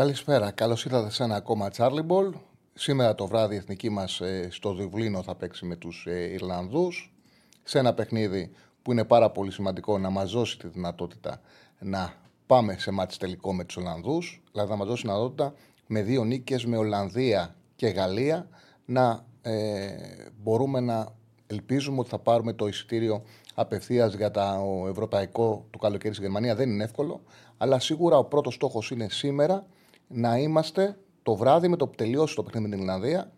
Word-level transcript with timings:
Καλησπέρα, 0.00 0.50
καλώς 0.50 0.84
ήρθατε 0.84 1.10
σε 1.10 1.22
ένα 1.22 1.34
ακόμα 1.34 1.70
Charlie 1.76 2.06
Ball. 2.06 2.32
Σήμερα 2.74 3.14
το 3.14 3.26
βράδυ 3.26 3.54
η 3.54 3.58
εθνική 3.58 3.90
μας 3.90 4.20
στο 4.48 4.74
Διβλίνο 4.74 5.22
θα 5.22 5.34
παίξει 5.34 5.66
με 5.66 5.76
τους 5.76 6.06
ε, 6.08 6.32
Ιρλανδούς. 6.32 7.14
Σε 7.62 7.78
ένα 7.78 7.94
παιχνίδι 7.94 8.50
που 8.82 8.92
είναι 8.92 9.04
πάρα 9.04 9.30
πολύ 9.30 9.50
σημαντικό 9.50 9.98
να 9.98 10.10
μας 10.10 10.32
δώσει 10.32 10.58
τη 10.58 10.68
δυνατότητα 10.68 11.40
να 11.78 12.14
πάμε 12.46 12.76
σε 12.78 12.90
μάτς 12.90 13.16
τελικό 13.16 13.54
με 13.54 13.64
τους 13.64 13.76
Ολλανδούς. 13.76 14.42
Δηλαδή 14.52 14.70
να 14.70 14.76
μας 14.76 14.86
δώσει 14.86 15.02
τη 15.02 15.08
δυνατότητα 15.08 15.54
με 15.86 16.02
δύο 16.02 16.24
νίκες 16.24 16.66
με 16.66 16.76
Ολλανδία 16.76 17.54
και 17.76 17.86
Γαλλία 17.86 18.48
να 18.84 19.24
ε, 19.42 19.88
μπορούμε 20.42 20.80
να 20.80 21.14
ελπίζουμε 21.46 22.00
ότι 22.00 22.08
θα 22.08 22.18
πάρουμε 22.18 22.52
το 22.52 22.66
εισιτήριο 22.66 23.22
απευθείας 23.54 24.14
για 24.14 24.30
το 24.30 24.40
ευρωπαϊκό 24.88 25.66
του 25.70 25.78
καλοκαίρι 25.78 26.14
στη 26.14 26.22
Γερμανία. 26.22 26.54
Δεν 26.54 26.70
είναι 26.70 26.84
εύκολο, 26.84 27.20
αλλά 27.56 27.78
σίγουρα 27.78 28.16
ο 28.18 28.24
πρώτος 28.24 28.54
στόχος 28.54 28.90
είναι 28.90 29.08
σήμερα 29.08 29.66
να 30.12 30.38
είμαστε 30.38 30.98
το 31.22 31.36
βράδυ 31.36 31.68
με 31.68 31.76
το 31.76 31.86
που 31.86 31.94
τελειώσει 31.94 32.34
το 32.34 32.42
παιχνίδι 32.42 32.68
με 32.68 32.74
την 32.74 32.84
Ιρλανδία, 32.84 33.32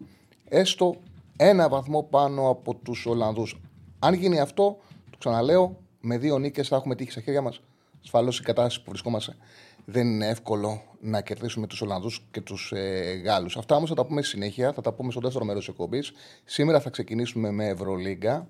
έστω 0.48 0.96
ένα 1.36 1.68
βαθμό 1.68 2.02
πάνω 2.02 2.48
από 2.48 2.74
τους 2.74 3.06
Ολλανδούς. 3.06 3.60
Αν 3.98 4.14
γίνει 4.14 4.40
αυτό, 4.40 4.78
το 5.10 5.18
ξαναλέω, 5.18 5.76
με 6.00 6.18
δύο 6.18 6.38
νίκες 6.38 6.68
θα 6.68 6.76
έχουμε 6.76 6.94
τύχει 6.94 7.10
στα 7.10 7.20
χέρια 7.20 7.40
μας. 7.40 7.60
Ασφαλώς 8.02 8.38
η 8.38 8.42
κατάσταση 8.42 8.82
που 8.82 8.90
βρισκόμαστε 8.90 9.36
δεν 9.84 10.06
είναι 10.06 10.28
εύκολο 10.28 10.82
να 11.00 11.20
κερδίσουμε 11.20 11.66
τους 11.66 11.80
Ολλανδούς 11.82 12.26
και 12.30 12.40
τους 12.40 12.72
ε, 12.72 13.22
Γάλλους. 13.24 13.56
Αυτά 13.56 13.76
όμως 13.76 13.88
θα 13.88 13.94
τα 13.94 14.04
πούμε 14.04 14.22
συνέχεια, 14.22 14.72
θα 14.72 14.80
τα 14.80 14.92
πούμε 14.92 15.10
στο 15.10 15.20
δεύτερο 15.20 15.44
μέρος 15.44 15.64
της 15.64 15.72
εκπομπής. 15.72 16.12
Σήμερα 16.44 16.80
θα 16.80 16.90
ξεκινήσουμε 16.90 17.50
με 17.50 17.66
Ευρωλίγκα. 17.66 18.48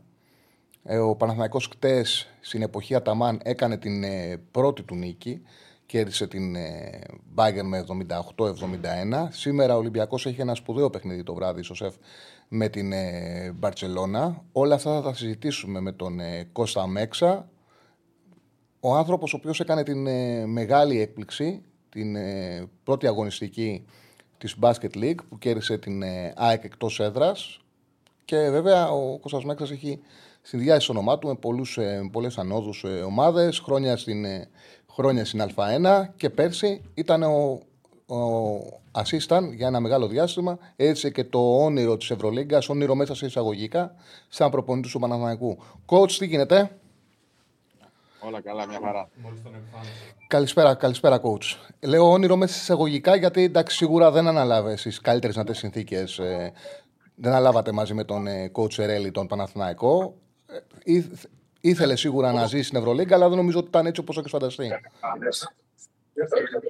Ε, 0.85 0.99
ο 0.99 1.17
Παναθηναϊκός 1.17 1.67
χτες 1.67 2.29
στην 2.41 2.63
εποχή 2.63 2.95
Αταμάν 2.95 3.41
έκανε 3.43 3.79
την 3.79 4.05
ε, 4.05 4.41
πρώτη 4.51 4.83
του 4.83 4.95
νίκη 4.95 5.43
κέρδισε 5.93 6.27
την 6.27 6.57
ε, 6.57 7.01
Bayern 7.35 7.63
με 7.63 7.85
78-71. 8.07 9.29
Σήμερα 9.31 9.75
ο 9.75 9.79
Ολυμπιακός 9.79 10.27
έχει 10.27 10.41
ένα 10.41 10.55
σπουδαίο 10.55 10.91
παιχνίδι 10.91 11.23
το 11.23 11.35
βράδυ 11.35 11.63
στο 11.63 11.75
ΣΕΦ 11.75 11.95
με 12.49 12.69
την 12.69 12.93
ε, 12.93 13.53
Μπαρτσελώνα. 13.55 14.45
Όλα 14.53 14.75
αυτά 14.75 14.95
θα 14.95 15.03
τα 15.03 15.15
συζητήσουμε 15.15 15.81
με 15.81 15.93
τον 15.93 16.21
ε, 16.21 16.49
Κώστα 16.53 16.87
Μέξα. 16.87 17.49
Ο 18.81 18.95
άνθρωπος 18.95 19.33
ο 19.33 19.37
οποίος 19.37 19.61
έκανε 19.61 19.83
την 19.83 20.09
μεγάλη 20.49 21.01
έκπληξη, 21.01 21.63
την 21.89 22.17
πρώτη 22.85 23.07
αγωνιστική 23.07 23.85
της 24.39 24.57
Basket 24.61 24.95
League 24.95 25.19
που 25.29 25.39
κέρδισε 25.39 25.79
την 25.79 26.03
ΑΕΚ 26.35 26.65
εκτός 26.65 27.01
έδρας 27.01 27.61
και 28.25 28.37
βέβαια 28.37 28.91
ο 28.91 29.19
Κώστας 29.19 29.45
Μέξας 29.45 29.71
έχει 29.71 30.01
συνδυάσει 30.43 30.87
το 30.87 30.93
όνομά 30.93 31.19
του 31.19 31.29
με 31.29 31.35
πολλούς, 31.35 31.79
πολλές 32.13 32.39
ανώδους 32.39 32.85
ομάδες, 33.07 33.59
χρόνια 33.59 33.97
στην 33.97 34.25
χρόνια 34.93 35.25
στην 35.25 35.43
Α1 35.55 36.09
και 36.17 36.31
πέρσι 36.31 36.83
ήταν 36.95 37.23
ο, 37.23 37.61
ο 38.15 38.81
assistant 38.93 39.53
για 39.55 39.67
ένα 39.67 39.81
μεγάλο 39.81 40.07
διάστημα. 40.07 40.59
Έτσι 40.77 41.13
και 41.13 41.25
το 41.25 41.65
όνειρο 41.65 41.97
της 41.97 42.11
Ευρωλίγκας, 42.11 42.69
όνειρο 42.69 42.95
μέσα 42.95 43.15
σε 43.15 43.27
εισαγωγικά, 43.27 43.95
σαν 44.29 44.51
προπονητής 44.51 44.93
του 44.93 44.99
Παναθηναϊκού. 44.99 45.59
Coach, 45.87 46.13
τι 46.13 46.27
γίνεται; 46.27 46.71
Όλα 48.27 48.41
καλά, 48.41 48.67
μια 48.67 48.79
χαρά. 48.85 49.09
Καλησπέρα, 50.27 50.75
καλησπέρα, 50.75 51.21
coach. 51.23 51.75
Λέω 51.81 52.11
όνειρο 52.11 52.37
μέσα 52.37 52.55
σε 52.55 52.61
εισαγωγικά 52.61 53.17
γιατί 53.17 53.43
εντάξει, 53.43 53.77
σίγουρα 53.77 54.11
δεν 54.11 54.27
αναλάβε 54.27 54.77
στι 54.77 54.91
καλύτερε 55.03 55.33
δυνατέ 55.33 55.55
συνθήκες. 55.55 56.19
Ε, 56.19 56.53
δεν 57.15 57.33
αναλάβατε 57.33 57.73
μαζί 57.73 57.95
με 57.95 58.05
τον 58.05 58.27
ε, 58.27 58.51
coach 58.55 58.79
Ερέλη 58.79 59.11
τον 59.11 59.27
Παναθηναϊκό. 59.27 60.15
Ε, 60.85 61.03
Ήθελε 61.65 61.97
σίγουρα 61.97 62.33
να 62.33 62.47
ζει 62.47 62.63
στην 62.63 62.79
Ευρωλίγκα, 62.79 63.15
αλλά 63.15 63.29
δεν 63.29 63.37
νομίζω 63.37 63.59
ότι 63.59 63.69
ήταν 63.69 63.87
έτσι 63.87 64.01
όπως 64.01 64.19
έχεις 64.19 64.31
φανταστεί. 64.31 64.71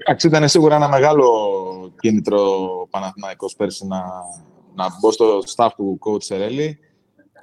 Εντάξει, 0.04 0.26
ήταν 0.26 0.48
σίγουρα 0.48 0.74
ένα 0.74 0.88
μεγάλο 0.88 1.26
κίνητρο 2.00 2.40
Παναθηναϊκός 2.90 3.56
πέρσι 3.56 3.86
να, 3.86 4.02
να 4.74 4.86
μπω 5.00 5.10
στο 5.10 5.42
staff 5.56 5.68
του 5.76 5.98
coach 6.06 6.22
Σερέλη 6.22 6.78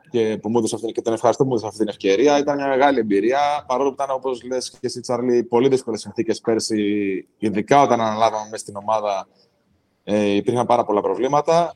και, 0.09 0.37
που 0.41 0.49
μου 0.49 0.57
έδωσε 0.57 0.75
αυτή, 0.75 0.91
και 0.91 1.01
τον 1.01 1.13
ευχαριστώ 1.13 1.43
που 1.43 1.49
μου 1.49 1.55
έδωσε 1.55 1.67
αυτή 1.67 1.79
την 1.79 1.89
ευκαιρία. 1.89 2.37
Ήταν 2.37 2.55
μια 2.55 2.67
μεγάλη 2.67 2.99
εμπειρία, 2.99 3.39
παρόλο 3.67 3.89
που 3.89 4.03
ήταν, 4.03 4.15
όπως 4.15 4.43
λες 4.43 4.69
και 4.69 4.77
εσύ, 4.81 4.99
Τσάρλι, 4.99 5.43
πολύ 5.43 5.67
δύσκολες 5.67 6.01
συνθήκες 6.01 6.39
πέρσι, 6.39 7.27
ειδικά 7.37 7.81
όταν 7.81 8.01
αναλάβαμε 8.01 8.43
μέσα 8.49 8.63
στην 8.63 8.75
ομάδα, 8.75 9.27
ε, 10.03 10.29
υπήρχαν 10.29 10.65
πάρα 10.65 10.85
πολλά 10.85 11.01
προβλήματα. 11.01 11.73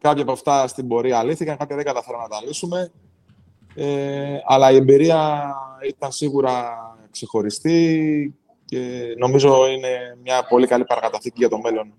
Κάποια 0.00 0.22
από 0.22 0.32
αυτά 0.32 0.66
στην 0.68 0.88
πορεία 0.88 1.18
αλήθηκαν, 1.18 1.56
κάποια 1.56 1.76
δεν 1.76 1.84
καταφέραμε 1.84 2.22
να 2.22 2.28
τα 2.28 2.46
λύσουμε. 2.46 2.92
Ε, 3.80 4.40
αλλά 4.44 4.70
η 4.70 4.76
εμπειρία 4.76 5.54
ήταν 5.88 6.12
σίγουρα 6.12 6.76
ξεχωριστή 7.10 8.34
και 8.64 9.14
νομίζω 9.18 9.68
είναι 9.68 10.18
μια 10.22 10.46
πολύ 10.48 10.66
καλή 10.66 10.84
παρακαταθήκη 10.84 11.36
για 11.38 11.48
το 11.48 11.58
μέλλον 11.58 11.92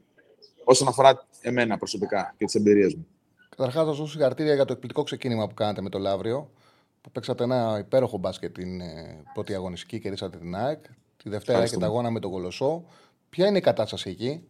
όσον 0.64 0.88
αφορά 0.88 1.26
εμένα 1.42 1.78
προσωπικά 1.78 2.34
και 2.38 2.46
τις 2.46 2.56
εμπειρίες 2.56 2.96
μου. 2.96 3.08
Καταρχάς, 3.50 3.84
θα 3.84 3.90
δώσω 3.90 4.08
συγχαρητήρια 4.08 4.54
για 4.54 4.66
το 4.66 4.72
εκπληκτικό 4.74 5.04
ξεκίνημα 5.04 5.48
που 5.48 5.54
κάνατε 5.54 5.82
με 5.82 5.90
το 5.90 6.00
Λαύριο. 6.00 6.50
Που 7.02 7.12
παίξατε 7.12 7.44
ένα 7.44 7.78
υπέροχο 7.80 8.18
μπάσκετ 8.18 8.54
την 8.54 8.82
ε, 8.82 9.24
πρώτη 9.34 9.54
αγωνιστική 9.54 10.00
και 10.00 10.10
ρίξατε 10.10 10.38
την 10.38 10.56
ΑΕΚ. 10.56 10.86
Τη 11.24 11.30
Δευτέρα 11.30 11.62
έχετε 11.62 11.86
αγώνα 11.86 12.12
με 12.12 12.20
τον 12.20 12.32
Κολοσσό. 12.32 12.84
Ποια 13.30 13.48
είναι 13.48 13.58
η 13.58 13.62
κατάσταση 13.62 14.10
εκεί, 14.10 14.44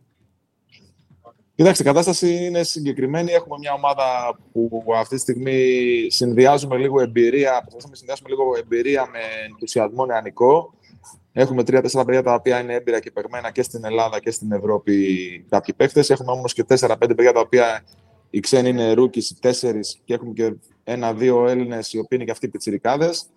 Κοιτάξτε, 1.59 1.83
η 1.83 1.85
κατάσταση 1.85 2.45
είναι 2.45 2.63
συγκεκριμένη. 2.63 3.31
Έχουμε 3.31 3.57
μια 3.59 3.73
ομάδα 3.73 4.39
που 4.51 4.83
αυτή 4.95 5.15
τη 5.15 5.21
στιγμή 5.21 6.07
συνδυάζουμε 6.09 6.77
λίγο 6.77 7.01
εμπειρία, 7.01 7.51
προσπαθούμε 7.51 7.89
να 7.89 7.95
συνδυάσουμε 7.95 8.29
λίγο 8.29 8.43
εμπειρία 8.57 9.09
με 9.11 9.19
ενθουσιασμό 9.49 10.05
νεανικό. 10.05 10.73
Έχουμε 11.31 11.63
τρία-τέσσερα 11.63 12.05
παιδιά 12.05 12.23
τα 12.23 12.33
οποία 12.33 12.59
είναι 12.59 12.73
έμπειρα 12.73 12.99
και 12.99 13.11
παιγμένα 13.11 13.51
και 13.51 13.61
στην 13.61 13.85
Ελλάδα 13.85 14.19
και 14.19 14.31
στην 14.31 14.51
Ευρώπη 14.51 15.05
κάποιοι 15.49 15.73
παίχτε. 15.73 16.03
Έχουμε 16.07 16.31
όμως 16.31 16.53
και 16.53 16.63
τέσσερα-πέντε 16.63 17.15
παιδιά 17.15 17.33
τα 17.33 17.39
οποία 17.39 17.83
οι 18.29 18.39
ξένοι 18.39 18.69
είναι 18.69 18.93
rookie, 18.93 19.35
τέσσερις 19.39 20.01
και 20.05 20.13
έχουμε 20.13 20.33
και 20.33 20.53
ένα-δύο 20.83 21.47
Έλληνες 21.47 21.93
οι 21.93 21.97
οποίοι 21.97 22.09
είναι 22.11 22.23
και 22.23 22.31
αυτοί 22.31 22.47
πιτσιρικάδες. 22.47 23.29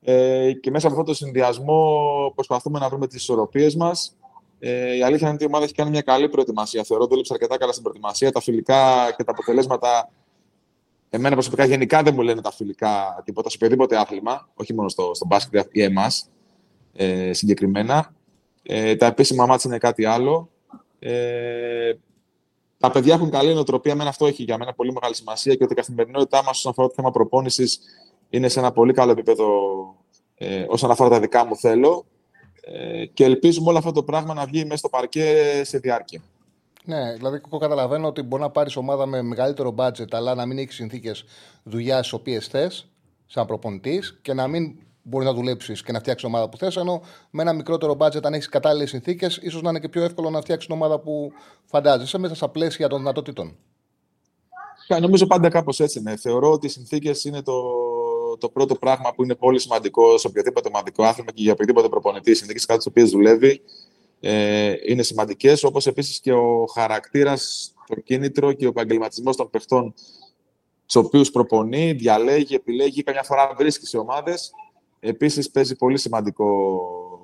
Ε, 0.00 0.52
και 0.52 0.70
μέσα 0.70 0.86
από 0.86 0.96
αυτό 0.96 1.12
το 1.12 1.16
συνδυασμό 1.16 1.92
προσπαθούμε 2.34 2.78
να 2.78 2.88
βρούμε 2.88 3.06
τις 3.06 3.16
ισορροπίες 3.16 3.76
μας 3.76 4.17
ε, 4.58 4.96
η 4.96 5.02
αλήθεια 5.02 5.26
είναι 5.26 5.34
ότι 5.34 5.44
η 5.44 5.46
ομάδα 5.46 5.64
έχει 5.64 5.74
κάνει 5.74 5.90
μια 5.90 6.00
καλή 6.00 6.28
προετοιμασία. 6.28 6.84
Θεωρώ 6.84 7.02
ότι 7.02 7.12
δούλεψε 7.12 7.32
αρκετά 7.34 7.56
καλά 7.58 7.72
στην 7.72 7.82
προετοιμασία. 7.82 8.32
Τα 8.32 8.40
φιλικά 8.40 9.12
και 9.16 9.24
τα 9.24 9.32
αποτελέσματα. 9.32 10.10
Εμένα 11.10 11.34
προσωπικά 11.34 11.64
γενικά 11.64 12.02
δεν 12.02 12.14
μου 12.14 12.22
λένε 12.22 12.40
τα 12.40 12.52
φιλικά 12.52 13.22
τίποτα 13.24 13.50
σε 13.50 13.56
οποιοδήποτε 13.56 13.96
άθλημα, 13.96 14.48
όχι 14.54 14.74
μόνο 14.74 14.88
στο, 14.88 15.10
στο 15.14 15.26
μπάσκετ 15.26 15.68
ή 15.70 15.82
εμάς 15.82 16.28
ε, 16.92 17.32
συγκεκριμένα. 17.32 18.14
Ε, 18.62 18.96
τα 18.96 19.06
επίσημα 19.06 19.46
ματς 19.46 19.70
είναι 19.70 19.78
κάτι 19.78 20.04
άλλο. 20.04 20.50
Ε, 20.98 21.92
τα 22.78 22.90
παιδιά 22.90 23.14
έχουν 23.14 23.30
καλή 23.30 23.54
νοοτροπία. 23.54 23.92
Εμένα 23.92 24.08
αυτό 24.08 24.26
έχει 24.26 24.42
για 24.42 24.58
μένα 24.58 24.74
πολύ 24.74 24.92
μεγάλη 24.92 25.14
σημασία 25.14 25.54
και 25.54 25.64
ότι 25.64 25.72
η 25.72 25.76
καθημερινότητά 25.76 26.42
μας 26.42 26.56
όσον 26.56 26.70
αφορά 26.70 26.88
το 26.88 26.94
θέμα 26.96 27.10
προπόνησης 27.10 27.80
είναι 28.30 28.48
σε 28.48 28.58
ένα 28.58 28.72
πολύ 28.72 28.92
καλό 28.92 29.10
επίπεδο 29.10 29.46
ε, 30.34 30.64
όσον 30.68 30.90
αφορά 30.90 31.08
τα 31.08 31.20
δικά 31.20 31.46
μου 31.46 31.56
θέλω. 31.56 32.06
Ε, 32.72 33.06
και 33.06 33.24
ελπίζουμε 33.24 33.68
όλο 33.68 33.78
αυτό 33.78 33.92
το 33.92 34.02
πράγμα 34.02 34.34
να 34.34 34.44
βγει 34.44 34.64
μέσα 34.64 34.76
στο 34.76 34.88
παρκέ 34.88 35.60
σε 35.64 35.78
διάρκεια. 35.78 36.20
Ναι, 36.84 37.12
δηλαδή 37.12 37.40
εγώ 37.46 37.58
καταλαβαίνω 37.58 38.06
ότι 38.06 38.22
μπορεί 38.22 38.42
να 38.42 38.50
πάρεις 38.50 38.76
ομάδα 38.76 39.06
με 39.06 39.22
μεγαλύτερο 39.22 39.70
μπάτζετ, 39.70 40.14
αλλά 40.14 40.34
να 40.34 40.46
μην 40.46 40.58
έχεις 40.58 40.74
συνθήκες 40.74 41.24
δουλειάς 41.62 42.08
τι 42.08 42.14
οποίες 42.14 42.46
θες, 42.46 42.88
σαν 43.26 43.46
προπονητής, 43.46 44.18
και 44.22 44.32
να 44.32 44.46
μην 44.46 44.78
μπορείς 45.02 45.26
να 45.26 45.34
δουλέψεις 45.34 45.82
και 45.82 45.92
να 45.92 45.98
φτιάξεις 45.98 46.28
ομάδα 46.28 46.48
που 46.48 46.56
θες. 46.56 46.76
Ενώ 46.76 47.02
με 47.30 47.42
ένα 47.42 47.52
μικρότερο 47.52 47.94
μπάτζετ, 47.94 48.26
αν 48.26 48.34
έχεις 48.34 48.48
κατάλληλες 48.48 48.88
συνθήκες, 48.88 49.36
ίσως 49.42 49.62
να 49.62 49.70
είναι 49.70 49.80
και 49.80 49.88
πιο 49.88 50.02
εύκολο 50.02 50.30
να 50.30 50.40
φτιάξεις 50.40 50.70
ομάδα 50.70 50.98
που 50.98 51.32
φαντάζεσαι 51.64 52.18
μέσα 52.18 52.34
στα 52.34 52.48
πλαίσια 52.48 52.88
των 52.88 52.98
δυνατοτήτων. 52.98 53.56
Νομίζω 55.00 55.26
πάντα 55.26 55.48
κάπως 55.48 55.80
έτσι 55.80 55.98
είναι. 55.98 56.16
Θεωρώ 56.16 56.50
ότι 56.50 56.66
οι 56.66 56.70
συνθήκες 56.70 57.24
είναι 57.24 57.42
το, 57.42 57.52
το 58.38 58.48
πρώτο 58.48 58.74
πράγμα 58.74 59.12
που 59.14 59.22
είναι 59.22 59.34
πολύ 59.34 59.60
σημαντικό 59.60 60.18
σε 60.18 60.26
οποιοδήποτε 60.26 60.68
ομαδικό 60.68 61.04
άθλημα 61.04 61.32
και 61.32 61.42
για 61.42 61.52
οποιοδήποτε 61.52 61.88
προπονητή, 61.88 62.30
οι 62.30 62.34
συνθήκε 62.34 62.64
κάτω 62.66 62.80
στις 62.80 62.92
οποίες 62.92 63.10
δουλεύει 63.10 63.60
ε, 64.20 64.74
είναι 64.86 65.02
σημαντικές. 65.02 65.64
Όπως 65.64 65.86
επίσης 65.86 66.20
και 66.20 66.32
ο 66.32 66.66
χαρακτήρας, 66.74 67.72
το 67.86 67.94
κίνητρο 68.00 68.52
και 68.52 68.64
ο 68.64 68.68
επαγγελματισμός 68.68 69.36
των 69.36 69.50
παιχτών 69.50 69.94
τους 70.86 70.96
οποίους 70.96 71.30
προπονεί, 71.30 71.92
διαλέγει, 71.92 72.54
επιλέγει, 72.54 73.02
καμιά 73.02 73.22
φορά 73.22 73.54
βρίσκει 73.56 73.86
σε 73.86 73.98
ομάδες. 73.98 74.50
Επίσης 75.00 75.50
παίζει 75.50 75.76
πολύ 75.76 75.98
σημαντικό, 75.98 76.48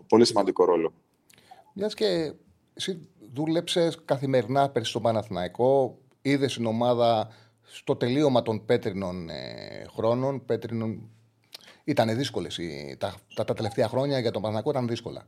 πολύ 0.08 0.24
σημαντικό 0.24 0.64
ρόλο. 0.64 0.92
Μιας 1.72 1.94
και 1.94 2.32
εσύ 2.74 3.08
δούλεψες 3.32 3.98
καθημερινά 4.04 4.70
πέρσι 4.70 4.90
στον 4.90 5.02
Παναθηναϊκό, 5.02 5.98
είδες 6.22 6.54
την 6.54 6.66
ομάδα 6.66 7.28
στο 7.70 7.96
τελείωμα 7.96 8.42
των 8.42 8.64
πέτρινων 8.64 9.28
ε, 9.28 9.84
χρόνων. 9.94 10.44
Πέτρινων... 10.44 11.08
Ήταν 11.84 12.16
δύσκολες. 12.16 12.58
Τα, 12.98 13.14
τα, 13.34 13.44
τα, 13.44 13.54
τελευταία 13.54 13.88
χρόνια 13.88 14.18
για 14.18 14.30
τον 14.30 14.42
Παναθηναϊκό 14.42 14.70
ήταν 14.70 14.88
δύσκολα. 14.88 15.26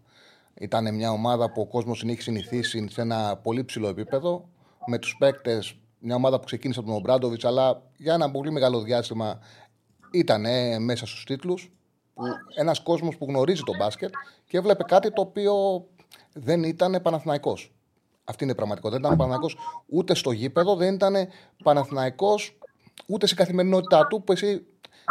Ήταν 0.54 0.94
μια 0.94 1.10
ομάδα 1.10 1.52
που 1.52 1.60
ο 1.60 1.66
κόσμος 1.66 1.98
την 1.98 2.08
έχει 2.08 2.22
συνηθίσει 2.22 2.88
σε 2.88 3.00
ένα 3.00 3.36
πολύ 3.36 3.64
ψηλό 3.64 3.88
επίπεδο. 3.88 4.48
Με 4.86 4.98
τους 4.98 5.16
παίκτες, 5.18 5.76
μια 5.98 6.14
ομάδα 6.14 6.38
που 6.38 6.44
ξεκίνησε 6.44 6.78
από 6.78 6.88
τον 6.88 6.98
Ομπράντοβιτς, 6.98 7.44
αλλά 7.44 7.82
για 7.96 8.14
ένα 8.14 8.30
πολύ 8.30 8.50
μεγάλο 8.50 8.80
διάστημα 8.80 9.38
ήταν 10.12 10.44
μέσα 10.82 11.06
στους 11.06 11.24
τίτλους. 11.24 11.70
Ένας 12.54 12.80
κόσμος 12.80 13.16
που 13.16 13.26
γνωρίζει 13.28 13.62
τον 13.62 13.76
μπάσκετ 13.76 14.12
και 14.46 14.56
έβλεπε 14.56 14.82
κάτι 14.82 15.12
το 15.12 15.20
οποίο 15.20 15.86
δεν 16.32 16.62
ήταν 16.62 17.00
Παναθηναϊκός. 17.02 17.75
Αυτή 18.28 18.42
είναι 18.42 18.52
η 18.52 18.56
πραγματικότητα. 18.56 19.00
Δεν 19.00 19.06
ήταν 19.06 19.16
Παναθηναϊκός 19.16 19.56
ούτε 19.86 20.14
στο 20.14 20.30
γήπεδο, 20.30 20.76
δεν 20.76 20.94
ήταν 20.94 21.28
Παναθηναϊκός 21.62 22.58
ούτε 23.06 23.26
στην 23.26 23.38
καθημερινότητά 23.38 24.06
του 24.06 24.22
που 24.22 24.32
εσύ 24.32 24.66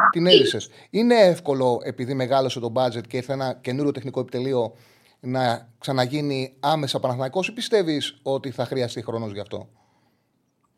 την 0.09 0.27
έζησες. 0.27 0.69
Είναι 0.89 1.15
εύκολο 1.15 1.79
επειδή 1.83 2.13
μεγάλωσε 2.13 2.59
το 2.59 2.69
μπάτζετ 2.69 3.05
και 3.07 3.17
ήρθε 3.17 3.33
ένα 3.33 3.53
καινούριο 3.53 3.91
τεχνικό 3.91 4.19
επιτελείο 4.19 4.73
να 5.19 5.69
ξαναγίνει 5.77 6.55
άμεσα 6.59 6.99
Παναθηναϊκός 6.99 7.47
ή 7.47 7.53
πιστεύεις 7.53 8.19
ότι 8.23 8.51
θα 8.51 8.65
χρειαστεί 8.65 9.03
χρόνος 9.03 9.31
γι' 9.31 9.39
αυτό; 9.39 9.69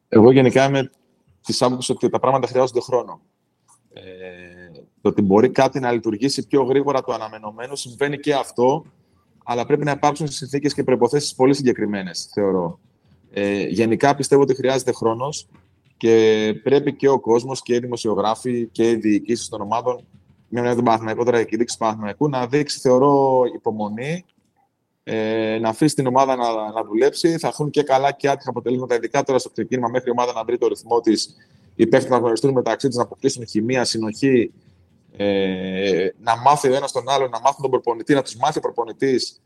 Εγώ 0.07 0.31
γενικά 0.31 0.65
είμαι 0.65 0.91
της 1.41 1.61
άποψης 1.61 1.89
ότι 1.89 2.09
τα 2.09 2.19
πράγματα 2.19 2.47
χρειάζονται 2.47 2.81
χρόνο. 2.81 3.21
Ε, 3.93 4.01
το 5.01 5.09
ότι 5.09 5.21
μπορεί 5.21 5.49
κάτι 5.49 5.79
να 5.79 5.91
λειτουργήσει 5.91 6.47
πιο 6.47 6.63
γρήγορα 6.63 7.01
το 7.03 7.13
αναμενόμενο 7.13 7.75
συμβαίνει 7.75 8.17
και 8.17 8.33
αυτό 8.33 8.85
αλλά 9.49 9.65
πρέπει 9.65 9.83
να 9.83 9.91
υπάρξουν 9.91 10.27
συνθήκες 10.27 10.73
και 10.73 10.83
προποθέσει 10.83 11.35
πολύ 11.35 11.53
συγκεκριμένες, 11.53 12.29
θεωρώ. 12.33 12.79
Ε, 13.31 13.63
γενικά 13.63 14.15
πιστεύω 14.15 14.41
ότι 14.41 14.55
χρειάζεται 14.55 14.91
χρόνος 14.91 15.47
και 15.97 16.53
πρέπει 16.63 16.93
και 16.93 17.09
ο 17.09 17.19
κόσμος 17.19 17.61
και 17.61 17.75
οι 17.75 17.79
δημοσιογράφοι 17.79 18.67
και 18.71 18.89
οι 18.89 18.95
διοικήσεις 18.95 19.47
των 19.47 19.61
ομάδων, 19.61 20.05
μια 20.47 20.61
μέρα 20.61 20.75
τον 20.75 20.83
Παναθηναϊκό, 20.83 21.23
τώρα 21.23 21.39
η 21.39 21.45
δείξη 21.49 21.77
Παναθηναϊκού, 21.77 22.29
να 22.29 22.47
δείξει, 22.47 22.79
θεωρώ, 22.79 23.43
υπομονή, 23.55 24.25
ε, 25.03 25.57
να 25.61 25.69
αφήσει 25.69 25.95
την 25.95 26.07
ομάδα 26.07 26.35
να, 26.35 26.71
να 26.71 26.83
δουλέψει. 26.83 27.37
Θα 27.37 27.47
έρθουν 27.47 27.69
και 27.69 27.83
καλά 27.83 28.11
και 28.11 28.29
άτυχα 28.29 28.49
αποτελέσματα, 28.49 28.95
ειδικά 28.95 29.23
τώρα 29.23 29.39
στο 29.39 29.49
ξεκίνημα, 29.49 29.87
μέχρι 29.89 30.09
η 30.09 30.11
ομάδα 30.11 30.33
να 30.33 30.43
βρει 30.43 30.57
το 30.57 30.67
ρυθμό 30.67 30.99
της. 30.99 31.35
Οι 31.75 31.87
παίχτε 31.87 32.09
να 32.09 32.17
γνωριστούν 32.17 32.51
μεταξύ 32.53 32.87
τους, 32.87 32.95
να 32.95 33.03
αποκτήσουν 33.03 33.47
χημεία, 33.47 33.85
συνοχή, 33.85 34.51
ε, 35.17 36.09
να 36.19 36.37
μάθει 36.37 36.69
ο 36.69 36.75
ένας 36.75 36.91
τον 36.91 37.09
άλλο, 37.09 37.27
να 37.27 37.39
μάθει 37.39 37.61
τον 37.61 37.71
προπονητή, 37.71 38.13
να 38.13 38.21
τους 38.21 38.35
μάθει 38.35 38.57
ο 38.57 38.61
προπονητής 38.61 39.41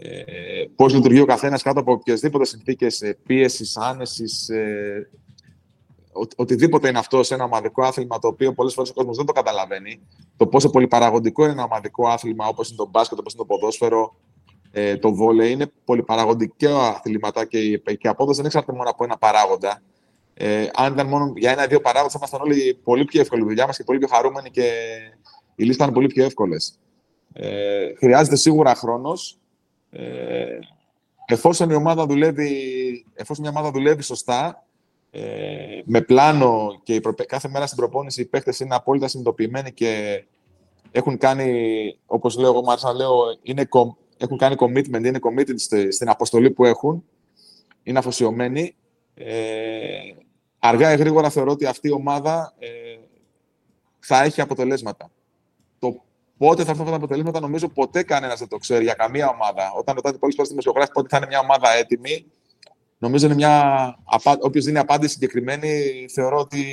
ε, 0.00 0.64
πώς 0.76 0.94
λειτουργεί 0.94 1.20
ο 1.20 1.24
καθένας 1.24 1.62
κάτω 1.62 1.80
από 1.80 1.92
οποιασδήποτε 1.92 2.44
συνθήκες 2.44 3.00
ε, 3.00 3.18
πίεσης, 3.26 3.76
άνεσης. 3.76 4.48
Ε, 4.48 5.10
ο, 6.12 6.26
οτιδήποτε 6.36 6.88
είναι 6.88 6.98
αυτό 6.98 7.22
σε 7.22 7.34
ένα 7.34 7.44
ομαδικό 7.44 7.82
άθλημα 7.82 8.18
το 8.18 8.28
οποίο 8.28 8.52
πολλές 8.52 8.74
φορές 8.74 8.90
ο 8.90 8.94
κόσμος 8.94 9.16
δεν 9.16 9.26
το 9.26 9.32
καταλαβαίνει. 9.32 10.00
Το 10.36 10.46
πόσο 10.46 10.70
πολυπαραγωγικό 10.70 11.42
είναι 11.42 11.52
ένα 11.52 11.64
ομαδικό 11.64 12.08
άθλημα 12.08 12.46
όπως 12.46 12.68
είναι 12.68 12.76
το 12.76 12.88
μπάσκετ, 12.90 13.18
όπως 13.18 13.32
είναι 13.32 13.42
το 13.42 13.54
ποδόσφαιρο, 13.54 14.16
ε, 14.70 14.96
το 14.96 15.14
βόλε. 15.14 15.48
Είναι 15.48 15.72
πολυπαραγωγικό 15.84 16.78
άθληματα 16.78 17.44
και 17.44 17.58
η, 17.58 17.82
και 17.82 17.98
η 18.00 18.08
απόδοση 18.08 18.36
δεν 18.36 18.46
εξαρτάται 18.46 18.76
μόνο 18.76 18.90
από 18.90 19.04
ένα 19.04 19.18
παράγοντα. 19.18 19.82
Ε, 20.40 20.68
αν 20.74 20.92
ήταν 20.92 21.06
μόνο 21.06 21.32
για 21.36 21.50
ένα-δύο 21.50 21.80
παράγοντες, 21.80 22.12
θα 22.12 22.18
ήμασταν 22.18 22.40
όλοι 22.40 22.80
πολύ 22.84 23.04
πιο 23.04 23.20
εύκολοι 23.20 23.42
δουλειά 23.42 23.66
μας 23.66 23.76
και 23.76 23.84
πολύ 23.84 23.98
πιο 23.98 24.08
χαρούμενοι 24.08 24.50
και 24.50 24.72
οι 25.54 25.64
λύσει 25.64 25.74
ήταν 25.74 25.92
πολύ 25.92 26.06
πιο 26.06 26.24
εύκολες. 26.24 26.78
Ε, 27.32 27.94
χρειάζεται 27.96 28.36
σίγουρα 28.36 28.74
χρόνος. 28.74 29.38
Ε, 29.90 30.58
εφόσον, 31.26 31.70
η 31.70 31.74
ομάδα 31.74 32.06
δουλεύει, 32.06 32.50
εφόσον 33.14 33.44
μια 33.44 33.52
ομάδα 33.56 33.70
δουλεύει 33.70 34.02
σωστά, 34.02 34.66
ε, 35.10 35.80
με 35.84 36.00
πλάνο 36.00 36.80
και 36.82 37.00
κάθε 37.26 37.48
μέρα 37.48 37.66
στην 37.66 37.78
προπόνηση 37.78 38.20
οι 38.20 38.24
παίχτες 38.24 38.60
είναι 38.60 38.74
απόλυτα 38.74 39.08
συνειδητοποιημένοι 39.08 39.72
και 39.72 40.24
έχουν 40.90 41.18
κάνει, 41.18 41.98
όπως 42.06 42.38
λέω 42.38 42.50
εγώ, 42.50 42.62
μάλιστα 42.62 42.92
λέω, 42.92 43.14
είναι, 43.42 43.68
έχουν 44.16 44.38
κάνει 44.38 44.54
commitment, 44.58 45.04
είναι 45.04 45.18
committed 45.22 45.54
στην 45.88 46.08
αποστολή 46.08 46.50
που 46.50 46.64
έχουν, 46.64 47.04
είναι 47.82 47.98
αφοσιωμένοι. 47.98 48.74
Ε, 49.14 49.98
αργά 50.58 50.92
ή 50.92 50.96
γρήγορα 50.96 51.30
θεωρώ 51.30 51.50
ότι 51.50 51.66
αυτή 51.66 51.88
η 51.88 51.92
ομάδα 51.92 52.54
ε, 52.58 52.68
θα 53.98 54.22
έχει 54.22 54.40
αποτελέσματα. 54.40 55.10
Το 55.78 56.04
πότε 56.36 56.64
θα 56.64 56.70
έρθουν 56.70 56.86
αυτά 56.86 56.90
τα 56.90 57.04
αποτελέσματα, 57.04 57.40
νομίζω 57.40 57.68
ποτέ 57.68 58.02
κανένας 58.02 58.38
δεν 58.38 58.48
το 58.48 58.56
ξέρει 58.56 58.84
για 58.84 58.94
καμία 58.94 59.28
ομάδα. 59.28 59.72
Όταν 59.76 59.94
ρωτάτε 59.94 60.18
πολλέ 60.18 60.32
φορέ 60.32 60.48
δημοσιογράφοι 60.48 60.92
πότε 60.92 61.08
θα 61.08 61.16
είναι 61.16 61.26
μια 61.26 61.38
ομάδα 61.38 61.70
έτοιμη, 61.70 62.26
νομίζω 62.98 63.26
είναι 63.26 63.34
μια. 63.34 63.98
Όποιος 64.40 64.64
δίνει 64.64 64.78
απάντηση 64.78 65.12
συγκεκριμένη, 65.12 66.06
θεωρώ 66.12 66.38
ότι. 66.38 66.64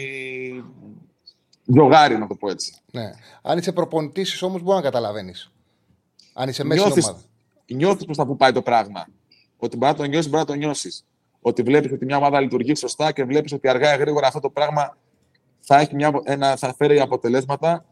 Γιογάρι, 1.68 2.18
να 2.18 2.28
το 2.28 2.36
πω 2.36 2.50
έτσι. 2.50 2.76
Ναι. 2.92 3.10
Αν 3.42 3.58
είσαι 3.58 3.72
προπονητής, 3.72 4.42
όμως 4.42 4.62
μπορεί 4.62 4.78
να 4.78 4.84
καταλαβαίνεις. 4.84 5.52
Αν 6.34 6.50
είσαι 6.50 6.64
μέσα 6.64 6.90
στην 6.90 7.04
ομάδα. 7.04 7.24
Νιώθεις 7.68 8.06
προς 8.06 8.18
τα 8.18 8.26
που 8.26 8.38
πάει 8.38 8.52
το 8.52 8.62
πράγμα. 8.62 9.08
Ότι 9.58 9.78
μπορεί 9.78 9.92
να 9.92 9.98
το 9.98 10.04
νιώσεις, 10.04 10.30
μπορεί 10.30 10.42
να 10.42 10.46
το 10.46 10.54
νιώσεις 10.54 11.06
ότι 11.48 11.62
βλέπεις 11.62 11.92
ότι 11.92 12.06
μια 12.06 12.18
ομάδα 12.18 12.40
λειτουργεί 12.40 12.76
σωστά 12.76 13.12
και 13.12 13.24
βλέπεις 13.24 13.52
ότι 13.52 13.68
αργά 13.68 13.96
ή 13.96 13.98
γρήγορα 13.98 14.28
αυτό 14.28 14.40
το 14.40 14.50
πράγμα 14.50 14.98
θα, 15.60 15.80
έχει 15.80 15.96
μια, 15.96 16.22
ένα, 16.24 16.56
θα 16.56 16.74
φέρει 16.78 17.00
αποτελέσματα 17.00 17.86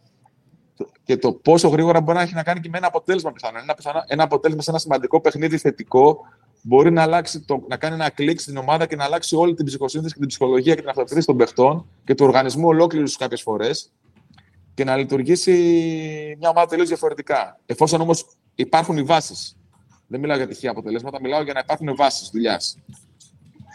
και 1.03 1.17
το 1.17 1.33
πόσο 1.33 1.67
γρήγορα 1.67 2.01
μπορεί 2.01 2.17
να 2.17 2.23
έχει 2.23 2.33
να 2.33 2.44
κάνει 2.44 2.59
και 2.59 2.69
με 2.69 2.77
ένα 2.77 2.88
αποτέλεσμα 2.88 3.31
πιθανό. 3.31 3.59
Ένα, 3.59 3.73
πιθανό, 3.73 4.03
ένα 4.07 4.23
αποτέλεσμα 4.23 4.61
σε 4.61 4.69
ένα 4.69 4.79
σημαντικό 4.79 5.21
παιχνίδι 5.21 5.57
θετικό 5.57 6.19
μπορεί 6.61 6.91
να, 6.91 7.01
αλλάξει 7.01 7.41
το, 7.41 7.65
να 7.67 7.77
κάνει 7.77 7.94
ένα 7.94 8.09
κλικ 8.09 8.39
στην 8.39 8.57
ομάδα 8.57 8.85
και 8.85 8.95
να 8.95 9.03
αλλάξει 9.03 9.35
όλη 9.35 9.53
την 9.53 9.65
ψυχοσύνθεση 9.65 10.13
και 10.13 10.19
την 10.19 10.29
ψυχολογία 10.29 10.73
και 10.73 10.81
την 10.81 10.89
αυτοθέτηση 10.89 11.25
των 11.25 11.38
παιχτών 11.38 11.85
και 12.03 12.15
του 12.15 12.25
οργανισμού 12.25 12.67
ολόκληρου 12.67 13.07
κάποιες 13.17 13.41
φορές 13.41 13.91
και 14.73 14.83
να 14.83 14.97
λειτουργήσει 14.97 15.53
μια 16.39 16.50
ομάδα 16.50 16.67
τελείως 16.67 16.88
διαφορετικά. 16.88 17.59
Εφόσον 17.65 18.01
όμως 18.01 18.25
υπάρχουν 18.55 18.97
οι 18.97 19.03
βάσεις. 19.03 19.57
Δεν 20.07 20.19
μιλάω 20.19 20.38
για 20.38 20.47
τυχαία 20.47 20.71
αποτελέσματα, 20.71 21.19
μιλάω 21.21 21.41
για 21.41 21.53
να 21.53 21.59
υπάρχουν 21.59 21.95
βάσεις 21.95 22.29
δουλειάς. 22.29 22.77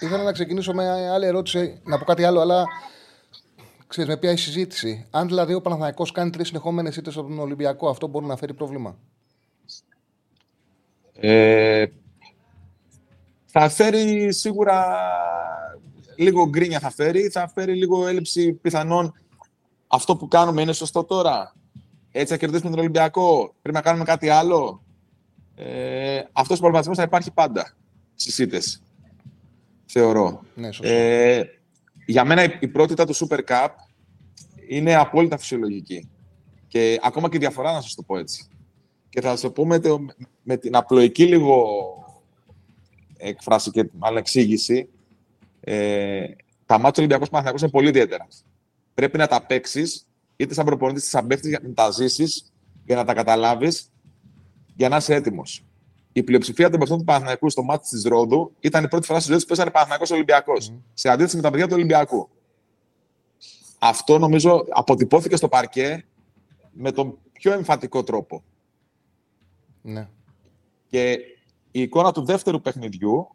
Ήθελα 0.00 0.22
να 0.22 0.32
ξεκινήσω 0.32 0.72
με 0.72 1.10
άλλη 1.10 1.26
ερώτηση, 1.26 1.80
να 1.84 1.98
πω 1.98 2.04
κάτι 2.04 2.24
άλλο, 2.24 2.40
αλλά 2.40 2.64
ξέρεις 3.86 4.10
με 4.10 4.16
ποια 4.16 4.32
η 4.32 4.36
συζήτηση. 4.36 5.06
Αν 5.10 5.26
δηλαδή 5.26 5.54
ο 5.54 5.60
Παναθανικό 5.60 6.06
κάνει 6.12 6.30
τρεις 6.30 6.46
συνεχόμενες 6.46 6.96
ήττες 6.96 7.16
από 7.16 7.28
τον 7.28 7.38
Ολυμπιακό, 7.38 7.88
αυτό 7.88 8.06
μπορεί 8.06 8.26
να 8.26 8.36
φέρει 8.36 8.54
πρόβλημα; 8.54 8.98
Ε, 11.12 11.86
θα 13.46 13.68
φέρει 13.68 14.32
σίγουρα 14.32 14.96
λίγο 16.16 16.48
γκρίνια 16.48 16.78
θα 16.78 16.90
φέρει, 16.90 17.28
θα 17.28 17.48
φέρει 17.54 17.74
λίγο 17.74 18.06
έλλειψη 18.06 18.52
πιθανών. 18.52 19.14
Αυτό 19.86 20.16
που 20.16 20.28
κάνουμε 20.28 20.62
είναι 20.62 20.72
σωστό 20.72 21.04
τώρα. 21.04 21.54
Έτσι 22.10 22.32
θα 22.32 22.38
κερδίσουμε 22.38 22.70
τον 22.70 22.78
Ολυμπιακό. 22.78 23.54
Πρέπει 23.62 23.76
να 23.76 23.82
κάνουμε 23.82 24.04
κάτι 24.04 24.28
άλλο. 24.28 24.82
Ε, 25.54 26.22
Αυτός 26.32 26.56
ο 26.56 26.60
προβληματισμός 26.60 26.96
θα 26.96 27.02
υπάρχει 27.02 27.30
πάντα 27.30 27.72
στις 28.14 28.38
ήττες 28.38 28.82
θεωρώ. 29.88 30.42
Ναι, 30.54 30.68
ε, 30.80 31.42
για 32.06 32.24
μένα 32.24 32.58
η 32.60 32.68
πρώτη 32.68 32.94
του 32.94 33.16
Super 33.16 33.38
Cup 33.48 33.68
είναι 34.68 34.94
απόλυτα 34.94 35.38
φυσιολογική. 35.38 36.08
Και 36.68 36.98
ακόμα 37.02 37.28
και 37.28 37.36
η 37.36 37.40
διαφορά, 37.40 37.72
να 37.72 37.80
σας 37.80 37.94
το 37.94 38.02
πω 38.02 38.18
έτσι. 38.18 38.48
Και 39.08 39.20
θα 39.20 39.28
σας 39.28 39.40
το 39.40 39.50
πω 39.50 39.66
με, 40.42 40.56
την 40.56 40.76
απλοϊκή 40.76 41.24
λίγο 41.24 41.66
εκφράση 43.16 43.70
και 43.70 43.88
μάλλον 43.98 44.18
εξήγηση. 44.18 44.88
Ε, 45.60 46.24
τα 46.66 46.74
μάτια 46.74 46.92
του 46.92 46.98
Ολυμπιακού 46.98 47.24
Παναθηναϊκός 47.24 47.62
είναι 47.62 47.70
πολύ 47.70 47.88
ιδιαίτερα. 47.88 48.26
Πρέπει 48.94 49.18
να 49.18 49.26
τα 49.26 49.46
παίξεις, 49.46 50.06
είτε 50.36 50.54
σαν 50.54 50.64
προπονητής, 50.64 51.02
είτε 51.02 51.10
σαν 51.10 51.26
παίχτη, 51.26 51.50
να 51.50 51.72
τα 51.74 51.90
ζήσεις, 51.90 52.52
για 52.84 52.96
να 52.96 53.04
τα 53.04 53.14
καταλάβεις, 53.14 53.90
για 54.76 54.88
να 54.88 54.96
είσαι 54.96 55.14
έτοιμος 55.14 55.67
η 56.12 56.22
πλειοψηφία 56.22 56.70
των 56.70 56.78
παιχτών 56.78 56.98
του 56.98 57.04
Παναθηναϊκού 57.04 57.50
στο 57.50 57.62
μάτι 57.62 57.88
της 57.88 58.04
Ρόδου 58.04 58.52
ήταν 58.60 58.84
η 58.84 58.88
πρώτη 58.88 59.06
φορά 59.06 59.18
στη 59.18 59.28
ζωή 59.28 59.36
τους 59.36 59.44
που 59.44 59.48
παίζανε 59.48 59.70
Παναθηναϊκός 59.70 60.10
Ολυμπιακός. 60.10 60.72
Mm. 60.72 60.80
Σε 60.94 61.08
αντίθεση 61.08 61.36
με 61.36 61.42
τα 61.42 61.50
παιδιά 61.50 61.66
του 61.66 61.74
Ολυμπιακού. 61.74 62.28
Αυτό 63.78 64.18
νομίζω 64.18 64.64
αποτυπώθηκε 64.70 65.36
στο 65.36 65.48
παρκέ 65.48 66.04
με 66.72 66.92
τον 66.92 67.18
πιο 67.32 67.52
εμφαντικό 67.52 68.02
τρόπο. 68.02 68.42
Ναι. 69.82 70.08
Και 70.88 71.18
η 71.70 71.80
εικόνα 71.80 72.12
του 72.12 72.24
δεύτερου 72.24 72.60
παιχνιδιού 72.60 73.28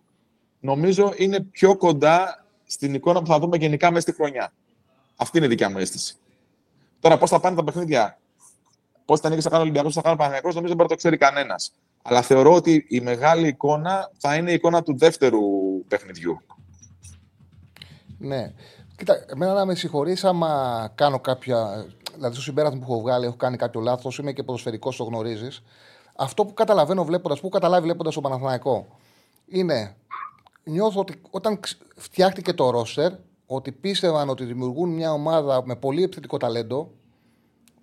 νομίζω 0.60 1.14
είναι 1.18 1.42
πιο 1.42 1.78
κοντά 1.78 2.46
στην 2.66 2.94
εικόνα 2.94 3.20
που 3.20 3.28
θα 3.28 3.40
δούμε 3.40 3.58
γενικά 3.58 3.90
μέσα 3.90 4.02
στη 4.02 4.14
χρονιά. 4.14 4.54
Αυτή 5.16 5.38
είναι 5.38 5.46
η 5.46 5.50
δικιά 5.50 5.70
μου 5.70 5.78
αίσθηση. 5.78 6.16
Τώρα, 7.00 7.18
πώς 7.18 7.30
θα 7.30 7.40
πάνε 7.40 7.56
τα 7.56 7.64
παιχνίδια, 7.64 8.20
πώς 9.06 9.20
θα 9.20 9.28
ανοίξει 9.28 9.44
θα 9.44 9.50
κάνει 9.50 9.62
ο 9.62 9.66
Ολυμπιακός, 9.66 9.94
θα 9.94 10.02
κάνει 10.02 10.16
ο 10.16 10.18
Παναγιακό, 10.18 10.48
νομίζω 10.48 10.68
δεν 10.68 10.76
μπορεί 10.76 10.90
να 10.90 10.96
το 10.96 10.96
ξέρει 10.96 11.18
κανένας. 11.18 11.74
Αλλά 12.06 12.22
θεωρώ 12.22 12.54
ότι 12.54 12.86
η 12.90 13.00
μεγάλη 13.00 13.48
εικόνα 13.48 14.12
θα 14.18 14.36
είναι 14.36 14.52
η 14.52 14.54
εικόνα 14.54 14.84
του 14.84 14.98
δεύτερου 14.98 15.42
παιχνιδιού. 15.88 16.42
Ναι. 18.18 18.54
Κοίτα, 18.96 19.26
εμένα 19.28 19.54
να 19.54 19.66
με 19.66 19.76
συγχωρείς 19.76 20.24
άμα 20.24 20.92
κάνω 20.96 21.20
κάποια. 21.20 21.86
Δηλαδή, 22.16 22.34
στο 22.34 22.44
συμπέρασμα 22.44 22.80
που 22.80 22.92
έχω 22.92 23.02
βγάλει, 23.02 23.26
έχω 23.26 23.36
κάνει 23.36 23.58
κάποιο 23.58 23.82
λάθος. 23.82 24.18
Είμαι 24.18 24.34
και 24.34 24.44
ποδοσφαιρικός, 24.44 24.96
το 24.96 25.04
γνωρίζεις. 25.04 25.64
Αυτό 26.16 26.46
που 26.46 26.54
καταλαβαίνω 26.54 27.04
βλέποντας, 27.06 27.40
που 27.40 27.50
καταλάβει 27.50 27.84
βλέποντας 27.84 28.14
τον 28.14 28.24
Παναθηναϊκό, 28.24 28.88
είναι 29.46 29.96
νιώθω 30.64 31.00
ότι 31.00 31.22
όταν 31.30 31.60
φτιάχτηκε 31.96 32.54
το 32.54 32.70
ρόστερ, 32.70 33.12
ότι 33.46 33.72
πίστευαν 33.72 34.30
ότι 34.30 34.46
δημιουργούν 34.46 34.90
μια 34.90 35.14
ομάδα 35.14 35.66
με 35.66 35.76
πολύ 35.76 36.04
επιθετικό 36.04 36.38
ταλέντο. 36.38 36.92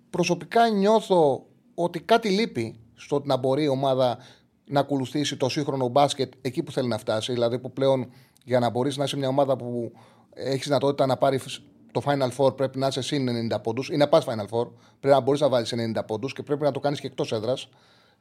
Προσωπικά 0.09 0.69
νιώθω 0.69 1.45
ότι 1.75 1.99
κάτι 1.99 2.29
λείπει 2.29 2.79
στο 3.03 3.15
ότι 3.15 3.27
να 3.27 3.37
μπορεί 3.37 3.63
η 3.63 3.67
ομάδα 3.67 4.17
να 4.65 4.79
ακολουθήσει 4.79 5.37
το 5.37 5.49
σύγχρονο 5.49 5.87
μπάσκετ 5.87 6.33
εκεί 6.41 6.63
που 6.63 6.71
θέλει 6.71 6.87
να 6.87 6.97
φτάσει. 6.97 7.33
Δηλαδή 7.33 7.59
που 7.59 7.71
πλέον 7.71 8.11
για 8.43 8.59
να 8.59 8.69
μπορείς 8.69 8.97
να 8.97 9.03
είσαι 9.03 9.17
μια 9.17 9.27
ομάδα 9.27 9.55
που 9.55 9.91
έχεις 10.33 10.65
δυνατότητα 10.65 11.05
να 11.05 11.17
πάρεις 11.17 11.61
το 11.91 12.01
Final 12.05 12.29
Four 12.37 12.55
πρέπει 12.55 12.77
να 12.77 12.87
είσαι 12.87 13.01
συν 13.01 13.51
90 13.51 13.61
πόντους 13.63 13.89
ή 13.89 13.97
να 13.97 14.07
πας 14.07 14.25
Final 14.25 14.57
Four. 14.57 14.67
Πρέπει 14.99 15.15
να 15.15 15.19
μπορείς 15.19 15.41
να 15.41 15.49
βάλει 15.49 15.65
90 15.95 16.01
πόντους 16.07 16.33
και 16.33 16.43
πρέπει 16.43 16.63
να 16.63 16.71
το 16.71 16.79
κάνεις 16.79 16.99
και 16.99 17.07
εκτός 17.07 17.31
έδρας. 17.31 17.69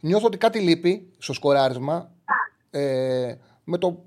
Νιώθω 0.00 0.26
ότι 0.26 0.38
κάτι 0.38 0.58
λείπει 0.58 1.10
στο 1.18 1.32
σκοράρισμα 1.32 2.10
ε, 2.70 3.34
με 3.64 3.78
το 3.78 4.04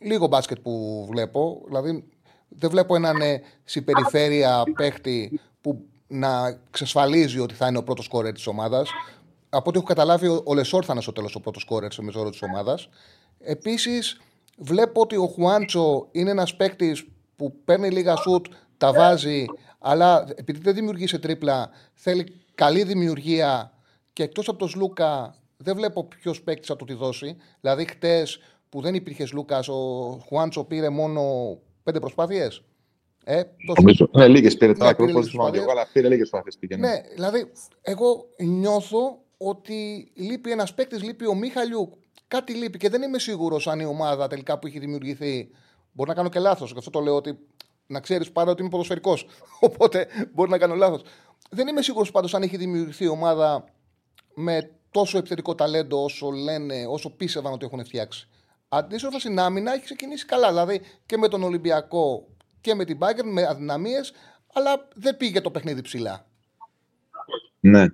λίγο 0.00 0.26
μπάσκετ 0.26 0.58
που 0.58 1.04
βλέπω. 1.10 1.62
Δηλαδή 1.66 2.04
δεν 2.48 2.70
βλέπω 2.70 2.94
έναν 2.94 3.20
ε, 3.20 3.42
στην 3.64 3.84
περιφέρεια 3.84 4.62
παίχτη 4.76 5.40
που 5.60 5.84
να 6.06 6.58
εξασφαλίζει 6.68 7.38
ότι 7.38 7.54
θα 7.54 7.66
είναι 7.66 7.78
ο 7.78 7.82
πρώτος 7.82 8.08
κόρε 8.08 8.32
της 8.32 8.46
ομάδας. 8.46 8.88
Από 9.54 9.68
ό,τι 9.68 9.78
έχω 9.78 9.86
καταλάβει, 9.86 10.26
ο 10.44 10.54
Λεσόρ 10.54 10.82
θα 10.86 10.92
είναι 10.92 11.02
στο 11.02 11.12
τέλος 11.12 11.34
ο 11.34 11.40
πρώτος 11.40 11.64
κόρε 11.64 11.90
στο 11.90 12.02
μεσόρο 12.02 12.30
της 12.30 12.42
ομάδας. 12.42 12.88
Επίσης, 13.38 14.20
βλέπω 14.58 15.00
ότι 15.00 15.16
ο 15.16 15.26
Χουάντσο 15.26 16.08
είναι 16.10 16.30
ένας 16.30 16.56
παίκτης 16.56 17.06
που 17.36 17.56
παίρνει 17.64 17.90
λίγα 17.90 18.16
σουτ, 18.16 18.46
τα 18.76 18.92
βάζει, 18.92 19.44
αλλά 19.78 20.24
επειδή 20.34 20.58
δεν 20.58 20.74
δημιουργεί 20.74 21.06
τρίπλα, 21.18 21.70
θέλει 21.94 22.40
καλή 22.54 22.82
δημιουργία 22.82 23.72
και 24.12 24.22
εκτός 24.22 24.48
από 24.48 24.58
τον 24.58 24.68
Σλούκα, 24.68 25.34
δεν 25.56 25.76
βλέπω 25.76 26.04
ποιος 26.04 26.42
παίκτης 26.42 26.66
θα 26.66 26.76
του 26.76 26.84
τη 26.84 26.94
δώσει. 26.94 27.36
Δηλαδή, 27.60 27.84
χτες 27.84 28.38
που 28.68 28.80
δεν 28.80 28.94
υπήρχε 28.94 29.26
Λούκα, 29.32 29.58
ο 29.58 30.10
Χουάντσο 30.26 30.64
πήρε 30.64 30.88
μόνο 30.88 31.22
πέντε 31.82 32.00
προσπάθειες. 32.00 32.62
Ε, 33.24 33.42
Νομίζω, 33.76 34.08
ναι, 34.12 34.28
λίγες 34.28 34.56
πήρε 34.56 34.72
τώρα 34.72 34.90
ακριβώς 34.90 35.36
αλλά 35.70 35.88
πήρε 35.92 36.08
λίγες 36.08 36.28
προσπάθειες. 36.28 36.78
Ναι, 36.78 37.00
δηλαδή, 37.14 37.52
εγώ 37.82 38.26
νιώθω 38.38 39.23
ότι 39.44 40.10
λείπει 40.14 40.50
ένας 40.50 40.74
παίκτης, 40.74 41.02
λείπει 41.02 41.26
ο 41.26 41.34
Μίχαλιου. 41.34 41.98
Κάτι 42.28 42.54
λείπει 42.54 42.78
και 42.78 42.88
δεν 42.88 43.02
είμαι 43.02 43.18
σίγουρος 43.18 43.66
αν 43.66 43.80
η 43.80 43.84
ομάδα 43.84 44.26
τελικά 44.26 44.58
που 44.58 44.66
έχει 44.66 44.78
δημιουργηθεί. 44.78 45.50
Μπορεί 45.92 46.08
να 46.08 46.14
κάνω 46.14 46.28
και 46.28 46.38
λάθος. 46.38 46.72
Γι' 46.72 46.78
αυτό 46.78 46.90
το 46.90 47.00
λέω 47.00 47.16
ότι 47.16 47.38
να 47.86 48.00
ξέρεις 48.00 48.32
πάντα 48.32 48.50
ότι 48.50 48.60
είμαι 48.60 48.70
ποδοσφαιρικός. 48.70 49.26
Οπότε 49.68 50.06
μπορεί 50.32 50.50
να 50.50 50.58
κάνω 50.58 50.74
λάθος. 50.74 51.02
Δεν 51.50 51.68
είμαι 51.68 51.82
σίγουρος 51.82 52.10
πάντως 52.10 52.34
αν 52.34 52.42
έχει 52.42 52.56
δημιουργηθεί 52.56 53.04
η 53.04 53.08
ομάδα 53.08 53.64
με 54.34 54.70
τόσο 54.90 55.18
επιθετικό 55.18 55.54
ταλέντο 55.54 56.04
όσο 56.04 56.30
λένε, 56.30 56.86
όσο 56.86 57.10
πίστευαν 57.10 57.52
ότι 57.52 57.64
έχουν 57.64 57.84
φτιάξει. 57.84 58.28
Αντίστοιχα 58.68 59.18
στην 59.18 59.38
άμυνα 59.38 59.72
έχει 59.72 59.84
ξεκινήσει 59.84 60.26
καλά. 60.26 60.48
Δηλαδή 60.48 60.80
και 61.06 61.16
με 61.16 61.28
τον 61.28 61.42
Ολυμπιακό 61.42 62.28
και 62.60 62.74
με 62.74 62.84
την 62.84 62.98
Bayern 63.00 63.24
με 63.24 63.46
αδυναμίες, 63.46 64.12
αλλά 64.52 64.88
δεν 64.94 65.16
πήγε 65.16 65.40
το 65.40 65.50
παιχνίδι 65.50 65.82
ψηλά. 65.82 66.26
Ναι. 67.60 67.86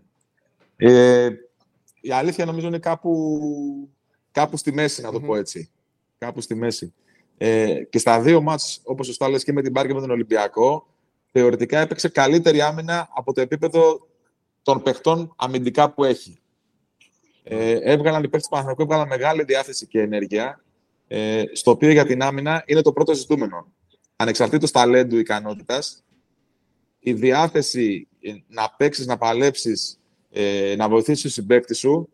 Ε, 0.81 1.31
η 2.01 2.13
αλήθεια 2.13 2.45
νομίζω 2.45 2.67
είναι 2.67 2.79
κάπου, 2.79 3.91
κάπου 4.31 4.57
στη 4.57 4.73
μέση, 4.73 5.03
να 5.03 5.13
το 5.13 5.21
πω 5.21 5.37
έτσι. 5.37 5.71
Κάπου 6.19 6.41
στη 6.41 6.55
μέση. 6.55 6.95
Ε, 7.39 7.83
και 7.91 7.99
στα 7.99 8.21
δύο 8.21 8.41
μάτς, 8.41 8.81
όπως 8.85 9.07
σωστά 9.07 9.29
λες, 9.29 9.45
και 9.45 9.53
με 9.53 9.63
την 9.63 9.73
Bayern 9.77 9.87
και 9.87 9.95
με 9.95 10.01
τον 10.01 10.11
Ολυμπιακό, 10.11 10.87
θεωρητικά 11.33 11.79
έπαιξε 11.81 12.09
καλύτερη 12.09 12.61
άμυνα 12.61 13.09
από 13.15 13.33
το 13.33 13.41
επίπεδο 13.41 14.09
των 14.63 14.83
παιχτών 14.83 15.33
αμυντικά 15.37 15.91
που 15.91 16.05
έχει. 16.05 16.39
Ε, 17.43 17.79
έβγαλαν 17.83 18.23
οι 18.23 18.29
παίχτες 18.29 18.43
του 18.43 18.49
Παναθηναϊκού, 18.49 18.83
έβγαλαν 18.83 19.09
μεγάλη 19.09 19.43
διάθεση 19.43 19.87
και 19.87 20.01
ενέργεια 20.01 20.65
ε, 21.09 21.43
στο 21.53 21.71
οποίο 21.71 21.91
για 21.91 22.07
την 22.07 22.23
άμυνα 22.23 22.63
είναι 22.67 22.83
το 22.83 22.93
πρώτο 22.93 23.15
ζητούμενο. 23.15 23.73
Ανεξαρτήτως 24.17 24.71
ταλέντου 24.71 25.17
ικανότητας, 25.17 26.05
η 26.99 27.13
διάθεση 27.13 28.09
ε, 28.21 28.33
να 28.49 28.75
παίξεις, 28.77 29.07
να 29.07 29.19
παλέψεις, 29.19 30.00
ε, 30.31 30.75
να 30.77 30.89
βοηθήσει 30.89 31.23
τον 31.23 31.31
συμπέκτη 31.31 31.75
σου 31.75 32.09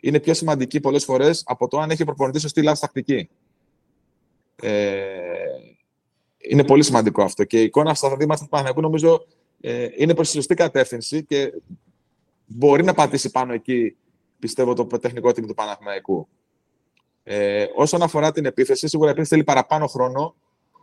είναι 0.00 0.20
πιο 0.20 0.34
σημαντική 0.34 0.80
πολλές 0.80 1.04
φορές 1.04 1.42
από 1.46 1.68
το 1.68 1.78
αν 1.78 1.90
έχει 1.90 2.04
προπονητή 2.04 2.40
σωστή 2.40 2.62
λάθο 2.62 2.80
τακτική. 2.80 3.28
Ε, 4.62 5.04
είναι 6.38 6.64
πολύ 6.64 6.82
σημαντικό 6.82 7.22
αυτό. 7.22 7.44
Και 7.44 7.60
η 7.60 7.64
εικόνα 7.64 7.94
στα 7.94 8.16
δύο 8.16 8.26
του 8.26 8.48
Παναγιακού 8.48 8.80
νομίζω 8.80 9.26
ε, 9.60 9.88
είναι 9.96 10.14
προς 10.14 10.28
τη 10.28 10.34
σωστή 10.34 10.54
κατεύθυνση 10.54 11.24
και 11.24 11.52
μπορεί 12.46 12.84
να 12.84 12.94
πατήσει 12.94 13.30
πάνω 13.30 13.52
εκεί, 13.52 13.96
πιστεύω, 14.38 14.74
το 14.74 14.86
τεχνικό 14.86 15.32
τίμη 15.32 15.46
του 15.46 15.54
Παναθηναϊκού. 15.54 16.28
Ε, 17.22 17.66
όσον 17.74 18.02
αφορά 18.02 18.32
την 18.32 18.44
επίθεση, 18.44 18.88
σίγουρα 18.88 19.08
η 19.08 19.12
επίθεση 19.12 19.34
θέλει 19.34 19.44
παραπάνω 19.44 19.86
χρόνο 19.86 20.34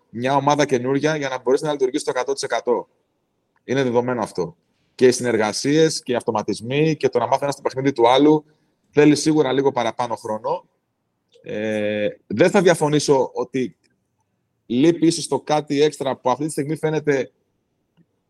μια 0.09 0.35
ομάδα 0.35 0.65
καινούρια 0.65 1.15
για 1.15 1.29
να 1.29 1.41
μπορέσει 1.41 1.63
να 1.63 1.71
λειτουργήσει 1.71 2.05
το 2.05 2.11
100%. 2.63 2.85
Είναι 3.63 3.83
δεδομένο 3.83 4.21
αυτό. 4.21 4.55
Και 4.95 5.07
οι 5.07 5.11
συνεργασίες 5.11 6.03
και 6.03 6.11
οι 6.11 6.15
αυτοματισμοί 6.15 6.95
και 6.95 7.09
το 7.09 7.19
να 7.19 7.27
μάθει 7.27 7.43
ένα 7.43 7.51
στο 7.51 7.61
παιχνίδι 7.61 7.91
του 7.91 8.09
άλλου 8.09 8.45
θέλει 8.89 9.15
σίγουρα 9.15 9.51
λίγο 9.51 9.71
παραπάνω 9.71 10.15
χρόνο. 10.15 10.65
Ε, 11.43 12.07
δεν 12.27 12.49
θα 12.49 12.61
διαφωνήσω 12.61 13.31
ότι 13.33 13.77
λείπει 14.65 15.07
ίσως 15.07 15.27
το 15.27 15.39
κάτι 15.39 15.81
έξτρα 15.81 16.17
που 16.17 16.29
αυτή 16.29 16.45
τη 16.45 16.51
στιγμή 16.51 16.75
φαίνεται 16.75 17.31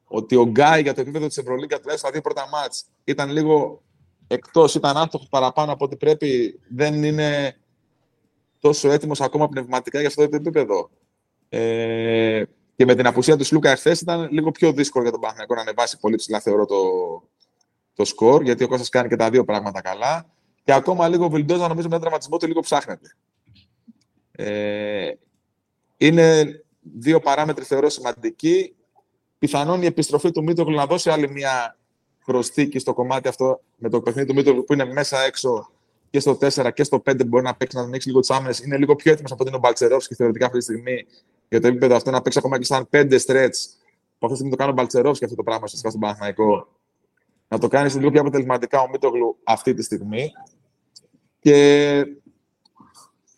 ότι 0.05 0.35
ο 0.35 0.43
Γκάι 0.43 0.81
για 0.81 0.93
το 0.93 1.01
επίπεδο 1.01 1.27
της 1.27 1.37
Ευρωλίγκα 1.37 1.79
τουλάχιστον 1.79 2.09
στα 2.09 2.11
δύο 2.11 2.21
πρώτα 2.21 2.49
μάτς 2.49 2.85
ήταν 3.03 3.31
λίγο 3.31 3.81
εκτός, 4.27 4.75
ήταν 4.75 4.97
άστοχο 4.97 5.25
παραπάνω 5.29 5.71
από 5.71 5.85
ό,τι 5.85 5.95
πρέπει. 5.95 6.59
Δεν 6.69 7.03
είναι 7.03 7.57
τόσο 8.59 8.91
έτοιμος 8.91 9.21
ακόμα 9.21 9.47
πνευματικά 9.47 9.99
για 9.99 10.07
αυτό 10.07 10.29
το 10.29 10.35
επίπεδο. 10.35 10.89
Ε, 11.49 12.43
και 12.75 12.85
με 12.85 12.95
την 12.95 13.07
απουσία 13.07 13.37
του 13.37 13.43
Σλούκα 13.43 13.69
εχθές 13.69 14.01
ήταν 14.01 14.27
λίγο 14.31 14.51
πιο 14.51 14.71
δύσκολο 14.71 15.03
για 15.03 15.11
τον 15.11 15.21
Παναθηναϊκό 15.21 15.55
να 15.55 15.61
ανεβάσει 15.61 15.99
πολύ 15.99 16.15
ψηλά, 16.15 16.39
θεωρώ, 16.39 16.65
το, 16.65 16.75
το 17.93 18.05
σκορ, 18.05 18.43
γιατί 18.43 18.63
ο 18.63 18.67
Κώστας 18.67 18.89
κάνει 18.89 19.09
και 19.09 19.15
τα 19.15 19.29
δύο 19.29 19.43
πράγματα 19.43 19.81
καλά. 19.81 20.25
Και 20.63 20.73
ακόμα 20.73 21.07
λίγο 21.07 21.25
ο 21.25 21.29
Βιλντόζα, 21.29 21.67
νομίζω, 21.67 21.87
με 21.87 21.93
τον 21.93 22.01
τραυματισμό 22.01 22.37
του 22.37 22.47
λίγο 22.47 22.59
ψάχνεται. 22.59 23.15
Ε, 24.31 25.11
είναι 25.97 26.45
δύο 26.81 27.19
παράμετροι, 27.19 27.63
θεωρώ, 27.65 27.89
σημαντικοί. 27.89 28.75
Πιθανόν 29.39 29.81
η 29.81 29.85
επιστροφή 29.85 30.31
του 30.31 30.43
Μίτογλου 30.43 30.75
να 30.75 30.85
δώσει 30.85 31.09
άλλη 31.09 31.29
μια 31.29 31.77
προσθήκη 32.25 32.79
στο 32.79 32.93
κομμάτι 32.93 33.27
αυτό 33.27 33.61
με 33.77 33.89
το 33.89 34.01
παιχνίδι 34.01 34.27
του 34.27 34.33
Μίτογλου 34.33 34.63
που 34.63 34.73
είναι 34.73 34.85
μέσα 34.85 35.21
έξω 35.21 35.71
και 36.09 36.19
στο 36.19 36.37
4 36.41 36.69
και 36.73 36.83
στο 36.83 37.01
5 37.05 37.25
μπορεί 37.25 37.43
να 37.43 37.55
παίξει, 37.55 37.77
να 37.77 37.83
ανοίξει 37.83 38.07
λίγο 38.07 38.19
τις 38.19 38.29
άμυνες. 38.29 38.59
Είναι 38.59 38.77
λίγο 38.77 38.95
πιο 38.95 39.11
έτοιμος 39.11 39.31
από 39.31 39.41
ότι 39.41 39.49
είναι 39.49 39.59
ο 39.59 39.61
Μπαλτσερόφσκι 39.61 40.15
θεωρητικά 40.15 40.45
αυτή 40.45 40.57
τη 40.57 40.63
στιγμή 40.63 41.05
για 41.49 41.61
το 41.61 41.67
επίπεδο 41.67 41.95
αυτό 41.95 42.11
να 42.11 42.21
παίξει 42.21 42.39
ακόμα 42.39 42.57
και 42.57 42.65
σαν 42.65 42.89
5 42.91 43.19
stretch. 43.25 43.57
Που 44.19 44.29
αυτή 44.29 44.31
τη 44.31 44.35
στιγμή 44.35 44.49
το 44.49 44.55
κάνει 44.55 44.71
ο 44.71 44.73
Μπαλτσερόφσκι 44.73 45.23
αυτό 45.23 45.35
το 45.35 45.43
πράγμα 45.43 45.63
ουσιαστικά 45.63 45.89
στον 45.89 46.01
Παναθηναϊκό. 46.01 46.67
Να 47.47 47.59
το 47.59 47.67
κάνει 47.67 47.91
λίγο 47.91 48.11
πιο 48.11 48.21
αποτελεσματικά 48.21 48.81
ο 48.81 48.89
Μίτογλου 48.89 49.37
αυτή 49.43 49.73
τη 49.73 49.83
στιγμή. 49.83 50.31
Και 51.39 52.05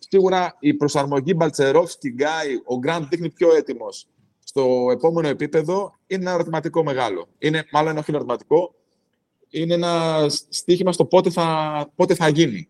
σίγουρα 0.09 0.55
η 0.59 0.73
προσαρμογή 0.73 1.33
Μπαλτσερόφσκι, 1.35 2.09
Γκάι, 2.09 2.61
ο 2.65 2.77
Γκραντ 2.77 3.03
δείχνει 3.09 3.29
πιο 3.29 3.55
έτοιμος 3.55 4.07
στο 4.47 4.87
επόμενο 4.91 5.27
επίπεδο 5.27 5.95
είναι 6.07 6.21
ένα 6.21 6.31
ερωτηματικό 6.31 6.83
μεγάλο. 6.83 7.27
Είναι 7.37 7.65
μάλλον 7.71 7.97
όχι 7.97 8.11
ερωτηματικό, 8.11 8.75
είναι 9.49 9.73
ένα 9.73 10.25
στίχημα 10.49 10.91
στο 10.91 11.05
πότε 11.05 11.29
θα, 11.29 11.91
πότε 11.95 12.15
θα 12.15 12.27
γίνει. 12.27 12.67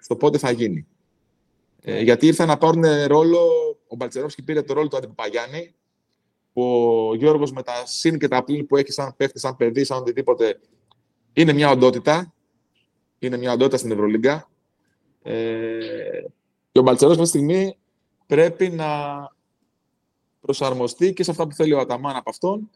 Στο 0.00 0.16
πότε 0.16 0.38
θα 0.38 0.50
γίνει. 0.50 0.86
Ε, 1.82 2.00
γιατί 2.00 2.26
ήρθαν 2.26 2.46
να 2.48 2.58
πάρουν 2.58 2.84
ρόλο, 3.06 3.48
ο 3.92 3.96
Μπαλτσερόφσκι 3.96 4.42
πήρε 4.42 4.62
το 4.62 4.74
ρόλο 4.74 4.88
του 4.88 4.96
Αντιπαπαγιάννη, 4.96 5.74
που 6.52 6.62
ο 7.10 7.14
Γιώργος 7.14 7.52
με 7.52 7.62
τα 7.62 7.86
συν 7.86 8.18
και 8.18 8.28
τα 8.28 8.44
πλήν 8.44 8.66
που 8.66 8.76
έχει 8.76 8.92
σαν 8.92 9.14
παίχτη, 9.16 9.38
σαν 9.38 9.56
παιδί, 9.56 9.84
σαν 9.84 9.98
οτιδήποτε, 9.98 10.60
είναι 11.32 11.52
μια 11.52 11.70
οντότητα. 11.70 12.34
Είναι 13.18 13.36
μια 13.36 13.52
οντότητα 13.52 13.76
στην 13.76 13.90
Ευρωλίγκα. 13.90 14.50
Ε, 15.22 15.32
και 16.72 16.78
ο 16.78 16.82
Μπαλτσερόφσκι 16.82 17.22
αυτή 17.22 17.38
τη 17.38 17.44
στιγμή 17.44 17.76
πρέπει 18.26 18.68
να 18.68 18.88
προσαρμοστεί 20.40 21.12
και 21.12 21.22
σε 21.22 21.30
αυτά 21.30 21.46
που 21.46 21.54
θέλει 21.54 21.72
ο 21.72 21.78
Αταμάν 21.78 22.16
από 22.16 22.30
αυτόν 22.30 22.70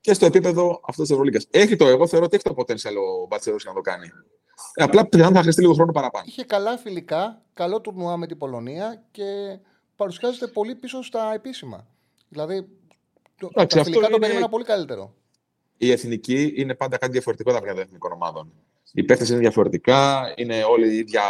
και 0.00 0.14
στο 0.14 0.26
επίπεδο 0.26 0.80
αυτό 0.84 1.02
της 1.02 1.10
Ευρωλίγκας. 1.10 1.46
Έχει 1.50 1.76
το, 1.76 1.86
εγώ 1.86 2.06
θεωρώ 2.06 2.24
ότι 2.24 2.34
έχει 2.36 2.54
το 2.54 2.54
potential 2.56 2.94
ο 3.22 3.26
Μπατσερό 3.26 3.56
να 3.64 3.72
το 3.72 3.80
κάνει. 3.80 4.06
Ε, 4.74 4.82
απλά 4.82 5.06
πιθανόν 5.06 5.32
θα 5.32 5.40
χρειαστεί 5.40 5.60
λίγο 5.60 5.74
χρόνο 5.74 5.92
παραπάνω. 5.92 6.24
Είχε 6.28 6.44
καλά 6.44 6.78
φιλικά, 6.78 7.42
καλό 7.54 7.80
τουρνουά 7.80 8.16
με 8.16 8.26
την 8.26 8.38
Πολωνία 8.38 9.04
και 9.10 9.58
παρουσιάζεται 9.96 10.46
πολύ 10.46 10.74
πίσω 10.74 11.02
στα 11.02 11.32
επίσημα. 11.34 11.86
Δηλαδή, 12.28 12.68
το, 13.38 13.48
τα 13.48 13.84
φιλικά 13.84 14.08
το 14.08 14.18
περίμενα 14.18 14.48
πολύ 14.48 14.64
καλύτερο. 14.64 15.14
Η 15.76 15.90
εθνική 15.90 16.52
είναι 16.56 16.74
πάντα 16.74 16.96
κάτι 16.96 17.12
διαφορετικό 17.12 17.52
τα 17.52 17.58
παιδιά 17.58 17.74
των 17.74 17.82
εθνικών 17.82 18.12
ομάδων. 18.12 18.52
Οι 18.92 19.02
παίχτε 19.02 19.26
είναι 19.28 19.38
διαφορετικά, 19.38 20.32
είναι 20.36 20.62
όλη 20.62 20.92
η 20.94 20.96
ίδια 20.96 21.22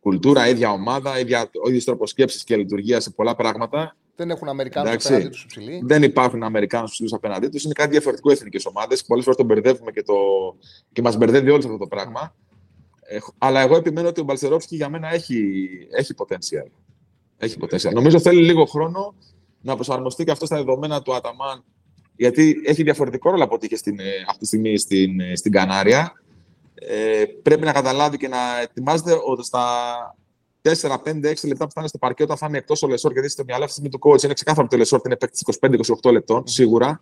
κουλτούρα, 0.00 0.46
η 0.46 0.50
ίδια 0.50 0.70
ομάδα, 0.70 1.18
ίδια, 1.18 1.50
ο 1.64 1.68
ίδιος 1.68 1.84
τρόπος 1.84 2.10
σκέψης 2.10 2.44
και 2.44 2.56
λειτουργίας 2.56 3.02
σε 3.02 3.10
πολλά 3.10 3.34
πράγματα. 3.34 3.96
Δεν 4.16 4.30
έχουν 4.30 4.48
Αμερικάνους 4.48 5.06
απέναντί 5.06 5.28
τους 5.28 5.42
υψηλοί. 5.42 5.80
Δεν 5.84 6.02
υπάρχουν 6.02 6.42
Αμερικάνους 6.42 6.90
υψηλούς 6.90 7.12
απέναντί 7.12 7.48
τους. 7.48 7.64
Είναι 7.64 7.72
κάτι 7.72 7.90
διαφορετικό 7.90 8.30
εθνικές 8.30 8.66
ομάδες. 8.66 9.04
Πολλές 9.04 9.24
φορές 9.24 9.38
το 9.38 9.44
μπερδεύουμε 9.44 9.90
και, 9.90 10.02
το... 10.02 10.14
και 10.92 11.02
μας 11.02 11.16
μπερδεύει 11.16 11.50
όλος 11.50 11.64
αυτό 11.64 11.76
το 11.76 11.86
πράγμα. 11.86 12.34
αλλά 13.38 13.60
εγώ 13.60 13.76
επιμένω 13.76 14.08
ότι 14.08 14.20
ο 14.20 14.24
Μπαλσερόφσκι 14.24 14.76
για 14.76 14.88
μένα 14.88 15.12
έχει, 15.12 15.58
έχει 15.90 16.14
potential. 16.16 16.70
Έχει 17.44 17.56
potential. 17.60 17.92
Νομίζω 17.92 18.20
θέλει 18.20 18.42
λίγο 18.42 18.64
χρόνο 18.64 19.14
να 19.60 19.74
προσαρμοστεί 19.74 20.24
και 20.24 20.30
αυτό 20.30 20.46
στα 20.46 20.56
δεδομένα 20.56 21.02
του 21.02 21.14
Αταμάν, 21.14 21.64
γιατί 22.16 22.62
έχει 22.64 22.82
διαφορετικό 22.82 23.30
ρόλο 23.30 23.44
από 23.44 23.54
ό,τι 23.54 23.66
είχε 23.66 23.76
στην, 23.76 24.00
ε, 24.00 24.04
αυτή 24.26 24.38
τη 24.38 24.46
στιγμή 24.46 24.78
στην, 24.78 25.20
ε, 25.20 25.36
στην 25.36 25.52
Κανάρια. 25.52 26.12
Ε, 26.74 27.24
πρέπει 27.42 27.64
να 27.64 27.72
καταλάβει 27.72 28.16
και 28.16 28.28
να 28.28 28.60
ετοιμάζεται 28.60 29.18
ότι 29.26 29.44
στα 29.44 29.64
4, 30.62 30.98
5, 30.98 31.28
6 31.28 31.48
λεπτά 31.48 31.64
που 31.64 31.72
θα 31.72 31.80
είναι 31.80 31.88
στο 31.88 31.98
παρκέ 31.98 32.22
όταν 32.22 32.36
θα 32.36 32.46
είναι 32.48 32.58
εκτός 32.58 32.82
ο 32.82 32.88
Λεσόρ, 32.88 33.12
γιατί 33.12 33.28
στο 33.28 33.44
μυαλό 33.46 33.64
αυτή 33.64 33.88
του 33.88 33.98
coach 34.02 34.22
είναι 34.22 34.34
ξεκάθαρο 34.34 34.64
ότι 34.66 34.74
ο 34.74 34.78
Λεσόρ 34.78 35.00
είναι 35.04 35.16
παίκτης 35.16 35.42
25-28 36.02 36.12
λεπτών, 36.12 36.46
σίγουρα. 36.46 37.00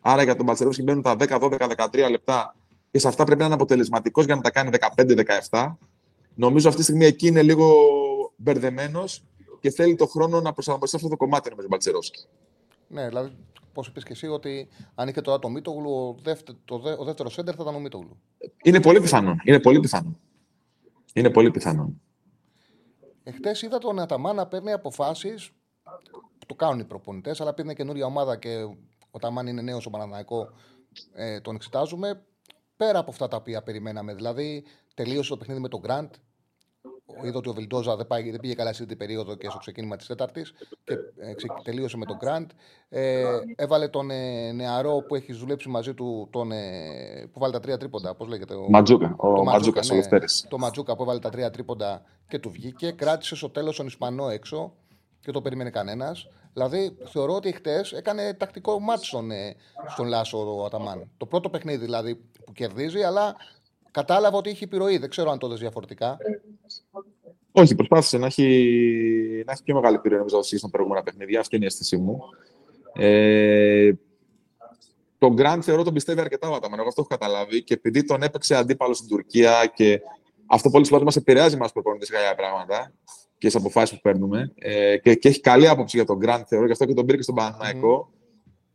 Άρα 0.00 0.22
για 0.22 0.36
τον 0.36 0.44
Μπαλσερόφσκι 0.44 0.82
μπαίνουν 0.82 1.02
τα 1.02 1.16
10, 1.18 1.38
12, 1.38 1.68
13 1.68 2.10
λεπτά 2.10 2.56
και 2.90 2.98
σε 2.98 3.08
αυτά 3.08 3.24
πρέπει 3.24 3.40
να 3.40 3.46
είναι 3.46 3.54
αποτελεσματικός 3.54 4.24
για 4.24 4.34
να 4.34 4.40
τα 4.40 4.50
κάνει 4.50 4.70
15-17. 5.50 5.76
Νομίζω 6.34 6.68
αυτή 6.68 6.80
τη 6.80 6.86
στιγμή 6.86 7.04
εκεί 7.04 7.26
είναι 7.26 7.42
λίγο 7.42 7.74
μπερδεμένος 8.36 9.22
και 9.62 9.70
θέλει 9.70 9.94
το 9.94 10.06
χρόνο 10.06 10.40
να 10.40 10.52
προσαρμοστεί 10.52 10.96
αυτό 10.96 11.08
το 11.08 11.16
κομμάτι 11.16 11.50
με 11.50 11.56
τον 11.56 11.66
Μπαλτσερόφσκι. 11.68 12.26
Ναι, 12.88 13.08
δηλαδή, 13.08 13.36
πώς 13.72 13.86
είπες 13.86 14.04
και 14.04 14.12
εσύ, 14.12 14.26
ότι 14.26 14.68
αν 14.94 15.08
είχε 15.08 15.20
τώρα 15.20 15.38
το 15.38 15.48
Μίτογλου, 15.48 15.90
ο, 15.90 16.16
δεύτερο, 16.22 16.58
το, 16.64 16.82
ο 16.98 17.04
δεύτερος 17.04 17.32
σέντερ 17.32 17.54
θα 17.56 17.62
ήταν 17.62 17.74
ο 17.74 17.78
Μίτογλου. 17.78 18.20
Είναι 18.62 18.80
πολύ 18.80 19.00
πιθανό. 19.00 19.36
Είναι 19.44 19.60
πολύ 19.60 19.80
πιθανό. 19.80 20.18
Είναι 21.12 21.30
πολύ 21.30 21.50
πιθανό. 21.50 21.94
Εχθές 23.22 23.62
είδα 23.62 23.78
τον 23.78 23.98
Αταμά 23.98 24.32
να 24.32 24.46
παίρνει 24.46 24.72
αποφάσεις. 24.72 25.50
Το 26.46 26.54
κάνουν 26.54 26.80
οι 26.80 26.84
προπονητές, 26.84 27.40
αλλά 27.40 27.50
επειδή 27.50 27.68
είναι 27.68 27.76
καινούρια 27.76 28.06
ομάδα 28.06 28.36
και 28.36 28.62
ο 29.10 29.18
Ταμάν 29.18 29.46
είναι 29.46 29.62
νέος 29.62 29.80
στο 29.80 29.90
Παναναναϊκό, 29.90 30.48
ε, 31.12 31.40
τον 31.40 31.54
εξετάζουμε. 31.54 32.24
Πέρα 32.76 32.98
από 32.98 33.10
αυτά 33.10 33.28
τα 33.28 33.36
οποία 33.36 33.62
περιμέναμε. 33.62 34.14
Δηλαδή, 34.14 34.64
τελείωσε 34.94 35.30
το 35.30 35.36
παιχνίδι 35.36 35.60
με 35.60 35.68
τον 35.68 35.80
Γκραντ, 35.80 36.14
είδα 37.22 37.38
ότι 37.38 37.48
ο 37.48 37.52
Βιλντόζα 37.52 37.96
δεν, 37.96 38.06
δεν 38.08 38.40
πήγε 38.40 38.54
καλά 38.54 38.72
σε 38.72 38.86
την 38.86 38.96
περίοδο 38.96 39.34
και 39.34 39.48
στο 39.48 39.58
ξεκίνημα 39.58 39.96
της 39.96 40.06
Τέταρτης 40.06 40.52
και 40.84 40.92
ε, 40.92 41.34
τελείωσε 41.62 41.96
με 41.96 42.04
τον 42.04 42.16
Γκραντ. 42.16 42.50
Ε, 42.88 43.24
έβαλε 43.56 43.88
τον 43.88 44.10
ε, 44.10 44.52
νεαρό 44.52 45.04
που 45.08 45.14
έχει 45.14 45.32
δουλέψει 45.32 45.68
μαζί 45.68 45.94
του, 45.94 46.28
τον, 46.30 46.52
ε, 46.52 47.28
που 47.32 47.40
βάλει 47.40 47.52
τα 47.52 47.60
τρία 47.60 47.76
τρίποντα. 47.76 48.14
Πώς 48.14 48.28
λέγεται, 48.28 48.54
ο 48.54 48.66
Ματζούκα. 48.68 49.14
Ο 49.16 49.34
το 49.34 49.42
Ματζούκα, 49.42 49.80
ναι, 49.94 50.18
το 50.48 50.58
Ματζούκα 50.58 50.96
που 50.96 51.02
έβαλε 51.02 51.18
τα 51.18 51.30
τρία 51.30 51.50
τρίποντα 51.50 52.02
και 52.28 52.38
του 52.38 52.50
βγήκε. 52.50 52.90
Κράτησε 52.90 53.36
στο 53.36 53.50
τέλος 53.50 53.76
τον 53.76 53.86
Ισπανό 53.86 54.28
έξω 54.28 54.72
και 55.20 55.32
το 55.32 55.42
περίμενε 55.42 55.70
κανένας. 55.70 56.28
Δηλαδή, 56.52 56.96
θεωρώ 57.04 57.34
ότι 57.34 57.52
χτες 57.52 57.92
έκανε 57.92 58.34
τακτικό 58.34 58.80
μάτι 58.80 59.04
στον, 59.04 59.30
ε, 59.30 59.56
στον 59.88 60.06
Λάσο 60.06 60.60
ο 60.60 60.64
Αταμάν. 60.64 61.10
Το 61.16 61.26
πρώτο 61.26 61.48
παιχνίδι 61.50 61.84
δηλαδή 61.84 62.14
που 62.14 62.52
κερδίζει, 62.52 63.02
αλλά 63.02 63.36
Κατάλαβα 63.92 64.36
ότι 64.36 64.50
είχε 64.50 64.64
επιρροή. 64.64 64.98
Δεν 64.98 65.10
ξέρω 65.10 65.30
αν 65.30 65.38
το 65.38 65.48
διαφορετικά. 65.54 66.18
Όχι, 67.52 67.74
προσπάθησε 67.74 68.18
να 68.18 68.26
έχει, 68.26 69.42
να 69.46 69.52
έχει 69.52 69.62
πιο 69.62 69.74
μεγάλη 69.74 69.96
επιρροή 69.96 70.18
νομίζω 70.18 70.42
στα 70.42 70.70
προηγούμενα 70.70 71.02
παιχνίδια. 71.02 71.40
Αυτή 71.40 71.56
είναι 71.56 71.64
η 71.64 71.66
αίσθησή 71.68 71.96
μου. 71.96 72.18
Ε, 72.94 73.92
τον 75.18 75.32
Γκραντ 75.32 75.60
θεωρώ 75.64 75.82
τον 75.82 75.94
πιστεύει 75.94 76.20
αρκετά 76.20 76.48
ο 76.48 76.54
Αταμάν. 76.54 76.78
Εγώ 76.78 76.88
αυτό 76.88 77.00
έχω 77.00 77.10
καταλάβει. 77.10 77.62
Και 77.62 77.74
επειδή 77.74 78.04
τον 78.04 78.22
έπαιξε 78.22 78.54
αντίπαλος 78.54 78.96
στην 78.96 79.08
Τουρκία 79.08 79.72
και 79.74 80.00
αυτό 80.46 80.70
πολύ 80.70 80.84
σημαντικό 80.84 81.10
μας 81.10 81.16
επηρεάζει 81.16 81.56
μας 81.56 81.72
προπονητές 81.72 82.08
για 82.08 82.34
πράγματα 82.34 82.92
και 83.38 83.48
τι 83.48 83.56
αποφάσεις 83.58 83.96
που 83.96 84.02
παίρνουμε. 84.02 84.52
Ε, 84.54 84.96
και, 84.96 85.14
και, 85.14 85.28
έχει 85.28 85.40
καλή 85.40 85.68
άποψη 85.68 85.96
για 85.96 86.06
τον 86.06 86.16
Γκραντ, 86.16 86.44
θεωρώ, 86.46 86.66
γι' 86.66 86.72
αυτό 86.72 86.84
και 86.84 86.94
τον 86.94 87.04
πήρε 87.04 87.16
και 87.16 87.22
στον 87.22 87.34
Παναναναϊκό. 87.34 88.08
Mm 88.10 88.21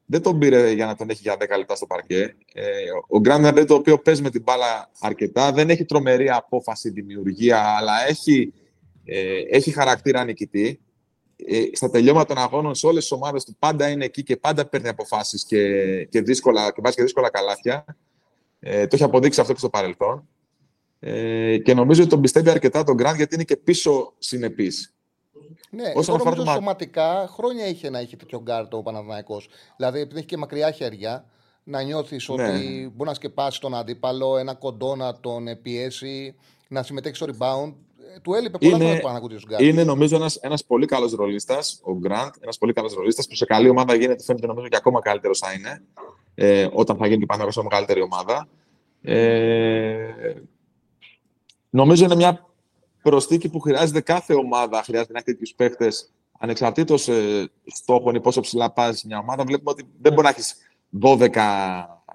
δεν 0.09 0.21
τον 0.21 0.39
πήρε 0.39 0.71
για 0.71 0.85
να 0.85 0.95
τον 0.95 1.09
έχει 1.09 1.19
για 1.21 1.35
10 1.39 1.39
λεπτά 1.57 1.75
στο 1.75 1.85
παρκέ. 1.85 2.35
Ε, 2.53 2.63
ο 3.07 3.19
Γκραντ 3.19 3.45
είναι 3.45 3.65
το 3.65 3.73
οποίο 3.73 3.99
παίζει 3.99 4.21
με 4.21 4.29
την 4.29 4.41
μπάλα 4.41 4.91
αρκετά. 4.99 5.51
Δεν 5.51 5.69
έχει 5.69 5.85
τρομερή 5.85 6.29
απόφαση, 6.29 6.89
δημιουργία, 6.89 7.63
αλλά 7.77 8.07
έχει, 8.07 8.53
ε, 9.05 9.41
έχει 9.49 9.71
χαρακτήρα 9.71 10.23
νικητή. 10.23 10.79
Ε, 11.35 11.63
στα 11.71 11.89
τελειώματα 11.89 12.33
των 12.33 12.43
αγώνων 12.43 12.75
σε 12.75 12.87
όλες 12.87 13.01
τις 13.01 13.11
ομάδες 13.11 13.43
του 13.43 13.55
πάντα 13.59 13.89
είναι 13.89 14.05
εκεί 14.05 14.23
και 14.23 14.37
πάντα 14.37 14.65
παίρνει 14.65 14.87
αποφάσεις 14.87 15.45
και, 15.45 16.03
και, 16.05 16.21
δύσκολα, 16.21 16.71
και 16.71 16.81
βάζει 16.83 16.95
και 16.95 17.03
δύσκολα 17.03 17.29
καλάθια. 17.29 17.85
Ε, 18.59 18.87
το 18.87 18.95
έχει 18.95 19.03
αποδείξει 19.03 19.41
αυτό 19.41 19.53
και 19.53 19.59
στο 19.59 19.69
παρελθόν. 19.69 20.27
Ε, 20.99 21.57
και 21.57 21.73
νομίζω 21.73 22.01
ότι 22.01 22.09
τον 22.09 22.21
πιστεύει 22.21 22.49
αρκετά 22.49 22.83
τον 22.83 22.95
Γκραντ 22.95 23.15
γιατί 23.15 23.35
είναι 23.35 23.43
και 23.43 23.57
πίσω 23.57 24.13
συνεπής. 24.17 24.96
Ναι, 25.69 25.91
Όσον 25.95 26.15
εγώ 26.15 26.29
νομίζω 26.29 26.51
σωματικά 26.51 27.29
χρόνια 27.33 27.67
είχε 27.67 27.89
να 27.89 27.99
έχει 27.99 28.15
τέτοιο 28.15 28.41
γκάρτο 28.41 28.77
ο 28.77 28.81
Παναδημαϊκός. 28.81 29.49
Δηλαδή, 29.77 29.99
επειδή 29.99 30.17
έχει 30.17 30.27
και 30.27 30.37
μακριά 30.37 30.71
χέρια, 30.71 31.25
να 31.63 31.81
νιώθεις 31.81 32.29
ναι. 32.29 32.43
ότι 32.43 32.91
μπορεί 32.95 33.09
να 33.09 33.15
σκεπάσεις 33.15 33.59
τον 33.59 33.75
αντίπαλο, 33.75 34.37
ένα 34.37 34.53
κοντό 34.53 34.95
να 34.95 35.19
τον 35.19 35.45
πιέσει, 35.61 36.35
να 36.67 36.83
συμμετέχεις 36.83 37.17
στο 37.17 37.25
rebound. 37.27 37.73
Ε, 38.15 38.19
του 38.19 38.33
έλειπε 38.33 38.57
πολλά 38.57 38.75
είναι, 38.75 38.99
χρόνια 38.99 39.19
να 39.19 39.19
Γκάρτ. 39.47 39.61
Είναι 39.63 39.83
νομίζω 39.83 40.15
ένας 40.15 40.35
ένας 40.35 40.63
πολύ 40.65 40.85
καλός 40.85 41.11
ρολίστας, 41.11 41.79
ο 41.83 41.93
Γκραντ. 41.93 42.33
Ένας 42.39 42.57
πολύ 42.57 42.73
καλός 42.73 42.93
ρολίστας 42.93 43.27
που 43.27 43.35
σε 43.35 43.45
καλή 43.45 43.69
ομάδα 43.69 43.95
γίνεται, 43.95 44.23
φαίνεται 44.23 44.47
νομίζω 44.47 44.67
και 44.67 44.75
ακόμα 44.75 45.01
καλύτερος 45.01 45.39
θα 45.39 45.53
είναι. 45.53 45.83
Ε, 46.35 46.67
όταν 46.73 46.97
θα 46.97 47.07
γίνει 47.07 47.19
και 47.19 47.25
πάνω 47.25 47.51
σε 47.51 47.61
μεγαλύτερη 47.63 48.01
ομάδα. 48.01 48.47
Ε, 49.01 50.33
νομίζω 51.69 52.05
είναι 52.05 52.15
μια 52.15 52.46
προσθήκη 53.09 53.49
που 53.49 53.59
χρειάζεται 53.59 54.01
κάθε 54.01 54.33
ομάδα, 54.33 54.83
χρειάζεται 54.83 55.11
να 55.13 55.19
έχει 55.19 55.27
τέτοιους 55.27 55.53
παίχτε 55.53 55.91
ανεξαρτήτως 56.39 57.07
ε, 57.07 57.49
στόχων 57.65 58.15
ή 58.15 58.21
πόσο 58.21 58.41
ψηλά 58.41 58.71
πας 58.71 59.03
μια 59.03 59.17
ομάδα. 59.17 59.43
Βλέπουμε 59.43 59.69
ότι 59.69 59.83
δεν 60.01 60.13
μπορεί 60.13 60.23
να 60.23 60.29
έχεις 60.29 60.55
12 61.01 61.29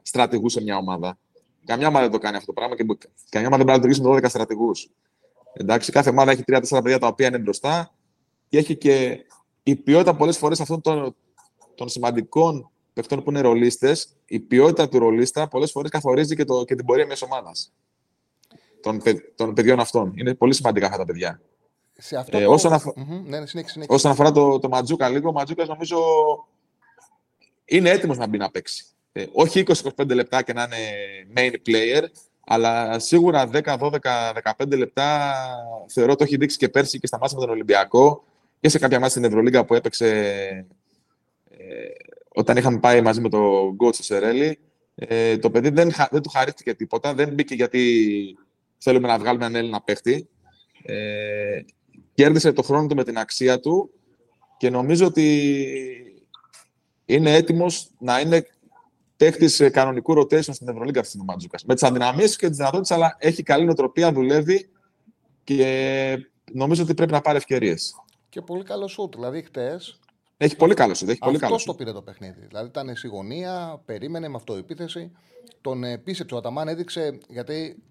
στρατηγούς 0.03 0.53
σε 0.53 0.63
μια 0.63 0.77
ομάδα. 0.77 1.19
Καμιά 1.65 1.89
ομάδα 1.89 2.05
δεν 2.05 2.13
το 2.13 2.19
κάνει 2.19 2.37
αυτό 2.37 2.47
το 2.47 2.53
πράγμα 2.53 2.77
και 2.77 2.85
καμιά 3.29 3.49
ομάδα 3.49 3.65
δεν 3.65 3.75
μπορεί 3.75 3.81
να 3.81 3.89
λειτουργήσει 3.89 4.03
με 4.03 4.29
12 4.29 4.29
στρατηγούς. 4.29 4.91
Εντάξει, 5.53 5.93
κάθε 5.93 6.11
ομάδα 6.11 6.31
έχει 6.31 6.43
3-4 6.47 6.61
παιδιά 6.71 6.99
τα 6.99 7.07
οποία 7.07 7.27
είναι 7.27 7.39
μπροστά 7.39 7.95
και 8.49 8.59
έχει 8.59 8.77
και 8.77 9.27
η 9.63 9.77
ποιότητα 9.77 10.17
πολλές 10.17 10.39
φορές 10.39 10.61
αυτών 10.61 10.81
των, 10.81 11.17
των 11.75 11.89
σημαντικών 11.89 12.71
παιχτών 12.93 13.23
που 13.23 13.31
είναι 13.31 13.41
ρολίστες, 13.41 14.17
η 14.27 14.41
ποιότητα 14.41 14.89
του 14.89 14.99
ρολίστα 14.99 15.49
πολλές 15.49 15.71
φορές 15.71 15.91
καθορίζει 15.91 16.37
και, 16.37 16.45
το, 16.45 16.65
και 16.65 16.75
την 16.75 16.85
πορεία 16.85 17.07
μιας 17.07 17.23
ομάδας 17.23 17.73
των, 18.83 19.03
των 19.35 19.55
παιδιών 19.55 19.81
αυτών. 19.81 20.13
Είναι 20.17 20.35
πολύ 20.35 20.55
σημαντικά 20.55 20.87
αυτά 20.87 20.99
τα 20.99 21.05
παιδιά. 21.05 21.41
Σε 21.93 22.17
αυτό 22.17 22.39
ε, 22.39 22.45
το... 22.45 22.53
όσον, 22.53 22.73
αφο... 22.73 22.95
mm-hmm. 22.97 23.23
ναι, 23.25 23.47
συνέχισε, 23.47 23.85
όσον 23.89 24.11
αφορά 24.11 24.33
το, 24.33 24.59
το 24.59 24.69
Ματζούκα 24.69 25.09
λίγο, 25.09 25.29
ο 25.29 25.33
Ματζούκας 25.33 25.69
νομίζω 25.69 25.99
είναι 27.65 27.91
έτοιμος 27.91 28.19
να 28.19 28.27
μπει 28.27 28.39
να 28.39 28.51
παίξει. 28.51 28.85
Ε, 29.13 29.25
όχι 29.33 29.65
20-25 29.67 30.15
λεπτά 30.15 30.43
και 30.43 30.53
να 30.53 30.63
είναι 30.63 30.77
main 31.37 31.69
player, 31.69 32.03
αλλά 32.47 32.99
σίγουρα 32.99 33.51
10, 33.53 33.61
12, 33.63 33.99
15 34.59 34.77
λεπτά 34.77 35.33
θεωρώ 35.89 36.15
το 36.17 36.25
έχει 36.25 36.37
δείξει 36.37 36.57
και 36.57 36.69
πέρσι 36.69 36.99
και 36.99 37.07
στα 37.07 37.19
μάτια 37.19 37.37
με 37.39 37.45
τον 37.45 37.55
Ολυμπιακό 37.55 38.25
και 38.61 38.69
σε 38.69 38.79
κάποια 38.79 38.97
μάτια 38.97 39.11
στην 39.11 39.25
Ευρωλίγκα 39.25 39.65
που 39.65 39.75
έπαιξε 39.75 40.07
ε, 41.51 41.67
όταν 42.29 42.57
είχαμε 42.57 42.79
πάει 42.79 43.01
μαζί 43.01 43.21
με 43.21 43.29
τον 43.29 43.71
Γκότς 43.75 43.97
στο 43.97 44.05
Σερέλι. 44.05 44.59
Ε, 44.95 45.39
το 45.39 45.51
παιδί 45.51 45.69
δεν, 45.69 45.93
δεν 46.11 46.23
του 46.23 46.29
χαρίστηκε 46.29 46.75
τίποτα, 46.75 47.15
δεν 47.15 47.29
μπήκε 47.29 47.55
γιατί 47.55 48.39
θέλουμε 48.83 49.09
να 49.09 49.19
βγάλουμε 49.19 49.45
έναν 49.45 49.61
Έλληνα 49.61 49.83
παίχτη. 49.83 50.29
Ε, 50.83 51.61
κέρδισε 52.15 52.53
το 52.53 52.63
χρόνο 52.63 52.87
του 52.87 52.95
με 52.95 53.05
την 53.05 53.19
αξία 53.19 53.61
του 53.61 53.91
και 54.59 54.71
νομίζω 54.71 55.07
ότι 55.07 55.57
είναι 57.05 57.35
έτοιμος 57.35 57.91
να 57.99 58.21
είναι 58.21 58.47
παίχτης 59.17 59.71
κανονικού 59.73 60.19
rotation 60.19 60.55
στην 60.55 60.69
Ευρωλίγκα 60.69 61.01
αυτή 61.01 61.19
ο 61.21 61.25
Μάτζουκα. 61.25 61.59
Με 61.67 61.75
τις 61.75 61.83
αδυναμίες 61.83 62.37
και 62.37 62.49
τις 62.49 62.57
δυνατότητες, 62.57 62.91
αλλά 62.91 63.17
έχει 63.19 63.43
καλή 63.43 63.65
νοοτροπία, 63.65 64.13
δουλεύει 64.13 64.71
και 65.45 66.29
νομίζω 66.53 66.83
ότι 66.83 66.95
πρέπει 66.95 67.13
να 67.13 67.21
πάρει 67.21 67.37
ευκαιρίες. 67.37 67.95
Και 68.29 68.41
πολύ 68.41 68.65
καλό 68.65 68.89
σουτ. 68.89 69.15
Δηλαδή, 69.15 69.43
χτες. 69.43 70.01
Έχει 70.37 70.57
πολύ 70.57 70.75
καλό 70.75 70.95
σουτ. 70.95 71.11
Αυτός 71.35 71.65
το 71.65 71.75
πήρε 71.75 71.93
το 71.93 72.03
παιχνίδι. 72.03 72.47
Δηλαδή, 72.47 72.69
ήταν 72.69 72.97
στη 72.97 73.09
γωνία, 73.09 73.83
περίμενε 73.85 74.29
με 74.29 74.37
αυτοπεποίθηση. 74.37 75.13
Τον 75.61 75.83
πίστεψε 76.05 76.35
ο 76.35 76.39
Αταμάν, 76.39 76.69
έδειξε 76.69 77.19
γιατί 77.29 77.83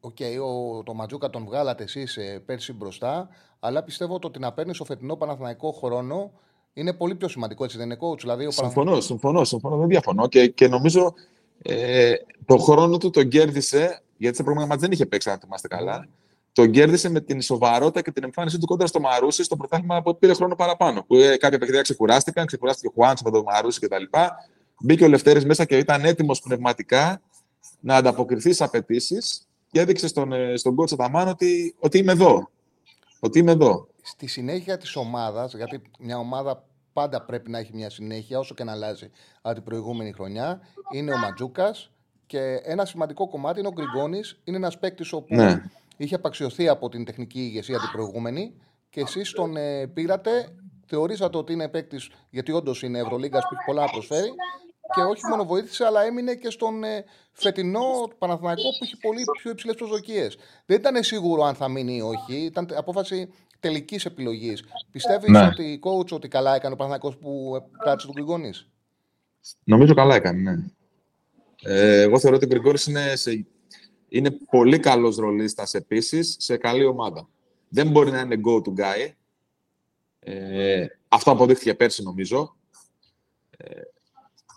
Okay, 0.00 0.84
το 0.84 0.94
Ματζούκα 0.94 1.30
τον 1.30 1.44
βγάλατε 1.44 1.82
εσείς 1.82 2.16
ε, 2.16 2.42
πέρσι 2.46 2.72
μπροστά, 2.72 3.28
αλλά 3.60 3.82
πιστεύω 3.82 4.18
ότι 4.22 4.38
να 4.38 4.52
παίρνεις 4.52 4.76
στο 4.76 4.84
φετινό 4.84 5.16
Παναθηναϊκό 5.16 5.72
χρόνο 5.72 6.32
είναι 6.72 6.92
πολύ 6.92 7.14
πιο 7.14 7.28
σημαντικό, 7.28 7.64
έτσι 7.64 7.76
δεν 7.76 7.86
είναι 7.86 7.98
coach; 8.00 8.18
Δηλαδή, 8.18 8.46
ο 8.46 8.50
συμφωνώ, 8.50 9.00
συμφωνώ, 9.00 9.44
συμφωνώ, 9.44 9.76
δεν 9.76 9.88
διαφωνώ. 9.88 10.28
Και, 10.28 10.48
και 10.48 10.68
νομίζω 10.68 11.14
ε, 11.62 12.12
το 12.44 12.56
χρόνο 12.56 12.98
του 12.98 13.10
τον 13.10 13.28
κέρδισε, 13.28 14.02
γιατί 14.16 14.36
σε 14.36 14.42
προηγούμενα 14.42 14.72
μάτια 14.72 14.88
δεν 14.88 14.92
είχε 14.92 15.06
παίξει, 15.06 15.30
αν 15.30 15.38
θυμάστε 15.38 15.68
καλά. 15.68 16.08
Τον 16.52 16.70
κέρδισε 16.70 17.10
με 17.10 17.20
την 17.20 17.40
σοβαρότητα 17.40 18.02
και 18.02 18.10
την 18.10 18.24
εμφάνισή 18.24 18.58
του 18.58 18.66
κόντρα 18.66 18.86
στο 18.86 19.00
Μαρούσι 19.00 19.42
στο 19.42 19.56
πρωτάθλημα 19.56 20.02
που 20.02 20.18
πήρε 20.18 20.34
χρόνο 20.34 20.56
παραπάνω. 20.56 21.02
Που 21.02 21.14
ε, 21.14 21.36
κάποια 21.36 21.58
παιχνίδια 21.58 21.82
ξεκουράστηκαν, 21.82 22.46
ξεκουράστηκε 22.46 22.86
ο 22.86 22.90
Χουάντσο 22.94 23.24
με 23.24 23.30
τον 23.30 23.42
Μαρούσι 23.42 23.80
κτλ. 23.80 24.02
Μπήκε 24.80 25.04
ο 25.04 25.08
Λευτέρης 25.08 25.44
μέσα 25.44 25.64
και 25.64 25.76
ήταν 25.76 26.04
έτοιμος 26.04 26.40
πνευματικά 26.40 27.22
να 27.80 27.96
ανταποκριθεί 27.96 28.52
στις 28.52 28.60
απαιτήσεις 28.60 29.45
και 29.76 29.82
έδειξε 29.82 30.08
στον, 30.08 30.32
ε, 30.32 30.56
στον 30.56 30.76
coach 30.78 30.92
Αταμάν 30.92 31.28
ότι, 31.28 31.74
ότι 31.78 31.98
είμαι 31.98 32.12
εδώ. 32.12 32.50
Ότι 33.20 33.38
είμαι 33.38 33.52
εδώ. 33.52 33.88
Στη 34.02 34.26
συνέχεια 34.26 34.76
της 34.76 34.96
ομάδας, 34.96 35.54
γιατί 35.54 35.82
μια 35.98 36.18
ομάδα 36.18 36.64
πάντα 36.92 37.24
πρέπει 37.24 37.50
να 37.50 37.58
έχει 37.58 37.70
μια 37.74 37.90
συνέχεια, 37.90 38.38
όσο 38.38 38.54
και 38.54 38.64
να 38.64 38.72
αλλάζει 38.72 39.10
από 39.42 39.54
την 39.54 39.64
προηγούμενη 39.64 40.12
χρονιά, 40.12 40.60
είναι 40.92 41.12
ο 41.12 41.16
Ματζούκας. 41.16 41.90
Και 42.26 42.60
ένα 42.62 42.84
σημαντικό 42.84 43.28
κομμάτι 43.28 43.58
είναι 43.58 43.68
ο 43.68 43.72
Γκριγκόνης. 43.72 44.40
Είναι 44.44 44.56
ένας 44.56 44.78
παίκτης 44.78 45.12
όπου 45.12 45.34
ναι. 45.34 45.62
είχε 45.96 46.14
απαξιωθεί 46.14 46.68
από 46.68 46.88
την 46.88 47.04
τεχνική 47.04 47.40
ηγεσία 47.40 47.78
την 47.78 47.90
προηγούμενη 47.92 48.54
και 48.90 49.00
εσείς 49.00 49.32
τον 49.32 49.56
ε, 49.56 49.86
πήρατε, 49.86 50.48
θεωρήσατε 50.86 51.36
ότι 51.36 51.52
είναι 51.52 51.68
παίκτης, 51.68 52.10
γιατί 52.30 52.52
όντως 52.52 52.82
είναι 52.82 52.98
Ευρωλίγκας 52.98 53.42
που 53.42 53.54
έχει 53.54 53.64
πολλά 53.66 53.80
να 53.84 53.90
προσφέρει. 53.90 54.28
Και 54.94 55.00
όχι 55.00 55.26
μόνο 55.30 55.44
βοήθησε, 55.44 55.84
αλλά 55.84 56.02
έμεινε 56.02 56.34
και 56.34 56.50
στον 56.50 56.84
ε, 56.84 57.04
φετινό 57.32 58.10
Παναθηναϊκό 58.18 58.62
που 58.62 58.78
έχει 58.84 58.96
πολύ 58.96 59.24
πιο 59.42 59.50
υψηλές 59.50 59.74
προσδοκίες. 59.76 60.36
Δεν 60.66 60.76
ήταν 60.78 61.02
σίγουρο 61.02 61.42
αν 61.42 61.54
θα 61.54 61.68
μείνει 61.68 61.96
ή 61.96 62.00
όχι. 62.00 62.34
Ήταν 62.36 62.68
απόφαση 62.76 63.32
τελικής 63.60 64.04
επιλογής. 64.04 64.64
Πιστεύεις 64.90 65.28
Ναι. 65.28 65.46
ότι 65.46 65.62
η 65.62 65.80
coach 65.82 66.10
ότι 66.10 66.28
καλά 66.28 66.54
έκανε 66.54 66.74
ο 66.74 66.76
Παναθηναϊκός 66.76 67.16
που 67.16 67.52
ε, 67.56 67.78
κράτησε 67.78 68.06
τον 68.06 68.14
Γκριγκόνη. 68.14 68.50
Νομίζω 69.64 69.94
καλά 69.94 70.14
έκανε, 70.14 70.50
ναι. 70.50 70.64
Ε, 71.62 72.00
εγώ 72.00 72.18
θεωρώ 72.18 72.36
ότι 72.36 72.44
ο 72.44 72.48
Γκριγκόρης 72.48 72.86
είναι, 72.86 73.16
σε, 73.16 73.46
είναι 74.08 74.30
πολύ 74.50 74.78
καλός 74.78 75.16
ρολίστας 75.16 75.74
επίσης 75.74 76.36
σε 76.38 76.56
καλή 76.56 76.84
ομάδα. 76.84 77.28
Δεν 77.68 77.90
μπορεί 77.90 78.10
να 78.10 78.20
είναι 78.20 78.40
go-to 78.46 78.68
guy. 78.80 79.10
Ε, 80.18 80.86
αυτό 81.08 81.30
αποδείχθηκε 81.30 81.74
πέρσι, 81.74 82.02
νομίζω. 82.02 82.56
Ε, 83.56 83.80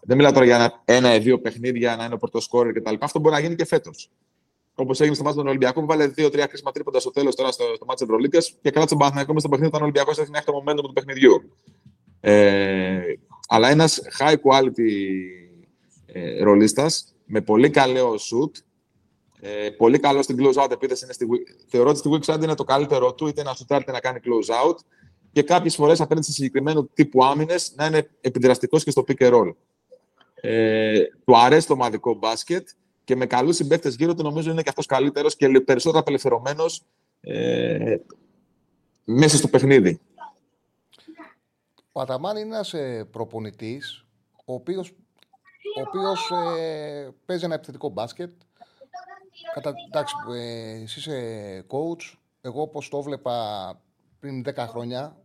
δεν 0.04 0.18
μιλάω 0.18 0.32
τώρα 0.32 0.46
για 0.46 0.56
ένα, 0.56 0.82
ένα 0.86 1.16
ή 1.16 1.20
δύο 1.20 1.40
παιχνίδια, 1.40 1.96
να 1.96 2.06
είναι 2.06 2.14
ο 2.14 2.18
πρωτοσκόρερ 2.18 2.74
κτλ. 2.74 2.96
Αυτό 3.00 3.20
μπορεί 3.20 3.36
να 3.36 3.42
γίνει 3.42 3.56
και 3.56 3.66
φέτος. 3.66 4.12
Όπως 4.76 5.00
έγινε 5.00 5.16
στο 5.16 5.24
μάτι 5.24 5.38
των 5.38 5.48
Ολυμπιακών, 5.48 5.84
που 5.84 5.90
βάλε 5.90 6.08
δύο-τρία 6.08 6.46
κρίσιμα 6.46 6.72
τρίποντα 6.72 7.00
στο 7.00 7.12
τέλος 7.12 7.36
τώρα 7.36 7.52
στο, 7.52 7.64
στο 7.76 7.86
μάτι 7.86 8.00
τη 8.00 8.04
Ευρωλίγκας 8.04 8.50
και 8.62 8.70
κράτησε 8.70 8.88
τον 8.88 8.98
Παναθηναϊκό 8.98 9.34
μες 9.34 9.42
στο 9.42 9.50
παιχνίδι 9.50 9.70
όταν 9.72 9.82
ο 9.82 9.84
Ολυμπιακός 9.84 10.18
έδειχνε 10.18 10.38
έχει 10.38 10.46
το 10.46 10.64
momentum 10.66 10.84
του 10.84 10.94
παιχνιδιού. 10.94 11.58
Ε, 12.20 13.00
αλλά 13.48 13.70
ένας 13.70 14.02
high 14.20 14.36
quality 14.36 14.92
ε, 16.06 16.44
ρολίστας 16.44 17.16
με 17.26 17.42
πολύ 17.42 17.70
καλό 17.70 18.14
shoot, 18.14 18.52
ε, 19.40 19.70
πολύ 19.70 20.00
καλό 20.00 20.22
στην 20.22 20.38
close 20.40 20.64
out 20.64 20.72
επίθεση. 20.72 21.04
Είναι 21.04 21.14
στη, 21.14 21.28
weak- 21.32 21.66
θεωρώ 21.68 21.90
ότι 21.90 22.00
στη 22.00 22.10
weak 22.14 22.34
side 22.34 22.44
είναι 22.44 22.56
το 22.56 22.64
καλύτερο 22.64 23.14
του, 23.14 23.28
είτε 23.28 23.44
να 23.44 23.54
σουτάρει 23.54 23.82
είτε 23.82 23.92
να 23.92 24.00
κάνει 24.00 24.20
close 24.24 24.70
out 24.70 24.76
και 25.32 25.42
κάποιες 25.44 25.76
φορές 25.76 26.02
απέναντι 26.02 26.26
σε 26.26 26.32
συγκεκριμένου 26.32 26.90
τύπου 26.94 27.26
άμυνες 27.26 27.74
να 27.76 27.86
είναι 27.86 28.10
επιδραστικός 28.22 28.84
και 28.84 28.92
στο 28.92 29.04
pick 29.08 29.22
and 29.22 29.34
roll. 29.34 29.54
Ε, 30.42 31.04
του 31.26 31.38
αρέσει 31.38 31.68
το 31.68 31.74
ομαδικό 31.74 32.14
μπάσκετ 32.14 32.68
και 33.04 33.16
με 33.16 33.26
καλούς 33.26 33.56
συμπαίκτες 33.56 33.96
γύρω 33.96 34.16
του 34.16 34.24
νομίζω 34.24 34.52
είναι 34.52 34.62
και 34.62 34.70
αυτός 34.70 34.86
καλύτερος 34.86 35.36
και 35.36 35.48
λι- 35.48 35.62
περισσότερο 35.64 36.00
απελευθερωμένος 36.02 36.84
ε, 37.22 37.96
μέσα 39.04 39.38
στο 39.38 39.48
παιχνίδι. 39.48 40.00
Ο 41.92 42.02
Αταμάν 42.02 42.38
είναι 42.38 42.56
ένας 42.56 42.74
προπονητής, 43.12 44.06
ο 44.46 44.54
οποίο 44.54 44.86
ο 45.78 45.82
οποίος, 45.88 46.32
ε, 46.60 47.10
παίζει 47.26 47.46
ένα 47.46 47.54
επιθετικό 47.54 47.90
μπάσκετ. 47.90 48.32
Κατα, 49.54 49.74
εντάξει, 49.88 50.16
ε, 50.36 50.82
εσύ 50.82 51.00
είσαι 51.00 51.66
coach. 51.68 52.18
Εγώ 52.42 52.62
όπως 52.62 52.90
το 52.90 53.02
βλέπα 53.02 53.34
πριν 54.20 54.44
10 54.44 54.68
χρόνια, 54.68 55.18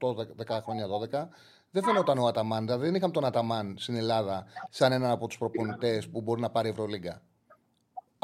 8-10 0.00 0.60
χρόνια, 0.62 0.86
12, 0.86 1.28
δεν 1.72 1.82
φαινόταν 1.82 2.18
ο 2.18 2.26
Αταμάν. 2.26 2.64
Δηλαδή 2.64 2.84
δεν 2.84 2.94
είχαμε 2.94 3.12
τον 3.12 3.24
Αταμάν 3.24 3.74
στην 3.78 3.94
Ελλάδα 3.96 4.44
σαν 4.70 4.92
έναν 4.92 5.10
από 5.10 5.26
τους 5.26 5.38
προπονητές 5.38 6.08
που 6.08 6.20
μπορεί 6.20 6.40
να 6.40 6.50
πάρει 6.50 6.68
Ευρωλίγκα. 6.68 7.22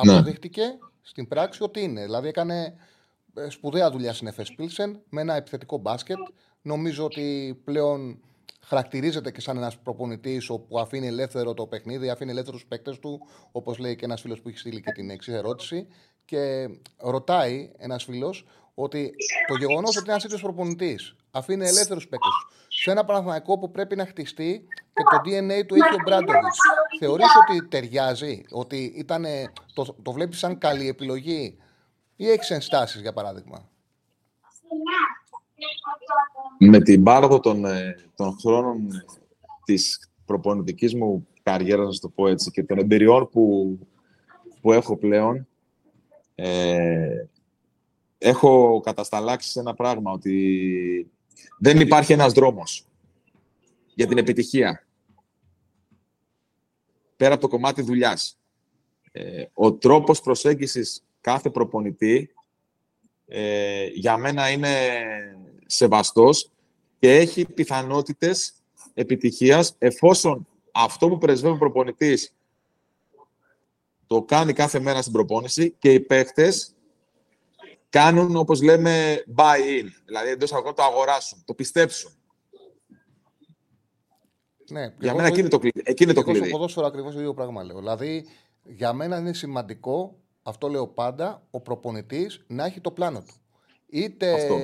Ναι. 0.04 0.12
Αποδείχτηκε 0.12 0.62
στην 1.00 1.28
πράξη 1.28 1.62
ότι 1.62 1.80
είναι. 1.80 2.02
Δηλαδή 2.02 2.28
έκανε 2.28 2.74
ε, 3.34 3.48
σπουδαία 3.48 3.90
δουλειά 3.90 4.12
στην 4.12 4.28
Εφes 4.28 4.60
Pilsen 4.60 5.00
με 5.08 5.20
ένα 5.20 5.34
επιθετικό 5.34 5.78
μπάσκετ. 5.78 6.16
Νομίζω 6.62 7.04
ότι 7.04 7.60
πλέον 7.64 8.20
χαρακτηρίζεται 8.60 9.30
και 9.30 9.40
σαν 9.40 9.56
ένας 9.56 9.78
προπονητής 9.78 10.46
που 10.46 10.78
αφήνει 10.78 11.06
ελεύθερο 11.06 11.54
το 11.54 11.66
παιχνίδι, 11.66 12.10
αφήνει 12.10 12.30
ελεύθερους 12.30 12.66
παίκτες 12.66 12.98
του, 12.98 13.20
όπως 13.52 13.78
λέει 13.78 13.96
και 13.96 14.04
ένας 14.04 14.20
φίλος 14.20 14.40
που 14.40 14.48
έχει 14.48 14.58
στείλει 14.58 14.80
και 14.80 14.92
την 14.92 15.10
εξή 15.10 15.32
ερώτηση. 15.32 15.86
Και 16.24 16.68
ρωτάει 16.96 17.72
ένας 17.76 18.04
φίλος 18.04 18.46
ότι 18.80 19.14
το 19.46 19.54
γεγονός 19.56 19.96
ότι 19.96 20.10
ένας 20.10 20.22
τέτοιο 20.22 20.38
προπονητής 20.38 21.16
αφήνει 21.30 21.66
ελεύθερου 21.66 22.00
παίκτε 22.00 22.16
του 22.18 22.54
σε 22.68 22.90
ένα 22.90 23.04
Παναθηναϊκό 23.04 23.58
που 23.58 23.70
πρέπει 23.70 23.96
να 23.96 24.06
χτιστεί 24.06 24.64
και 24.68 25.02
το 25.10 25.16
DNA 25.24 25.66
του 25.66 25.74
έχει 25.74 25.94
ο 25.94 26.02
Μπράντοβιτ. 26.04 26.42
Θεωρείς 26.98 27.26
ότι 27.48 27.68
ταιριάζει, 27.68 28.44
ότι 28.50 28.92
ήταν, 28.96 29.24
το, 29.74 29.96
το 30.02 30.12
βλέπεις 30.12 30.38
σαν 30.38 30.58
καλή 30.58 30.88
επιλογή 30.88 31.58
ή 32.16 32.30
έχεις 32.30 32.50
ενστάσεις 32.50 33.00
για 33.00 33.12
παράδειγμα; 33.12 33.68
με 36.58 36.80
την 36.80 37.02
πάροδο 37.02 37.40
των, 37.40 37.64
ε, 37.64 37.96
των 38.16 38.36
χρόνων 38.40 38.88
της 39.64 40.10
προπονητικής 40.24 40.94
μου 40.94 41.26
καριέρας, 41.42 41.86
να 41.86 41.92
σου 41.92 42.00
το 42.00 42.08
πω 42.08 42.28
έτσι, 42.28 42.50
και 42.50 42.62
των 42.62 42.78
εμπειριών 42.78 43.28
που, 43.28 43.78
που 44.60 44.72
έχω 44.72 44.96
πλέον, 44.96 45.46
ε, 46.34 47.26
έχω 48.18 48.80
κατασταλάξει 48.80 49.50
σε 49.50 49.60
ένα 49.60 49.74
πράγμα, 49.74 50.12
ότι 50.12 51.10
δεν 51.58 51.80
υπάρχει 51.80 52.12
ένας 52.12 52.32
δρόμος 52.32 52.86
για 53.94 54.06
την 54.06 54.18
επιτυχία. 54.18 54.86
Πέρα 57.16 57.32
από 57.32 57.42
το 57.42 57.48
κομμάτι 57.48 57.82
δουλειάς. 57.82 58.38
Ε, 59.12 59.44
ο 59.54 59.72
τρόπος 59.72 60.20
προσέγγισης 60.20 61.04
κάθε 61.20 61.50
προπονητή 61.50 62.34
ε, 63.26 63.86
για 63.86 64.16
μένα 64.16 64.50
είναι 64.50 64.88
σεβαστός 65.66 66.50
και 66.98 67.16
έχει 67.16 67.44
πιθανότητες 67.44 68.52
επιτυχίας 68.94 69.74
εφόσον 69.78 70.46
αυτό 70.72 71.08
που 71.08 71.18
πρεσβεύει 71.18 71.54
ο 71.54 71.58
προπονητής 71.58 72.34
το 74.06 74.22
κάνει 74.22 74.52
κάθε 74.52 74.80
μέρα 74.80 75.00
στην 75.00 75.12
προπόνηση 75.12 75.70
και 75.78 75.92
οι 75.92 76.00
παίχτες 76.00 76.74
κάνουν, 77.88 78.36
όπως 78.36 78.62
λέμε, 78.62 79.22
buy-in. 79.36 79.86
Δηλαδή, 80.04 80.30
εντός 80.30 80.52
αγώνα 80.52 80.74
το 80.74 80.82
αγοράσουν, 80.82 81.42
το 81.44 81.54
πιστέψουν. 81.54 82.12
Ναι, 84.70 84.80
Για 84.80 84.92
εγώ 85.00 85.16
μένα 85.16 85.22
το- 85.28 85.32
εκεί 85.32 85.40
είναι 85.40 85.48
το 85.48 85.58
κλειδί. 85.58 85.82
Εκεί 85.84 86.02
είναι 86.04 86.12
το 86.12 86.20
εγώ 86.20 86.30
στο 86.30 86.38
κλειδί. 86.40 86.50
ποδόσφαιρο 86.56 86.86
ακριβώς 86.86 87.12
το 87.14 87.20
ίδιο 87.20 87.34
πράγμα 87.34 87.62
λέω. 87.64 87.78
Δηλαδή, 87.78 88.26
για 88.62 88.92
μένα 88.92 89.18
είναι 89.18 89.32
σημαντικό, 89.32 90.18
αυτό 90.42 90.68
λέω 90.68 90.86
πάντα, 90.88 91.42
ο 91.50 91.60
προπονητής 91.60 92.44
να 92.46 92.64
έχει 92.64 92.80
το 92.80 92.90
πλάνο 92.90 93.18
του. 93.20 93.34
Είτε 93.90 94.32
Αυτό. 94.32 94.58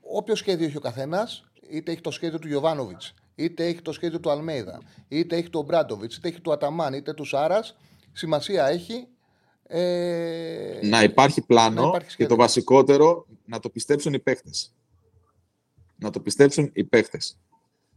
όποιο 0.00 0.34
σχέδιο 0.34 0.66
έχει 0.66 0.76
ο 0.76 0.80
καθένας, 0.80 1.44
είτε 1.70 1.92
έχει 1.92 2.00
το 2.00 2.10
σχέδιο 2.10 2.38
του 2.38 2.48
Γιωβάνοβιτς, 2.48 3.14
είτε 3.34 3.64
έχει 3.66 3.82
το 3.82 3.92
σχέδιο 3.92 4.20
του 4.20 4.30
Αλμέιδα, 4.30 4.80
είτε 5.08 5.36
έχει 5.36 5.50
του 5.50 5.62
Μπράντοβιτς, 5.62 6.16
είτε 6.16 6.28
έχει 6.28 6.40
του 6.40 6.52
Αταμάν, 6.52 6.94
είτε 6.94 7.12
του 7.14 7.24
Σάρας, 7.24 7.76
σημασία 8.12 8.66
έχει. 8.66 9.08
Ε, 9.74 10.78
Να 10.82 11.02
υπάρχει 11.02 11.40
πλάνο 11.42 11.80
να 11.82 11.86
υπάρχει 11.88 12.06
και 12.06 12.12
σχέδιο. 12.12 12.36
το 12.36 12.42
βασικότερο 12.42 13.26
να 13.44 13.60
το 13.60 13.70
πιστέψουν 13.70 14.12
οι 14.12 14.18
παίχτες. 14.18 14.74
Να 15.96 16.10
το 16.10 16.20
πιστέψουν 16.20 16.70
οι 16.74 16.84
παίχτες. 16.84 17.38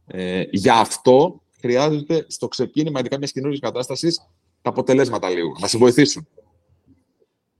Ε, 0.08 0.44
γι' 0.52 0.70
αυτό 0.70 1.42
χρειάζεται 1.60 2.26
στο 2.28 2.48
ξεκίνημα, 2.48 3.00
ειδικά 3.00 3.18
μιας 3.18 3.32
καινούργιας 3.32 3.60
κατάστασης, 3.62 4.18
τα 4.62 4.70
αποτελέσματα 4.70 5.30
λίγο. 5.30 5.56
Να 5.60 5.68
σε 5.68 5.78
βοηθήσουν. 5.78 6.28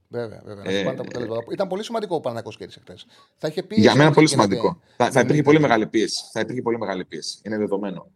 Βέβαια, 0.08 0.42
βέβαια. 0.44 0.64
να 0.64 0.70
Ε, 0.70 0.78
σου 0.78 0.84
πάνε 0.84 0.96
τα 0.96 1.02
αποτελέσματα. 1.02 1.44
Ήταν 1.52 1.68
πολύ 1.68 1.84
σημαντικό 1.84 2.14
ο 2.16 2.20
Παναγό 2.20 2.50
κέρδισε 2.50 2.80
χθε. 2.80 2.96
Θα 3.36 3.48
είχε 3.48 3.62
πίεση. 3.62 3.80
Για 3.82 3.94
μένα 3.94 4.06
αν 4.08 4.14
πολύ 4.14 4.26
είχε 4.26 4.34
γίνεται- 4.36 4.56
σημαντικό. 4.56 4.80
Θα, 4.96 5.04
θα 5.04 5.10
δεν 5.10 5.20
υπήρχε 5.22 5.40
ήταν- 5.40 5.44
πολύ 5.44 5.60
μεγάλη 5.60 5.86
πίεση. 5.86 6.24
Θα 6.32 6.40
υπήρχε 6.40 6.62
πολύ 6.62 6.78
μεγάλη 6.78 7.04
πίεση. 7.04 7.38
Είναι 7.42 7.56
δεδομένο. 7.56 8.06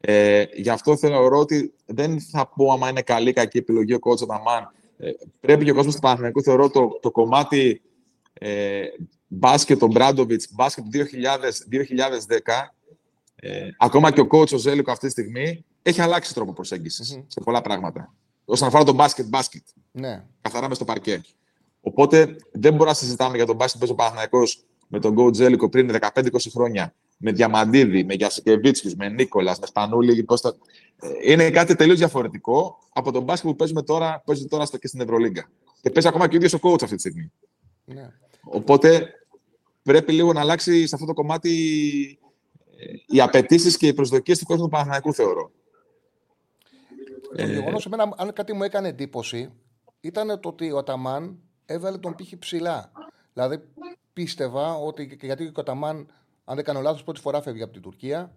Ε, 0.00 0.44
γι' 0.54 0.70
αυτό 0.70 0.96
θεωρώ 0.96 1.38
ότι 1.38 1.74
δεν 1.86 2.20
θα 2.20 2.46
πω 2.56 2.72
άμα 2.72 2.88
είναι 2.88 3.02
καλή 3.02 3.28
ή 3.28 3.32
κακή 3.32 3.58
επιλογή 3.58 3.94
ο 3.94 3.98
κότσο 3.98 4.26
Ταμάν. 4.26 4.72
Ε, 5.00 5.10
πρέπει 5.40 5.64
και 5.64 5.70
ο 5.70 5.74
κόσμος 5.74 5.94
του 5.94 6.00
Παναθηναϊκού 6.00 6.42
θεωρώ 6.42 6.70
το, 6.70 6.98
το 7.02 7.10
κομμάτι 7.10 7.82
ε, 8.32 8.82
μπάσκετ, 9.26 9.78
τον 9.78 9.90
Μπράντοβιτς, 9.90 10.48
μπάσκετ 10.52 10.84
του 10.84 10.90
2000, 10.90 11.04
2010, 12.28 12.38
ε, 13.34 13.68
ακόμα 13.78 14.10
και 14.12 14.20
ο 14.20 14.26
coach 14.30 14.52
ο 14.52 14.56
Ζέλικο 14.56 14.90
αυτή 14.90 15.06
τη 15.06 15.12
στιγμή, 15.12 15.64
έχει 15.82 16.00
αλλάξει 16.00 16.34
τρόπο 16.34 16.52
προσέγγισης 16.52 17.14
Μμμ. 17.14 17.22
σε 17.26 17.40
πολλά 17.40 17.60
πράγματα. 17.60 18.14
Όσον 18.44 18.68
αφορά 18.68 18.84
τον 18.84 18.94
μπάσκετ, 18.94 19.26
μπάσκετ 19.26 19.62
Ναι. 19.92 20.24
καθαρά 20.40 20.68
μες 20.68 20.76
στο 20.76 20.84
παρκέ. 20.84 21.20
Οπότε 21.80 22.36
δεν 22.52 22.70
μπορούμε 22.72 22.84
να 22.90 22.94
συζητάμε 22.94 23.36
για 23.36 23.46
τον 23.46 23.56
μπάσκετ 23.56 23.80
που 23.80 23.86
παίζει 23.86 23.92
ο 23.92 23.96
Παναθηναϊκός 23.96 24.64
με 24.88 25.00
τον 25.00 25.12
Γκο 25.12 25.30
Τζέλικο 25.30 25.68
πριν 25.68 25.90
15-20 26.00 26.50
χρόνια. 26.50 26.94
Με 27.22 27.32
Διαμαντίδη, 27.32 28.04
με 28.04 28.14
Γιασικεβίτσιου, 28.14 28.92
με 28.96 29.08
Νίκολας, 29.08 29.58
με 29.58 29.66
Σπανούλη. 29.66 30.22
Πώς 30.22 30.40
τα... 30.40 30.56
Ε, 31.00 31.32
Είναι 31.32 31.50
κάτι 31.50 31.74
τελείως 31.74 31.98
διαφορετικό 31.98 32.78
από 32.92 33.12
τον 33.12 33.22
μπάσκετ 33.22 33.50
που 33.50 33.56
παίζουμε 33.56 33.82
τώρα, 33.82 34.22
παίζει 34.26 34.46
τώρα 34.46 34.64
στο, 34.64 34.78
και 34.78 34.86
στην 34.86 35.00
Ευρωλίγκα. 35.00 35.50
Και 35.82 35.90
παίζει 35.90 36.08
ακόμα 36.08 36.28
και 36.28 36.34
ο 36.34 36.36
ίδιος 36.36 36.54
ο 36.54 36.58
coach 36.62 36.82
αυτή 36.82 36.94
τη 36.94 37.00
στιγμή. 37.00 37.32
ναι. 37.84 38.10
Οπότε 38.42 39.14
πρέπει 39.82 40.12
λίγο 40.12 40.32
να 40.32 40.40
αλλάξει 40.40 40.86
σε 40.86 40.94
αυτό 40.94 41.06
το 41.06 41.12
κομμάτι 41.14 41.50
ε, 42.78 42.84
οι 43.06 43.20
απαιτήσεις 43.20 43.76
και 43.76 43.86
οι 43.86 43.92
προσδοκίες 43.92 44.38
του 44.38 44.44
κόσμου 44.44 44.64
του 44.64 44.70
Παναθηναϊκού, 44.70 45.14
θεωρώ. 45.14 45.50
Το 47.22 47.42
Ε, 47.42 47.52
γεγονός 47.52 47.86
εμένα, 47.86 48.14
αν 48.16 48.32
κάτι 48.32 48.52
μου 48.52 48.62
έκανε 48.62 48.88
εντύπωση, 48.88 49.52
ήταν 50.00 50.40
το 50.40 50.48
ότι 50.48 50.72
ο 50.72 50.78
Αταμάν 50.78 51.38
έβαλε 51.66 51.98
τον 51.98 52.14
πύχη 52.14 52.36
ψηλά. 52.38 52.92
Δηλαδή, 53.32 53.62
πίστευα 54.12 54.74
ότι. 54.76 55.16
και 55.16 55.26
Γιατί 55.26 55.44
και 55.44 55.50
ο 55.50 55.60
Αταμάν, 55.60 56.12
αν 56.50 56.56
δεν 56.56 56.64
κάνω 56.64 56.80
λάθος, 56.80 57.02
πρώτη 57.04 57.20
φορά 57.20 57.42
φεύγει 57.42 57.62
από 57.62 57.72
την 57.72 57.82
Τουρκία. 57.82 58.32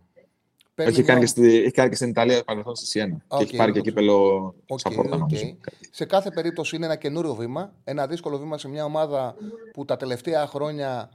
έχει, 0.75 1.03
κάνει 1.03 1.19
και 1.19 1.25
στη, 1.25 1.57
έχει 1.57 1.71
κάνει 1.71 1.89
και 1.89 1.95
στην 1.95 2.09
Ιταλία 2.09 2.43
παρελθόν 2.43 2.75
στη 2.75 2.85
Σιένα. 2.85 3.25
Okay, 3.27 3.37
και 3.37 3.43
έχει 3.43 3.55
πάρει 3.55 3.71
και 3.71 3.81
κύπελο 3.81 4.47
okay, 4.67 4.75
Σαπόρτα, 4.77 5.25
okay. 5.29 5.55
Σε 5.91 6.05
κάθε 6.05 6.31
περίπτωση 6.31 6.75
είναι 6.75 6.85
ένα 6.85 6.95
καινούριο 6.95 7.35
βήμα. 7.35 7.73
Ένα 7.83 8.07
δύσκολο 8.07 8.37
βήμα 8.37 8.57
σε 8.57 8.67
μια 8.67 8.85
ομάδα 8.85 9.35
που 9.73 9.85
τα 9.85 9.97
τελευταία 9.97 10.47
χρόνια 10.47 11.09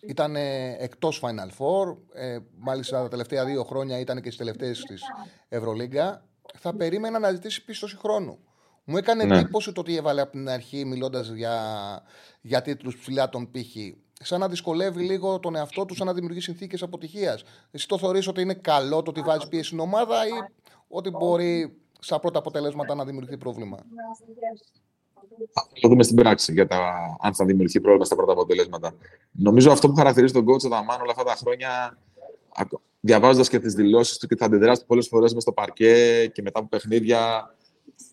ήταν 0.00 0.36
εκτός 0.78 1.22
Final 1.24 1.48
Four. 1.58 1.96
Ε, 2.12 2.38
μάλιστα 2.58 3.02
τα 3.02 3.08
τελευταία 3.08 3.44
δύο 3.44 3.64
χρόνια 3.64 3.98
ήταν 3.98 4.16
και 4.16 4.30
στις 4.30 4.36
τελευταίες 4.36 4.80
της 4.80 5.02
Ευρωλίγκα. 5.48 6.24
Θα 6.58 6.74
περίμενα 6.74 7.18
να 7.18 7.30
ζητήσει 7.30 7.64
πίστοση 7.64 7.96
χρόνου. 7.96 8.38
Μου 8.84 8.96
έκανε 8.96 9.24
ναι. 9.24 9.38
εντύπωση 9.38 9.72
το 9.72 9.80
ότι 9.80 9.96
έβαλε 9.96 10.20
από 10.20 10.30
την 10.30 10.48
αρχή 10.48 10.84
μιλώντας 10.84 11.28
για, 11.28 11.56
για 12.40 12.62
τίτλους 12.62 12.96
ψηλά 12.96 13.28
τον 13.28 13.50
πύχη 13.50 14.03
σαν 14.20 14.40
να 14.40 14.48
δυσκολεύει 14.48 15.02
λίγο 15.02 15.38
τον 15.38 15.56
εαυτό 15.56 15.84
του, 15.84 15.94
σαν 15.94 16.06
να 16.06 16.12
δημιουργεί 16.14 16.40
συνθήκες 16.40 16.82
αποτυχίας. 16.82 17.44
Εσύ 17.70 17.88
το 17.88 17.98
θεωρείς 17.98 18.26
ότι 18.26 18.40
είναι 18.40 18.54
καλό 18.54 19.02
το 19.02 19.10
ότι 19.10 19.20
βάζεις 19.20 19.48
πίεση 19.48 19.66
στην 19.66 19.78
ομάδα 19.78 20.26
ή 20.26 20.30
ότι 20.88 21.10
μπορεί 21.10 21.76
στα 21.98 22.20
πρώτα 22.20 22.38
αποτελέσματα 22.38 22.94
να 22.94 23.04
δημιουργηθεί 23.04 23.36
πρόβλημα; 23.36 23.76
Θα 25.52 25.68
το 25.80 25.88
δούμε 25.88 26.02
στην 26.02 26.16
πράξη 26.16 26.52
για 26.52 26.66
τα, 26.66 26.94
αν 27.20 27.34
θα 27.34 27.44
δημιουργηθεί 27.44 27.80
πρόβλημα 27.80 28.04
στα 28.04 28.16
πρώτα 28.16 28.32
αποτελέσματα. 28.32 28.94
Νομίζω 29.30 29.70
αυτό 29.72 29.88
που 29.88 29.94
χαρακτηρίζει 29.94 30.32
τον 30.32 30.44
coach 30.48 30.68
Δαμάν 30.68 31.00
όλα 31.00 31.10
αυτά 31.10 31.24
τα 31.24 31.34
χρόνια, 31.34 31.98
διαβάζοντας 33.00 33.48
και 33.48 33.58
τις 33.58 33.74
δηλώσεις 33.74 34.18
του 34.18 34.26
και 34.26 34.36
θα 34.36 34.44
αντιδράσει 34.44 34.86
πολλές 34.86 35.08
φορές 35.08 35.34
μες 35.34 35.42
στο 35.42 35.52
παρκέ 35.52 36.26
και 36.32 36.42
μετά 36.42 36.58
από 36.58 36.68
παιχνίδια, 36.68 37.54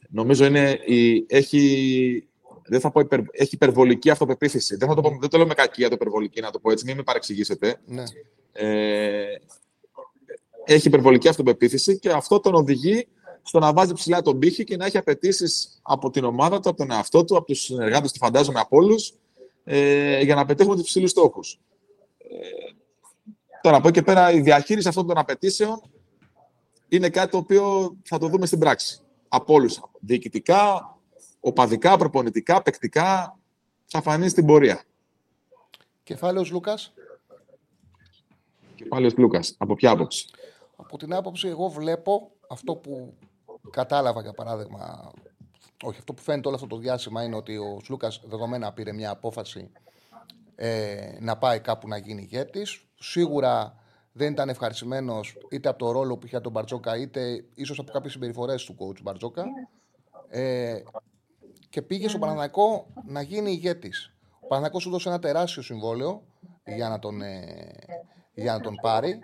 νομίζω 0.10 0.46
είναι, 0.46 0.80
η, 0.86 1.26
έχει 1.28 2.28
δεν 2.72 2.80
θα 2.80 2.92
πω 2.92 3.00
υπερ, 3.00 3.20
έχει 3.32 3.56
υπερβολική 3.56 4.10
αυτοπεποίθηση. 4.10 4.76
Δεν, 4.76 4.88
θα 4.88 4.96
το, 4.96 5.02
πω, 5.02 5.18
δεν 5.20 5.30
το 5.30 5.38
λέω 5.38 5.48
με 5.48 5.54
κακία 5.54 5.88
το 5.88 5.96
υπερβολική, 5.96 6.42
να 6.42 6.52
το 6.52 6.60
πω 6.60 6.72
έτσι, 6.72 6.86
μην 6.86 6.96
με 6.96 7.04
παρεξηγήσετε. 7.04 7.82
Ναι. 7.86 8.04
Ε, 8.52 9.26
έχει 10.66 10.88
υπερβολική 10.88 11.28
αυτοπεποίθηση 11.28 12.00
και 12.00 12.10
αυτό 12.10 12.40
τον 12.40 12.56
οδηγεί 12.56 13.08
στο 13.42 13.60
να 13.60 13.74
βάζει 13.74 13.94
ψηλά 13.94 14.22
τον 14.22 14.40
πύχη 14.40 14.64
και 14.64 14.78
να 14.78 14.86
έχει 14.86 14.98
απαιτήσει 14.98 15.46
από 15.82 16.10
την 16.10 16.24
ομάδα 16.24 16.60
του, 16.60 16.70
από 16.70 16.78
τον 16.78 16.92
εαυτό 16.92 17.24
του, 17.24 17.38
από 17.38 17.46
τους 17.46 17.60
συνεργάτες 17.60 18.12
του, 18.12 18.18
φαντάζομαι 18.18 18.60
από 18.60 18.78
όλους, 18.78 19.14
ε, 19.64 20.22
για 20.22 20.36
να 20.36 20.46
πετύχουμε 20.46 20.76
τους 20.76 20.86
ψηλού 20.86 21.08
στόχους. 21.08 21.60
Ε, 22.18 22.74
τώρα, 23.62 23.78
από 23.78 23.88
εκεί 23.88 24.00
και 24.00 24.06
πέρα, 24.06 24.32
η 24.32 24.42
διαχείριση 24.42 24.88
αυτών 24.88 25.08
των 25.08 25.18
απαιτήσεων 25.18 25.82
είναι 26.88 27.10
κάτι 27.10 27.32
το 27.32 27.38
οποίο 27.38 27.96
θα 28.04 28.18
το 28.18 28.28
δούμε 28.28 28.46
στην 28.46 28.60
πράξη. 28.60 29.00
Από 29.28 29.54
όλους. 29.54 29.82
Διοικητικά, 30.00 30.96
οπαδικά, 31.42 31.98
προπονητικά, 31.98 32.62
παικτικά, 32.62 33.40
θα 33.86 34.02
φανεί 34.02 34.30
στην 34.30 34.46
πορεία. 34.46 34.84
Κεφάλαιος 36.04 36.52
Λούκας; 36.52 36.94
Κεφάλαιος 38.76 39.18
Λούκας. 39.18 39.56
Από 39.58 39.76
ποια 39.76 39.92
άποψη; 39.92 40.28
Από 40.76 40.98
την 40.98 41.14
άποψη, 41.14 41.48
εγώ 41.48 41.70
βλέπω 41.70 42.32
αυτό 42.48 42.76
που 42.76 43.14
κατάλαβα, 43.70 44.22
για 44.22 44.34
παράδειγμα, 44.34 45.12
όχι, 45.84 45.98
αυτό 46.00 46.14
που 46.14 46.22
φαίνεται 46.22 46.48
όλο 46.48 46.56
αυτό 46.56 46.68
το 46.68 46.78
διάστημα 46.78 47.24
είναι 47.24 47.36
ότι 47.36 47.58
ο 47.58 47.82
Λούκας 47.90 48.22
δεδομένα 48.26 48.74
πήρε 48.74 48.94
μια 48.94 49.10
απόφαση 49.10 49.72
ε, 50.56 51.18
να 51.20 51.38
πάει 51.38 51.60
κάπου 51.60 51.88
να 51.88 51.98
γίνει 51.98 52.22
ηγέτης. 52.22 52.86
Σίγουρα 53.00 53.76
δεν 54.12 54.32
ήταν 54.32 54.50
ευχαριστημένος 54.50 55.38
είτε 55.50 55.70
από 55.70 55.78
το 55.78 55.92
ρόλο 55.92 56.18
που 56.18 56.26
είχε 56.26 56.40
τον 56.40 56.52
Μπαρτζόκα, 56.52 56.98
είτε 56.98 57.46
ίσως 57.54 57.80
από 57.80 57.92
κάποιες 57.92 58.12
συμπεριφορές 58.12 58.64
του 58.64 58.76
coach 58.80 59.02
Μπαρτζόκα. 59.02 59.46
Ε, 60.30 60.82
και 61.72 61.82
πήγε 61.82 62.08
στο 62.08 62.20
Παναναναϊκό 62.20 62.88
να 63.06 63.22
γίνει 63.22 63.52
ηγέτης. 63.52 64.14
Ο 64.40 64.48
Παναναναϊκό 64.48 64.80
σου 64.80 64.90
δώσε 64.90 65.10
ένα 65.10 65.20
τεράστιο 65.20 65.62
συμβόλαιο 65.62 66.22
για 66.66 66.90
να 66.90 67.00
τον, 67.00 67.22
ε, 67.22 67.72
για 68.34 68.54
να 68.54 68.60
τον 68.60 68.76
πάρει. 68.82 69.20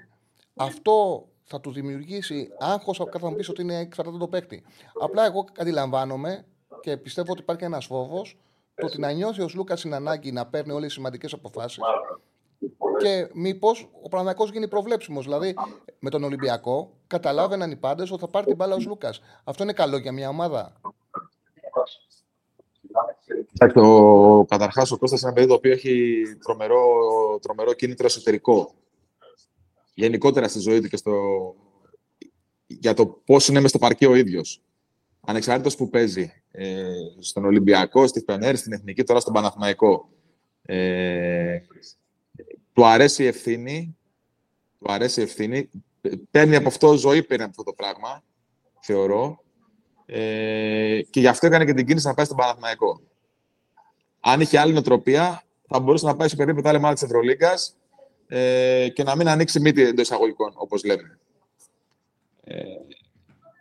Αυτό 0.56 1.28
θα 1.44 1.60
του 1.60 1.72
δημιουργήσει 1.72 2.50
άγχος. 2.60 2.98
Κατά 2.98 3.20
θα 3.20 3.30
μου 3.30 3.36
πεις 3.36 3.50
ότι 3.50 3.62
είναι 3.62 3.78
εξαρτάται 3.78 4.18
το 4.18 4.28
παίκτη. 4.28 4.64
Απλά 5.02 5.26
εγώ 5.26 5.46
αντιλαμβάνομαι 5.58 6.46
και 6.82 6.98
πιστεύω 6.98 7.32
ότι 7.32 7.42
υπάρχει 7.42 7.64
ένας 7.64 7.86
φόβος 7.86 8.38
το 8.76 8.86
ότι 8.86 9.00
να 9.00 9.12
νιώθει 9.12 9.42
ο 9.42 9.50
Λούκα 9.54 9.76
την 9.76 9.94
ανάγκη 9.94 10.32
να 10.32 10.46
παίρνει 10.46 10.72
όλες 10.72 10.86
τις 10.86 10.94
σημαντικές 10.94 11.34
αποφάσεις 11.34 11.84
και 12.98 13.30
μήπως 13.34 13.90
ο 14.02 14.10
Παναναναϊκό 14.10 14.46
γίνει 14.46 14.68
προβλέψιμος. 14.68 15.24
Δηλαδή 15.24 15.56
με 16.00 16.10
τον 16.10 16.24
Ολυμπιακό 16.24 16.92
καταλάβαιναν 17.08 17.72
οι 17.72 17.76
πάντες 17.76 18.12
ότι 18.12 18.20
θα 18.20 18.28
πάρει 18.28 18.46
την 18.46 18.56
μπάλα 18.56 18.76
ο 18.76 18.80
Λούκα. 18.88 19.14
Αυτό 19.44 19.64
είναι 19.64 19.74
καλό 19.74 19.98
για 19.98 20.12
μια 20.12 20.30
ομάδα. 20.30 20.74
Ο, 23.76 24.46
καταρχάς, 24.46 24.92
ο 24.92 24.98
Κώστας 24.98 25.22
είναι 25.22 25.30
ένα 25.30 25.40
παιδί 25.40 25.48
το 25.48 25.54
οποίο 25.54 25.72
έχει 25.72 26.24
τρομερό, 26.44 26.84
τρομερό 27.42 27.74
κίνητρο 27.74 28.06
εσωτερικό. 28.06 28.74
Γενικότερα 29.94 30.48
στη 30.48 30.60
ζωή 30.60 30.82
του 30.82 30.88
και 30.88 30.98
στο... 30.98 31.14
για 32.68 32.94
το 32.94 33.06
πώς 33.06 33.48
είναι 33.48 33.58
μέσα 33.58 33.70
στο 33.70 33.80
παρκή 33.80 34.06
ο 34.06 34.16
ίδιος. 34.16 34.62
Ανεξάρτητος 35.22 35.76
που 35.76 35.90
παίζει 35.90 36.32
ε, 36.52 36.84
στον 37.20 37.46
Ολυμπιακό, 37.46 38.08
στη 38.08 38.24
Φενέρ, 38.26 38.56
στην 38.56 38.74
Εθνική, 38.74 39.04
τώρα 39.04 39.20
στον 39.20 39.34
Παναθηναϊκό. 39.34 40.10
Ε, 40.62 41.60
του 42.74 42.86
αρέσει 42.86 43.24
η 43.24 43.28
ευθύνη, 43.28 43.98
του 44.80 44.92
αρέσει 44.92 45.20
η 45.20 45.24
ευθύνη, 45.24 45.70
παίρνει 46.32 46.56
από 46.56 46.68
αυτό 46.68 46.94
ζωή, 46.94 47.24
παίρνει 47.24 47.44
από 47.44 47.52
αυτό 47.52 47.64
το 47.64 47.74
πράγμα, 47.74 48.24
θεωρώ. 48.82 49.44
Ε, 50.06 51.02
και 51.10 51.20
γι' 51.20 51.28
αυτό 51.28 51.46
έκανε 51.46 51.66
και 51.66 51.74
την 51.74 51.86
κίνηση 51.86 52.08
να 52.08 52.14
πάει 52.14 52.26
στον 52.26 52.38
Παναθηναϊκό. 52.38 53.02
Αν 54.30 54.42
είχε 54.42 54.60
άλλη 54.60 54.74
νοοτροπία, 54.74 55.44
θα 55.68 55.80
μπορούσε 55.80 56.06
να 56.06 56.16
πάει 56.16 56.28
σε 56.28 56.36
περίπτωση 56.36 56.68
άλλη 56.68 56.80
μάτι 56.80 56.94
της 56.94 57.04
Ευρωλίγκας 57.04 57.76
ε, 58.28 58.90
και 58.94 59.04
να 59.04 59.16
μην 59.16 59.28
ανοίξει 59.28 59.60
μύτη 59.60 59.82
εντός 59.82 60.06
εισαγωγικών, 60.06 60.54
όπως 60.56 60.84
λέμε. 60.84 61.20
Ε, 62.44 62.64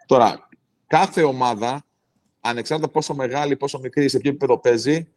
τώρα, 0.06 0.48
κάθε 0.86 1.22
ομάδα, 1.22 1.84
ανεξάρτητα 2.40 2.90
πόσο 2.90 3.14
μεγάλη, 3.14 3.56
πόσο 3.56 3.78
μικρή, 3.78 4.08
σε 4.08 4.18
ποιο 4.18 4.30
επίπεδο 4.30 4.58
παίζει, 4.58 5.08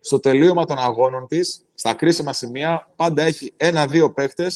στο 0.00 0.20
τελείωμα 0.20 0.64
των 0.64 0.78
αγώνων 0.78 1.26
της, 1.26 1.64
στα 1.74 1.94
κρίσιμα 1.94 2.32
σημεία, 2.32 2.92
πάντα 2.96 3.22
έχει 3.22 3.52
ένα-δύο 3.56 4.12
παίχτε, 4.12 4.50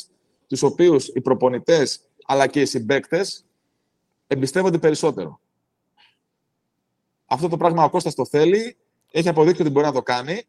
τους 0.46 0.62
οποίους 0.62 1.08
οι 1.08 1.20
προπονητές 1.20 2.00
αλλά 2.26 2.46
και 2.46 2.60
οι 2.60 2.64
συμπαίκτες 2.66 3.44
εμπιστεύονται 4.26 4.78
περισσότερο. 4.78 5.40
Αυτό 7.26 7.48
το 7.48 7.56
πράγμα 7.56 7.84
ο 7.84 7.90
Κώστας 7.90 8.14
το 8.14 8.26
θέλει, 8.26 8.76
έχει 9.12 9.28
αποδείξει 9.28 9.62
ότι 9.62 9.70
μπορεί 9.70 9.86
να 9.86 9.92
το 9.92 10.02
κάνει. 10.02 10.42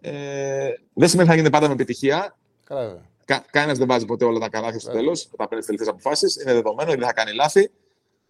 Ε, 0.00 0.70
δεν 0.94 1.08
σημαίνει 1.08 1.28
ότι 1.28 1.28
θα 1.28 1.34
γίνεται 1.34 1.50
πάντα 1.50 1.66
με 1.66 1.72
επιτυχία. 1.72 2.36
Κα, 3.24 3.44
Κανένας 3.50 3.78
δεν 3.78 3.86
βάζει 3.86 4.04
ποτέ 4.04 4.24
όλα 4.24 4.38
τα 4.38 4.48
καλάθια 4.48 4.80
στο 4.80 4.90
τέλος, 4.90 5.28
όταν 5.32 5.48
παίρνει 5.48 5.64
τι 5.64 5.70
τελευταίε 5.70 5.90
αποφάσεις. 5.90 6.36
Είναι 6.36 6.52
δεδομένο, 6.52 6.90
δεν 6.90 7.02
θα 7.02 7.12
κάνει 7.12 7.34
λάθη. 7.34 7.70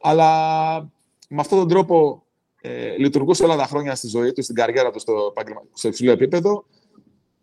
Αλλά 0.01 0.31
με 1.29 1.41
αυτόν 1.41 1.59
τον 1.59 1.69
τρόπο 1.69 2.25
ε, 2.61 2.97
λειτουργούσε 2.97 3.45
όλα 3.45 3.57
τα 3.57 3.67
χρόνια 3.67 3.95
στη 3.95 4.09
ζωή 4.09 4.33
του, 4.33 4.43
στην 4.43 4.55
καριέρα 4.55 4.91
του 4.91 4.99
στο, 4.99 5.33
στο 5.73 5.89
υψηλό 5.89 6.11
επίπεδο. 6.11 6.65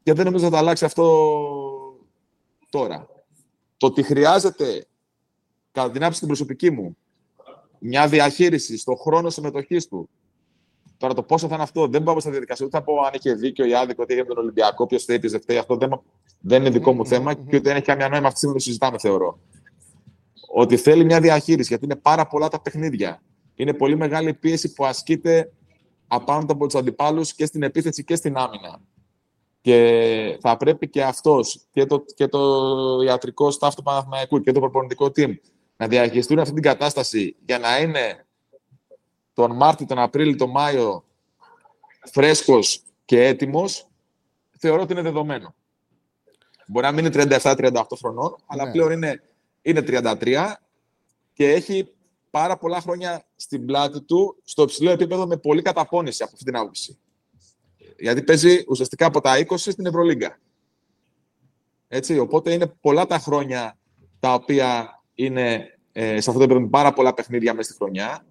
Και 0.04 0.14
δεν 0.14 0.26
νομίζω 0.26 0.46
ότι 0.46 0.54
θα 0.54 0.60
αλλάξει 0.60 0.86
αυτό 0.86 1.38
τώρα. 2.70 3.08
Το 3.78 3.86
ότι 3.86 4.04
χρειάζεται, 4.04 4.86
κατά 5.72 5.92
την 5.92 6.02
άποψη 6.02 6.20
την 6.20 6.28
προσωπική 6.28 6.72
μου, 6.72 6.98
μια 7.80 8.08
διαχείριση 8.08 8.78
στον 8.78 8.98
χρόνο 8.98 9.30
συμμετοχής 9.30 9.88
του, 9.88 10.10
Τώρα 10.98 11.14
το 11.14 11.24
πόσο 11.24 11.48
θα 11.48 11.54
είναι 11.54 11.64
αυτό 11.64 11.88
δεν 11.88 12.04
πάω 12.04 12.20
στα 12.20 12.30
διαδικασία. 12.30 12.66
Ούτε 12.66 12.78
θα 12.78 12.84
πω 12.84 12.94
αν 13.02 13.12
είχε 13.14 13.34
δίκιο 13.34 13.66
ή 13.66 13.76
άδικο 13.76 14.04
ότι 14.04 14.14
έγινε 14.14 14.28
τον 14.28 14.38
Ολυμπιακό, 14.38 14.86
ποιος 14.86 15.04
θέλει, 15.04 15.20
ποιο 15.20 15.30
δεν 15.30 15.42
φταίει. 15.42 15.58
Αυτό 15.58 15.76
δεν, 15.76 16.02
δεν 16.40 16.62
είναι 16.62 16.70
δικό 16.70 16.94
μου 16.94 17.06
θέμα 17.06 17.34
και 17.34 17.42
ούτε 17.46 17.60
δεν 17.60 17.76
έχει 17.76 17.86
καμία 17.86 18.10
νόημα 18.10 18.28
αυτή 18.28 18.34
τη 18.34 18.38
στιγμή 18.38 18.56
το 18.56 18.64
συζητάμε, 18.64 18.98
θεωρώ. 18.98 19.40
Ότι 20.54 20.78
θέλει 20.78 21.06
μια 21.06 21.20
διαχείριση, 21.20 21.68
γιατί 21.68 21.86
είναι 21.86 21.96
πάρα 21.96 22.28
πολλά 22.28 22.48
τα 22.48 22.62
παιχνίδια. 22.62 23.22
Είναι 23.56 23.74
πολύ 23.74 23.98
μεγάλη 23.98 24.34
πίεση 24.34 24.74
που 24.74 24.86
ασκείται 24.86 25.52
απάνω 26.08 26.46
από 26.50 26.66
τους 26.66 26.76
αντιπάλους 26.76 27.34
και 27.34 27.46
στην 27.46 27.64
επίθεση 27.64 28.04
και 28.04 28.16
στην 28.16 28.38
άμυνα. 28.38 28.82
Και 29.62 30.38
θα 30.42 30.58
πρέπει 30.58 30.90
και 30.90 31.04
αυτός 31.04 31.68
και 31.72 31.86
το, 31.86 32.04
και 32.16 32.28
το 32.28 32.40
ιατρικό 33.06 33.48
staff 33.60 33.70
του 33.76 33.84
Παναθηναϊκού 33.84 34.42
και 34.42 34.52
το 34.52 34.60
προπονητικό 34.60 35.06
team 35.06 35.34
να 35.78 35.88
διαχειριστούν 35.88 36.40
αυτή 36.40 36.54
την 36.54 36.64
κατάσταση 36.64 37.36
για 37.46 37.60
να 37.60 37.80
είναι 37.80 38.27
τον 39.38 39.56
Μάρτιο, 39.56 39.86
τον 39.86 40.00
Απρίλιο, 40.00 40.36
τον 40.36 40.50
Μάιο 40.50 41.04
φρέσκος 42.12 42.82
και 43.06 43.26
έτοιμος, 43.26 43.88
θεωρώ 44.58 44.82
ότι 44.82 44.94
είναι 44.94 45.02
δεδομένο. 45.02 45.56
Μπορεί 46.68 46.86
να 46.86 46.92
μην 46.92 47.06
είναι 47.06 47.40
37-38 47.44 47.84
χρονών, 47.98 48.36
αλλά 48.46 48.66
ναι. 48.66 48.72
πλέον 48.72 48.92
είναι, 48.92 49.22
είναι 49.62 49.84
33 49.88 50.54
και 51.34 51.52
έχει 51.52 51.94
πάρα 52.30 52.58
πολλά 52.58 52.82
χρόνια 52.82 53.26
στην 53.36 53.66
πλάτη 53.66 54.02
του 54.02 54.42
στο 54.44 54.64
υψηλό 54.64 54.90
επίπεδο 54.90 55.28
με 55.28 55.38
πολύ 55.38 55.62
καταπώνηση 55.62 56.24
από 56.24 56.32
αυτή 56.34 56.46
την 56.46 56.56
άποψη. 56.56 56.98
Γιατί 58.00 58.24
παίζει 58.24 58.64
ουσιαστικά 58.68 59.06
από 59.06 59.22
τα 59.22 59.46
20 59.48 59.58
στην 59.58 59.86
Ευρωλίγκα. 59.86 60.40
Έτσι, 61.88 62.20
οπότε 62.20 62.54
είναι 62.54 62.68
πολλά 62.68 63.06
τα 63.06 63.20
χρόνια 63.20 63.78
τα 64.20 64.34
οποία 64.34 65.02
είναι 65.14 65.78
ε, 65.92 66.22
σε 66.22 66.30
αυτό 66.30 66.32
το 66.32 66.40
επίπεδο 66.40 66.62
με 66.62 66.70
πάρα 66.70 66.94
πολλά 66.94 67.14
παιχνίδια 67.14 67.54
μέσα 67.54 67.70
στη 67.70 67.78
χρονιά 67.78 68.26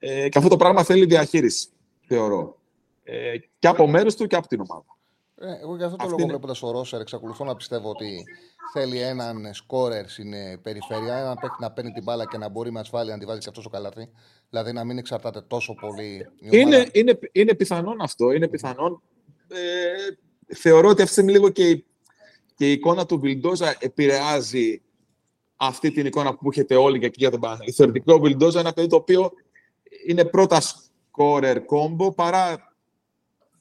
ε, 0.00 0.28
και 0.28 0.38
αυτό 0.38 0.50
το 0.50 0.56
πράγμα 0.56 0.82
θέλει 0.82 1.04
διαχείριση, 1.04 1.68
θεωρώ. 2.06 2.58
Ε, 3.02 3.32
και 3.58 3.68
από 3.68 3.86
μέρους 3.86 4.14
του 4.14 4.26
και 4.26 4.36
από 4.36 4.48
την 4.48 4.60
ομάδα. 4.60 4.84
Ε, 5.34 5.60
εγώ 5.62 5.76
για 5.76 5.84
αυτό 5.84 5.96
το 5.96 6.04
λόγο 6.04 6.16
είναι... 6.18 6.28
βλέποντα 6.28 6.54
ο 6.60 6.70
Ρόσερ, 6.70 7.00
εξακολουθώ 7.00 7.44
να 7.44 7.56
πιστεύω 7.56 7.90
ότι 7.90 8.24
θέλει 8.72 9.00
έναν 9.00 9.54
σκόρερ 9.54 10.08
στην 10.08 10.32
ε, 10.32 10.58
περιφέρεια, 10.62 11.16
έναν 11.16 11.38
παίκτη 11.40 11.56
να 11.60 11.70
παίρνει 11.72 11.92
την 11.92 12.02
μπάλα 12.02 12.26
και 12.26 12.38
να 12.38 12.48
μπορεί 12.48 12.72
με 12.72 12.80
ασφάλεια 12.80 13.12
να 13.12 13.20
τη 13.20 13.26
βάζει 13.26 13.40
και 13.40 13.48
αυτός 13.48 13.62
στο 13.62 13.72
καλάθι. 13.72 14.08
Δηλαδή 14.50 14.72
να 14.72 14.84
μην 14.84 14.98
εξαρτάται 14.98 15.40
τόσο 15.40 15.74
πολύ. 15.74 16.26
Είναι, 16.40 16.88
είναι, 16.92 17.18
είναι 17.32 17.54
πιθανόν 17.54 18.00
αυτό. 18.00 18.32
Είναι 18.32 18.48
πιθανόν. 18.48 19.02
Ε, 19.48 20.54
θεωρώ 20.54 20.88
ότι 20.88 21.02
αυτή 21.02 21.04
τη 21.04 21.10
στιγμή 21.12 21.32
λίγο 21.32 21.48
και 21.48 21.68
η, 21.68 21.84
και 22.54 22.68
η 22.68 22.72
εικόνα 22.72 23.06
του 23.06 23.20
Βιλντόζα 23.20 23.76
επηρεάζει 23.78 24.82
αυτή 25.56 25.90
την 25.90 26.06
εικόνα 26.06 26.34
που 26.34 26.48
έχετε 26.50 26.76
όλοι 26.76 26.98
και 26.98 27.06
εκεί 27.06 27.16
για 27.18 27.30
τον 27.30 27.40
Παναγιώτη. 27.40 27.72
Θεωρητικό 27.72 28.18
Βιλντόζα 28.18 28.58
είναι 28.58 28.68
ένα 28.68 28.72
παιδί 28.72 28.88
το 28.88 28.96
οποίο 28.96 29.32
είναι 30.06 30.24
πρώτα 30.24 30.60
σκόρερ 30.60 31.64
κόμπο 31.64 32.12
παρά 32.12 32.74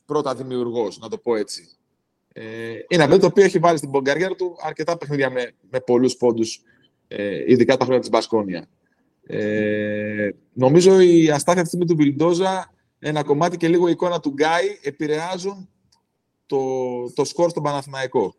πρώτα 0.05 0.35
δημιουργός, 0.35 0.99
να 0.99 1.09
το 1.09 1.17
πω 1.17 1.35
έτσι. 1.35 1.69
Ε, 2.33 2.69
είναι 2.71 2.83
ένα 2.87 3.07
παιδί 3.07 3.19
το 3.19 3.25
οποίο 3.25 3.43
έχει 3.43 3.59
βάλει 3.59 3.77
στην 3.77 4.03
καριέρα 4.03 4.35
του 4.35 4.55
αρκετά 4.59 4.97
παιχνίδια 4.97 5.29
με, 5.29 5.51
με 5.69 5.79
πολλούς 5.79 6.15
πόντους, 6.15 6.61
ε, 7.07 7.51
ειδικά 7.51 7.77
τα 7.77 7.83
χρόνια 7.83 7.99
της 7.99 8.09
Μπασκόνια. 8.09 8.67
Ε, 9.23 10.29
νομίζω 10.53 10.99
η 10.99 11.29
αστάθεια 11.29 11.61
αυτή 11.61 11.85
του 11.85 11.95
Βιλντόζα, 11.95 12.73
ένα 12.99 13.23
κομμάτι 13.23 13.57
και 13.57 13.67
λίγο 13.67 13.87
η 13.87 13.91
εικόνα 13.91 14.19
του 14.19 14.29
Γκάι 14.29 14.79
επηρεάζουν 14.81 15.69
το, 16.45 16.59
το 17.13 17.25
σκορ 17.25 17.49
στον 17.49 17.63
Παναθηναϊκό. 17.63 18.35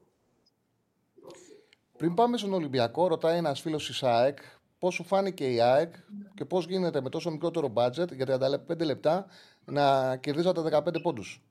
Πριν 1.97 2.15
πάμε 2.15 2.37
στον 2.37 2.53
Ολυμπιακό, 2.53 3.07
ρωτάει 3.09 3.37
ένας 3.37 3.61
φίλος 3.61 3.87
της 3.87 4.03
ΑΕΚ 4.03 4.39
πώς 4.81 4.95
σου 4.95 5.05
φάνηκε 5.05 5.53
η 5.53 5.61
ΑΕΚ 5.61 5.95
και 6.35 6.45
πώς 6.45 6.67
γίνεται 6.67 7.01
με 7.01 7.09
τόσο 7.09 7.31
μικρότερο 7.31 7.73
budget 7.75 8.13
για 8.13 8.59
35 8.69 8.85
λεπτά 8.85 9.27
να 9.65 10.17
κερδίζατε 10.17 10.61
15 10.73 11.03
πόντους. 11.03 11.43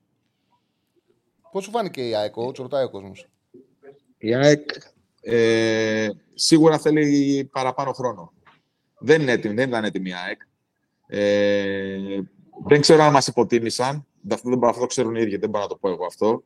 Πώς 1.52 1.64
σου 1.64 1.70
φάνηκε 1.70 2.08
η 2.08 2.14
ΑΕΚ, 2.14 2.36
ο 2.36 2.52
ρωτάει 2.56 2.84
ο 2.84 2.90
κόσμος. 2.90 3.28
Η 4.18 4.34
ΑΕΚ 4.34 4.70
ε, 5.20 6.08
σίγουρα 6.34 6.78
θέλει 6.78 7.48
παραπάνω 7.52 7.92
χρόνο. 7.92 8.32
Δεν, 8.98 9.20
είναι 9.20 9.32
έτοιμη, 9.32 9.54
δεν 9.54 9.68
ήταν 9.68 9.84
έτοιμη 9.84 10.08
η 10.08 10.14
ΑΕΚ. 10.14 10.40
Ε, 11.06 12.20
δεν 12.66 12.80
ξέρω 12.80 13.02
αν 13.02 13.12
μας 13.12 13.26
υποτίμησαν. 13.26 14.06
Αυτό 14.30 14.48
δεν 14.48 14.64
αυτό 14.64 14.80
το 14.80 14.86
ξέρουν 14.86 15.14
οι 15.14 15.20
ίδιοι, 15.22 15.36
δεν 15.36 15.50
μπορώ 15.50 15.62
να 15.62 15.68
το 15.70 15.76
πω 15.76 15.88
εγώ 15.88 16.04
αυτό. 16.04 16.42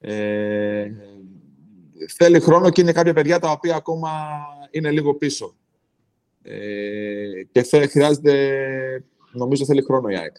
Ε, 0.00 0.90
θέλει 2.16 2.40
χρόνο 2.40 2.70
και 2.70 2.80
είναι 2.80 2.92
κάποια 2.92 3.12
παιδιά 3.12 3.38
τα 3.38 3.50
οποία 3.50 3.76
ακόμα 3.76 4.10
είναι 4.70 4.90
λίγο 4.90 5.14
πίσω. 5.14 5.56
Ε, 6.48 7.42
και 7.52 7.62
χρειάζεται, 7.86 9.04
νομίζω 9.32 9.64
θέλει 9.64 9.82
χρόνο 9.82 10.08
η 10.08 10.16
ΑΕΚ. 10.16 10.36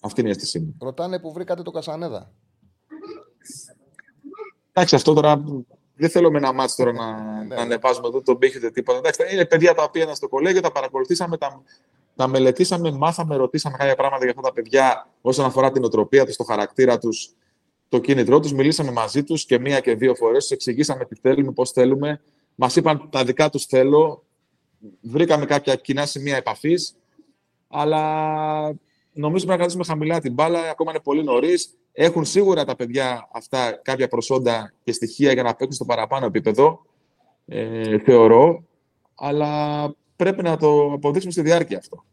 Αυτή 0.00 0.20
είναι 0.20 0.28
η 0.28 0.32
αίσθησή 0.32 0.58
μου. 0.58 0.76
Ρωτάνε 0.80 1.18
που 1.18 1.32
βρήκατε 1.32 1.62
το 1.62 1.70
Κασανέδα. 1.70 2.32
Εντάξει, 4.72 4.94
αυτό 4.94 5.12
τώρα 5.12 5.44
δεν 5.94 6.10
θέλω 6.10 6.30
με 6.30 6.38
ένα 6.38 6.52
μάτσο 6.52 6.76
τώρα 6.76 6.92
να, 6.92 7.42
ναι. 7.44 7.54
να 7.54 7.62
ανεβάζουμε 7.62 8.06
εδώ 8.06 8.22
τον 8.22 8.38
πύχη 8.38 8.58
τίποτα. 8.58 8.98
Εντάξει, 8.98 9.34
είναι 9.34 9.44
παιδιά 9.44 9.74
τα 9.74 9.82
οποία 9.82 10.02
ήταν 10.02 10.14
στο 10.14 10.28
κολέγιο, 10.28 10.60
τα 10.60 10.72
παρακολουθήσαμε, 10.72 11.36
τα, 11.36 11.62
τα 12.16 12.26
μελετήσαμε, 12.26 12.90
μάθαμε, 12.90 13.36
ρωτήσαμε 13.36 13.76
κάποια 13.76 13.94
πράγματα 13.94 14.24
για 14.24 14.34
αυτά 14.36 14.42
τα 14.42 14.52
παιδιά 14.52 15.08
όσον 15.20 15.44
αφορά 15.44 15.70
την 15.70 15.84
οτροπία 15.84 16.26
τους, 16.26 16.36
το 16.36 16.44
χαρακτήρα 16.44 16.98
τους, 16.98 17.34
το 17.88 17.98
κίνητρό 17.98 18.40
τους. 18.40 18.52
Μιλήσαμε 18.52 18.90
μαζί 18.90 19.24
τους 19.24 19.44
και 19.44 19.58
μία 19.58 19.80
και 19.80 19.94
δύο 19.94 20.14
φορές, 20.14 20.42
τους 20.42 20.50
εξηγήσαμε 20.50 21.04
τι 21.04 21.14
θέλουμε, 21.14 21.52
πώς 21.52 21.70
θέλουμε. 21.70 22.20
Μας 22.54 22.76
είπαν 22.76 23.08
τα 23.10 23.24
δικά 23.24 23.50
τους 23.50 23.64
θέλω. 23.64 24.25
Βρήκαμε 25.00 25.44
κάποια 25.44 25.74
κοινά 25.74 26.06
σημεία 26.06 26.36
επαφής. 26.36 26.96
Αλλά 27.68 28.02
νομίζω 29.12 29.46
πρέπει 29.46 29.46
να 29.46 29.56
κρατήσουμε 29.56 29.84
χαμηλά 29.84 30.20
την 30.20 30.32
μπάλα. 30.32 30.70
Ακόμα 30.70 30.90
είναι 30.90 31.00
πολύ 31.00 31.24
νωρίς. 31.24 31.76
Έχουν 31.92 32.24
σίγουρα 32.24 32.64
τα 32.64 32.76
παιδιά 32.76 33.28
αυτά 33.32 33.80
κάποια 33.82 34.08
προσόντα 34.08 34.72
και 34.84 34.92
στοιχεία 34.92 35.32
για 35.32 35.42
να 35.42 35.50
παίξουν 35.50 35.72
στο 35.72 35.84
παραπάνω 35.84 36.26
επίπεδο. 36.26 36.86
Ε, 37.46 37.98
θεωρώ. 37.98 38.64
Αλλά 39.14 39.94
πρέπει 40.16 40.42
να 40.42 40.56
το 40.56 40.92
αποδείξουμε 40.92 41.32
στη 41.32 41.42
διάρκεια 41.42 41.78
αυτό. 41.78 42.04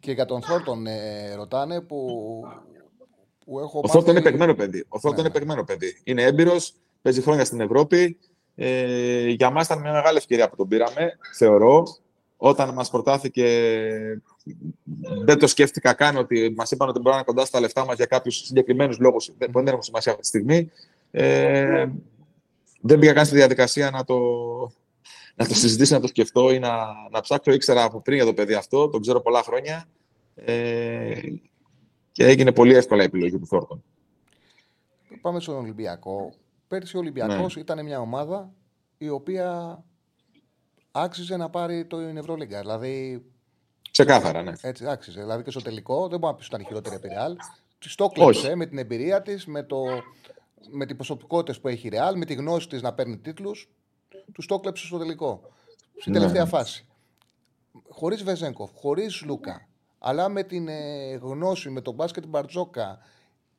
Και 0.00 0.12
για 0.12 0.24
τον 0.24 0.42
Θόρτον 0.42 0.86
ε, 0.86 1.34
ρωτάνε 1.34 1.80
που, 1.80 2.06
που 3.44 3.60
έχω 3.60 3.80
Ο 3.84 3.88
Θόρτον 3.88 4.14
είναι 4.14 4.24
παιγμένο 4.24 4.54
παιδί. 4.54 4.84
Ο 4.88 4.98
Θόρτον 4.98 5.22
ναι. 5.22 5.28
είναι 5.28 5.38
παιγμένο 5.38 5.64
παιδί. 5.64 6.00
Είναι 6.04 6.22
έμπειρος, 6.22 6.74
παίζει 7.02 7.22
χρόνια 7.22 7.44
στην 7.44 7.60
Ευρώπη. 7.60 8.18
Ε, 8.58 9.28
για 9.28 9.50
μας 9.50 9.64
ήταν 9.64 9.80
μια 9.80 9.92
μεγάλη 9.92 10.16
ευκαιρία 10.16 10.48
που 10.48 10.56
τον 10.56 10.68
πήραμε, 10.68 11.18
θεωρώ. 11.36 11.82
Όταν 12.36 12.74
μας 12.74 12.90
προτάθηκε, 12.90 13.46
δεν 15.24 15.38
το 15.38 15.46
σκέφτηκα 15.46 15.92
καν 15.92 16.16
ότι 16.16 16.54
μας 16.56 16.70
είπαν 16.70 16.88
ότι 16.88 17.00
μπορούν 17.00 17.18
να 17.18 17.24
κοντά 17.24 17.44
στα 17.44 17.60
λεφτά 17.60 17.84
μας 17.84 17.96
για 17.96 18.06
κάποιους 18.06 18.36
συγκεκριμένους 18.36 18.98
λόγους 18.98 19.26
που 19.26 19.52
δεν 19.52 19.66
έχουν 19.66 19.82
σημασία 19.82 20.12
αυτή 20.12 20.22
τη 20.22 20.28
στιγμή. 20.28 20.70
Ε, 21.10 21.86
δεν 22.80 22.98
πήγα 22.98 23.12
καν 23.12 23.26
στη 23.26 23.36
διαδικασία 23.36 23.90
να 23.90 24.04
το, 24.04 24.18
να 25.34 25.46
το 25.46 25.54
συζητήσω, 25.54 25.94
να 25.94 26.00
το 26.00 26.06
σκεφτώ 26.06 26.50
ή 26.50 26.58
να, 26.58 26.76
να 27.10 27.20
ψάξω. 27.20 27.52
Ήξερα 27.52 27.82
από 27.82 28.00
πριν 28.00 28.16
για 28.16 28.26
το 28.26 28.34
παιδί 28.34 28.54
αυτό, 28.54 28.88
τον 28.88 29.00
ξέρω 29.00 29.20
πολλά 29.20 29.42
χρόνια. 29.42 29.84
Ε, 30.34 31.20
και 32.12 32.24
έγινε 32.24 32.52
πολύ 32.52 32.74
εύκολα 32.74 33.02
η 33.02 33.04
επιλογή 33.04 33.38
του 33.38 33.46
Θόρτον. 33.46 33.84
Πάμε 35.20 35.40
στον 35.40 35.56
Ολυμπιακό. 35.56 36.34
Πέρσι 36.68 36.96
ο 36.96 37.00
Ολυμπιακός 37.00 37.54
ναι. 37.54 37.60
ήταν 37.60 37.84
μια 37.84 38.00
ομάδα 38.00 38.52
η 38.98 39.08
οποία 39.08 39.78
άξιζε 40.90 41.36
να 41.36 41.50
πάρει 41.50 41.84
το 41.84 41.98
Ευρωλίγκα. 41.98 42.60
Δηλαδή. 42.60 43.24
Ξεκάθαρα, 43.90 44.42
ναι. 44.42 44.52
Έτσι, 44.60 44.86
άξιζε. 44.86 45.20
Δηλαδή 45.20 45.42
και 45.42 45.50
στο 45.50 45.62
τελικό 45.62 46.08
δεν 46.08 46.18
μπορεί 46.18 46.32
να 46.32 46.38
πεις 46.38 46.46
ότι 46.46 46.54
ήταν 46.54 46.66
χειρότερη 46.66 46.96
η 46.96 47.08
Ρεάλ. 47.08 47.36
Τη 47.78 47.94
το 47.94 48.08
κλέψε 48.08 48.54
με 48.54 48.66
την 48.66 48.78
εμπειρία 48.78 49.22
της, 49.22 49.46
με, 49.46 49.62
το, 49.62 49.82
με 50.70 50.86
τι 50.86 50.94
προσωπικότητες 50.94 51.60
που 51.60 51.68
έχει 51.68 51.86
η 51.86 51.90
Ρεάλ, 51.90 52.16
με 52.16 52.24
τη 52.24 52.34
γνώση 52.34 52.68
της 52.68 52.82
να 52.82 52.92
παίρνει 52.92 53.18
τίτλους. 53.18 53.70
Τους 54.32 54.46
το 54.46 54.60
κλέψε 54.60 54.86
στο 54.86 54.98
τελικό. 54.98 55.40
Στην 56.00 56.12
ναι. 56.12 56.18
τελευταία 56.18 56.46
φάση. 56.46 56.86
Χωρίς 57.88 58.22
Βεζέγκοφ, 58.22 58.70
χωρίς 58.74 59.22
Λούκα, 59.22 59.68
αλλά 59.98 60.28
με 60.28 60.42
την 60.42 60.68
ε, 60.68 61.14
γνώση, 61.14 61.70
με 61.70 61.80
τον 61.80 61.94
μπάσκετ 61.94 62.26
Μπαρτζόκα, 62.26 62.98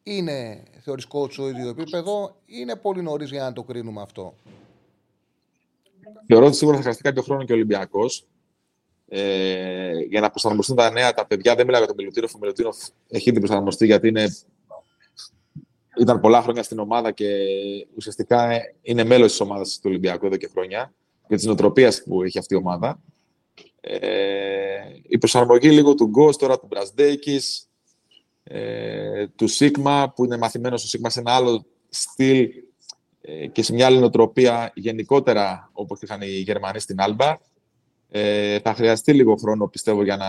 είναι 0.08 0.64
θεωρείς 0.80 1.08
στο 1.30 1.50
ίδιο 1.50 1.70
επίπεδο, 1.70 2.36
είναι 2.46 2.76
πολύ 2.76 3.02
νωρίς 3.02 3.30
για 3.30 3.44
να 3.44 3.54
το 3.54 3.64
κρίνουμε 3.64 4.02
αυτό. 4.02 4.34
Θεωρώ 6.28 6.46
ότι 6.46 6.56
σίγουρα 6.56 6.76
θα 6.76 6.82
χρειαστεί 6.82 7.04
κάποιο 7.04 7.22
χρόνο 7.22 7.44
και 7.44 7.52
ο 7.52 7.56
Ολυμπιακός 7.56 8.28
ε, 9.08 9.92
για 10.10 10.22
να 10.22 10.30
προσαρμοστούν 10.30 10.76
τα 10.76 10.92
νέα 10.92 11.14
τα 11.14 11.26
παιδιά. 11.26 11.56
Δεν 11.56 11.66
μιλάω 11.66 11.80
για 11.80 11.88
τον 11.88 11.98
Μιλουτίνοφ. 12.00 12.36
Ο 12.36 12.38
Μιλουτίνοφ 12.42 12.78
έχει 13.08 13.32
την 13.32 13.40
προσαρμοστεί 13.42 13.86
γιατί 13.86 14.08
είναι, 14.08 14.28
ήταν 16.00 16.20
πολλά 16.20 16.42
χρόνια 16.42 16.64
στην 16.64 16.80
ομάδα 16.80 17.12
και 17.12 17.28
ουσιαστικά 17.96 18.50
είναι 18.82 19.04
μέλος 19.04 19.30
της 19.32 19.40
ομάδας 19.40 19.76
του 19.76 19.86
Ολυμπιακού 19.86 20.26
εδώ 20.26 20.38
και 20.38 20.48
χρόνια 20.48 20.94
και 21.28 21.36
της 21.36 21.46
νοοτροπίας 21.46 22.04
που 22.04 22.24
έχει 22.24 22.38
αυτή 22.38 22.54
η 22.54 22.58
ομάδα. 22.58 23.00
Ε, 23.82 24.00
η 25.08 25.18
προσαρμογή 25.18 25.70
λίγο 25.70 25.96
του 25.96 26.06
Γκος, 26.06 26.38
τώρα 26.38 26.60
του 26.60 26.66
Μπρασδέκης, 26.70 27.67
ε, 28.48 29.28
του 29.28 29.48
Σίγμα, 29.48 30.14
που 30.16 30.26
είναι 30.26 30.38
μαθημένος 30.38 30.80
στο 30.80 30.90
Σίγμα 30.90 31.10
σε 31.10 31.20
ένα 31.20 31.32
άλλο 31.32 31.66
στυλ 31.90 32.50
ε, 33.22 33.48
και 33.48 33.64
σε 33.64 33.74
μια 33.74 33.86
άλλη 33.86 34.00
νοοτροπία 34.00 34.72
γενικότερα, 34.76 35.70
όπως 35.74 36.02
είχαν 36.02 36.22
οι 36.22 36.28
Γερμανοί 36.28 36.80
στην 36.80 37.02
Άλμπα. 37.02 37.38
Ε, 38.10 38.60
θα 38.60 38.74
χρειαστεί 38.74 39.14
λίγο 39.14 39.36
χρόνο, 39.36 39.68
πιστεύω, 39.68 40.04
για 40.04 40.18
να 40.18 40.28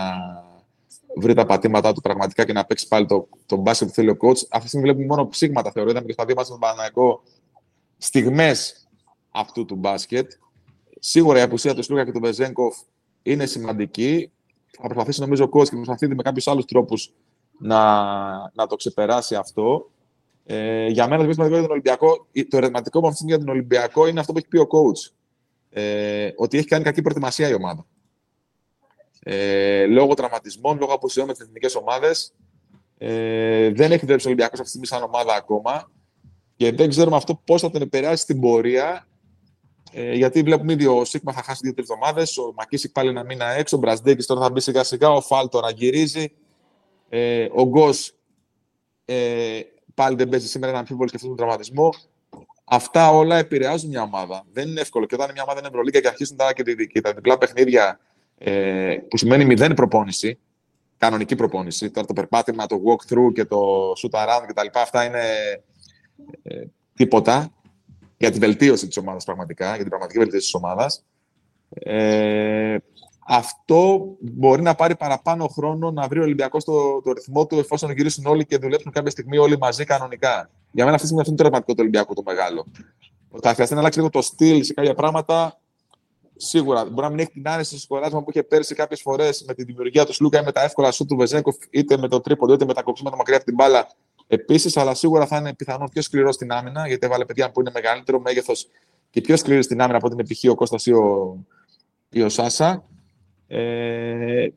βρει 1.17 1.33
τα 1.33 1.45
πατήματά 1.45 1.93
του 1.93 2.01
πραγματικά 2.01 2.45
και 2.45 2.53
να 2.53 2.65
παίξει 2.65 2.87
πάλι 2.87 3.05
το, 3.05 3.27
το 3.45 3.55
μπάσκετ 3.55 3.87
που 3.87 3.93
θέλει 3.93 4.09
ο 4.09 4.17
coach. 4.21 4.41
Αυτή 4.49 4.61
τη 4.61 4.67
στιγμή 4.67 4.85
βλέπουμε 4.85 5.05
μόνο 5.05 5.27
ψήγματα, 5.27 5.71
θεωρώ. 5.71 5.89
Είδαμε 5.89 6.05
και 6.05 6.13
στα 6.13 6.25
δύο 6.25 6.35
μας 6.35 6.45
στον 6.45 6.59
Παναναϊκό 6.59 7.23
στιγμές 7.97 8.87
αυτού 9.29 9.65
του 9.65 9.75
μπάσκετ. 9.75 10.31
Σίγουρα 10.99 11.39
η 11.39 11.41
απουσία 11.41 11.75
του 11.75 11.83
Σλούκα 11.83 12.05
και 12.05 12.11
του 12.11 12.19
Βεζέγκοφ 12.19 12.77
είναι 13.21 13.45
σημαντική. 13.45 14.31
Θα 14.71 14.81
προσπαθήσει, 14.81 15.19
νομίζω, 15.19 15.43
ο 15.43 15.49
coach 15.53 15.69
και 15.69 15.75
προσπαθεί 15.75 16.07
με 16.07 16.23
κάποιους 16.23 16.47
άλλους 16.47 16.65
τρόπους 16.65 17.13
να, 17.59 17.93
να 18.53 18.67
το 18.67 18.75
ξεπεράσει 18.75 19.35
αυτό. 19.35 19.89
Ε, 20.45 20.87
για 20.87 21.07
μένα, 21.07 21.25
το 21.25 21.31
σημαντικό 21.31 21.57
για 21.57 21.67
τον 21.67 21.71
Ολυμπιακό, 21.71 22.27
το 22.49 22.57
ερωτηματικό 22.57 22.99
μου 22.99 23.07
αυτή 23.07 23.23
για 23.25 23.37
τον 23.37 23.49
Ολυμπιακό 23.49 24.07
είναι 24.07 24.19
αυτό 24.19 24.31
που 24.31 24.37
έχει 24.37 24.47
πει 24.47 24.57
ο 24.57 24.67
coach. 24.71 25.11
Ε, 25.69 26.29
ότι 26.35 26.57
έχει 26.57 26.67
κάνει 26.67 26.83
κακή 26.83 27.01
προετοιμασία 27.01 27.49
η 27.49 27.53
ομάδα. 27.53 27.85
Ε, 29.19 29.85
λόγω 29.85 30.13
τραυματισμών, 30.13 30.77
λόγω 30.79 30.93
αποσιών 30.93 31.27
με 31.27 31.33
τις 31.33 31.41
εθνικές 31.41 31.75
ομάδες, 31.75 32.33
ε, 32.97 33.71
δεν 33.71 33.91
έχει 33.91 34.05
δουλέψει 34.05 34.27
ο 34.27 34.29
Ολυμπιακός 34.29 34.59
αυτή 34.59 34.63
τη 34.63 34.69
στιγμή 34.69 34.87
σαν 34.87 35.03
ομάδα 35.03 35.35
ακόμα. 35.35 35.91
Και 36.55 36.71
δεν 36.71 36.89
ξέρουμε 36.89 37.15
αυτό 37.15 37.41
πώς 37.45 37.61
θα 37.61 37.69
τον 37.69 37.81
επηρεάσει 37.81 38.23
στην 38.23 38.39
πορεία. 38.39 39.07
Ε, 39.91 40.13
γιατί 40.13 40.41
βλέπουμε 40.41 40.73
ήδη 40.73 40.85
ο 40.85 41.05
Σίγμα 41.05 41.33
θα 41.33 41.43
χάσει 41.43 41.59
δύο-τρεις 41.63 41.89
εβδομάδες, 41.89 42.37
ο 42.37 42.53
Μακίσικ 42.55 42.91
πάλι 42.91 43.09
ένα 43.09 43.23
μήνα 43.23 43.45
έξω, 43.45 43.75
ο 43.75 43.79
Μπρασδέκη 43.79 44.25
τώρα 44.25 44.41
θα 44.41 44.49
μπει 44.49 44.61
σιγά-σιγά, 44.61 45.09
ο 45.09 45.21
Φάλ 45.21 45.49
τώρα 45.49 45.69
γυρίζει. 45.71 46.31
Ε, 47.09 47.47
ο 47.51 47.63
Γκος 47.63 48.13
ε, 49.05 49.59
πάλι 49.93 50.15
δεν 50.15 50.29
παίζει 50.29 50.47
σήμερα 50.47 50.71
ένα 50.71 50.79
αμφίβολο 50.79 51.09
και 51.09 51.15
αυτόν 51.15 51.29
τον 51.29 51.37
τραυματισμό. 51.37 51.93
Αυτά 52.63 53.09
όλα 53.09 53.37
επηρεάζουν 53.37 53.89
μια 53.89 54.01
ομάδα. 54.01 54.43
Δεν 54.51 54.67
είναι 54.67 54.81
εύκολο. 54.81 55.05
Και 55.05 55.15
όταν 55.15 55.31
μια 55.33 55.43
ομάδα 55.43 55.59
είναι 55.59 55.67
Ευρωλίγκα 55.67 55.99
και 55.99 56.07
αρχίσουν 56.07 56.37
τα, 56.37 56.53
και, 56.53 56.75
και 56.85 57.01
τα 57.01 57.13
διπλά 57.13 57.37
παιχνίδια, 57.37 57.99
ε, 58.37 58.97
που 59.09 59.17
σημαίνει 59.17 59.45
μηδέν 59.45 59.73
προπόνηση, 59.73 60.39
κανονική 60.97 61.35
προπόνηση. 61.35 61.91
Τώρα 61.91 62.07
το 62.07 62.13
περπάτημα, 62.13 62.65
το 62.65 62.81
walk-through 62.85 63.33
και 63.33 63.45
το 63.45 63.91
shoot 63.91 64.19
around 64.19 64.43
κτλ. 64.47 64.67
Αυτά 64.73 65.05
είναι 65.05 65.23
ε, 66.43 66.63
τίποτα 66.93 67.53
για 68.17 68.31
τη 68.31 68.39
βελτίωση 68.39 68.87
της 68.87 68.97
ομάδας 68.97 69.23
πραγματικά, 69.25 69.65
για 69.65 69.77
την 69.77 69.87
πραγματική 69.87 70.19
βελτίωση 70.19 70.45
της 70.45 70.53
ομάδας. 70.53 71.05
Ε, 71.69 72.77
αυτό 73.31 74.05
μπορεί 74.19 74.61
να 74.61 74.75
πάρει 74.75 74.95
παραπάνω 74.95 75.47
χρόνο 75.47 75.91
να 75.91 76.07
βρει 76.07 76.19
ο 76.19 76.21
Ολυμπιακός 76.21 76.63
το, 76.63 77.01
το 77.01 77.11
ρυθμό 77.11 77.45
του 77.45 77.59
εφόσον 77.59 77.91
γυρίσουν 77.91 78.25
όλοι 78.25 78.45
και 78.45 78.57
δουλέψουν 78.57 78.91
κάποια 78.91 79.11
στιγμή 79.11 79.37
όλοι 79.37 79.57
μαζί 79.57 79.83
κανονικά. 79.83 80.49
Για 80.71 80.85
μένα 80.85 80.95
αυτή 80.95 81.01
τη 81.01 81.05
στιγμή 81.05 81.19
αυτό 81.19 81.31
είναι 81.31 81.37
το 81.37 81.43
ρευματικό 81.43 81.71
του 81.71 81.79
Ολυμπιακού 81.79 82.13
το 82.13 82.21
μεγάλο. 82.25 82.65
Θα 83.41 83.53
χρειαστεί 83.53 83.73
να 83.73 83.79
αλλάξει 83.79 83.99
λίγο 83.99 84.11
το 84.11 84.21
στυλ 84.21 84.63
σε 84.63 84.73
κάποια 84.73 84.93
πράγματα. 84.93 85.59
Σίγουρα 86.35 86.85
μπορεί 86.85 87.01
να 87.01 87.09
μην 87.09 87.19
έχει 87.19 87.31
την 87.31 87.47
άνεση 87.47 87.69
στο 87.69 87.79
σκοράσμα 87.79 88.23
που 88.23 88.29
είχε 88.29 88.43
πέρσι 88.43 88.75
κάποιες 88.75 89.01
φορές 89.01 89.43
με 89.47 89.53
τη 89.53 89.63
δημιουργία 89.63 90.05
του 90.05 90.13
Σλούκα 90.13 90.39
ή 90.39 90.43
με 90.43 90.51
τα 90.51 90.63
εύκολα 90.63 90.91
σου 90.91 91.05
του 91.05 91.15
Βεζέγκοφ, 91.15 91.55
είτε 91.69 91.97
με 91.97 92.07
το 92.07 92.21
τρίποντο 92.21 92.53
είτε 92.53 92.65
με 92.65 92.73
τα 92.73 92.81
κοψίματα 92.83 93.15
μακριά 93.15 93.35
από 93.35 93.45
την 93.45 93.55
μπάλα 93.55 93.87
επίσης. 94.27 94.77
Αλλά 94.77 94.93
σίγουρα 94.93 95.25
θα 95.25 95.37
είναι 95.37 95.53
πιθανόν 95.53 95.89
πιο 95.89 96.01
σκληρό 96.01 96.31
στην 96.31 96.51
άμυνα, 96.51 96.87
γιατί 96.87 97.05
έβαλε 97.05 97.25
παιδιά 97.25 97.51
που 97.51 97.59
είναι 97.59 97.71
μεγαλύτερο 97.73 98.19
μέγεθος 98.19 98.67
και 99.09 99.21
πιο 99.21 99.37
σκληρή 99.37 99.63
στην 99.63 99.81
άμυνα 99.81 99.97
από 99.97 100.15
την 100.15 100.27
π.χ. 100.27 100.51
ο 100.51 100.55
Κώστας 100.55 100.85
ή 100.85 100.91
ο, 100.93 101.37
ή 102.09 102.21
ο 102.21 102.29
Σάσα. 102.29 102.83
Ε, 103.51 104.49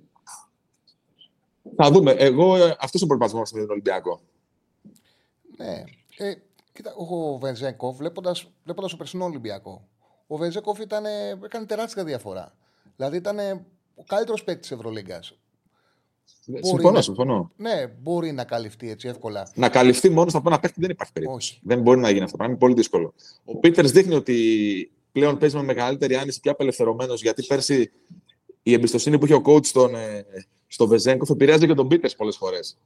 θα 1.77 1.91
δούμε. 1.91 2.11
Εγώ 2.11 2.57
ε, 2.57 2.77
αυτός 2.81 3.01
είναι 3.01 3.13
ο 3.13 3.17
προβληματισμός 3.17 3.53
με 3.53 3.61
τον 3.61 3.71
Ολυμπιακό. 3.71 4.21
Ναι. 5.57 5.85
Ε, 6.17 6.35
κοίτα, 6.73 6.95
ο 6.95 7.39
Βενζέκοφ, 7.39 7.97
βλέποντας 7.97 8.47
βλέποντας 8.65 8.91
το 8.91 8.97
περσινό 8.97 9.25
Ολυμπιακό, 9.25 9.89
ο 10.27 10.37
Βενζέκοφ 10.37 10.79
ήταν, 10.79 11.05
έκανε 11.45 11.67
τεράστια 11.67 12.05
διαφορά. 12.05 12.55
Δηλαδή 12.97 13.17
ήταν 13.17 13.39
ο 13.95 14.05
καλύτερος 14.07 14.45
παίκτης 14.45 14.69
της 14.69 14.77
Ευρωλίγκας. 14.79 15.37
Συμφωνώ, 16.61 16.91
να... 16.91 17.03
συμφωνώ. 17.03 17.51
Ναι, 17.57 17.87
μπορεί 17.87 18.33
να 18.33 18.45
καλυφθεί 18.45 18.91
έτσι 18.91 19.09
εύκολα. 19.09 19.53
Να 19.55 19.69
καλυφθεί 19.69 20.11
μόνο 20.11 20.31
από 20.35 20.49
ένα 20.49 20.61
παίκτη 20.61 20.81
δεν 20.81 20.91
υπάρχει 20.91 21.13
περίπτωση. 21.13 21.61
Δεν 21.63 21.81
μπορεί 21.81 22.01
να 22.01 22.11
γίνει 22.11 22.25
αυτό. 22.25 22.45
Είναι 22.45 22.57
πολύ 22.57 22.75
δύσκολο. 22.75 23.15
Ο 23.45 23.57
Πίτερς 23.57 23.91
δείχνει 23.91 24.15
ότι 24.15 24.93
πλέον 25.13 25.39
παίζει 25.39 25.57
με 25.57 25.63
μεγαλύτερη 25.63 26.15
άνεση 26.15 26.41
και 26.41 26.49
απελευθερωμένος 26.49 27.23
γιατί 27.23 27.43
πέρσι 27.47 27.93
η 28.63 28.73
εμπιστοσύνη 28.73 29.19
που 29.19 29.25
είχε 29.25 29.35
ο 29.35 29.43
coach 29.45 29.67
στον, 29.67 29.95
ε, 29.95 30.27
στο 30.67 30.87
Βεζέγκοφ 30.87 31.31
επηρεάζει 31.31 31.67
και 31.67 31.75
τον 31.75 31.89
Πίτερς 31.89 32.17
πολλές 32.17 32.37
φορές. 32.37 32.79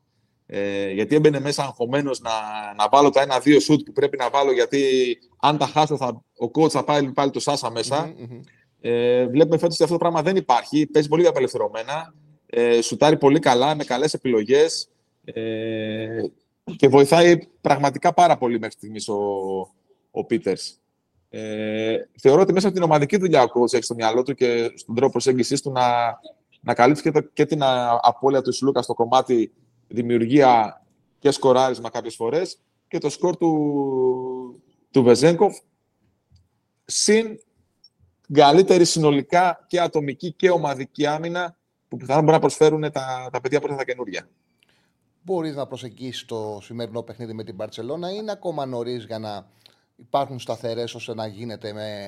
Ε, 0.46 0.90
γιατί 0.90 1.14
έμπαινε 1.14 1.40
μέσα 1.40 1.62
αγχωμένος 1.62 2.20
να, 2.20 2.30
να 2.76 2.88
βάλω 2.90 3.10
τα 3.10 3.22
ένα-δύο 3.22 3.60
σουτ 3.60 3.80
που 3.86 3.92
πρέπει 3.92 4.16
να 4.16 4.30
βάλω, 4.30 4.52
γιατί 4.52 4.82
αν 5.40 5.58
τα 5.58 5.66
χάσω, 5.66 5.96
θα, 5.96 6.22
ο 6.38 6.50
coach 6.54 6.70
θα 6.70 6.84
πάει 6.84 7.12
πάλι 7.12 7.30
το 7.30 7.40
Σάσα 7.40 7.70
μέσα. 7.70 8.12
Mm-hmm, 8.12 8.40
Ε, 8.80 9.26
βλέπουμε 9.26 9.58
φέτος 9.58 9.74
ότι 9.74 9.82
αυτό 9.82 9.94
το 9.94 10.00
πράγμα 10.00 10.22
δεν 10.22 10.36
υπάρχει. 10.36 10.86
Παίζει 10.86 11.08
πολύ 11.08 11.26
απελευθερωμένα. 11.26 12.14
Ε, 12.46 12.80
σουτάρει 12.80 13.16
πολύ 13.16 13.38
καλά, 13.38 13.74
με 13.74 13.84
καλές 13.84 14.14
επιλογές. 14.14 14.88
Ε, 15.24 16.22
και 16.76 16.88
βοηθάει 16.88 17.38
πραγματικά 17.60 18.14
πάρα 18.14 18.36
πολύ 18.36 18.58
μέχρι 18.58 18.74
στιγμής 18.74 19.08
ο, 19.08 19.16
ο 20.10 20.24
Πίτερς. 20.24 20.80
Ε, 21.38 22.08
θεωρώ 22.18 22.40
ότι 22.40 22.52
μέσα 22.52 22.66
από 22.66 22.76
την 22.76 22.84
ομαδική 22.84 23.16
δουλειά 23.16 23.42
ο 23.42 23.46
coach 23.46 23.72
έχει 23.72 23.82
στο 23.82 23.94
μυαλό 23.94 24.22
του 24.22 24.34
και 24.34 24.72
στον 24.74 24.94
τρόπο 24.94 25.12
προσέγγιση 25.12 25.62
του 25.62 25.70
να, 25.70 25.84
να 26.60 26.74
καλύψει 26.74 27.02
και, 27.02 27.10
το, 27.10 27.20
και 27.20 27.46
την 27.46 27.60
απώλεια 28.00 28.42
του 28.42 28.52
Σλούκα 28.52 28.82
στο 28.82 28.94
κομμάτι 28.94 29.52
δημιουργία 29.88 30.82
και 31.18 31.30
σκοράρισμα 31.30 31.90
κάποιες 31.90 32.14
φορές 32.14 32.58
και 32.88 32.98
το 32.98 33.10
σκορ 33.10 33.36
του, 33.36 34.62
του 34.90 35.02
Βεζέγκοφ 35.02 35.58
συν 36.84 37.38
καλύτερη 38.32 38.84
συνολικά 38.84 39.64
και 39.66 39.80
ατομική 39.80 40.32
και 40.32 40.50
ομαδική 40.50 41.06
άμυνα 41.06 41.56
που 41.88 41.96
πιθανόν 41.96 42.22
μπορεί 42.22 42.34
να 42.34 42.40
προσφέρουν 42.40 42.92
τα, 42.92 43.28
τα 43.32 43.40
παιδιά 43.40 43.60
που 43.60 43.66
τα 43.76 43.84
καινούργια. 43.84 44.28
Μπορείς 45.22 45.54
να 45.54 45.66
προσεγγίσεις 45.66 46.24
το 46.24 46.58
σημερινό 46.62 47.02
παιχνίδι 47.02 47.32
με 47.32 47.44
την 47.44 47.56
Παρσελώνα 47.56 48.10
ή 48.10 48.14
είναι 48.18 48.32
ακόμα 48.32 48.66
νωρίς 48.66 49.04
για 49.04 49.18
να 49.18 49.46
υπάρχουν 49.96 50.38
σταθερές 50.38 50.94
ώστε 50.94 51.14
να 51.14 51.26
γίνεται 51.26 51.72
με, 51.72 52.06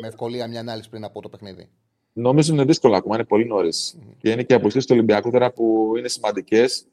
με 0.00 0.08
ευκολία 0.08 0.48
μια 0.48 0.60
ανάλυση 0.60 0.88
πριν 0.88 1.04
από 1.04 1.22
το 1.22 1.28
παιχνίδι; 1.28 1.68
Νομίζω 2.12 2.52
είναι 2.52 2.64
δύσκολο 2.64 2.96
ακόμα, 2.96 3.14
είναι 3.14 3.24
πολύ 3.24 3.46
νωρίς. 3.46 3.98
Mm. 3.98 4.14
Και 4.18 4.30
είναι 4.30 4.42
και 4.42 4.54
αποστήσει 4.54 4.86
του 4.86 4.94
Ολυμπιακούς 4.96 5.32
τώρα 5.32 5.52
που 5.52 5.92
είναι 5.98 6.08
σημαντικές. 6.08 6.86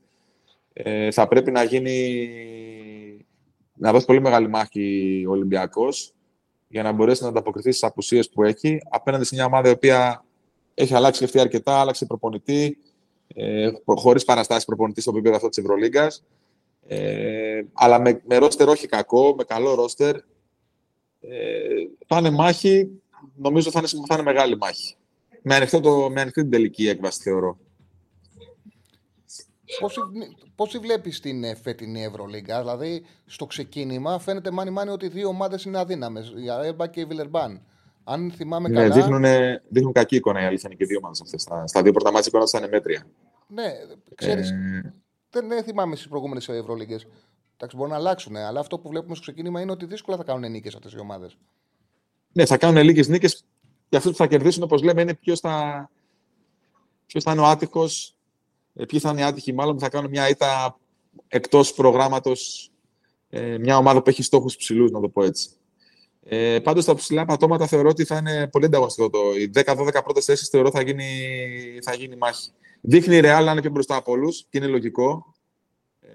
Ε, 0.73 1.11
θα 1.11 1.27
πρέπει 1.27 1.51
να 1.51 1.63
γίνει. 1.63 3.25
να 3.73 3.91
δώσει 3.91 4.05
πολύ 4.05 4.21
μεγάλη 4.21 4.49
μάχη 4.49 5.23
ο 5.27 5.31
Ολυμπιακός 5.31 6.13
για 6.67 6.83
να 6.83 6.91
μπορέσει 6.91 7.23
να 7.23 7.29
ανταποκριθεί 7.29 7.71
στις 7.71 7.83
απουσίες 7.83 8.29
που 8.29 8.43
έχει 8.43 8.81
απέναντι 8.89 9.25
σε 9.25 9.35
μια 9.35 9.45
ομάδα 9.45 9.69
η 9.69 9.71
οποία 9.71 10.25
έχει 10.73 10.93
αλλάξει 10.93 11.19
και 11.19 11.25
αυτή 11.25 11.39
αρκετά, 11.39 11.79
άλλαξε 11.79 12.05
προπονητή, 12.05 12.77
ε, 13.27 13.71
χωρίς 13.85 14.25
παραστάσεις 14.25 14.65
προπονητής 14.65 15.03
στο 15.03 15.11
επίπεδο 15.11 15.35
αυτό 15.35 15.49
της 15.49 15.57
Ευρωλίγκας. 15.57 16.23
Ε, 16.87 17.61
αλλά 17.73 18.01
με, 18.01 18.21
με 18.25 18.37
ρόστερ 18.37 18.67
όχι 18.67 18.87
κακό, 18.87 19.35
με 19.37 19.43
καλό 19.43 19.75
ρόστερ. 19.75 20.15
Ε, 21.29 21.67
θα 22.07 22.17
είναι 22.17 22.29
μάχη, 22.29 22.89
νομίζω 23.35 23.71
θα 23.71 23.79
είναι, 23.79 23.87
θα 24.07 24.13
είναι 24.13 24.23
μεγάλη 24.23 24.57
μάχη. 24.57 24.95
Με, 25.41 25.55
ανοιχτό 25.55 25.79
το, 25.79 26.09
με 26.09 26.21
ανοιχτή 26.21 26.41
την 26.41 26.51
τελική 26.51 26.87
έκβαση, 26.87 27.21
θεωρώ. 27.21 27.57
Πώς 30.55 30.71
τη 30.71 30.77
βλέπεις 30.77 31.19
την 31.19 31.43
ε, 31.43 31.55
φετινή 31.55 32.03
Ευρωλίγκα, 32.03 32.59
δηλαδή 32.59 33.05
στο 33.25 33.45
ξεκίνημα 33.45 34.19
φαίνεται 34.19 34.51
μάνι 34.51 34.69
μάνι 34.69 34.89
ότι 34.89 35.07
δύο 35.07 35.27
ομάδες 35.27 35.63
είναι 35.63 35.79
αδύναμες, 35.79 36.33
η 36.43 36.49
Αέρμπα 36.49 36.87
και 36.87 36.99
η 36.99 37.05
Βιλερμπάν. 37.05 37.61
Αν 38.03 38.31
θυμάμαι 38.31 38.69
ναι, 38.69 38.75
καλά... 38.75 38.93
Δείχνουν, 38.93 39.23
δείχνουν 39.69 39.93
κακή 39.93 40.15
εικόνα 40.15 40.41
οι 40.41 40.45
αλήθεια 40.45 40.69
και 40.69 40.85
δύο 40.85 40.97
ομάδες 40.97 41.21
αυτές. 41.21 41.41
Στα, 41.41 41.67
στα 41.67 41.81
δύο 41.81 41.91
πρώτα 41.91 42.11
μάτια 42.11 42.27
εικόνα 42.27 42.47
θα 42.47 42.57
είναι 42.57 42.67
μέτρια. 42.67 43.07
Ναι, 43.47 43.73
ξέρεις, 44.15 44.49
ε... 44.51 44.93
δεν, 45.29 45.47
δεν 45.47 45.63
θυμάμαι 45.63 45.95
στις 45.95 46.07
προηγούμενες 46.07 46.49
Ευρωλίγκες. 46.49 47.07
Εντάξει, 47.65 47.83
μπορεί 47.83 47.89
να 47.89 48.07
αλλάξουν, 48.07 48.35
αλλά 48.35 48.59
αυτό 48.59 48.79
που 48.79 48.89
βλέπουμε 48.89 49.15
στο 49.15 49.23
ξεκίνημα 49.23 49.61
είναι 49.61 49.71
ότι 49.71 49.85
δύσκολα 49.85 50.17
θα 50.17 50.23
κάνουν 50.23 50.51
νίκες 50.51 50.75
αυτές 50.75 50.93
οι 50.93 50.99
ομάδες. 50.99 51.37
Ναι, 52.31 52.45
θα 52.45 52.57
κάνουν 52.57 52.83
λίγες 52.83 53.07
νίκες 53.07 53.45
και 53.89 53.97
αυτούς 53.97 54.11
που 54.11 54.17
θα 54.17 54.27
κερδίσουν, 54.27 54.63
όπως 54.63 54.83
λέμε, 54.83 55.01
είναι 55.01 55.13
ποιος 55.13 55.39
θα, 55.39 55.89
ποιος 57.05 57.23
θα 57.23 57.31
είναι 57.31 57.41
ο 57.41 57.45
άτυχος, 57.45 58.17
ε, 58.73 58.85
ποιοι 58.85 58.99
θα 58.99 59.09
είναι 59.09 59.19
οι 59.19 59.23
άτυχοι, 59.23 59.53
μάλλον 59.53 59.79
θα 59.79 59.89
κάνουν 59.89 60.09
μια 60.09 60.29
ήττα 60.29 60.79
εκτός 61.27 61.73
προγράμματος. 61.73 62.71
Ε, 63.29 63.57
μια 63.57 63.77
ομάδα 63.77 64.01
που 64.01 64.09
έχει 64.09 64.23
στόχους 64.23 64.55
ψηλούς, 64.55 64.91
να 64.91 64.99
το 64.99 65.09
πω 65.09 65.23
έτσι. 65.23 65.49
Ε, 66.23 66.59
Πάντως, 66.59 66.85
τα 66.85 66.95
ψηλά 66.95 67.25
πατώματα 67.25 67.67
θεωρώ 67.67 67.89
ότι 67.89 68.05
θα 68.05 68.17
είναι 68.17 68.47
πολύ 68.47 68.65
ανταγωνιστικό. 68.65 69.09
Το, 69.09 69.19
οι 69.39 69.51
10-12 69.53 70.03
πρώτες 70.03 70.25
θέσεις 70.25 70.47
θεωρώ 70.47 70.71
θα 70.71 70.81
γίνει, 70.81 71.05
θα 71.81 71.95
γίνει 71.95 72.15
μάχη. 72.15 72.49
Δείχνει 72.81 73.15
η 73.15 73.19
Real 73.23 73.41
να 73.45 73.51
είναι 73.51 73.61
πιο 73.61 73.69
μπροστά 73.69 73.95
από 73.95 74.11
όλους 74.11 74.45
και 74.49 74.57
είναι 74.57 74.67
λογικό. 74.67 75.34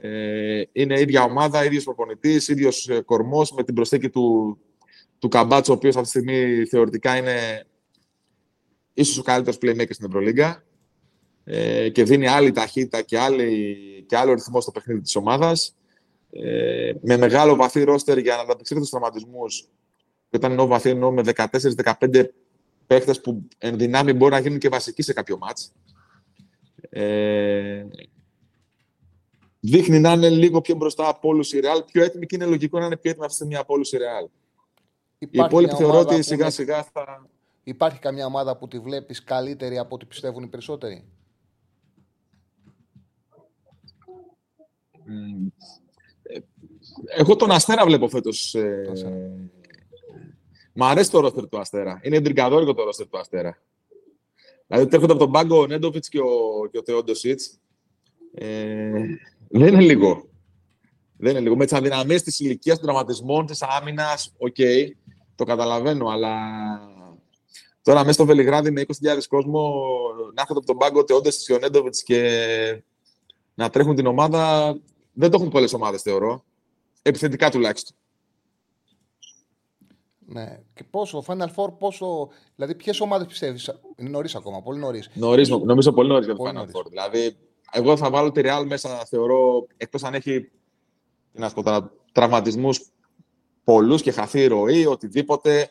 Ε, 0.00 0.62
είναι 0.72 1.00
ίδια 1.00 1.22
ομάδα, 1.22 1.64
ίδιος 1.64 1.84
προπονητής, 1.84 2.48
ίδιος 2.48 2.88
ε, 2.88 3.00
κορμός 3.00 3.52
με 3.52 3.64
την 3.64 3.74
προσθήκη 3.74 4.08
του, 4.08 4.58
του 5.18 5.28
Καμπάτσο, 5.28 5.72
ο 5.72 5.76
οποίος 5.76 5.96
αυτή 5.96 6.10
τη 6.10 6.18
στιγμή 6.18 6.64
θεωρητικά 6.64 7.16
είναι 7.16 7.66
ίσως 8.94 9.18
ο 9.18 9.22
καλύτερος 9.22 9.58
playmaker 9.62 9.90
στην 9.90 10.06
Ευρωλίγκα 10.06 10.64
ε, 11.44 11.88
και 11.88 12.04
δίνει 12.04 12.26
άλλη 12.26 12.52
ταχύτητα 12.52 13.02
και, 13.02 13.18
άλλη, 13.18 13.76
και 14.08 14.16
άλλο 14.16 14.32
ρυθμό 14.32 14.60
στο 14.60 14.70
παιχνίδι 14.70 15.00
της 15.00 15.16
ομάδας. 15.16 15.74
Ε, 16.30 16.92
με 17.02 17.16
μεγάλο 17.16 17.56
βαθύ 17.56 17.82
ρόστερ 17.82 18.18
για 18.18 18.36
να 18.36 18.42
ανταπεξέλθει 18.42 18.84
στους 18.84 18.98
τραυματισμούς. 19.00 19.68
Και 20.30 20.36
όταν 20.36 20.50
εννοώ 20.50 20.66
βαθύ, 20.66 20.90
εννοώ 20.90 21.12
με 21.12 21.22
14-15 21.22 22.24
παίχτες 22.86 23.20
που 23.20 23.48
εν 23.58 23.78
δυνάμει 23.78 24.12
μπορεί 24.12 24.32
να 24.32 24.38
γίνουν 24.38 24.58
και 24.58 24.68
βασικοί 24.68 25.02
σε 25.02 25.12
κάποιο 25.12 25.38
μάτς. 25.38 25.72
Ε, 26.90 27.84
δείχνει 29.60 29.98
να 29.98 30.12
είναι 30.12 30.28
λίγο 30.28 30.60
πιο 30.60 30.74
μπροστά 30.74 31.08
από 31.08 31.28
όλου 31.28 31.40
η 31.40 31.60
Real. 31.62 31.82
Πιο 31.92 32.04
έτοιμη 32.04 32.26
και 32.26 32.36
είναι 32.36 32.46
λογικό 32.46 32.78
να 32.78 32.86
είναι 32.86 32.96
πιο 32.96 33.10
έτοιμη 33.10 33.24
αυτή 33.24 33.38
τη 33.38 33.44
στιγμή 33.44 33.62
από 33.62 33.74
όλου 33.74 33.84
η 33.90 33.96
Real. 33.96 34.28
η 35.18 35.28
υπόλοιπη 35.30 35.74
θεωρώ 35.74 35.98
ότι 35.98 36.22
σιγά 36.22 36.50
σιγά 36.50 36.82
θα. 36.82 37.28
Υπάρχει 37.62 37.98
καμιά 37.98 38.26
ομάδα 38.26 38.56
που 38.56 38.68
τη 38.68 38.78
βλέπεις 38.78 39.24
καλύτερη 39.24 39.78
από 39.78 39.94
ό,τι 39.94 40.04
πιστεύουν 40.04 40.42
οι 40.42 40.46
περισσότεροι; 40.46 41.04
Εγώ 47.16 47.36
τον 47.36 47.50
Αστέρα 47.50 47.84
βλέπω 47.84 48.08
φέτος. 48.08 48.54
Ε... 48.54 49.50
Μ' 50.72 50.82
αρέσει 50.82 51.10
το 51.10 51.20
ρόστερ 51.20 51.48
του 51.48 51.58
Αστέρα. 51.58 52.00
Είναι 52.02 52.16
εντρικαδόρικο 52.16 52.74
το 52.74 52.84
ρόστερ 52.84 53.08
του 53.08 53.18
Αστέρα. 53.18 53.58
Δηλαδή 54.66 54.88
έρχονται 54.92 55.12
από 55.12 55.22
τον 55.22 55.30
πάγκο 55.32 55.60
ο 55.60 55.66
Νέντοβιτς 55.66 56.08
και 56.08 56.18
ο, 56.20 56.66
και 56.70 56.78
ο 56.78 56.82
Θεόντοσιτ. 56.84 57.40
Ε, 58.34 59.04
δεν 59.50 59.74
είναι 59.74 59.82
λίγο. 59.82 60.28
Δεν 61.16 61.30
είναι 61.30 61.40
λίγο. 61.40 61.56
Με 61.56 61.64
τις 61.64 61.72
αδυναμίες 61.72 62.22
της 62.22 62.40
ηλικίας 62.40 62.76
των 62.76 62.84
τραυματισμών, 62.86 63.46
της 63.46 63.62
άμυνας, 63.62 64.32
okay, 64.38 64.88
το 65.34 65.44
καταλαβαίνω, 65.44 66.08
αλλά 66.08 66.36
τώρα 67.82 68.00
μέσα 68.00 68.12
στο 68.12 68.24
Βελιγράδι 68.24 68.70
με 68.70 68.80
20.000 68.80 69.26
κόσμο 69.28 69.72
να 70.34 70.40
έρχονται 70.40 70.58
από 70.58 70.66
τον 70.66 70.76
πάγκο 70.76 71.04
Τεόντες 71.04 71.34
Σιωνέντοβιτ 71.34 71.94
και 72.04 72.82
να 73.54 73.70
τρέχουν 73.70 73.94
την 73.94 74.06
ομάδα. 74.06 74.74
Δεν 75.12 75.30
το 75.30 75.36
έχουν 75.36 75.50
πολλές 75.50 75.72
ομάδες, 75.72 76.02
θεωρώ. 76.02 76.44
Επιθετικά 77.02 77.50
τουλάχιστον. 77.50 77.96
Ναι. 80.18 80.60
Και 80.74 80.84
πόσο, 80.90 81.24
Final 81.26 81.48
Four, 81.54 81.78
πόσο. 81.78 82.28
Δηλαδή, 82.54 82.74
ποιες 82.74 83.00
ομάδες 83.00 83.26
πιστεύεις. 83.26 83.80
Είναι 83.96 84.08
νωρίς 84.08 84.34
ακόμα, 84.34 84.62
πολύ 84.62 84.78
νωρίς. 84.78 85.10
Νωρίς, 85.14 85.48
νομίζω 85.48 85.92
πολύ 85.92 86.08
νωρίς 86.08 86.26
για 86.26 86.36
το 86.36 86.44
Final 86.46 86.62
Four. 86.62 86.86
Δηλαδή, 86.88 87.36
εγώ 87.72 87.96
θα 87.96 88.10
βάλω 88.10 88.30
τη 88.30 88.40
Real 88.44 88.64
μέσα, 88.66 89.04
θεωρώ, 89.04 89.66
εκτός 89.76 90.02
αν 90.02 90.14
έχει 90.14 90.50
να 91.32 91.50
πω, 91.50 91.90
τραυματισμούς 92.12 92.90
πολλούς 93.64 94.02
και 94.02 94.10
χαθεί 94.10 94.40
η 94.40 94.46
ροή, 94.46 94.86
οτιδήποτε. 94.86 95.68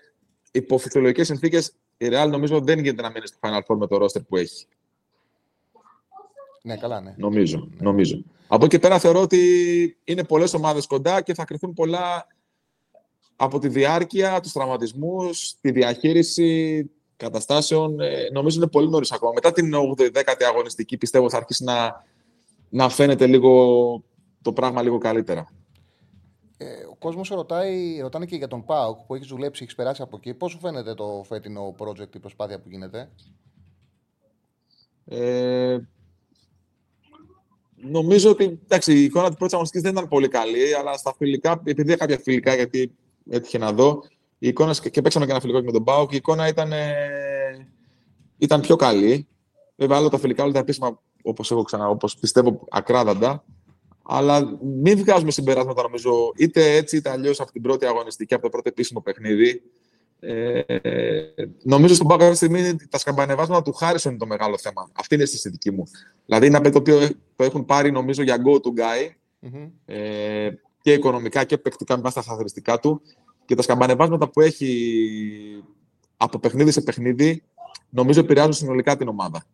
Υπό 0.51 0.77
φυσιολογικές 0.77 1.27
συνθήκες, 1.27 1.73
η 1.97 2.07
Real 2.11 2.27
νομίζω 2.29 2.59
δεν 2.59 2.79
γίνεται 2.79 3.01
να 3.01 3.09
μείνει 3.09 3.27
στο 3.27 3.37
Final 3.41 3.59
Four 3.67 3.77
με 3.77 3.87
το 3.87 4.05
roster 4.05 4.25
που 4.27 4.37
έχει. 4.37 4.65
Ναι, 6.63 6.77
καλά, 6.77 7.01
ναι. 7.01 7.13
Νομίζω, 7.17 7.57
ναι. 7.57 7.75
νομίζω. 7.79 8.23
Από 8.47 8.65
εκεί 8.65 8.79
πέρα 8.79 8.99
θεωρώ 8.99 9.21
ότι 9.21 9.97
είναι 10.03 10.23
πολλές 10.23 10.53
ομάδες 10.53 10.87
κοντά 10.87 11.21
και 11.21 11.33
θα 11.33 11.45
κρυθούν 11.45 11.73
πολλά 11.73 12.27
από 13.35 13.59
τη 13.59 13.67
διάρκεια, 13.67 14.39
τους 14.39 14.51
τραυματισμούς, 14.51 15.55
τη 15.61 15.71
διαχείριση 15.71 16.89
καταστάσεων. 17.19 17.99
Ε, 17.99 18.29
νομίζω 18.31 18.57
είναι 18.57 18.69
πολύ 18.69 18.89
νωρίς 18.89 19.11
ακόμα. 19.11 19.31
Μετά 19.33 19.51
την 19.51 19.73
8η-10η 19.73 20.43
αγωνιστική 20.49 20.97
πιστεύω 20.97 21.29
θα 21.29 21.37
αρχίσει 21.37 21.63
να, 21.63 22.05
να 22.69 22.89
φαίνεται 22.89 23.27
λίγο 23.27 24.03
το 24.41 24.53
πράγμα 24.53 24.81
λίγο 24.81 24.97
καλύτερα. 24.97 25.47
Ε, 26.57 26.85
ο 26.91 26.95
κόσμος 26.95 27.29
ρωτάει, 27.29 27.99
ρωτάνε 28.01 28.25
και 28.25 28.35
για 28.35 28.47
τον 28.47 28.65
ΠΑΟΚ 28.65 28.99
που 28.99 29.15
έχεις 29.15 29.27
δουλέψει, 29.27 29.63
έχεις 29.63 29.75
περάσει 29.75 30.01
από 30.01 30.17
εκεί. 30.17 30.33
Πώς 30.33 30.51
σου 30.51 30.59
φαίνεται 30.59 30.93
το 30.93 31.23
φετινό 31.27 31.75
project, 31.77 32.15
η 32.15 32.19
προσπάθεια 32.19 32.59
που 32.59 32.69
γίνεται; 32.69 33.09
Ε, 35.05 35.77
νομίζω 37.75 38.29
ότι 38.29 38.59
εντάξει, 38.63 38.93
η 38.93 39.03
εικόνα 39.03 39.27
της 39.27 39.35
πρώτης 39.35 39.53
αγωνιστικής 39.53 39.89
δεν 39.89 39.97
ήταν 39.97 40.09
πολύ 40.09 40.27
καλή, 40.27 40.75
αλλά 40.75 40.97
στα 40.97 41.13
φιλικά, 41.17 41.61
επειδή 41.65 41.95
κάποια 41.95 42.17
φιλικά, 42.17 42.55
γιατί 42.55 42.91
έτυχε 43.29 43.57
να 43.57 43.73
δω, 43.73 44.03
η 44.39 44.47
εικόνα, 44.47 44.75
και 44.91 45.01
παίξαμε 45.01 45.25
και 45.25 45.31
ένα 45.31 45.39
φιλικό 45.39 45.61
με 45.61 45.71
τον 45.71 45.83
ΠΑΟΚ, 45.83 46.11
η 46.11 46.15
εικόνα 46.15 46.47
ήταν, 46.47 46.71
ε, 46.71 47.67
ήταν 48.37 48.61
πιο 48.61 48.75
καλή. 48.75 49.27
Βέβαια, 49.75 49.97
άλλο 49.97 50.09
τα 50.09 50.17
φιλικά, 50.17 50.43
όλα 50.43 50.51
τα 50.51 50.59
επίσημα, 50.59 51.01
όπως 51.23 51.51
έχω 51.51 51.63
ξανά, 51.63 51.89
όπως 51.89 52.15
πιστεύω, 52.15 52.67
ακράδαντα. 52.69 53.43
Αλλά 54.03 54.57
μην 54.81 54.97
βγάζουμε 54.97 55.31
συμπεράσματα, 55.31 55.81
νομίζω, 55.81 56.31
είτε 56.37 56.75
έτσι 56.75 56.97
είτε 56.97 57.09
αλλιώς 57.09 57.39
από 57.39 57.51
την 57.51 57.61
πρώτη 57.61 57.85
αγωνιστική, 57.85 58.33
από 58.33 58.43
το 58.43 58.49
πρώτο 58.49 58.69
επίσημο 58.69 59.01
παιχνίδι. 59.01 59.61
Ε, 60.19 60.61
νομίζω 61.63 61.93
στον 61.93 62.07
Πάο 62.07 62.17
αυτή 62.17 62.29
τη 62.29 62.35
στιγμή 62.35 62.75
τα 62.89 62.97
σκαμπανεβάσματα 62.97 63.61
του 63.61 63.73
Χάρισον 63.73 64.11
είναι 64.11 64.19
το 64.19 64.27
μεγάλο 64.27 64.57
θέμα. 64.57 64.89
Αυτή 64.93 65.15
είναι 65.15 65.23
η 65.23 65.29
αισθητική 65.33 65.71
μου. 65.71 65.83
Δηλαδή 66.25 66.45
είναι 66.47 66.57
ένα 66.57 66.71
το 66.71 66.77
οποίο 66.77 67.09
το 67.35 67.43
έχουν 67.43 67.65
πάρει 67.65 67.91
νομίζω 67.91 68.23
για 68.23 68.37
go 68.45 68.53
to 68.53 68.81
guy 68.81 69.09
mm-hmm. 69.41 69.69
ε, 69.85 70.49
και 70.81 70.93
οικονομικά 70.93 71.43
και 71.43 71.57
παικτικά 71.57 71.97
με 71.97 72.11
τα 72.11 72.21
χαρακτηριστικά 72.21 72.79
του. 72.79 73.01
Και 73.49 73.55
τα 73.55 73.61
σκαμπανεβάσματα 73.61 74.29
που 74.29 74.41
έχει 74.41 75.63
από 76.17 76.39
παιχνίδι 76.39 76.71
σε 76.71 76.81
παιχνίδι 76.81 77.43
νομίζω 77.89 78.19
επηρεάζουν 78.19 78.53
συνολικά 78.53 78.97
την 78.97 79.07
ομάδα. 79.07 79.45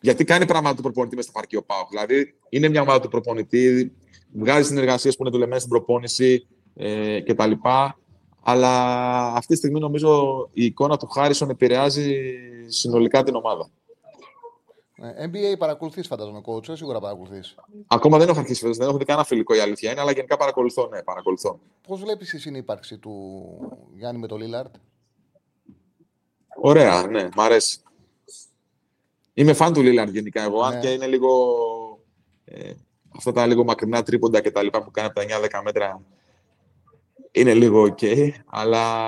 Γιατί 0.00 0.24
κάνει 0.24 0.46
πράγματα 0.46 0.76
του 0.76 0.82
προπονητή 0.82 1.16
μέσα 1.16 1.28
στο 1.28 1.38
παρκείο 1.38 1.62
Πάο. 1.62 1.86
Δηλαδή, 1.90 2.34
είναι 2.48 2.68
μια 2.68 2.80
ομάδα 2.80 3.00
του 3.00 3.08
προπονητή, 3.08 3.92
βγάζει 4.32 4.66
συνεργασίες 4.66 5.16
που 5.16 5.22
είναι 5.22 5.32
δουλεμένες 5.32 5.62
στην 5.62 5.72
προπόνηση 5.74 6.46
ε, 6.74 7.20
κτλ. 7.20 7.52
Αλλά 8.42 8.72
αυτή 9.32 9.52
τη 9.52 9.56
στιγμή 9.56 9.80
νομίζω 9.80 10.40
η 10.52 10.64
εικόνα 10.64 10.96
του 10.96 11.06
Χάρισον 11.06 11.50
επηρεάζει 11.50 12.14
συνολικά 12.66 13.22
την 13.22 13.34
ομάδα. 13.34 13.70
Ε, 15.02 15.26
NBA 15.26 15.58
παρακολουθείς, 15.58 16.06
φαντάζομαι, 16.06 16.40
coach, 16.46 16.68
ε, 16.68 16.76
σίγουρα 16.76 17.00
παρακολουθείς. 17.00 17.54
Ακόμα 17.86 18.18
δεν 18.18 18.28
έχω 18.28 18.38
αρχίσει 18.38 18.60
φέτο, 18.60 18.74
δεν 18.74 18.88
έχω 18.88 18.96
δει 18.96 19.04
κανένα 19.04 19.26
φιλικό 19.26 19.54
η 19.54 19.58
αλήθεια 19.58 19.90
είναι, 19.90 20.00
αλλά 20.00 20.12
γενικά 20.12 20.36
παρακολουθώ. 20.36 20.88
Ναι, 20.88 21.02
παρακολουθώ. 21.02 21.60
Πώς 21.86 22.00
βλέπεις 22.00 22.32
η 22.32 22.38
συνύπαρξη 22.38 22.98
του 22.98 23.42
Γιάννη 23.94 24.20
με 24.20 24.26
τον 24.26 24.38
Λίλαρτ; 24.40 24.74
Ωραία, 26.60 27.06
ναι, 27.06 27.28
μ' 27.36 27.40
αρέσει. 27.40 27.80
Είμαι 29.34 29.52
φαν 29.52 29.72
του 29.72 29.82
Λίλαρντ 29.82 30.10
γενικά 30.10 30.42
εγώ, 30.42 30.62
αν 30.62 30.74
ναι. 30.74 30.80
και 30.80 30.92
είναι 30.92 31.06
λίγο. 31.06 31.30
Ε, 32.44 32.72
αυτά 33.16 33.32
τα 33.32 33.46
λίγο 33.46 33.64
μακρινά 33.64 34.02
τρίποντα 34.02 34.40
και 34.40 34.50
τα 34.50 34.62
λοιπά 34.62 34.82
που 34.82 34.90
κάνει 34.90 35.08
από 35.08 35.20
τα 35.20 35.60
9-10 35.60 35.62
μέτρα 35.64 36.02
είναι 37.30 37.54
λίγο 37.54 37.82
ok, 37.82 38.30
αλλά 38.46 39.02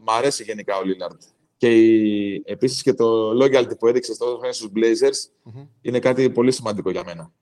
μ' 0.00 0.10
αρέσει 0.10 0.42
γενικά 0.42 0.76
ο 0.76 0.84
Λίλαρντ. 0.84 1.20
Και 1.56 1.70
η, 1.70 2.42
επίσης 2.44 2.82
και 2.82 2.94
το 2.94 3.30
loyalty 3.42 3.78
που 3.78 3.86
έδειξε 3.86 4.16
τόσο 4.16 4.34
χρόνια 4.36 4.52
στους 4.52 4.70
Blazers 4.74 5.50
mm-hmm. 5.50 5.66
είναι 5.80 5.98
κάτι 5.98 6.30
πολύ 6.30 6.52
σημαντικό 6.52 6.90
για 6.90 7.02
μένα. 7.04 7.32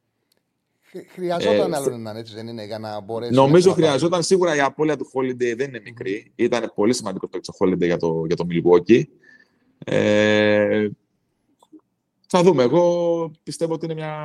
Χρειαζόταν 1.13 1.73
ε, 1.73 1.77
άλλο 1.77 1.95
έναν 1.95 2.17
έτσι, 2.17 2.35
δεν 2.35 2.47
είναι, 2.47 2.65
για 2.65 2.79
να 2.79 3.01
μπορέσει. 3.01 3.33
Νομίζω 3.33 3.69
να 3.69 3.75
χρειαζόταν 3.75 4.11
πάρει. 4.11 4.23
σίγουρα 4.25 4.57
η 4.57 4.61
απώλεια 4.61 4.97
του 4.97 5.11
Holiday 5.15 5.55
δεν 5.57 5.69
είναι 5.69 5.81
μικρή. 5.85 6.27
Mm-hmm. 6.27 6.33
Ήταν 6.43 6.73
πολύ 6.75 6.95
σημαντικό 6.95 7.29
το 7.29 7.41
Holiday 7.59 7.85
για 7.85 7.97
το, 7.97 8.25
για 8.27 8.37
το 8.37 8.47
Milwaukee. 8.51 9.03
Ε, 9.85 10.89
θα 12.29 12.43
δούμε. 12.43 12.63
Εγώ 12.63 13.31
πιστεύω 13.43 13.73
ότι 13.73 13.85
είναι 13.85 13.95
μια, 13.95 14.17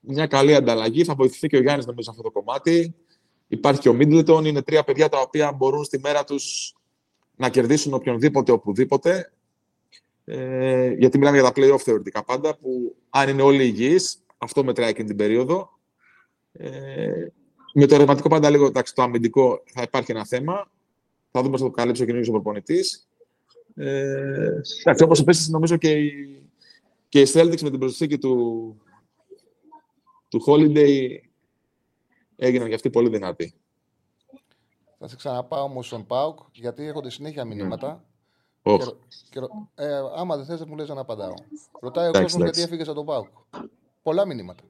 μια 0.00 0.26
καλή 0.26 0.54
ανταλλαγή. 0.54 1.04
Θα 1.04 1.14
βοηθηθεί 1.14 1.48
και 1.48 1.56
ο 1.56 1.60
Γιάννης 1.60 1.86
νομίζω 1.86 2.12
σε 2.12 2.16
αυτό 2.18 2.30
το 2.30 2.40
κομμάτι. 2.40 2.94
Υπάρχει 3.48 3.80
και 3.80 3.88
ο 3.88 3.92
Μίτλετον. 3.92 4.44
Είναι 4.44 4.62
τρία 4.62 4.84
παιδιά 4.84 5.08
τα 5.08 5.20
οποία 5.20 5.52
μπορούν 5.52 5.84
στη 5.84 5.98
μέρα 5.98 6.24
τους 6.24 6.74
να 7.36 7.48
κερδίσουν 7.48 7.94
οποιονδήποτε, 7.94 8.52
οπουδήποτε. 8.52 9.32
Ε, 10.24 10.90
γιατί 10.90 11.18
μιλάμε 11.18 11.40
για 11.40 11.52
τα 11.52 11.52
play-off 11.56 11.80
θεωρητικά 11.80 12.24
πάντα, 12.24 12.56
που 12.56 12.96
αν 13.10 13.28
είναι 13.28 13.42
όλοι 13.42 13.64
υγιείς, 13.64 14.18
αυτό 14.38 14.64
μετράει 14.64 14.92
και 14.92 15.04
την 15.04 15.16
περίοδο. 15.16 15.78
Ε, 16.52 17.26
με 17.74 17.86
το 17.86 17.96
ρευματικό 17.96 18.28
πάντα 18.28 18.50
λίγο, 18.50 18.66
εντάξει, 18.66 18.94
το 18.94 19.02
αμυντικό 19.02 19.62
θα 19.66 19.82
υπάρχει 19.82 20.10
ένα 20.10 20.24
θέμα. 20.24 20.70
Θα 21.30 21.42
δούμε 21.42 21.58
θα 21.58 21.64
το 21.64 21.70
καλύψει 21.70 22.02
ο 22.02 22.06
καινούριο 22.06 22.32
προπονητής. 22.32 23.08
Ε, 23.74 24.60
Όπως 25.02 25.20
επίσης 25.20 25.48
νομίζω 25.48 25.76
και 25.76 25.90
η, 25.90 26.42
και 27.08 27.20
οι 27.20 27.26
Celtics 27.32 27.60
με 27.60 27.70
την 27.70 27.78
προσθήκη 27.78 28.18
του, 28.18 28.76
του 30.28 30.44
Holiday 30.46 31.18
έγιναν 32.36 32.68
και 32.68 32.74
αυτοί 32.74 32.90
πολύ 32.90 33.08
δυνατοί. 33.08 33.54
Θα 35.04 35.10
σε 35.10 35.16
ξαναπάω 35.16 35.62
όμως 35.62 35.86
στον 35.86 36.06
Πάουκ, 36.06 36.38
γιατί 36.52 36.86
έχονται 36.86 37.10
συνέχεια 37.10 37.44
ναι. 37.44 37.54
μηνύματα. 37.54 38.04
Oh. 38.62 38.78
Και, 38.78 38.84
και, 39.30 39.46
ε, 39.74 40.00
άμα 40.16 40.36
δεν 40.36 40.44
θες, 40.44 40.64
μου 40.64 40.76
λες 40.76 40.88
να 40.88 41.00
απαντάω. 41.00 41.34
Ρωτάει 41.80 42.08
ο 42.08 42.12
κόσμος 42.12 42.42
γιατί 42.42 42.62
έφυγες 42.62 42.86
από 42.86 42.96
τον 42.96 43.06
Πάουκ. 43.06 43.26
Πολλά 44.02 44.26
μηνύματα. 44.26 44.64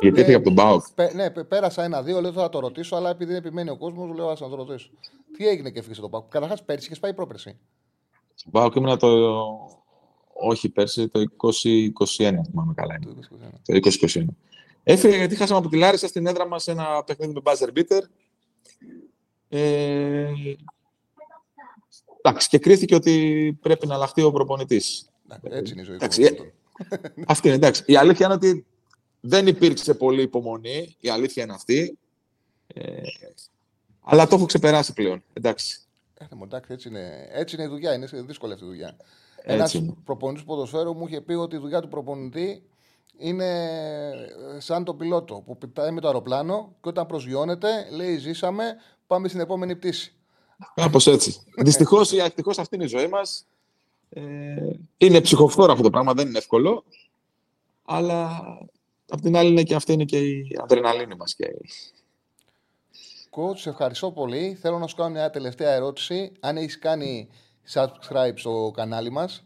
Γιατί 0.00 0.20
έφυγε 0.20 0.36
από 0.36 0.44
τον 0.44 0.54
Πάουκ. 0.54 0.84
ναι, 1.14 1.30
πέρασα 1.30 1.84
ένα-δύο, 1.84 2.20
λέω 2.20 2.32
θα 2.32 2.48
το 2.48 2.58
ρωτήσω, 2.58 2.96
αλλά 2.96 3.10
επειδή 3.10 3.34
επιμένει 3.34 3.70
ο 3.70 3.76
κόσμος, 3.76 4.16
λέω 4.16 4.28
ας 4.28 4.40
να 4.40 4.48
το 4.48 4.56
ρωτήσω. 4.56 4.90
Τι 5.36 5.48
έγινε 5.48 5.70
και 5.70 5.78
έφυγες 5.78 5.98
από 5.98 6.08
τον 6.08 6.20
Πάουκ. 6.20 6.32
Καταρχάς, 6.32 6.64
πέρσι 6.64 6.86
είχες 6.86 6.98
πάει 6.98 7.14
πρόπερση. 7.14 7.58
Στον 8.34 8.52
Πάουκ 8.52 8.74
ήμουν 8.74 8.98
το 8.98 9.08
όχι 10.32 10.68
πέρσι, 10.68 11.08
το 11.08 11.20
2021, 11.20 12.44
θυμάμαι 12.50 12.74
καλά. 12.74 12.98
Το 13.62 13.80
2021. 14.04 14.24
Έφυγε 14.82 15.16
γιατί 15.16 15.36
χάσαμε 15.36 15.58
από 15.58 15.68
τη 15.68 15.76
Λάρισα 15.76 16.08
στην 16.08 16.26
έδρα 16.26 16.46
μας 16.46 16.68
ένα 16.68 17.04
παιχνίδι 17.06 17.32
με 17.32 17.40
buzzer 17.44 17.78
beater. 17.78 18.02
Ε, 19.56 20.32
εντάξει, 22.22 22.48
και 22.48 22.58
κρίθηκε 22.58 22.94
ότι 22.94 23.58
πρέπει 23.62 23.86
να 23.86 23.94
αλλάχτεί 23.94 24.22
ο 24.22 24.32
προπονητής. 24.32 25.08
Έτσι 25.42 25.72
είναι 25.72 25.82
η 25.82 25.84
ζωή. 25.84 25.94
Εντάξει, 25.94 26.22
ε, 26.22 26.30
αυτή 27.26 27.46
είναι, 27.46 27.56
εντάξει. 27.56 27.82
Η 27.86 27.96
αλήθεια 27.96 28.26
είναι 28.26 28.34
ότι 28.34 28.66
δεν 29.20 29.46
υπήρξε 29.46 29.94
πολύ 29.94 30.22
υπομονή. 30.22 30.96
Η 31.00 31.08
αλήθεια 31.08 31.42
είναι 31.42 31.52
αυτή. 31.52 31.98
Ε, 32.66 32.82
αλλά 34.00 34.26
το 34.26 34.36
έχω 34.36 34.46
ξεπεράσει 34.46 34.92
πλέον. 34.92 35.24
Εντάξει. 35.32 35.80
Ε, 36.14 36.24
εντάξει, 36.42 36.72
έτσι 36.72 36.88
είναι, 36.88 37.28
έτσι 37.32 37.54
είναι 37.54 37.64
η 37.64 37.68
δουλειά. 37.68 37.94
Είναι 37.94 38.06
δύσκολη 38.06 38.52
αυτή 38.52 38.64
η 38.64 38.68
δουλειά. 38.68 38.96
Ένας 39.42 39.82
προπονητής 40.04 40.42
του 40.42 40.48
ποδοσφαίρου 40.48 40.94
μου 40.94 41.06
είχε 41.06 41.20
πει 41.20 41.32
ότι 41.32 41.56
η 41.56 41.58
δουλειά 41.58 41.80
του 41.80 41.88
προπονητή 41.88 42.62
είναι 43.16 43.70
σαν 44.58 44.84
το 44.84 44.94
πιλότο 44.94 45.42
που 45.46 45.58
πετάει 45.58 45.90
με 45.90 46.00
το 46.00 46.06
αεροπλάνο 46.06 46.74
και 46.82 46.88
όταν 46.88 47.06
προσγειώνεται 47.06 47.88
λέει 47.90 48.16
ζήσαμε, 48.16 48.64
πάμε 49.06 49.28
στην 49.28 49.40
επόμενη 49.40 49.76
πτήση. 49.76 50.14
Κάπως 50.74 51.06
έτσι. 51.06 51.40
Δυστυχώς 51.56 52.12
ή 52.12 52.18
ευτυχώ 52.18 52.50
αυτή 52.58 52.74
είναι 52.74 52.84
η 52.84 52.88
ζωή 52.88 53.08
μας. 53.08 53.46
Ε, 54.10 54.22
είναι 54.96 55.20
ψυχοφθόρο 55.20 55.72
αυτό 55.72 55.84
το 55.84 55.90
πράγμα, 55.90 56.14
δεν 56.14 56.28
είναι 56.28 56.38
εύκολο. 56.38 56.84
Αλλά 57.84 58.42
απ' 59.08 59.20
την 59.20 59.36
άλλη 59.36 59.50
είναι 59.50 59.62
και 59.62 59.74
αυτή 59.74 59.92
είναι 59.92 60.04
και 60.04 60.18
η 60.18 60.56
αδρεναλίνη 60.62 61.14
μας. 61.14 61.34
Και... 61.34 61.54
Coach, 63.30 63.56
σε 63.56 63.68
ευχαριστώ 63.68 64.12
πολύ. 64.12 64.58
Θέλω 64.60 64.78
να 64.78 64.86
σου 64.86 64.96
κάνω 64.96 65.10
μια 65.10 65.30
τελευταία 65.30 65.72
ερώτηση. 65.72 66.32
Αν 66.40 66.56
έχεις 66.56 66.78
κάνει 66.78 67.28
subscribe 67.72 68.32
στο 68.34 68.72
κανάλι 68.74 69.10
μας. 69.10 69.44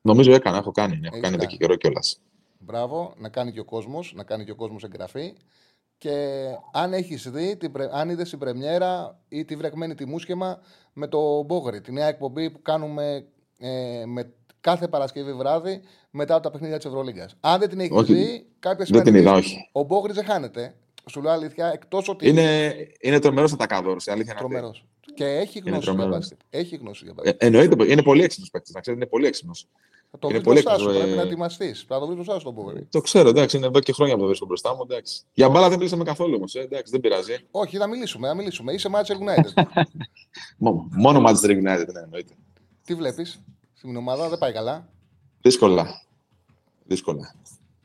Νομίζω 0.00 0.32
έκανα, 0.32 0.56
έχω 0.56 0.70
κάνει. 0.70 0.96
Ναι, 0.96 1.06
έχω 1.06 1.20
κάνει 1.20 1.34
εδώ 1.34 1.46
και 1.46 1.56
καιρό 1.56 1.76
κιόλας. 1.76 2.20
Μπράβο, 2.58 3.14
να 3.16 3.28
κάνει 3.28 3.52
και 3.52 3.60
ο 3.60 3.64
κόσμος, 3.64 4.12
να 4.16 4.24
κάνει 4.24 4.44
και 4.44 4.50
ο 4.50 4.54
κόσμος 4.54 4.84
εγγραφή. 4.84 5.34
Και 6.00 6.46
αν 6.72 6.92
έχεις 6.92 7.30
δει, 7.30 7.58
αν 7.92 8.10
είδες 8.10 8.30
την 8.30 8.38
πρεμιέρα 8.38 9.20
ή 9.28 9.44
τη 9.44 9.56
βρεγμένη 9.56 9.94
τη 9.94 10.04
μουσχεμα 10.04 10.60
με 10.92 11.06
το 11.06 11.42
Μπόγρι, 11.42 11.80
τη 11.80 11.92
νέα 11.92 12.06
εκπομπή 12.06 12.50
που 12.50 12.62
κάνουμε 12.62 13.26
ε, 13.58 14.02
με 14.06 14.32
κάθε 14.60 14.88
Παρασκευή 14.88 15.32
βράδυ 15.32 15.80
μετά 16.10 16.34
από 16.34 16.42
τα 16.42 16.50
παιχνίδια 16.50 16.76
της 16.76 16.86
Ευρωλίγκας. 16.86 17.36
Αν 17.40 17.60
δεν 17.60 17.68
την 17.68 17.80
έχεις 17.80 18.02
δει, 18.02 18.46
κάποια 18.58 18.84
στιγμή. 18.84 19.02
Δεν 19.02 19.12
την 19.12 19.22
είδα, 19.22 19.32
όχι. 19.32 19.68
Ο 19.72 19.82
Μπόγρι 19.82 20.12
δεν 20.12 20.24
χάνεται. 20.24 20.74
Σου 21.10 21.22
λέω 21.22 21.32
αλήθεια, 21.32 21.70
εκτός 21.72 22.08
ότι. 22.08 22.28
Είναι, 22.28 22.74
είναι 23.00 23.18
τρομερός 23.18 23.56
τα 23.56 23.66
κάδωρο, 23.66 23.96
αλήθεια. 24.06 24.34
Τρομερός. 24.34 24.86
Και 25.14 25.24
έχει 25.24 25.58
γνώση 25.58 25.90
για 25.90 26.06
μπάσκετ. 26.06 26.38
Έχει 26.50 26.76
γνώση 26.76 27.04
για 27.04 27.12
μπάσκετ. 27.12 27.42
Ε, 27.42 27.46
εννοείται, 27.46 27.92
είναι 27.92 28.02
πολύ 28.02 28.22
έξυπνος 28.22 28.50
παίκτης. 28.50 28.74
Να 28.74 28.80
ξέρετε, 28.80 29.02
είναι 29.02 29.10
πολύ 29.10 29.26
έξυπνος. 29.26 29.68
Θα 30.10 30.18
το 30.18 30.28
βρει 30.28 30.40
μπροστά 30.40 30.78
σου, 30.78 30.84
πρέπει 30.84 31.16
να 31.16 31.22
ετοιμαστείς. 31.22 31.84
Θα 31.88 31.98
το 31.98 32.06
βρει 32.06 32.14
μπροστά 32.14 32.38
σου 32.38 32.54
το 32.54 32.72
Το 32.90 33.00
ξέρω, 33.00 33.28
εντάξει, 33.28 33.56
είναι 33.56 33.66
εδώ 33.66 33.80
και 33.80 33.92
χρόνια 33.92 34.14
που 34.14 34.20
το 34.20 34.26
βρίσκω 34.26 34.46
μπροστά 34.46 34.74
μου. 34.74 34.80
Εντάξει. 34.82 35.22
Για 35.32 35.48
μπάλα 35.48 35.68
δεν 35.68 35.78
μιλήσαμε 35.78 36.04
καθόλου 36.04 36.34
όμως. 36.36 36.54
Ε, 36.54 36.60
εντάξει, 36.60 36.90
δεν 36.92 37.00
πειράζει. 37.00 37.36
Όχι, 37.50 37.76
θα 37.76 37.86
μιλήσουμε, 37.86 38.28
θα 38.28 38.34
μιλήσουμε. 38.34 38.72
Είσαι 38.72 38.88
Manchester 38.92 39.16
United. 39.16 39.62
Μόνο 40.98 41.22
Manchester 41.26 41.50
United, 41.50 41.92
ναι, 41.92 42.00
εννοείται. 42.00 42.32
Τι 42.84 42.94
βλέπεις 42.94 43.42
στην 43.74 43.96
ομάδα, 43.96 44.28
δεν 44.28 44.38
πάει 44.38 44.52
καλά; 44.52 44.88
Δύσκολα. 45.42 46.02
Δύσκολα. 46.84 47.34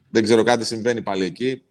Δεν 0.09 0.23
ξέρω 0.23 0.43
κάτι 0.43 0.65
συμβαίνει 0.65 1.01
πάλι 1.01 1.25
εκεί. 1.25 1.63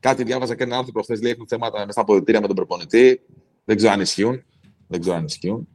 Κάτι 0.00 0.22
διάβαζα 0.24 0.54
και 0.54 0.62
ένα 0.62 0.76
άνθρωπο 0.76 1.02
χθε 1.02 1.16
λέει 1.16 1.32
έχουν 1.32 1.46
θέματα 1.46 1.86
με 1.86 1.92
στα 1.92 2.00
αποδητήρια 2.00 2.40
με 2.40 2.46
τον 2.46 2.56
προπονητή. 2.56 3.20
Δεν 3.64 3.76
ξέρω 3.76 3.92
αν 3.92 4.00
ισχύουν. 4.00 4.42
Δεν 4.88 5.00
ξέρω 5.00 5.16
αν 5.16 5.24
ισχύουν. 5.24 5.68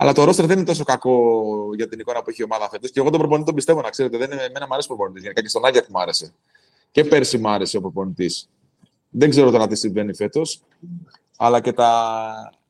Αλλά 0.00 0.12
το 0.12 0.24
ρόστερ 0.24 0.46
δεν 0.46 0.56
είναι 0.56 0.66
τόσο 0.66 0.84
κακό 0.84 1.34
για 1.74 1.88
την 1.88 2.00
εικόνα 2.00 2.22
που 2.22 2.30
έχει 2.30 2.40
η 2.40 2.44
ομάδα 2.44 2.68
φέτος. 2.68 2.90
Και 2.90 3.00
εγώ 3.00 3.10
τον 3.10 3.18
προπονητή 3.18 3.46
τον 3.46 3.54
πιστεύω, 3.54 3.80
να 3.80 3.90
ξέρετε. 3.90 4.16
Δεν 4.16 4.30
είναι, 4.30 4.42
εμένα 4.42 4.66
μου 4.66 4.72
αρέσει 4.72 4.92
ο 4.92 4.94
προπονητής. 4.94 5.22
Γενικά 5.22 5.40
και 5.40 5.48
στον 5.48 5.64
Άγιακ 5.64 5.88
μου 5.88 6.00
άρεσε. 6.00 6.34
Και 6.90 7.04
πέρσι 7.04 7.38
μου 7.38 7.48
άρεσε 7.48 7.76
ο 7.76 7.80
προπονητής. 7.80 8.48
Δεν 9.08 9.30
ξέρω 9.30 9.50
τώρα 9.50 9.66
τι 9.66 9.76
συμβαίνει 9.76 10.14
φέτος. 10.14 10.62
Αλλά 11.36 11.60
και 11.60 11.72
τα. 11.72 11.88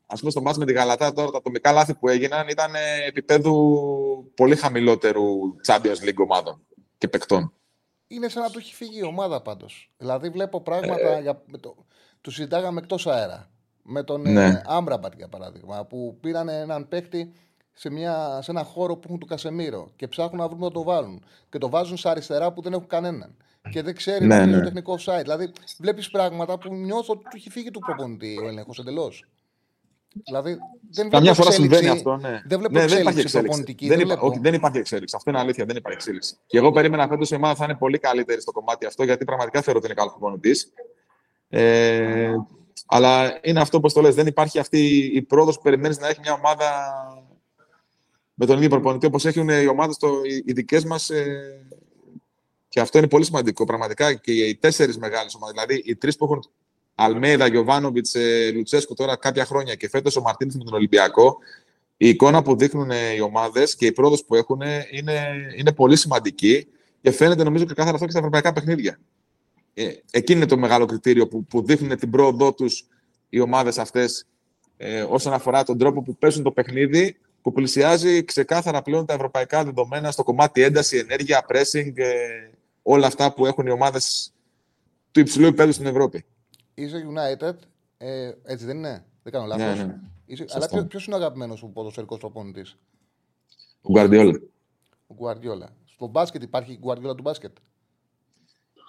Α 0.07 0.17
πούμε, 0.17 0.31
στο 0.31 0.43
μάτι 0.43 0.59
με 0.59 0.65
τη 0.65 0.73
Γαλατά 0.73 1.13
τώρα 1.13 1.31
τα 1.31 1.39
ατομικά 1.39 1.73
λάθη 1.73 1.95
που 1.95 2.09
έγιναν 2.09 2.49
ήταν 2.49 2.73
επίπεδου 3.07 4.33
πολύ 4.35 4.57
χαμηλότερου 4.57 5.25
Champions 5.67 6.09
League 6.09 6.17
ομάδων 6.17 6.61
και 6.99 7.09
παικτών. 7.09 7.53
Είναι 8.07 8.29
σαν 8.29 8.43
να 8.43 8.51
του 8.51 8.59
έχει 8.59 8.75
φύγει 8.75 8.99
η 8.99 9.05
ομάδα 9.05 9.43
πάντως. 9.43 9.91
Δηλαδή 9.97 10.29
βλέπω 10.29 10.61
πράγματα. 10.61 11.17
Ε... 11.17 11.21
Για... 11.21 11.43
Το... 11.61 11.75
Τους 12.21 12.35
συζητάγαμε 12.35 12.81
εκτός 12.81 13.07
αέρα 13.07 13.51
με 13.91 14.03
τον 14.03 14.33
ναι. 14.33 14.47
Ε, 14.47 14.63
Άμπραμπατ 14.67 15.13
για 15.17 15.29
παράδειγμα, 15.29 15.85
που 15.85 16.17
πήραν 16.21 16.49
έναν 16.49 16.89
παίκτη 16.89 17.33
σε, 17.73 17.91
μια, 17.91 18.39
σε 18.43 18.51
ένα 18.51 18.63
χώρο 18.63 18.95
που 18.95 19.03
έχουν 19.05 19.19
του 19.19 19.27
Κασεμίρο 19.27 19.91
και 19.97 20.09
ψάχνουν 20.09 20.41
να 20.41 20.49
βρουν 20.49 20.61
να 20.61 20.71
το 20.71 20.83
βάλουν. 20.83 21.23
Και 21.49 21.59
το 21.59 21.69
βάζουν 21.69 21.97
σε 21.97 22.09
αριστερά 22.09 22.53
που 22.53 22.63
δεν 22.63 22.73
έχουν 22.73 22.87
κανέναν. 22.87 23.37
Και 23.71 23.83
δεν 23.83 23.95
ξέρει 23.95 24.27
ναι, 24.27 24.37
να 24.37 24.43
είναι 24.43 24.51
ναι. 24.51 24.59
το 24.59 24.65
τεχνικό 24.65 24.99
site. 25.05 25.23
Δηλαδή, 25.23 25.51
βλέπεις 25.79 26.11
πράγματα 26.11 26.59
που 26.59 26.75
νιώθω 26.75 27.13
ότι 27.13 27.23
του 27.23 27.37
έχει 27.37 27.51
φύγει 27.51 27.71
του 27.71 27.81
προπονητή 27.81 28.39
ο 28.45 28.49
έλεγχος 28.49 28.79
εντελώς. 28.79 29.25
Δηλαδή, 30.25 30.59
δεν 30.91 31.11
Καμιά 31.11 31.35
φορά 31.35 31.51
συμβαίνει 31.51 31.89
αυτό. 31.89 32.17
Ναι. 32.17 32.43
Δεν 32.47 32.59
βλέπω 32.59 32.75
ναι, 32.75 32.87
δεν 32.87 33.01
υπάρχει 33.01 33.21
εξέλιξη. 33.21 33.75
Δεν, 33.79 33.99
δεν, 34.07 34.19
όχι, 34.21 34.39
δεν 34.39 34.55
υπάρχει 34.55 34.79
εξέλιξη. 34.79 35.17
Αυτό 35.17 35.31
είναι 35.31 35.39
αλήθεια. 35.39 35.65
Δεν 35.65 35.77
υπάρχει 35.77 35.99
εξέλιξη. 35.99 36.37
Και 36.47 36.59
εγώ 36.59 36.73
περίμενα 36.73 37.09
φέτος 37.09 37.31
η 37.31 37.35
ομάδα 37.35 37.55
θα 37.55 37.65
είναι 37.65 37.75
πολύ 37.75 37.99
καλύτερη 37.99 38.41
στο 38.41 38.53
κομμάτι 38.53 38.87
αυτό, 38.87 39.05
γιατί 39.05 39.25
πραγματικά 39.25 39.63
θεωρώ 39.63 39.79
ότι 39.79 39.89
είναι 39.89 39.97
καλός 39.97 40.13
προπονητής. 40.13 40.73
Ε, 41.49 42.35
αλλά 42.91 43.39
είναι 43.43 43.61
αυτό 43.61 43.81
που 43.81 43.93
το 43.93 44.01
λες. 44.01 44.15
Δεν 44.15 44.27
υπάρχει 44.27 44.59
αυτή 44.59 44.97
η 45.15 45.23
πρόοδος 45.23 45.57
που 45.57 45.63
περιμένεις 45.63 45.99
να 45.99 46.09
έχει 46.09 46.21
μια 46.21 46.33
ομάδα 46.33 46.67
με 48.35 48.47
τον 48.47 48.57
ίδιο 48.57 48.69
προπονητή 48.69 49.07
όπως 49.07 49.25
έχουν 49.25 49.49
οι 49.49 49.67
ομάδες 49.67 49.97
οι 50.45 50.53
δικές 50.53 50.85
μας. 50.85 51.11
Ε, 51.11 51.67
και 52.69 52.81
αυτό 52.81 52.99
είναι 52.99 53.09
πολύ 53.09 53.25
σημαντικό. 53.25 53.65
Πραγματικά 53.65 54.15
και 54.15 54.33
οι 54.33 54.57
τέσσερις 54.57 54.99
μεγάλες 54.99 55.35
ομάδες, 55.35 55.55
δηλαδή 55.55 55.83
οι 55.91 55.97
τρεις 55.97 56.17
που 56.17 56.25
έχουν 56.25 56.51
Αλμέιδα, 56.95 57.47
Γιωβάνοβιτς, 57.47 58.15
ε, 58.15 58.51
Λουτσέσκο 58.55 58.95
τώρα 58.95 59.17
κάποια 59.17 59.45
χρόνια 59.45 59.75
και 59.75 59.89
φέτος 59.89 60.17
ο 60.17 60.21
Μαρτίνη 60.21 60.55
με 60.57 60.65
τον 60.65 60.75
Ολυμπιακό, 60.75 61.39
η 61.97 62.09
εικόνα 62.09 62.43
που 62.43 62.57
δείχνουν 62.57 62.91
οι 63.17 63.21
ομάδες 63.21 63.77
και 63.77 63.87
η 63.87 63.93
πρόοδος 63.93 64.25
που 64.25 64.35
έχουν 64.35 64.61
είναι, 64.91 65.29
είναι 65.57 65.73
πολύ 65.73 65.97
σημαντική 65.97 66.67
και 67.01 67.11
φαίνεται 67.11 67.45
νομίζω 67.45 67.65
και 67.65 67.75
κάθε 67.75 67.91
αυτό 67.91 68.05
και 68.05 68.11
στα 68.11 68.19
ευρωπαϊκά 68.19 68.53
παιχνίδια 68.53 68.99
ε, 69.79 70.03
εκείνη 70.11 70.39
είναι 70.39 70.49
το 70.49 70.57
μεγάλο 70.57 70.87
κριτήριο 70.87 71.29
που, 71.29 71.45
που 71.45 71.65
δείχνουν 71.65 71.99
την 71.99 72.11
πρόοδό 72.11 72.55
τους 72.55 72.87
οι 73.29 73.41
ομάδες 73.41 73.79
αυτές 73.79 74.27
ε, 74.77 75.03
όσον 75.03 75.33
αφορά 75.33 75.65
τον 75.65 75.79
τρόπο 75.79 76.03
που 76.03 76.17
παίζουν 76.17 76.43
το 76.43 76.53
παιχνίδι, 76.53 77.19
που 77.43 77.53
πλησιάζει 77.53 78.25
ξεκάθαρα 78.25 78.83
πλέον 78.83 79.07
τα 79.07 79.15
ευρωπαϊκά 79.15 79.65
δεδομένα 79.65 80.11
στο 80.11 80.23
κομμάτι 80.23 80.63
ένταση, 80.63 80.97
ενέργεια, 80.97 81.47
pressing, 81.49 81.93
ε, 81.95 82.15
όλα 82.83 83.07
αυτά 83.07 83.33
που 83.35 83.47
έχουν 83.47 83.67
οι 83.67 83.71
ομάδες 83.71 84.33
του 85.11 85.21
υψηλού 85.21 85.47
επίπεδου 85.47 85.73
στην 85.73 85.87
Ευρώπη. 85.87 86.25
Είσαι 86.75 87.07
United, 87.11 87.55
ε, 87.99 88.33
έτσι 88.45 88.65
δεν 88.65 88.77
είναι, 88.77 89.05
δεν 89.23 89.33
κάνω 89.33 89.47
λάθος. 89.47 89.79
Ναι, 89.79 89.85
ναι. 89.85 90.01
Είσαι, 90.27 90.45
αλλά 90.49 90.69
ποιο 90.69 91.01
είναι 91.07 91.15
ο 91.15 91.19
αγαπημένος 91.19 91.59
σου 91.59 91.71
ποδοσφαιρικός 91.73 92.19
προπονητής, 92.19 92.79
Ο 93.83 93.91
Γκουαρδιόλα. 93.91 94.41
Ο 95.07 95.15
Γκουαρδιόλα. 95.15 95.69
Στο 95.85 96.07
μπάσκετ 96.07 96.43
υπάρχει 96.43 96.79
Γκουαρδιόλα 96.81 97.15
του 97.15 97.23
μπάσκετ; 97.23 97.57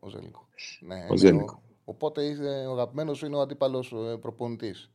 ο 0.00 0.08
Ζέλικο. 0.08 0.48
Ναι, 0.80 1.06
ο 1.10 1.16
Ζέλικο. 1.16 1.62
οπότε 1.84 2.36
ο 2.68 2.72
αγαπημένος 2.72 3.22
είναι 3.22 3.36
ο 3.36 3.40
αντίπαλος 3.40 3.92
ε, 3.92 4.16
προπονητής. 4.16 4.90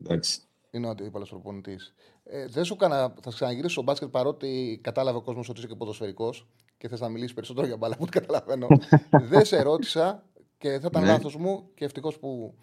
Εντάξει. 0.00 0.40
Είναι 0.70 0.86
ο 0.86 0.90
αντίπαλος 0.90 1.28
προπονητής. 1.28 1.94
Ε, 2.24 2.46
δεν 2.46 2.64
σου 2.64 2.74
έκανα, 2.74 3.14
θα 3.22 3.30
ξαναγυρίσω 3.30 3.68
στο 3.68 3.82
μπάσκετ 3.82 4.08
παρότι 4.08 4.80
κατάλαβε 4.82 5.18
ο 5.18 5.20
κόσμος 5.20 5.48
ότι 5.48 5.58
είσαι 5.58 5.68
και 5.68 5.74
ποδοσφαιρικός 5.74 6.46
και 6.78 6.88
θες 6.88 7.00
να 7.00 7.08
μιλήσεις 7.08 7.34
περισσότερο 7.34 7.66
για 7.66 7.76
μπάλα 7.76 7.94
από 7.94 8.02
ό,τι 8.02 8.18
καταλαβαίνω. 8.18 8.66
δεν 9.30 9.44
σε 9.44 9.62
ρώτησα 9.62 10.24
και 10.58 10.68
θα 10.68 10.86
ήταν 10.86 11.02
ναι. 11.02 11.08
λάθος 11.08 11.36
μου 11.36 11.68
και 11.74 11.84
ευτυχώς 11.84 12.18
που 12.18 12.54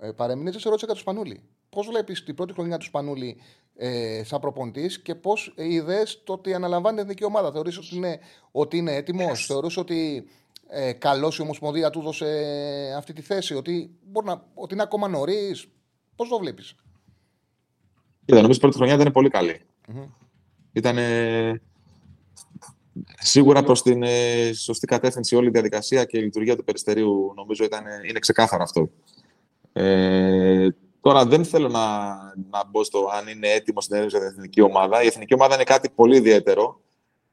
ε, 0.00 0.10
παρέμεινε. 0.10 0.50
Δεν 0.50 0.60
σε 0.60 0.68
ρώτησα 0.68 0.86
για 0.86 0.94
του 0.94 1.00
Σπανούλη. 1.00 1.42
Πώς 1.74 1.86
βλέπεις 1.86 2.24
την 2.24 2.34
πρώτη 2.34 2.52
χρονιά 2.52 2.76
του 2.76 2.84
Σπανούλη 2.84 3.36
ε, 3.76 4.22
σαν 4.24 4.40
προπονητής 4.40 5.00
και 5.00 5.14
πώς 5.14 5.54
είδες 5.56 6.22
το 6.24 6.32
ότι 6.32 6.54
αναλαμβάνει 6.54 6.96
την 6.96 7.04
εθνική 7.04 7.24
ομάδα; 7.24 7.52
Θεωρείς 7.52 7.78
ότι 7.78 7.96
είναι, 7.96 8.18
ότι 8.50 8.76
είναι 8.76 8.94
έτοιμος, 8.94 9.46
θεωρείς 9.46 9.76
ότι 9.76 10.28
ε, 10.68 10.92
καλός 10.92 11.38
η 11.38 11.42
Ομοσπονδία 11.42 11.90
του 11.90 11.98
έδωσε 11.98 12.94
αυτή 12.96 13.12
τη 13.12 13.22
θέση, 13.22 13.54
ότι, 13.54 13.90
μπορεί 14.02 14.26
να, 14.26 14.44
ότι 14.54 14.74
είναι 14.74 14.82
ακόμα 14.82 15.08
νωρίς; 15.08 15.66
Πώς 16.16 16.28
το 16.28 16.38
βλέπεις; 16.38 16.74
Κοίτα, 18.24 18.40
νομίζω 18.40 18.46
ότι 18.46 18.56
η 18.56 18.60
πρώτη 18.60 18.76
χρονιά 18.76 18.94
ήταν 18.94 19.12
πολύ 19.12 19.28
καλή. 19.28 19.60
Ήταν 20.72 20.96
σίγουρα 23.18 23.62
προς 23.62 23.82
την 23.82 24.02
ε, 24.02 24.52
σωστή 24.52 24.86
κατεύθυνση 24.86 25.36
όλη 25.36 25.46
η 25.46 25.50
διαδικασία 25.50 26.04
και 26.04 26.18
η 26.18 26.22
λειτουργία 26.22 26.56
του 26.56 26.64
περιστερίου. 26.64 27.32
Νομίζω 27.36 27.64
ήταν, 27.64 27.84
είναι 28.08 28.18
ξεκάθαρο 28.18 28.62
αυτό. 28.62 28.90
Ε, 29.72 30.68
Τώρα 31.02 31.26
δεν 31.26 31.44
θέλω 31.44 31.68
να, 31.68 32.06
να 32.50 32.64
μπω 32.70 32.84
στο 32.84 33.08
αν 33.12 33.28
είναι 33.28 33.48
έτοιμο 33.48 33.80
στην 33.80 34.06
για 34.06 34.18
την 34.18 34.28
εθνική 34.28 34.60
ομάδα. 34.60 35.02
Η 35.02 35.06
εθνική 35.06 35.34
ομάδα 35.34 35.54
είναι 35.54 35.64
κάτι 35.64 35.90
πολύ 35.90 36.16
ιδιαίτερο 36.16 36.80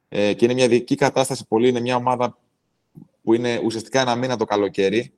ε, 0.10 0.34
και 0.34 0.46
είναι 0.46 0.54
μια 0.54 0.68
δική 0.68 0.96
κατάσταση 0.96 1.48
πολύ. 1.48 1.68
Είναι 1.68 1.80
μια 1.80 1.96
ομάδα 1.96 2.38
που 3.24 3.34
είναι 3.34 3.62
ουσιαστικά 3.64 4.02
ένα 4.02 4.16
μήνα 4.16 4.38
το 4.38 4.46
καλοκαίρι 4.46 5.14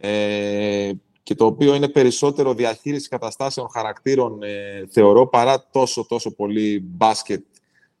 ε, 0.00 0.92
και 1.22 1.34
το 1.34 1.46
οποίο 1.46 1.74
είναι 1.74 1.88
περισσότερο 1.88 2.54
διαχείριση 2.54 3.08
καταστάσεων 3.08 3.68
χαρακτήρων, 3.70 4.42
ε, 4.42 4.86
θεωρώ, 4.90 5.26
παρά 5.26 5.66
τόσο, 5.70 6.06
τόσο 6.08 6.34
πολύ 6.34 6.80
μπάσκετ, 6.84 7.44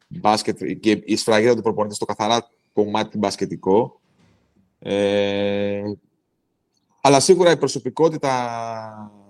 μπάσκετ 0.08 0.64
και 0.80 1.02
η 1.04 1.16
σφραγίδα 1.16 1.54
του 1.54 1.62
προπονητή 1.62 1.94
στο 1.94 2.04
καθαρά 2.04 2.50
κομμάτι 2.72 3.18
μπασκετικό. 3.18 4.00
Ε, 4.78 5.82
αλλά 7.00 7.20
σίγουρα 7.20 7.50
η 7.50 7.56
προσωπικότητα 7.56 9.21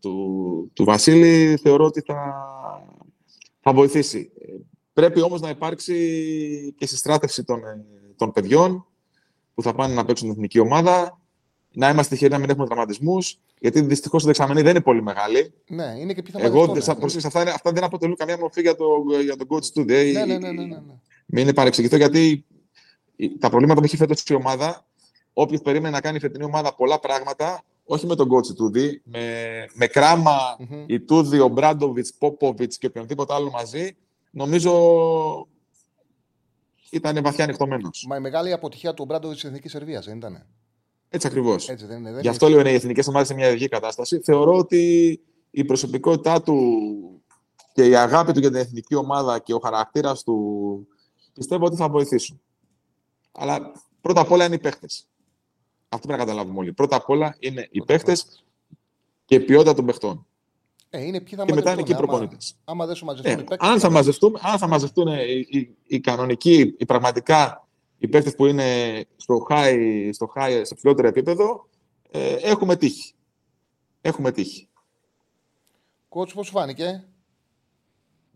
του, 0.00 0.70
του 0.74 0.84
Βασίλη 0.84 1.58
θεωρώ 1.62 1.84
ότι 1.84 2.00
θα, 2.00 2.16
θα 3.60 3.72
βοηθήσει. 3.72 4.30
Πρέπει 4.92 5.20
όμως 5.20 5.40
να 5.40 5.48
υπάρξει 5.48 6.74
και 6.76 6.86
συστράτευση 6.86 7.44
των, 7.44 7.60
των 8.16 8.32
παιδιών 8.32 8.86
που 9.54 9.62
θα 9.62 9.74
πάνε 9.74 9.94
να 9.94 10.04
παίξουν 10.04 10.26
την 10.26 10.36
εθνική 10.36 10.58
ομάδα. 10.58 11.20
Να 11.72 11.88
είμαστε 11.88 12.14
τυχεροί 12.14 12.32
να 12.32 12.38
μην 12.38 12.50
έχουμε 12.50 12.66
τραυματισμούς, 12.66 13.38
γιατί 13.60 13.80
δυστυχώς 13.80 14.22
η 14.22 14.26
δεξαμενή 14.26 14.60
δεν 14.62 14.70
είναι 14.70 14.80
πολύ 14.80 15.02
μεγάλη. 15.02 15.52
Ναι, 15.68 15.94
είναι 15.98 16.12
και 16.12 16.22
πιθανό. 16.22 16.44
Εγώ 16.44 16.66
ναι, 16.66 16.78
αυτά, 16.78 17.40
είναι, 17.40 17.50
αυτά 17.50 17.72
δεν 17.72 17.84
αποτελούν 17.84 18.16
καμία 18.16 18.38
μορφή 18.38 18.60
για, 18.60 18.76
το, 18.76 18.86
για 19.22 19.36
τον 19.36 19.46
coach 19.50 19.64
του. 19.66 19.84
Ναι, 19.84 20.02
ναι, 20.02 20.24
ναι, 20.24 20.38
ναι, 20.38 20.52
ναι, 20.52 20.64
ναι. 20.64 20.80
Μην 21.26 21.42
είναι 21.42 21.52
παρεξηγηθώ, 21.52 21.96
γιατί 21.96 22.44
τα 23.38 23.48
προβλήματα 23.50 23.80
που 23.80 23.86
έχει 23.86 23.96
φέτος 23.96 24.22
η 24.22 24.34
ομάδα, 24.34 24.86
όποιος 25.32 25.60
περίμενε 25.60 25.90
να 25.90 26.00
κάνει 26.00 26.18
φετινή 26.18 26.44
ομάδα 26.44 26.74
πολλά 26.74 26.98
πράγματα, 26.98 27.64
όχι 27.90 28.06
με 28.06 28.14
τον 28.14 28.28
κότσι 28.28 28.54
Τούδη, 28.54 29.02
με, 29.04 29.22
με 29.72 29.86
κραμα 29.86 30.56
mm-hmm. 30.58 30.84
η 30.86 31.00
Τούδη, 31.00 31.38
ο 31.38 31.48
Μπράντοβιτς, 31.48 32.14
Πόποβιτς 32.14 32.78
και 32.78 32.86
οποιονδήποτε 32.86 33.34
άλλο 33.34 33.50
μαζί, 33.50 33.96
νομίζω 34.30 34.72
ήταν 36.90 37.22
βαθιά 37.22 37.44
ανοιχτωμένος. 37.44 38.04
Μα 38.08 38.16
η 38.16 38.20
μεγάλη 38.20 38.52
αποτυχία 38.52 38.94
του 38.94 39.04
Μπράντοβιτς 39.04 39.40
τη 39.40 39.46
Εθνική 39.46 39.68
Σερβίας, 39.68 40.06
δεν 40.06 40.16
ήταν. 40.16 40.46
Έτσι 41.08 41.26
ακριβώς. 41.26 41.70
Γι' 42.20 42.28
αυτό 42.28 42.48
λέω 42.48 42.60
είναι 42.60 42.70
οι 42.70 42.74
εθνικές 42.74 43.08
ομάδες 43.08 43.28
σε 43.28 43.34
μια 43.34 43.48
ειδική 43.48 43.68
κατάσταση. 43.68 44.20
Θεωρώ 44.20 44.56
ότι 44.56 45.20
η 45.50 45.64
προσωπικότητά 45.64 46.42
του 46.42 46.56
και 47.72 47.86
η 47.86 47.96
αγάπη 47.96 48.32
του 48.32 48.40
για 48.40 48.50
την 48.50 48.58
εθνική 48.58 48.94
ομάδα 48.94 49.38
και 49.38 49.54
ο 49.54 49.58
χαρακτήρας 49.58 50.22
του 50.22 50.88
πιστεύω 51.32 51.64
ότι 51.64 51.76
θα 51.76 51.88
βοηθήσουν. 51.88 52.40
Αλλά 53.32 53.72
πρώτα 54.00 54.20
απ' 54.20 54.30
όλα 54.30 54.44
είναι 54.44 54.54
οι 54.54 54.58
παίχτε. 54.58 54.86
Αυτό 55.88 56.06
πρέπει 56.06 56.22
να 56.22 56.26
καταλάβουμε 56.26 56.58
όλοι. 56.58 56.72
Πρώτα 56.72 56.96
απ' 56.96 57.08
όλα 57.08 57.36
είναι 57.38 57.68
οι 57.70 57.84
παίχτε 57.84 58.16
και 59.24 59.34
η 59.34 59.40
ποιότητα 59.40 59.74
των 59.74 59.86
παιχτών. 59.86 60.26
Ε, 60.90 61.04
είναι 61.04 61.20
ποιοι 61.20 61.38
θα 61.38 61.44
και 61.44 61.54
μετά 61.54 61.72
είναι 61.72 61.82
και 61.82 61.92
οι 61.92 61.96
προπονητές. 61.96 62.56
Άμα, 62.64 62.86
δεν 62.86 62.94
σου 62.94 63.04
μαζευτούν 63.04 63.38
ε, 63.38 63.40
οι 63.40 63.44
παίχτε. 63.44 63.66
Αν, 63.66 63.80
θα 63.80 63.90
μαζευτούν, 63.90 64.38
αν 64.40 64.58
θα 64.58 64.66
μαζευτούν 64.66 65.06
οι, 65.06 65.46
οι, 65.48 65.76
οι 65.86 66.00
κανονικοί, 66.00 66.74
οι 66.78 66.86
πραγματικά 66.86 67.68
οι 67.98 68.08
παίχτε 68.08 68.30
που 68.30 68.46
είναι 68.46 69.04
στο 69.16 69.46
high, 69.50 70.08
στο 70.12 70.32
high, 70.34 70.60
σε 70.62 70.74
ψηλότερο 70.74 71.08
επίπεδο, 71.08 71.68
ε, 72.10 72.34
έχουμε 72.34 72.76
τύχη. 72.76 73.14
Έχουμε 74.00 74.32
τύχη. 74.32 74.68
Κότσου, 76.08 76.34
πώς 76.34 76.46
σου 76.46 76.52
φάνηκε; 76.52 77.04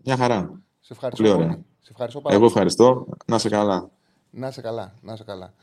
Μια 0.05 0.17
χαρά. 0.17 0.63
Σε 0.81 0.93
ευχαριστώ 0.93 1.23
πολύ. 1.23 1.37
πολύ. 1.37 1.65
Σε 1.81 1.91
ευχαριστώ 1.91 2.21
πάρα 2.21 2.35
Εγώ 2.35 2.45
ευχαριστώ. 2.45 3.07
Να 3.27 3.39
σε 3.39 3.49
καλά. 3.49 3.91
Να 4.31 4.51
σε 4.51 4.61
καλά. 4.61 4.95
Να 5.01 5.17
σε 5.17 5.25
καλά. 5.25 5.55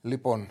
Λοιπόν, 0.00 0.48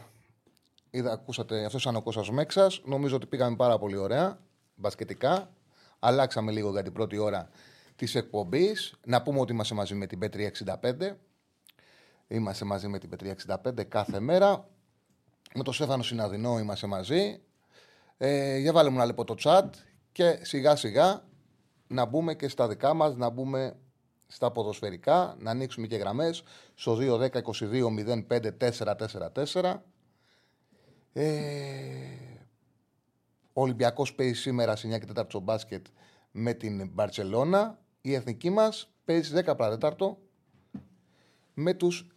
είδα, 0.95 1.11
ακούσατε, 1.11 1.65
αυτός 1.65 1.81
ήταν 1.81 1.95
ο 1.95 2.01
Κώστας 2.01 2.29
Μέξας. 2.29 2.81
Νομίζω 2.85 3.15
ότι 3.15 3.25
πήγαμε 3.25 3.55
πάρα 3.55 3.77
πολύ 3.77 3.97
ωραία, 3.97 4.39
μπασκετικά. 4.75 5.49
Αλλάξαμε 5.99 6.51
λίγο 6.51 6.71
για 6.71 6.83
την 6.83 6.93
πρώτη 6.93 7.17
ώρα 7.17 7.49
της 7.95 8.15
εκπομπής. 8.15 8.93
Να 9.05 9.21
πούμε 9.21 9.39
ότι 9.39 9.51
είμαστε 9.51 9.75
μαζί 9.75 9.95
με 9.95 10.05
την 10.05 10.19
P365. 10.21 11.15
Είμαστε 12.27 12.65
μαζί 12.65 12.87
με 12.87 12.99
την 12.99 13.09
P365 13.11 13.85
κάθε 13.87 14.19
μέρα. 14.19 14.69
Με 15.53 15.63
τον 15.63 15.73
Στέφανο 15.73 16.03
Συναδεινό 16.03 16.59
είμαστε 16.59 16.87
μαζί. 16.87 17.41
Ε, 18.17 18.57
για 18.57 18.73
βάλε 18.73 18.89
μου 18.89 18.97
να 18.97 19.05
λεπτό 19.05 19.23
το 19.23 19.35
chat 19.43 19.69
και 20.11 20.39
σιγά 20.41 20.75
σιγά 20.75 21.23
να 21.87 22.05
μπούμε 22.05 22.35
και 22.35 22.47
στα 22.47 22.67
δικά 22.67 22.93
μας, 22.93 23.15
να 23.15 23.29
μπούμε 23.29 23.75
στα 24.27 24.51
ποδοσφαιρικά, 24.51 25.35
να 25.39 25.51
ανοίξουμε 25.51 25.87
και 25.87 25.95
γραμμές 25.95 26.43
στο 26.75 26.97
2-10-22-05-444. 26.99 29.63
Ε, 29.63 29.81
ο 33.53 33.61
Ολυμπιακός 33.61 34.15
παίζει 34.15 34.33
σήμερα 34.33 34.75
σε 34.75 34.87
9 34.87 34.99
και 34.99 35.07
4 35.15 35.25
στο 35.27 35.39
μπάσκετ 35.39 35.85
με 36.31 36.53
την 36.53 36.89
Μπαρτσελώνα. 36.93 37.79
Η 38.01 38.13
εθνική 38.13 38.49
μας 38.49 38.91
παίζει 39.05 39.33
10 39.35 39.55
παρατέταρτο 39.57 40.17
με 41.53 41.73
τους 41.73 42.07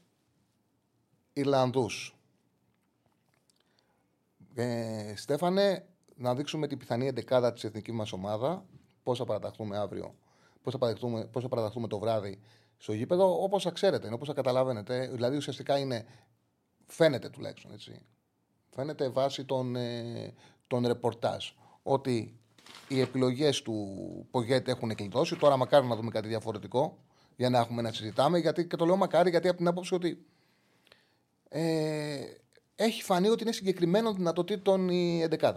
Ιρλανδούς. 1.33 2.17
Ε, 4.55 5.13
Στέφανε, 5.17 5.87
να 6.17 6.35
δείξουμε 6.35 6.67
την 6.67 6.79
πιθανή 6.79 7.07
εντεκάδα 7.07 7.53
της 7.53 7.65
εθνικής 7.65 7.95
μας 7.95 8.13
ομάδα. 8.13 8.67
Πώς 9.03 9.19
θα 9.19 9.25
παραταχθούμε 9.25 9.79
αύριο, 9.79 10.15
πώς 10.63 10.73
θα 10.73 10.79
παραταχθούμε, 10.79 11.27
πώς 11.27 11.43
θα 11.43 11.49
παραταχθούμε 11.49 11.89
το 11.89 11.99
βράδυ 11.99 12.41
στο 12.77 12.93
γήπεδο, 12.93 13.43
όπως 13.43 13.63
θα 13.63 13.71
ξέρετε, 13.71 14.13
όπως 14.13 14.29
θα 14.29 14.35
καταλαβαίνετε. 14.35 15.09
Δηλαδή 15.09 15.37
ουσιαστικά 15.37 15.79
είναι, 15.79 16.07
φαίνεται 16.87 17.29
τουλάχιστον 17.29 17.73
έτσι, 17.73 18.03
φαίνεται 18.71 19.09
βάσει 19.09 19.45
των, 19.45 19.77
ε, 19.77 20.35
των 20.67 20.87
ρεπορτάζ 20.87 21.51
ότι 21.83 22.39
οι 22.89 23.01
επιλογές 23.01 23.63
του 23.63 23.87
Πογέτ 24.31 24.69
έχουν 24.69 24.95
κλειδώσει. 24.95 25.37
Τώρα, 25.37 25.57
μακάρι 25.57 25.87
να 25.87 25.97
δούμε 25.97 26.11
κάτι 26.11 26.29
διαφορετικό 26.29 26.99
για 27.37 27.51
να 27.51 27.59
έχουμε 27.59 27.83
να 27.83 27.93
συζητάμε. 27.93 28.39
Γιατί, 28.39 28.67
και 28.67 28.77
το 28.77 28.87
λέω 28.87 28.97
μακάρι 28.97 29.31
γιατί 29.31 29.49
από 29.49 29.57
την 29.57 29.67
άποψη 29.69 29.95
ότι 29.95 30.27
ε, 31.49 32.25
έχει 32.77 33.03
φανεί 33.03 33.29
ότι 33.29 33.43
είναι 33.43 33.53
συγκεκριμένο 33.53 34.13
δυνατοτήτων 34.13 34.89
η 34.89 35.29
11. 35.31 35.55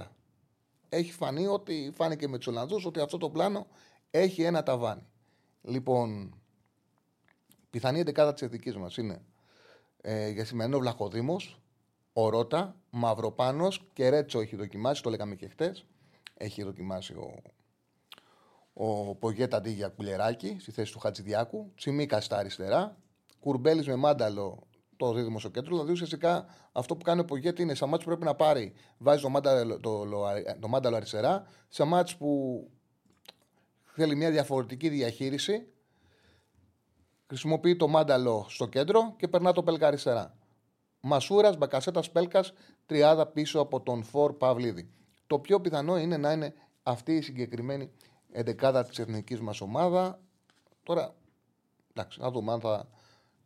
Έχει 0.89 1.11
φανεί 1.11 1.47
ότι 1.47 1.91
φάνηκε 1.95 2.27
με 2.27 2.37
τους 2.37 2.47
Ολλανδούς 2.47 2.85
ότι 2.85 2.99
αυτό 2.99 3.17
το 3.17 3.29
πλάνο 3.29 3.67
έχει 4.11 4.43
ένα 4.43 4.63
ταβάνι. 4.63 5.05
Λοιπόν, 5.61 6.35
πιθανή 7.69 8.03
11 8.05 8.31
της 8.33 8.41
εθνικής 8.41 8.77
μας 8.77 8.97
είναι 8.97 9.21
ε, 10.01 10.29
για 10.29 10.45
σημερινό 10.45 10.79
Βλαχοδήμος, 10.79 11.60
ο 12.13 12.29
Ρότα, 12.29 12.75
Μαυροπάνος 12.89 13.87
και 13.93 14.09
Ρέτσο 14.09 14.39
έχει 14.39 14.55
δοκιμάσει, 14.55 15.01
το 15.01 15.09
λέγαμε 15.09 15.35
και 15.35 15.47
χτες. 15.47 15.85
Έχει 16.37 16.63
δοκιμάσει 16.63 17.13
ο, 17.13 17.41
ο 18.73 19.15
Πογέτα 19.15 19.57
αντί 19.57 19.71
για 19.71 19.87
κουλεράκι 19.87 20.57
στη 20.59 20.71
θέση 20.71 20.91
του 20.91 20.99
Χατζηδιάκου. 20.99 21.71
Τσιμίκα 21.75 22.21
στα 22.21 22.37
αριστερά. 22.37 22.97
Κουρμπέλης 23.39 23.87
με 23.87 23.95
μάνταλο 23.95 24.63
το 24.97 25.13
δίδυμο 25.13 25.39
στο 25.39 25.49
κέντρο. 25.49 25.71
Δηλαδή 25.71 25.91
ουσιαστικά 25.91 26.45
αυτό 26.71 26.95
που 26.95 27.03
κάνει 27.03 27.19
ο 27.19 27.25
Πογέτη 27.25 27.61
είναι 27.61 27.75
σε 27.75 27.85
μάτς 27.85 28.03
που 28.03 28.09
πρέπει 28.09 28.25
να 28.25 28.35
πάρει, 28.35 28.73
βάζει 28.97 29.21
το 29.21 29.29
μάνταλο, 29.29 29.79
το, 29.79 30.05
το 30.59 30.67
μάνταλο 30.67 30.95
αριστερά. 30.95 31.47
Σε 31.67 31.83
μάτς 31.83 32.17
που 32.17 32.69
θέλει 33.83 34.15
μια 34.15 34.31
διαφορετική 34.31 34.89
διαχείριση, 34.89 35.67
χρησιμοποιεί 37.27 37.75
το 37.75 37.87
μάνταλο 37.87 38.45
στο 38.49 38.67
κέντρο 38.67 39.13
και 39.17 39.27
περνά 39.27 39.51
το 39.51 39.63
πέλκα 39.63 39.87
αριστερά. 39.87 40.35
Μασούρας, 41.01 41.57
Μπακασέτας, 41.57 42.11
Πέλκας, 42.11 42.53
τριάδα 42.85 43.27
πίσω 43.27 43.59
από 43.59 43.81
τον 43.81 44.03
Φορ 44.03 44.33
Παυλίδη. 44.33 44.89
Το 45.27 45.39
πιο 45.39 45.61
πιθανό 45.61 45.97
είναι 45.97 46.17
να 46.17 46.31
είναι 46.31 46.53
αυτή 46.83 47.15
η 47.15 47.21
συγκεκριμένη 47.21 47.91
εντεκάδα 48.31 48.85
της 48.85 48.99
εθνικής 48.99 49.39
μας 49.39 49.61
ομάδα. 49.61 50.19
Τώρα, 50.83 51.15
εντάξει, 51.93 52.19
να 52.19 52.31
δούμε 52.31 52.51
αν 52.51 52.59
θα, 52.59 52.87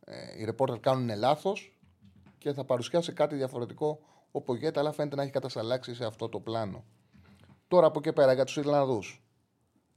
ε, 0.04 0.40
οι 0.40 0.44
ρεπόρτερ 0.44 0.80
κάνουν 0.80 1.18
λάθος 1.18 1.78
και 2.38 2.52
θα 2.52 2.64
παρουσιάσει 2.64 3.12
κάτι 3.12 3.34
διαφορετικό 3.34 4.00
ο 4.30 4.40
Πογέτα, 4.40 4.80
αλλά 4.80 4.92
φαίνεται 4.92 5.16
να 5.16 5.22
έχει 5.22 5.32
κατασταλάξει 5.32 5.94
σε 5.94 6.04
αυτό 6.04 6.28
το 6.28 6.40
πλάνο. 6.40 6.84
Τώρα 7.68 7.86
από 7.86 7.98
εκεί 7.98 8.12
πέρα 8.12 8.32
για 8.32 8.44
τους 8.44 8.56
Ιρλανδούς. 8.56 9.22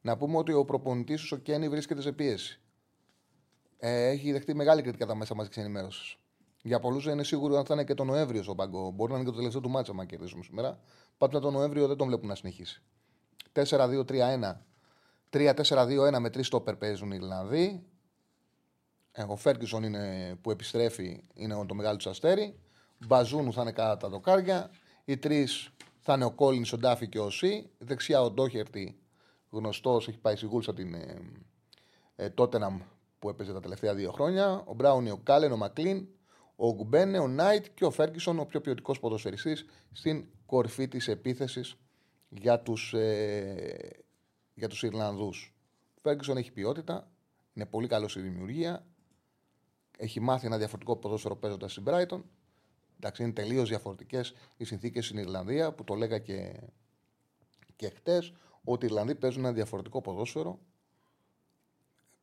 Να 0.02 0.18
πούμε 0.18 0.38
ότι 0.38 0.54
ο 0.54 0.66
προπονητής 0.66 1.32
ο 1.32 1.38
Κέννη 1.38 1.70
βρίσκεται 1.70 2.02
σε 2.02 2.12
πίεση. 2.12 2.62
Ε, 3.78 4.08
έχει 4.08 4.32
δεχτεί 4.32 4.54
μεγάλη 4.54 4.82
κριτικά 4.82 5.06
τα 5.06 5.16
μέσα 5.16 5.36
μαζικής 5.36 5.58
ενημέρωσης. 5.58 6.18
Για 6.62 6.80
πολλούς 6.80 7.04
δεν 7.04 7.14
είναι 7.14 7.24
σίγουρο 7.24 7.58
αν 7.58 7.66
θα 7.66 7.74
είναι 7.74 7.84
και 7.84 7.94
τον 7.94 8.08
Νοέμβριο 8.08 8.44
στον 8.44 8.56
πάγκο. 8.56 8.92
Μπορεί 8.92 9.12
να 9.12 9.18
είναι 9.18 9.26
και 9.26 9.32
το 9.32 9.38
τελευταίο 9.38 9.62
του 9.62 9.70
μάτσα, 9.70 9.94
αν 10.00 10.06
κερδίσουμε 10.06 10.44
σήμερα. 10.44 10.80
Πάντως 11.18 11.42
τον 11.42 11.54
Νοέμβριο 11.54 11.88
δεν 11.88 11.98
τον 11.98 12.08
βλέπουν 12.08 12.28
να 12.28 12.36
συνεχίσει. 12.36 12.82
4-2-3-1. 13.54 14.04
3-4-2-1 15.30 16.20
με 16.20 16.30
τρεις 16.30 16.48
στόπερ 16.48 16.76
παίζουν 16.76 17.12
οι 17.12 17.18
Ιρλανδοί. 17.22 17.84
Ε, 19.12 19.24
ο 19.28 19.36
Φέργκισον 19.36 19.84
είναι 19.84 20.36
που 20.42 20.52
επιστρέφει, 20.52 21.24
είναι 21.34 21.66
το 21.66 21.74
μεγάλο 21.74 21.98
του 21.98 22.10
αστέρι. 22.10 22.60
Μπαζούνου 23.08 23.54
θα 23.54 23.62
είναι 23.62 23.72
κατά 23.72 23.98
τα 23.98 24.10
δοκάρια. 24.10 24.72
Οι 25.06 25.18
τρεις 25.18 25.70
θα 26.00 26.14
είναι 26.14 26.26
ο 26.26 26.32
Κόλλιν, 26.32 26.66
ο 26.74 26.78
Ντάφη 26.78 27.08
και 27.08 27.20
ο 27.20 27.30
Σι. 27.30 27.70
Δεξιά 27.78 28.22
ο 28.22 28.32
Ντόχερτη, 28.32 29.00
γνωστός, 29.50 30.08
έχει 30.08 30.18
πάει 30.18 30.36
σιγούλσα 30.36 30.74
την 30.74 30.94
ε, 30.94 31.22
ε, 32.16 32.30
Τότεναμ 32.30 32.82
που 33.20 33.30
έπαιζε 33.30 33.54
τα 33.54 33.60
τελευταία 33.60 33.94
δύο 33.94 34.12
χρόνια. 34.12 34.64
Ο 34.66 34.74
Μπράουν, 34.74 35.08
ο 35.08 35.20
Κάλεν, 35.24 35.52
ο 35.52 35.58
Μακλίν 35.58 36.08
ο 36.62 36.74
Γκουμπένε, 36.74 37.20
ο 37.20 37.28
Νάιτ 37.28 37.66
και 37.74 37.86
ο 37.86 37.92
Φέργκισον, 37.92 38.40
ο 38.40 38.46
πιο 38.46 38.62
ποιοτικός 38.62 39.00
ποδοσφαιριστής 39.00 39.66
στην 39.92 40.26
κορυφή 40.46 40.88
της 40.88 41.08
επίθεσης 41.08 41.76
για 42.30 42.60
τους 42.60 42.94
ε, 42.94 44.04
για 44.54 44.68
τους 44.68 44.84
Ιρλανδούς. 44.84 45.54
Ο 45.96 46.00
Φέργκισον 46.02 46.38
έχει 46.38 46.52
ποιότητα, 46.52 47.12
είναι 47.54 47.66
πολύ 47.66 47.88
καλό 47.88 48.08
στη 48.08 48.22
δημιουργία, 48.22 48.86
έχει 49.98 50.20
μάθει 50.20 50.46
ένα 50.46 50.58
διαφορετικό 50.58 50.96
ποδόσφαιρο 50.96 51.36
παίζοντας 51.36 51.72
στην 51.72 51.84
Brighton. 51.88 52.22
Εντάξει, 52.98 53.24
είναι 53.24 53.32
τελείως 53.32 53.70
διαφορετικές 53.70 54.34
οι 54.58 54.64
συνθήκες 54.64 55.06
στην 55.06 55.18
Ιρλανδία 55.18 55.74
που 55.74 55.84
το 55.84 55.94
λέγα 55.94 56.20
και, 56.20 56.60
και 57.76 57.90
χτες 57.90 58.34
ότι 58.64 58.86
οι 58.86 58.88
Ιρλανδοί 58.92 59.16
παίζουν 59.16 59.44
ένα 59.44 59.54
διαφορετικό 59.54 60.02
ποδόσφαιρο. 60.02 60.60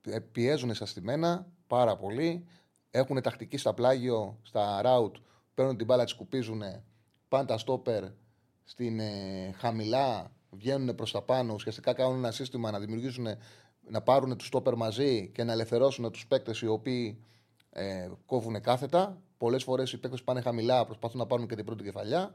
Ε, 0.02 0.18
πιέζουν 0.18 0.74
στα 0.74 0.86
στημένα 0.86 1.52
πάρα 1.66 1.96
πολύ. 1.96 2.46
Έχουν 2.96 3.22
τακτική 3.22 3.56
στα 3.56 3.74
πλάγιο, 3.74 4.38
στα 4.42 4.82
ράουτ, 4.82 5.16
παίρνουν 5.54 5.76
την 5.76 5.86
μπάλα, 5.86 6.04
τη 6.04 6.10
σκουπίζουν, 6.10 6.62
πάνε 7.28 7.46
τα 7.46 7.58
στόπερ 7.58 8.04
στην 8.64 9.00
ε, 9.00 9.52
χαμηλά, 9.56 10.32
βγαίνουν 10.50 10.94
προς 10.94 11.12
τα 11.12 11.22
πάνω. 11.22 11.54
Ουσιαστικά 11.54 11.92
κάνουν 11.92 12.16
ένα 12.16 12.30
σύστημα 12.30 12.70
να 12.70 12.78
δημιουργήσουν, 12.78 13.26
να 13.88 14.00
πάρουν 14.02 14.36
τους 14.36 14.46
στόπερ 14.46 14.74
μαζί 14.74 15.28
και 15.28 15.44
να 15.44 15.52
ελευθερώσουν 15.52 16.10
τους 16.10 16.26
παίκτες 16.26 16.60
οι 16.60 16.66
οποίοι 16.66 17.24
ε, 17.70 18.08
κόβουν 18.26 18.60
κάθετα. 18.60 19.22
Πολλές 19.38 19.62
φορές 19.62 19.92
οι 19.92 19.98
παίκτες 20.00 20.22
πάνε 20.22 20.40
χαμηλά, 20.40 20.84
προσπαθούν 20.84 21.18
να 21.18 21.26
πάρουν 21.26 21.46
και 21.46 21.54
την 21.54 21.64
πρώτη 21.64 21.84
κεφαλιά. 21.84 22.34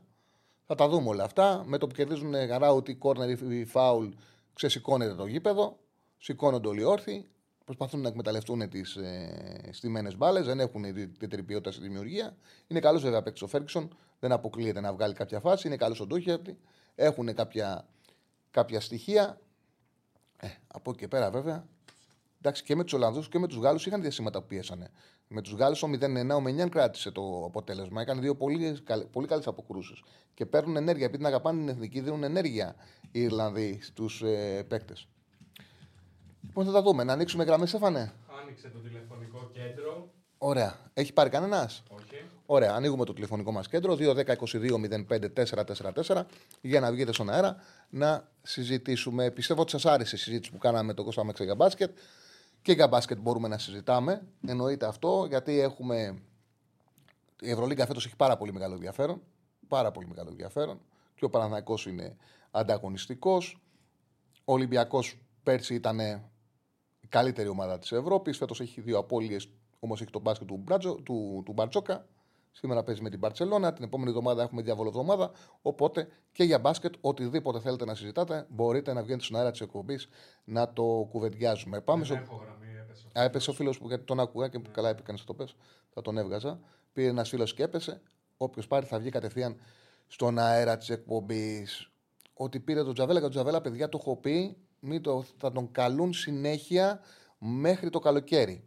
Θα 0.66 0.76
τα 0.76 0.90
δούμε 0.90 1.10
όλα 1.10 1.24
αυτά. 1.24 1.64
Με 1.66 1.78
το 1.78 1.88
που 1.88 1.96
κερδίζουν 1.96 2.34
ράουτ 2.58 2.88
ή 2.88 2.96
κόρνερ 2.96 3.30
ή 3.30 3.66
φάουλ, 3.66 4.08
ξεσηκώνεται 4.54 5.16
το 5.16 5.26
γήπεδο, 5.26 5.78
σηκώνονται 6.18 6.68
όλοι 6.68 6.84
όρθιοι 6.84 7.30
προσπαθούν 7.66 8.02
να 8.02 8.08
εκμεταλλευτούν 8.08 8.70
τις 8.70 8.96
ε, 8.96 9.70
στιμένε 9.72 10.12
μπάλες, 10.16 10.46
δεν 10.46 10.60
έχουν 10.60 10.84
ιδιαίτερη 10.84 11.44
ποιότητα 11.44 11.72
στη 11.72 11.82
δημιουργία. 11.82 12.36
Είναι 12.68 12.80
καλός 12.80 13.02
βέβαια 13.02 13.22
παίκτης 13.22 13.42
ο 13.42 13.48
Φέργκσον, 13.48 13.96
δεν 14.20 14.32
αποκλείεται 14.32 14.80
να 14.82 14.94
βγάλει 14.94 15.14
κάποια 15.14 15.40
φάση. 15.40 15.68
Είναι 15.68 15.78
καλός 15.78 16.00
ο 16.00 16.06
Ντόχερτη, 16.06 16.58
έχουν 16.96 17.34
κάποια, 17.34 17.88
κάποια 18.52 18.80
στοιχεία. 18.80 19.40
Ε, 20.38 20.48
από 20.68 20.90
εκεί 20.90 21.00
και 21.00 21.08
πέρα 21.08 21.32
βέβαια. 21.32 21.68
Εντάξει, 22.40 22.64
και 22.64 22.76
με 22.76 22.84
τους 22.84 22.94
Ολλανδούς 22.94 23.30
και 23.30 23.40
με 23.40 23.48
τους 23.48 23.58
Γάλλους 23.58 23.86
είχαν 23.86 24.02
διασύματα 24.02 24.42
που 24.42 24.48
πίεσανε. 24.48 24.90
Με 25.28 25.42
τους 25.42 25.54
Γάλλους 25.54 25.84
ο 25.84 25.88
0-1, 25.88 26.36
ο 26.36 26.40
Μενιάν 26.40 26.70
κράτησε 26.70 27.12
το 27.12 27.44
αποτέλεσμα. 27.46 28.02
Έκανε 28.02 28.22
δύο 28.22 28.36
πολύ, 28.36 28.84
πολύ 29.12 29.28
καλές 29.28 29.48
αποκρούσεις. 29.48 30.04
Και 30.34 30.46
παίρνουν 30.46 30.76
ενέργεια. 30.76 31.06
Επειδή 31.06 31.18
την 31.24 31.28
αγαπάνε 31.28 31.60
την 31.60 31.70
εθνική, 31.70 32.00
δίνουν 32.00 32.24
ενέργεια 32.24 32.76
οι 33.12 33.22
Ιρλανδοί 33.22 33.80
στους 33.82 34.22
ε, 34.22 34.64
παίκτες. 34.68 35.08
Λοιπόν, 36.42 36.66
θα 36.66 36.72
τα 36.72 36.82
δούμε. 36.82 37.04
Να 37.04 37.14
ανοίξουμε 37.14 37.44
γραμμές, 37.44 37.70
Στέφανε. 37.70 38.14
Άνοιξε 38.42 38.70
το 38.70 38.80
τηλεφωνικό 38.80 39.50
κέντρο. 39.54 40.12
Ωραία. 40.38 40.76
Έχει 40.94 41.14
πάρει 41.14 41.30
κανένας; 41.30 41.84
Όχι. 41.90 42.26
Ωραία. 42.46 42.74
Ανοίγουμε 42.74 43.06
το 43.06 43.14
τηλεφωνικό 43.14 43.52
μας 43.52 43.68
κέντρο 43.68 43.96
2-10-22-05-444 43.96 46.26
για 46.62 46.80
να 46.80 46.92
βγείτε 46.92 47.14
στον 47.14 47.30
αέρα 47.30 47.56
να 47.90 48.30
συζητήσουμε. 48.42 49.32
Πιστεύω 49.32 49.62
ότι 49.62 49.72
σας 49.72 49.86
άρεσε 49.86 50.16
η 50.16 50.20
συζήτηση 50.20 50.52
που 50.52 50.58
κάναμε 50.58 50.84
με 50.84 50.94
τον 50.94 51.06
Κώστα 51.06 51.24
Μέξα 51.24 51.44
για 51.44 51.56
μπάσκετ. 51.56 51.98
Και 52.62 52.72
για 52.72 52.88
μπάσκετ 52.88 53.20
μπορούμε 53.20 53.48
να 53.48 53.58
συζητάμε. 53.58 54.22
Εννοείται 54.48 54.86
αυτό 54.86 55.26
γιατί 55.30 55.60
έχουμε. 55.60 56.22
Η 57.42 57.50
Ευρωλίγκα 57.50 57.86
φέτος 57.86 58.06
έχει 58.06 58.16
πάρα 58.16 58.38
πολύ 58.38 58.54
μεγάλο 58.54 58.74
ενδιαφέρον. 58.74 59.22
Πάρα 59.68 59.92
πολύ 59.92 60.08
μεγάλο 60.08 60.30
ενδιαφέρον. 60.30 60.80
Και 61.16 61.26
ο 61.26 61.30
Παναναναϊκό 61.30 61.78
είναι 61.88 62.16
ανταγωνιστικός. 62.52 63.62
Ο 64.46 64.54
Ολυμπιακός 64.54 65.18
πέρσι 65.44 65.74
ήταν 65.74 66.00
καλύτερη 67.12 67.48
ομάδα 67.48 67.80
της 67.80 67.92
Ευρώπης. 67.92 68.38
Φέτος 68.38 68.60
έχει 68.60 68.82
δύο 68.82 68.98
απώλειες, 68.98 69.50
όμως 69.80 70.02
έχει 70.02 70.12
τον 70.12 70.22
μπάσκετ 70.22 70.48
του, 70.48 70.58
Μπράτζο, 70.58 70.96
του, 70.96 71.42
του 71.46 71.54
Μπαρτζόκα. 71.54 72.08
Σήμερα 72.52 72.84
παίζει 72.84 73.02
με 73.02 73.10
την 73.10 73.20
Παρσελώνα. 73.20 73.74
Την 73.74 73.84
επόμενη 73.84 74.10
εβδομάδα 74.10 74.44
έχουμε 74.44 74.62
διαβολοβδομάδα. 74.62 75.32
Οπότε 75.62 76.08
και 76.32 76.44
για 76.44 76.60
μπάσκετ, 76.60 76.94
οτιδήποτε 77.02 77.60
θέλετε 77.60 77.86
να 77.86 77.96
συζητάτε, 77.96 78.46
μπορείτε 78.50 78.94
να 78.94 79.02
βγαίνετε 79.02 79.24
στον 79.24 79.38
αέρα 79.38 79.52
της 79.52 79.62
εκπομπής 79.62 80.10
να 80.44 80.74
το 80.74 81.08
κουβεντιάζουμε. 81.12 81.82
Πάμε 81.82 82.06
στο... 82.06 82.16
Α, 83.20 83.24
έπεσε 83.24 83.50
ο 83.50 83.54
φίλος 83.54 83.78
που 83.78 83.88
γιατί 83.88 84.04
τον 84.04 84.20
άκουγα 84.20 84.48
και 84.48 84.62
καλά 84.72 84.90
έπαιξε 84.90 85.26
το 85.26 85.34
πες. 85.34 85.56
Θα 85.90 86.02
τον 86.02 86.18
έβγαζα. 86.18 86.60
Πήρε 86.94 87.08
ένας 87.08 87.30
φίλος 87.30 87.54
και 87.54 87.64
έπεσε. 87.64 88.02
Όποιος 88.38 88.68
πάρει 88.68 88.86
θα 88.86 89.00
βγει 89.00 89.10
κατευθείαν 89.10 89.60
στον 90.08 90.40
αέρα 90.40 90.78
της 90.78 90.90
εκπομπής. 90.90 91.92
Ότι 92.34 92.60
πήρε 92.60 92.84
τον 92.84 92.94
Τζαβέλα 92.94 93.18
και 93.18 93.24
τον 93.24 93.34
Τζαβέλα, 93.34 93.62
παιδιά, 93.62 93.90
το 93.90 93.98
έχω 94.02 94.16
πει. 94.16 94.58
Μην 94.84 95.02
το, 95.02 95.24
θα 95.38 95.52
τον 95.52 95.72
καλούν 95.72 96.14
συνέχεια 96.14 97.02
μέχρι 97.38 97.90
το 97.90 98.00
καλοκαίρι. 98.00 98.64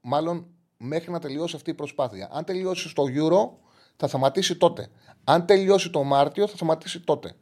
Μάλλον 0.00 0.46
μέχρι 0.76 1.10
να 1.10 1.18
τελειώσει 1.18 1.56
αυτή 1.56 1.70
η 1.70 1.74
προσπάθεια. 1.74 2.28
Αν 2.32 2.44
τελειώσει 2.44 2.88
στο 2.88 3.02
Euro, 3.06 3.50
θα 3.96 4.06
σταματήσει 4.06 4.56
τότε. 4.56 4.88
Αν 5.24 5.46
τελειώσει 5.46 5.90
το 5.90 6.02
Μάρτιο, 6.02 6.46
θα 6.46 6.56
σταματήσει 6.56 7.00
τότε. 7.00 7.34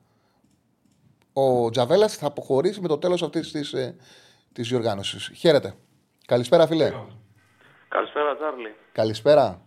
Ο 1.32 1.70
Τζαβέλας 1.70 2.16
θα 2.16 2.26
αποχωρήσει 2.26 2.80
με 2.80 2.88
το 2.88 2.98
τέλος 2.98 3.22
αυτής 3.22 3.52
της 3.52 3.70
της 3.70 3.72
ε, 3.72 3.96
διοργάνωσης. 4.52 5.30
Χαίρετε. 5.36 5.74
Καλησπέρα, 6.26 6.66
φίλε. 6.66 6.92
Καλησπέρα, 7.88 8.36
Τσάρλι. 8.36 8.74
Καλησπέρα. 8.92 9.62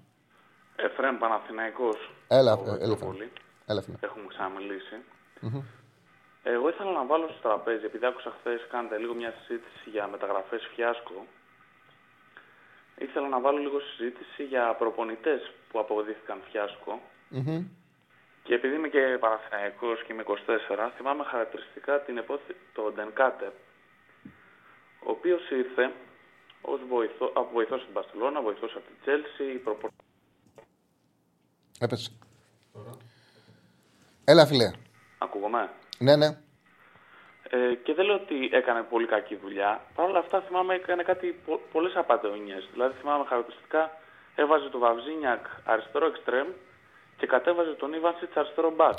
Εφρέμ 0.75 1.17
Παναθηναϊκός. 1.17 2.13
Έλα, 2.27 2.51
ε, 2.51 2.83
έλα, 2.83 2.95
πολύ. 2.95 3.31
έλα, 3.65 3.81
φίλε. 3.81 3.97
Έχουμε 3.99 4.25
ξαναμιλήσει. 4.27 4.95
Εγώ 6.43 6.69
ήθελα 6.69 6.91
να 6.91 7.05
βάλω 7.05 7.27
στο 7.27 7.41
τραπέζι, 7.41 7.85
επειδή 7.85 8.05
άκουσα 8.05 8.35
χθες 8.39 8.67
κάνετε 8.69 8.97
λίγο 8.97 9.13
μια 9.13 9.33
συζήτηση 9.39 9.89
για 9.89 10.07
μεταγραφές 10.07 10.69
φιάσκο. 10.75 11.25
Ήθελα 12.97 13.27
να 13.27 13.39
βάλω 13.39 13.57
λίγο 13.57 13.79
συζήτηση 13.79 14.43
για 14.43 14.75
προπονητές 14.75 15.51
που 15.69 15.79
αποδείχθηκαν 15.79 16.41
φιάσκο. 16.51 17.01
Και 18.43 18.53
επειδή 18.53 18.75
είμαι 18.75 18.87
και 18.87 19.17
Παναθηναϊκός 19.19 20.03
και 20.03 20.13
είμαι 20.13 20.23
24, 20.27 20.91
θυμάμαι 20.97 21.23
χαρακτηριστικά 21.23 22.01
την 22.01 22.17
επόθη, 22.17 22.55
το 22.73 22.91
Ντενκάτε, 22.91 23.53
ο 25.05 25.11
οποίος 25.11 25.49
ήρθε 25.49 25.91
ως 26.61 26.79
βοηθό, 26.89 27.31
από 27.35 27.49
βοηθός 27.53 27.81
στην 27.81 27.93
Παρσελώνα, 27.93 28.41
βοηθός 28.41 28.75
από 28.75 28.85
την 28.85 28.95
Τσέλσι, 29.01 29.57
προπο... 29.57 29.87
Έπεσε. 31.79 32.11
Έλα, 34.23 34.45
φίλε. 34.45 34.71
Ακούγομαι. 35.17 35.69
Ναι, 35.99 36.15
ναι. 36.15 36.27
Ε, 37.49 37.75
και 37.83 37.93
δεν 37.93 38.05
λέω 38.05 38.15
ότι 38.15 38.49
έκανε 38.51 38.81
πολύ 38.81 39.07
κακή 39.07 39.35
δουλειά. 39.43 39.81
Παρ' 39.95 40.09
όλα 40.09 40.19
αυτά 40.19 40.41
θυμάμαι 40.47 40.73
έκανε 40.73 41.03
κάτι 41.03 41.27
πο, 41.45 41.59
πολλές 41.71 41.95
απαταιωνιές. 41.95 42.69
Δηλαδή 42.73 42.93
θυμάμαι 42.99 43.25
χαρακτηριστικά 43.27 43.91
έβαζε 44.35 44.69
το 44.69 44.79
Βαβζίνιακ 44.79 45.45
αριστερό 45.63 46.05
εξτρέμ 46.05 46.47
και 47.17 47.25
κατέβαζε 47.25 47.73
τον 47.79 47.93
Ιβάνσιτ 47.93 48.37
αριστερό 48.37 48.73
μπακ. 48.75 48.97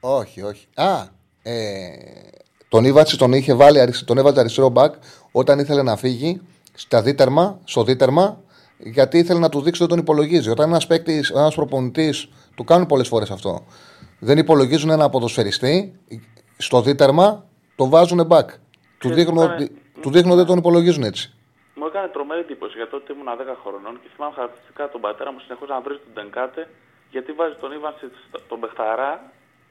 Όχι, 0.00 0.42
όχι. 0.42 0.66
Α, 0.74 1.06
ε, 1.42 1.56
τον 2.68 2.84
Ιβάνσιτ 2.84 3.18
τον 3.18 3.32
είχε 3.32 3.54
βάλει, 3.54 3.92
τον 4.04 4.18
έβαζε 4.18 4.40
αριστερό 4.40 4.68
μπακ 4.68 4.94
όταν 5.32 5.58
ήθελε 5.58 5.82
να 5.82 5.96
φύγει 5.96 6.40
στα 6.74 7.02
δίτερμα, 7.02 7.60
στο 7.64 7.82
δίτερμα, 7.84 8.40
γιατί 8.78 9.18
ήθελε 9.18 9.38
να 9.38 9.48
του 9.48 9.60
δείξει 9.60 9.82
ότι 9.82 9.90
τον 9.90 10.00
υπολογίζει. 10.00 10.50
Όταν 10.50 10.68
ένας 10.68 10.86
παίκτης, 10.86 11.30
ένας 11.30 11.54
προπονητής, 11.54 12.28
του 12.54 12.64
κάνουν 12.64 12.86
πολλές 12.86 13.08
φορές 13.08 13.30
αυτό. 13.30 13.66
Δεν 14.18 14.38
υπολογίζουν 14.38 14.90
ένα 14.90 15.08
ποδοσφαιριστή 15.08 16.00
στο 16.56 16.80
δίτερμα 16.80 17.44
το 17.76 17.88
βάζουν 17.88 18.28
back. 18.30 18.48
Του 18.98 19.08
δείχνουν, 19.14 19.42
έκανε... 19.44 19.70
του 20.00 20.10
δείχνουν 20.10 20.30
ότι 20.30 20.38
δεν 20.40 20.46
τον 20.46 20.58
υπολογίζουν 20.58 21.02
έτσι. 21.02 21.32
Μου 21.74 21.86
έκανε 21.86 22.08
τρομερή 22.08 22.40
εντύπωση 22.40 22.76
γιατί 22.76 22.90
τότε 22.90 23.12
ήμουν 23.12 23.28
10 23.28 23.56
χρονών 23.62 23.94
και 24.02 24.08
θυμάμαι 24.14 24.34
χαρακτηριστικά 24.34 24.88
τον 24.88 25.00
πατέρα 25.00 25.32
μου 25.32 25.40
συνεχώς 25.44 25.68
να 25.68 25.80
βρει 25.80 25.94
τον 26.04 26.12
Τενκάτε 26.14 26.68
γιατί 27.10 27.32
βάζει 27.32 27.54
τον 27.60 27.72
Ιβαν 27.72 27.94
τον 28.48 28.58
Μπεχταρά 28.58 29.10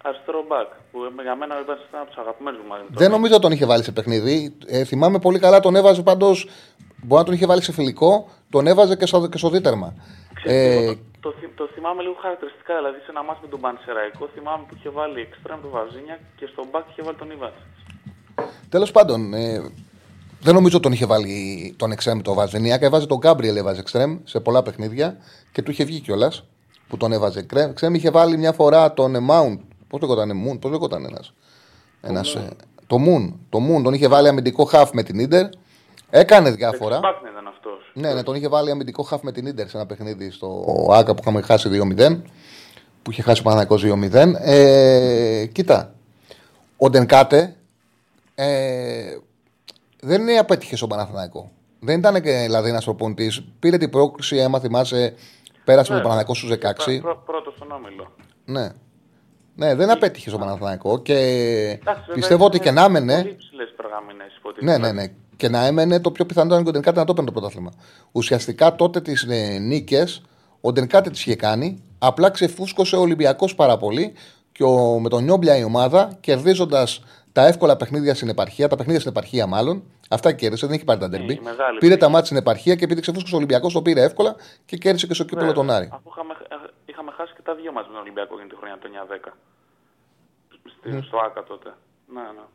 αριστερό 0.07 0.45
μπακ. 0.47 0.69
Που 0.91 0.97
για 1.21 1.35
μένα 1.35 1.55
ο 1.57 1.59
Ιβαν 1.59 1.77
ήταν 1.89 1.99
από 2.01 2.09
τους 2.09 2.19
αγαπημένους 2.23 2.59
μου. 2.65 2.73
Δεν 2.89 3.11
νομίζω 3.11 3.33
ότι 3.33 3.41
τον 3.41 3.51
είχε 3.51 3.65
βάλει 3.65 3.83
σε 3.83 3.91
παιχνίδι. 3.91 4.57
Ε, 4.65 4.83
θυμάμαι 4.83 5.19
πολύ 5.19 5.39
καλά 5.39 5.59
τον 5.59 5.75
έβαζε 5.75 6.01
πάντω. 6.01 6.29
Μπορεί 7.03 7.21
να 7.21 7.23
τον 7.23 7.33
είχε 7.33 7.45
βάλει 7.45 7.61
σε 7.61 7.71
φιλικό, 7.71 8.29
τον 8.49 8.67
έβαζε 8.67 8.95
και 8.95 9.05
στο, 9.05 9.27
και 9.27 9.37
στο 9.37 9.49
δίτερμα. 9.49 9.93
ε, 10.43 10.93
το, 11.25 11.31
το, 11.31 11.49
το, 11.55 11.69
θυμάμαι 11.73 12.01
λίγο 12.01 12.15
χαρακτηριστικά. 12.21 12.73
Δηλαδή 12.77 12.97
σε 13.05 13.09
ένα 13.09 13.23
μάτι 13.23 13.39
με 13.41 13.47
τον 13.47 13.59
Πανσεραϊκό 13.59 14.29
θυμάμαι 14.35 14.63
που 14.67 14.75
είχε 14.77 14.89
βάλει 14.89 15.19
εξτρέμ 15.19 15.59
του 15.61 15.69
Βαζίνια 15.69 16.19
και 16.35 16.45
στον 16.51 16.65
μπακ 16.71 16.85
είχε 16.89 17.01
βάλει 17.01 17.17
τον 17.17 17.31
Ιβαν. 17.31 17.53
Τέλος 18.69 18.91
πάντων, 18.91 19.33
ε, 19.33 19.71
δεν 20.41 20.53
νομίζω 20.53 20.79
τον 20.79 20.91
είχε 20.91 21.05
βάλει 21.05 21.35
τον 21.77 21.91
εξτρέμ 21.91 22.21
το 22.21 22.33
Βαζενιάκ. 22.33 22.81
Έβαζε 22.81 23.07
τον 23.07 23.17
Γκάμπριελ, 23.17 23.55
έβαζε 23.55 23.79
εξτρέμ 23.79 24.17
σε 24.23 24.39
πολλά 24.39 24.61
παιχνίδια 24.63 25.17
και 25.51 25.61
του 25.61 25.71
είχε 25.71 25.83
βγει 25.83 25.99
κιόλας 25.99 26.43
που 26.87 26.97
τον 26.97 27.11
έβαζε 27.11 27.39
εξτρέμ. 27.39 27.93
Είχε 27.93 28.09
βάλει 28.09 28.37
μια 28.37 28.53
φορά 28.53 28.93
τον 28.93 29.15
Mount. 29.29 29.59
Πώς 29.87 30.01
λέγονταν 30.01 30.31
Moon, 30.45 30.59
πώς 30.59 30.71
λέγονταν 30.71 31.05
ένας. 31.05 31.33
Ένας, 32.01 32.35
ε, 32.35 32.49
το 32.87 32.97
Moon. 33.05 33.33
Το 33.49 33.59
Moon 33.67 33.83
τον 33.83 33.93
είχε 33.93 34.07
βάλει 34.07 34.27
αμυντικό 34.27 34.63
χαφ 34.63 34.91
με 34.91 35.03
την 35.03 35.27
ντερ. 35.27 35.45
Έκανε 36.09 36.51
διάφορα. 36.51 36.97
ήταν 36.97 37.13
αυτός. 37.13 37.34
Ναι, 37.97 38.13
ναι, 38.13 38.23
τον 38.23 38.35
είχε 38.35 38.47
βάλει 38.47 38.71
αμυντικό 38.71 39.03
χαφ 39.03 39.21
με 39.21 39.31
την 39.31 39.53
ντερ 39.53 39.69
σε 39.69 39.77
ένα 39.77 39.85
παιχνίδι 39.85 40.29
στο 40.31 40.65
Άκα 40.91 41.13
που 41.13 41.19
είχαμε 41.21 41.41
χάσει 41.41 41.69
2-0. 41.97 42.21
Που 43.01 43.11
είχε 43.11 43.21
χάσει 43.21 43.41
ο 43.47 43.65
2-0. 43.69 44.33
Ε, 44.39 45.45
κοίτα. 45.51 45.93
Ο 46.77 46.89
Ντενκάτε 46.89 47.55
ε, 48.35 49.17
δεν 49.99 50.21
είναι 50.21 50.37
απέτυχες 50.37 50.77
στον 50.77 50.89
Παναθηναϊκό. 50.89 51.51
Δεν 51.79 51.97
ήταν 51.99 52.21
και 52.21 52.31
δηλαδή 52.31 52.69
ένας 52.69 52.83
προπονητής. 52.83 53.43
Πήρε 53.59 53.77
την 53.77 53.89
πρόκληση, 53.89 54.41
άμα 54.43 54.59
θυμάσαι, 54.59 55.15
πέρασε 55.63 55.91
ναι, 55.91 55.97
με 55.97 56.03
τον 56.03 56.11
Παναθηναϊκό 56.11 56.33
στους 56.33 56.73
16. 56.95 57.01
Πρω, 57.01 57.23
πρώτος 57.25 57.53
στον 57.55 57.71
όμιλο. 57.71 58.11
Ναι. 58.45 58.69
Ναι, 59.55 59.75
δεν 59.75 59.89
απέτυχε 59.89 60.29
στον 60.29 60.41
Παναθηναϊκό 60.41 61.01
και 61.01 61.13
Εντάξει, 61.81 62.11
πιστεύω 62.13 62.45
ότι 62.45 62.59
και 62.59 62.71
να 62.71 62.83
έμενε. 62.83 63.37
Ναι, 64.59 64.77
ναι, 64.77 64.91
ναι. 64.91 65.05
Και 65.37 65.49
να 65.49 65.65
έμενε 65.65 65.99
το 65.99 66.11
πιο 66.11 66.25
πιθανό 66.25 66.47
ήταν 66.47 66.63
και 66.63 66.69
ο 66.69 66.71
Ντενκάτε 66.71 66.99
να 66.99 67.05
το 67.05 67.13
παίρνει 67.13 67.31
το 67.31 67.39
πρωτάθλημα. 67.39 67.71
Ουσιαστικά 68.11 68.75
τότε 68.75 69.01
τις 69.01 69.23
ε, 69.23 69.57
νίκες 69.57 70.21
ο 70.61 70.71
Ντενκάτε 70.71 71.09
τις 71.09 71.25
είχε 71.25 71.35
κάνει. 71.35 71.83
Απλά 71.99 72.29
ξεφούσκωσε 72.29 72.95
ο 72.95 72.99
Ολυμπιακός 72.99 73.55
πάρα 73.55 73.77
πολύ 73.77 74.13
και 74.51 74.63
ο, 74.63 74.99
με 74.99 75.09
τον 75.09 75.23
Νιόμπλια 75.23 75.57
η 75.57 75.63
ομάδα 75.63 76.17
κερδίζοντας 76.19 77.03
τα 77.31 77.47
εύκολα 77.47 77.77
παιχνίδια 77.77 78.15
στην 78.15 78.29
επαρχία, 78.29 78.67
τα 78.67 78.75
παιχνίδια 78.75 78.99
στην 78.99 79.11
επαρχία 79.11 79.47
μάλλον. 79.47 79.83
Αυτά 80.09 80.31
κέρδισε, 80.31 80.65
δεν 80.65 80.75
έχει 80.75 80.85
πάρει 80.85 80.99
τα 80.99 81.07
ντερμπι. 81.07 81.41
Πήρε 81.79 81.97
τα 81.97 82.09
μάτια 82.09 82.25
στην 82.25 82.37
επαρχία 82.37 82.75
και 82.75 82.83
επειδή 82.83 83.01
ξεφούσκωσε 83.01 83.33
ο 83.33 83.37
Ολυμπιακός, 83.37 83.73
το 83.73 83.81
πήρε 83.81 84.01
εύκολα 84.01 84.35
και 84.65 84.77
κέρδισε 84.77 85.07
και 85.07 85.13
στο 85.13 85.23
κύπελο 85.23 85.53
τον 85.53 85.69
Άρη. 85.69 85.89
Αφού 85.91 86.09
είχαμε, 86.09 86.33
είχαμε 86.85 87.11
χάσει 87.11 87.33
και 87.33 87.41
τα 87.41 87.55
δύο 87.55 87.71
μα 87.71 87.81
με 87.81 87.87
τον 87.87 88.01
Ολυμπιακό 88.01 88.35
για 88.35 88.47
τη 88.47 88.55
χρονιά 88.55 88.77
το 88.77 88.87
9-10. 89.25 89.29
Mm. 90.87 91.03
Στο 91.03 91.17
ΑΚΑ 91.17 91.43
τότε. 91.43 91.73
Ναι, 92.13 92.21
ναι. 92.21 92.45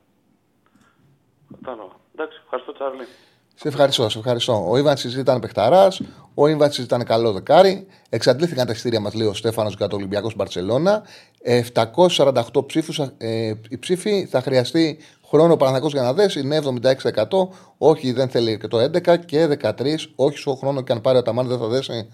Κατάλαβα. 1.63 1.97
Εντάξει, 2.15 2.41
ευχαριστώ 2.45 2.73
Τσάρλι. 2.73 3.07
Σε 3.55 3.69
ευχαριστώ, 3.69 4.09
σε 4.09 4.19
ευχαριστώ. 4.19 4.67
Ο 4.69 4.77
Ιβανς 4.77 5.05
ήταν 5.05 5.41
παιχταράς, 5.41 6.03
ο 6.35 6.47
Ιβανς 6.47 6.79
ήταν 6.79 7.05
καλό 7.05 7.33
δεκάρι. 7.33 7.87
Εξαντλήθηκαν 8.09 8.67
τα 8.67 8.73
ειστήρια 8.73 9.01
μας, 9.01 9.15
λέει 9.15 9.27
ο 9.27 9.35
Στέφανος 9.35 9.75
για 9.75 9.89
το 9.89 9.97
Ολυμπιακός 9.97 10.35
Μπαρσελόνα. 10.35 11.03
748 11.43 12.67
ψήφους. 12.67 12.99
Ε, 13.19 13.55
οι 13.69 13.79
ψήφοι 13.79 14.27
θα 14.27 14.41
χρειαστεί 14.41 14.99
χρόνο 15.27 15.57
ο 15.61 15.87
για 15.87 16.03
να 16.03 16.13
δέσει. 16.13 16.41
Είναι 16.41 16.57
76%. 16.57 17.49
Όχι, 17.79 18.13
δεν 18.13 18.29
θέλει 18.29 18.59
και 18.59 18.69
το 18.69 18.79
11% 18.79 19.25
και 19.25 19.47
13%. 19.47 20.13
Όχι, 20.15 20.39
στο 20.39 20.55
χρόνο 20.55 20.81
και 20.81 20.93
αν 20.93 21.01
πάρει 21.01 21.19
ο 21.19 21.23
Ταμάν 21.23 21.47
δεν 21.47 21.59
θα 21.59 21.67
δέσει. 21.67 22.09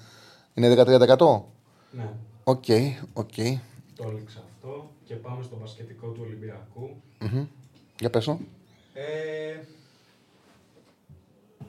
Είναι 0.54 0.74
13%. 0.74 1.42
Ναι. 1.90 2.08
Οκ, 2.44 2.64
okay, 2.66 2.92
οκ. 3.12 3.28
Okay. 3.36 3.58
Το 3.96 4.04
έλεξα 4.08 4.42
αυτό 4.54 4.90
και 5.04 5.14
πάμε 5.14 5.42
στο 5.42 5.56
μπασκετικό 5.60 6.06
του 6.06 6.20
Ολυμπιακού. 6.24 6.96
Mm-hmm. 7.20 7.46
Για 8.00 8.10
πέσω. 8.10 8.38
Ε, 8.98 9.60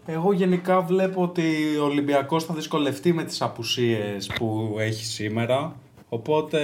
εγώ 0.05 0.33
γενικά 0.33 0.81
βλέπω 0.81 1.21
ότι 1.21 1.77
ο 1.77 1.83
Ολυμπιακός 1.83 2.43
θα 2.45 2.53
δυσκολευτεί 2.53 3.13
με 3.13 3.23
τις 3.23 3.41
απουσίες 3.41 4.27
που 4.27 4.75
έχει 4.79 5.05
σήμερα. 5.05 5.75
Οπότε 6.09 6.59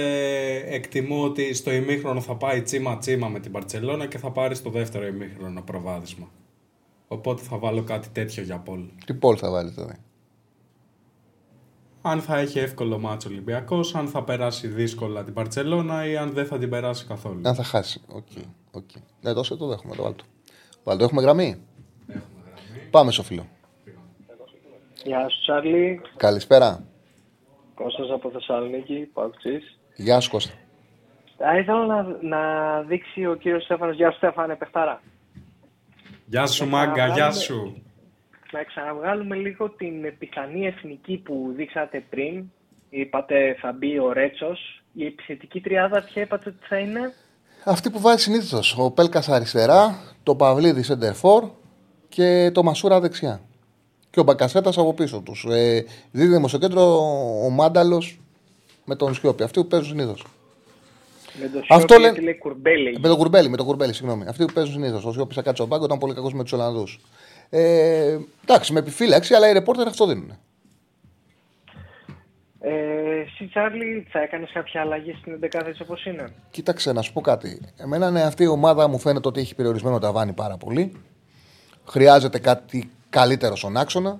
εκτιμώ 0.66 1.24
ότι 1.24 1.54
στο 1.54 1.72
ημίχρονο 1.72 2.20
θα 2.20 2.36
πάει 2.36 2.62
τσίμα 2.62 2.98
τσίμα 2.98 3.28
με 3.28 3.40
την 3.40 3.52
Μπαρτσελόνα 3.52 4.06
και 4.06 4.18
θα 4.18 4.30
πάρει 4.30 4.54
στο 4.54 4.70
δεύτερο 4.70 5.06
ημίχρονο 5.06 5.62
προβάδισμα. 5.62 6.30
Οπότε 7.08 7.42
θα 7.42 7.58
βάλω 7.58 7.82
κάτι 7.82 8.08
τέτοιο 8.08 8.42
για 8.42 8.58
poll. 8.58 8.80
Τι 9.06 9.14
poll 9.14 9.36
θα 9.40 9.50
βάλει 9.50 9.72
τώρα; 9.72 9.98
Αν 12.02 12.20
θα 12.20 12.38
έχει 12.38 12.58
εύκολο 12.58 12.98
ματς 12.98 13.22
ο 13.22 13.28
Ολυμπιακός, 13.28 13.94
αν 13.94 14.08
θα 14.08 14.22
περάσει 14.22 14.66
δύσκολα 14.66 15.24
την 15.24 15.34
Μπαρτσελόνα 15.34 16.06
ή 16.06 16.16
αν 16.16 16.32
δεν 16.32 16.46
θα 16.46 16.58
την 16.58 16.70
περάσει 16.70 17.06
καθόλου. 17.06 17.40
Αν 17.42 17.54
θα 17.54 17.62
χάσει. 17.62 18.00
Okay. 18.08 18.78
Okay. 18.78 19.02
Ναι, 19.20 19.32
τόσο 19.32 19.56
το 19.56 19.66
δέχομαι. 19.66 19.94
Το 19.94 20.02
βάλτο. 20.02 20.24
Βάλτο, 20.84 21.04
έχουμε 21.04 21.22
γραμμή. 21.22 21.66
Πάμε 22.90 23.10
στο 23.10 23.22
φίλο. 23.22 23.46
Γεια 25.04 25.28
σου 25.28 25.40
Τσάρλι. 25.40 26.00
Καλησπέρα. 26.16 26.84
Κώστας 27.74 28.10
από 28.10 28.30
Θεσσαλονίκη, 28.30 29.10
Παουξής. 29.12 29.78
Γεια 29.96 30.20
σου 30.20 30.30
Κώστα. 30.30 30.52
Θα 31.36 31.58
ήθελα 31.58 31.86
να, 31.86 32.02
να 32.20 32.40
δείξει 32.82 33.26
ο 33.26 33.34
κύριος 33.34 33.64
Στέφανος. 33.64 33.96
Γεια 33.96 34.10
σου 34.10 34.16
Στέφανε, 34.16 34.54
παιχτάρα. 34.56 35.02
Γεια 36.26 36.46
σου 36.46 36.68
Μάγκα, 36.68 37.06
γεια 37.06 37.32
σου. 37.32 37.82
να 38.52 38.62
ξαναβγάλουμε 38.64 39.36
λίγο 39.36 39.70
την 39.70 40.18
πιθανή 40.18 40.66
εθνική 40.66 41.16
που 41.16 41.52
δείξατε 41.56 42.04
πριν. 42.10 42.44
Είπατε 42.90 43.56
θα 43.60 43.72
μπει 43.72 43.98
ο 43.98 44.12
Ρέτσος. 44.12 44.82
Η 44.92 45.06
επιθετική 45.06 45.60
τριάδα 45.60 46.02
ποια 46.02 46.22
είπατε 46.22 46.48
ότι 46.48 46.66
θα 46.68 46.78
είναι; 46.78 47.12
Αυτή 47.64 47.90
που 47.90 48.00
βάζει 48.00 48.22
συνήθως. 48.22 48.76
Ο 48.78 48.90
Πέλκας 48.90 49.28
αριστερά, 49.28 49.98
το 50.22 50.34
Παυλίδη 50.34 50.82
Σεντερφόρ 50.82 51.48
και 52.08 52.50
το 52.54 52.62
Μασούρα 52.62 53.00
δεξιά. 53.00 53.40
Και 54.10 54.20
ο 54.20 54.22
Μπακασέτας 54.22 54.78
από 54.78 54.94
πίσω 54.94 55.20
τους. 55.20 55.46
Ε, 55.50 55.84
δίδυμο 56.10 56.48
στο 56.48 56.58
κέντρο 56.58 56.82
ο 57.44 57.50
Μάνταλος 57.50 58.20
με 58.84 58.96
τον 58.96 59.14
Σιώπη. 59.14 59.42
Αυτοί 59.42 59.60
που 59.60 59.66
παίζουν 59.66 59.88
συνήθως. 59.88 60.24
Με 61.40 61.48
το 61.48 61.58
Αυτό 61.68 61.86
Σιώπη, 61.88 62.02
λένε- 62.02 62.22
λέει 62.22 62.38
κουρμπέλι. 62.38 62.98
Με 63.00 63.08
τον 63.08 63.16
Κουρμπέλη, 63.16 63.48
με 63.48 63.56
τον 63.56 63.66
Κουρμπέλη, 63.66 63.92
συγγνώμη. 63.92 64.24
Αυτοί 64.28 64.44
που 64.44 64.52
παίζουν 64.52 64.72
συνήθως. 64.74 65.04
Ο 65.04 65.12
Σιώπης 65.12 65.36
θα 65.36 65.42
κάτσει 65.42 65.56
στον 65.56 65.68
πάγκο, 65.68 65.84
ήταν 65.84 65.98
πολύ 65.98 66.14
κακός 66.14 66.34
με 66.34 66.42
τους 66.42 66.52
Ολλανδούς. 66.52 67.00
Ε, 67.50 68.18
εντάξει, 68.46 68.72
με 68.72 68.78
επιφύλαξη, 68.78 69.34
αλλά 69.34 69.48
οι 69.48 69.52
ρεπόρτερ 69.52 69.86
αυτό 69.86 70.06
δίνουν. 70.06 70.32
Ε, 72.60 72.93
εσύ 73.24 73.46
Τσάρλι 73.46 74.06
θα 74.10 74.20
έκανες 74.20 74.50
κάποια 74.52 74.80
αλλαγή 74.80 75.16
στην 75.20 75.38
11η 75.42 75.66
έτσι 75.66 75.82
όπως 75.82 76.04
είναι; 76.04 76.24
Κοίταξε, 76.50 76.92
να 76.92 77.02
σου 77.02 77.12
πω 77.12 77.20
κάτι. 77.20 77.60
Εμένα 77.76 78.10
ναι, 78.10 78.22
αυτή 78.22 78.42
η 78.42 78.46
ομάδα 78.46 78.88
μου 78.88 78.98
φαίνεται 78.98 79.28
ότι 79.28 79.40
έχει 79.40 79.54
περιορισμένο 79.54 79.98
ταβάνι 79.98 80.32
πάρα 80.32 80.56
πολύ. 80.56 80.92
Χρειάζεται 81.84 82.38
κάτι 82.38 82.90
καλύτερο 83.10 83.56
στον 83.56 83.76
άξονα. 83.76 84.18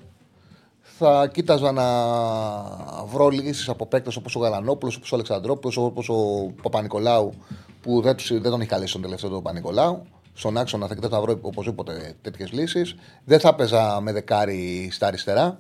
Θα 0.81 1.27
κοίταζα 1.33 1.73
να 1.73 1.85
βρω 3.05 3.29
λύσεις 3.29 3.69
από 3.69 3.87
παίκτες 3.87 4.17
όπως 4.17 4.37
ο 4.37 4.39
Γαλανόπουλος, 4.39 4.97
όπως 4.97 5.13
ο 5.13 5.15
Αλεξανδρόπουλος, 5.15 5.77
όπως 5.77 6.09
ο 6.09 6.53
Παπα-Νικολάου, 6.63 7.33
που 7.81 8.01
δεν, 8.01 8.17
τους, 8.17 8.29
δεν 8.29 8.51
τον 8.51 8.61
έχει 8.61 8.69
καλέσει 8.69 8.93
τον 8.93 9.03
τελευταίο 9.03 9.31
τον 9.31 9.43
Παπα-Νικολάου. 9.43 10.07
Στον 10.35 10.57
άξονα 10.59 10.87
θα 10.87 10.95
κοιτάξω 10.95 11.17
να 11.17 11.23
βρω 11.23 11.39
οπωσδήποτε 11.41 12.15
τέτοιες 12.23 12.53
λύσεις. 12.53 12.95
Δεν 13.25 13.41
θα 13.41 13.55
παίζα 13.55 14.01
με 14.01 14.13
δεκάρι 14.13 14.89
στα 14.93 15.07
αριστερά. 15.07 15.59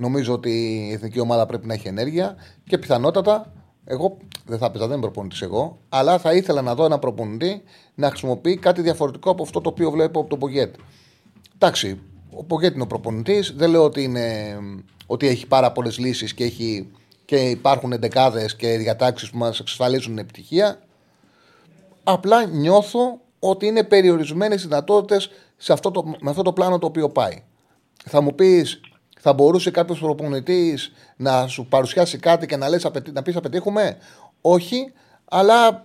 Νομίζω 0.00 0.32
ότι 0.32 0.50
η 0.88 0.92
εθνική 0.92 1.20
ομάδα 1.20 1.46
πρέπει 1.46 1.66
να 1.66 1.74
έχει 1.74 1.88
ενέργεια 1.88 2.36
και 2.64 2.78
πιθανότατα 2.78 3.52
εγώ 3.90 4.16
δεν 4.46 4.58
θα 4.58 4.66
έπαιζα, 4.66 4.86
δεν 4.86 4.96
είμαι 4.96 5.06
προπονητής 5.06 5.42
εγώ, 5.42 5.78
αλλά 5.88 6.18
θα 6.18 6.32
ήθελα 6.34 6.62
να 6.62 6.74
δω 6.74 6.84
ένα 6.84 6.98
προπονητή 6.98 7.62
να 7.94 8.08
χρησιμοποιεί 8.08 8.56
κάτι 8.56 8.80
διαφορετικό 8.82 9.30
από 9.30 9.42
αυτό 9.42 9.60
το 9.60 9.68
οποίο 9.68 9.90
βλέπω 9.90 10.20
από 10.20 10.28
τον 10.28 10.38
Πογκέτ. 10.38 10.74
Εντάξει, 11.54 12.00
ο 12.30 12.44
Πογκέτ 12.44 12.74
είναι 12.74 12.82
ο 12.82 12.86
προπονητής. 12.86 13.52
Δεν 13.56 13.70
λέω 13.70 13.84
ότι, 13.84 14.02
είναι, 14.02 14.58
ότι 15.06 15.26
έχει 15.26 15.46
πάρα 15.46 15.72
πολλές 15.72 15.98
λύσεις 15.98 16.34
και, 16.34 16.44
έχει, 16.44 16.90
και 17.24 17.36
υπάρχουν 17.36 17.92
εντεκάδες 17.92 18.56
και 18.56 18.76
διατάξεις 18.76 19.30
που 19.30 19.38
μας 19.38 19.60
εξασφαλίζουν 19.60 20.14
την 20.14 20.18
επιτυχία. 20.18 20.80
Απλά 22.04 22.46
νιώθω 22.46 23.20
ότι 23.38 23.66
είναι 23.66 23.84
περιορισμένες 23.84 24.62
οι 24.62 24.66
δυνατότητε 24.66 25.26
με 26.20 26.30
αυτό 26.30 26.42
το 26.42 26.52
πλάνο 26.52 26.78
το 26.78 26.86
οποίο 26.86 27.08
πάει. 27.08 27.42
Θα 28.04 28.20
μου 28.20 28.34
πεις, 28.34 28.80
θα 29.20 29.32
μπορούσε 29.32 29.70
κάποιος 29.70 29.98
προπονητής 29.98 30.92
να 31.16 31.46
σου 31.46 31.66
παρουσιάσει 31.66 32.18
κάτι 32.18 32.46
και 32.46 32.56
να, 32.56 32.68
λες, 32.68 32.84
«Απαιτεί- 32.84 33.14
να 33.14 33.22
πεις 33.22 33.34
θα 33.34 33.40
πετύχουμε. 33.40 33.96
Όχι, 34.40 34.92
αλλά 35.24 35.84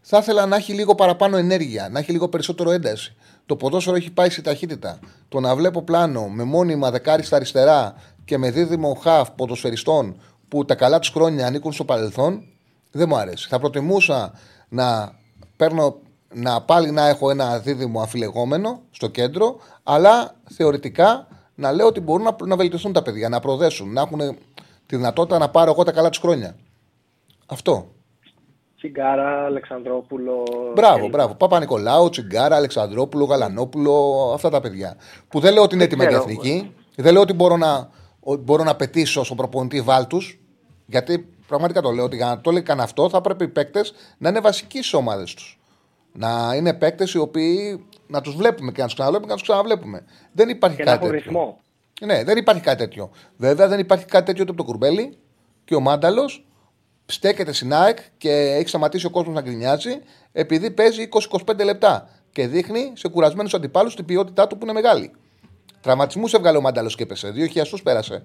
θα 0.00 0.18
ήθελα 0.18 0.46
να 0.46 0.56
έχει 0.56 0.72
λίγο 0.72 0.94
παραπάνω 0.94 1.36
ενέργεια, 1.36 1.88
να 1.88 1.98
έχει 1.98 2.12
λίγο 2.12 2.28
περισσότερο 2.28 2.70
ένταση. 2.70 3.14
Το 3.46 3.56
ποδόσφαιρο 3.56 3.96
έχει 3.96 4.10
πάει 4.10 4.30
σε 4.30 4.42
ταχύτητα. 4.42 4.98
Το 5.28 5.40
να 5.40 5.56
βλέπω 5.56 5.82
πλάνο 5.82 6.28
με 6.28 6.44
μόνιμα 6.44 6.90
δεκάρι 6.90 7.22
στα 7.22 7.36
αριστερά 7.36 7.94
και 8.24 8.38
με 8.38 8.50
δίδυμο 8.50 8.94
χαφ 8.94 9.30
ποδοσφαιριστών 9.30 10.20
που 10.48 10.64
τα 10.64 10.74
καλά 10.74 10.98
τους 10.98 11.08
χρόνια 11.08 11.46
ανήκουν 11.46 11.72
στο 11.72 11.84
παρελθόν, 11.84 12.42
δεν 12.90 13.08
μου 13.08 13.16
αρέσει. 13.16 13.48
Θα 13.48 13.58
προτιμούσα 13.58 14.32
να 14.68 15.18
παίρνω 15.56 15.96
να 16.34 16.60
πάλι 16.62 16.90
να 16.90 17.08
έχω 17.08 17.30
ένα 17.30 17.58
δίδυμο 17.58 18.00
αφιλεγόμενο 18.00 18.82
στο 18.90 19.08
κέντρο, 19.08 19.56
αλλά 19.82 20.34
θεωρητικά 20.54 21.28
να 21.56 21.72
λέω 21.72 21.86
ότι 21.86 22.00
μπορούν 22.00 22.22
να, 22.24 22.36
να 22.46 22.56
βελτιωθούν 22.56 22.92
τα 22.92 23.02
παιδιά, 23.02 23.28
να 23.28 23.40
προοδέσουν, 23.40 23.92
να 23.92 24.00
έχουν 24.00 24.18
τη 24.86 24.96
δυνατότητα 24.96 25.38
να 25.38 25.48
πάρω 25.48 25.70
εγώ 25.70 25.82
τα 25.82 25.92
καλά 25.92 26.08
τους 26.08 26.18
χρόνια. 26.18 26.56
Αυτό. 27.46 27.86
Τσιγκάρα, 28.76 29.44
Αλεξανδρόπουλο. 29.44 30.42
Μπράβο, 30.74 30.98
κλπ. 30.98 31.10
μπράβο. 31.10 31.34
Παπα-Νικολάου, 31.34 32.08
Τσιγκάρα, 32.08 32.56
Αλεξανδρόπουλο, 32.56 33.24
Γαλανόπουλο, 33.24 34.30
αυτά 34.34 34.50
τα 34.50 34.60
παιδιά. 34.60 34.96
Που 35.28 35.40
δεν 35.40 35.52
λέω 35.52 35.62
ότι 35.62 35.74
είναι 35.74 35.84
έτοιμη 35.84 36.00
για 36.00 36.18
ξέρω. 36.18 36.22
εθνική. 36.30 36.74
Δεν 36.96 37.12
λέω 37.12 37.22
ότι 37.22 37.32
μπορώ 37.32 37.56
να, 37.56 37.90
ότι 38.20 38.42
μπορώ 38.42 38.64
να 38.64 38.76
πετήσω 38.76 39.24
στον 39.24 39.36
προπονητή 39.36 39.80
βάλτου. 39.80 40.18
Γιατί 40.86 41.28
πραγματικά 41.46 41.80
το 41.80 41.90
λέω 41.90 42.04
ότι 42.04 42.16
για 42.16 42.26
να 42.26 42.40
το 42.40 42.50
έκανε 42.50 42.82
αυτό 42.82 43.08
θα 43.08 43.20
πρέπει 43.20 43.44
οι 43.44 43.48
παίκτες 43.48 43.94
να 44.18 44.28
είναι 44.28 44.40
βασικοί 44.40 44.78
στις 44.78 44.92
ομάδες 44.92 45.34
τους. 45.34 45.55
Να 46.18 46.54
είναι 46.54 46.74
παίκτες 46.74 47.12
οι 47.12 47.18
οποίοι 47.18 47.86
να 48.06 48.20
τους 48.20 48.34
βλέπουμε 48.36 48.72
και 48.72 48.80
να 48.80 48.86
τους 48.86 48.94
ξαναβλέπουμε 48.94 49.26
και 49.26 49.32
να 49.32 49.38
τους 49.38 49.48
ξαναβλέπουμε. 49.48 50.04
Δεν 50.32 50.48
υπάρχει 50.48 50.76
Και 50.76 50.84
να 50.84 50.90
κάτι 50.90 51.04
έχουν 51.04 51.16
τέτοιο. 51.16 51.30
ρυθμό. 51.32 51.60
Ναι, 52.00 52.24
δεν 52.24 52.36
υπάρχει 52.36 52.62
κάτι 52.62 52.78
τέτοιο. 52.78 53.10
Βέβαια 53.36 53.68
δεν 53.68 53.78
υπάρχει 53.78 54.04
κάτι 54.04 54.24
τέτοιο 54.24 54.42
ούτε 54.42 54.50
από 54.50 54.62
τον 54.62 54.66
Κουρμπέλη 54.66 55.18
και 55.64 55.74
ο 55.74 55.80
Μάνταλος 55.80 56.46
στέκεται 57.06 57.52
στην 57.52 57.74
ΑΕΚ 57.74 57.98
και 58.18 58.30
έχει 58.30 58.68
σταματήσει 58.68 59.06
ο 59.06 59.10
κόσμος 59.10 59.34
να 59.34 59.40
γκρινιάζει 59.40 59.98
επειδή 60.32 60.70
παίζει 60.70 61.08
20-25 61.46 61.64
λεπτά 61.64 62.08
και 62.32 62.46
δείχνει 62.46 62.92
σε 62.94 63.08
κουρασμένους 63.08 63.54
αντιπάλους 63.54 63.96
την 63.96 64.04
ποιότητά 64.04 64.46
του 64.46 64.58
που 64.58 64.64
είναι 64.64 64.72
μεγάλη. 64.72 65.10
Τραυματισμούς 65.80 66.34
έβγαλε 66.34 66.56
ο 66.56 66.60
Μάνταλος 66.60 66.94
και 66.94 67.02
έπεσε. 67.02 67.30
Δύο 67.30 67.46
χιλιαστού 67.46 67.82
πέρασε. 67.82 68.22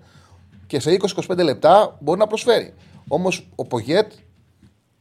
Και 0.68 0.80
σε 0.80 0.98
20-25 1.28 1.38
λεπτά 1.44 1.98
μπορεί 2.00 2.20
να 2.20 2.28
προσφέρει. 2.28 2.74
Όμως 3.08 3.50
ο 3.56 3.66
Πογέτ 3.66 4.12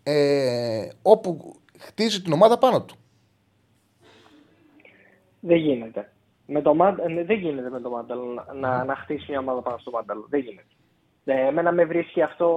ε, 0.03 0.89
όπου 1.03 1.55
χτίζει 1.81 2.23
την 2.23 2.33
ομάδα 2.33 2.59
πάνω 2.59 2.83
του. 2.83 2.95
Δεν 5.41 5.57
γίνεται. 5.57 6.13
Με 6.47 6.63
το, 6.63 6.75
Μάντα- 6.75 7.11
ε, 7.11 7.25
δεν 7.25 7.39
γίνεται 7.39 7.71
με 7.71 7.81
το 7.81 7.91
Μάνταλο 7.91 8.25
να, 8.25 8.55
να, 8.55 8.85
να 8.85 8.97
χτίσει 8.97 9.27
μια 9.29 9.39
ομάδα 9.39 9.63
πάνω 9.63 9.79
στο 9.79 9.91
Μάνταλο. 9.91 10.27
Δεν 10.29 10.41
γίνεται. 10.41 10.67
Ε, 11.25 11.47
εμένα 11.47 11.73
με 11.73 11.85
βρίσκει 11.85 12.23
αυτό 12.23 12.49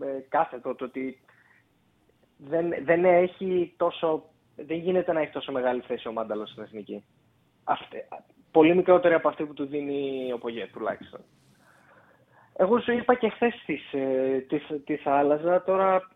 ε, 0.00 0.20
κάθετο 0.28 0.74
το 0.74 0.84
ότι 0.84 1.20
δεν, 2.36 2.74
δεν 2.84 3.04
έχει 3.04 3.74
τόσο. 3.76 4.22
Δεν 4.56 4.76
γίνεται 4.76 5.12
να 5.12 5.20
έχει 5.20 5.32
τόσο 5.32 5.52
μεγάλη 5.52 5.80
θέση 5.80 6.08
ο 6.08 6.12
Μάνταλο 6.12 6.46
στην 6.46 6.62
εθνική. 6.62 7.04
Αυτή, 7.64 7.96
πολύ 8.50 8.74
μικρότερη 8.76 9.14
από 9.14 9.28
αυτή 9.28 9.44
που 9.44 9.54
του 9.54 9.66
δίνει 9.66 10.32
ο 10.32 10.38
Πογέ 10.38 10.66
τουλάχιστον. 10.72 11.20
Εγώ 12.56 12.80
σου 12.80 12.92
είπα 12.92 13.14
και 13.14 13.28
χθες 13.28 13.54
τι, 14.48 14.58
τι 14.84 14.96
θα 14.96 15.12
άλλαζα. 15.12 15.62
Τώρα 15.62 16.10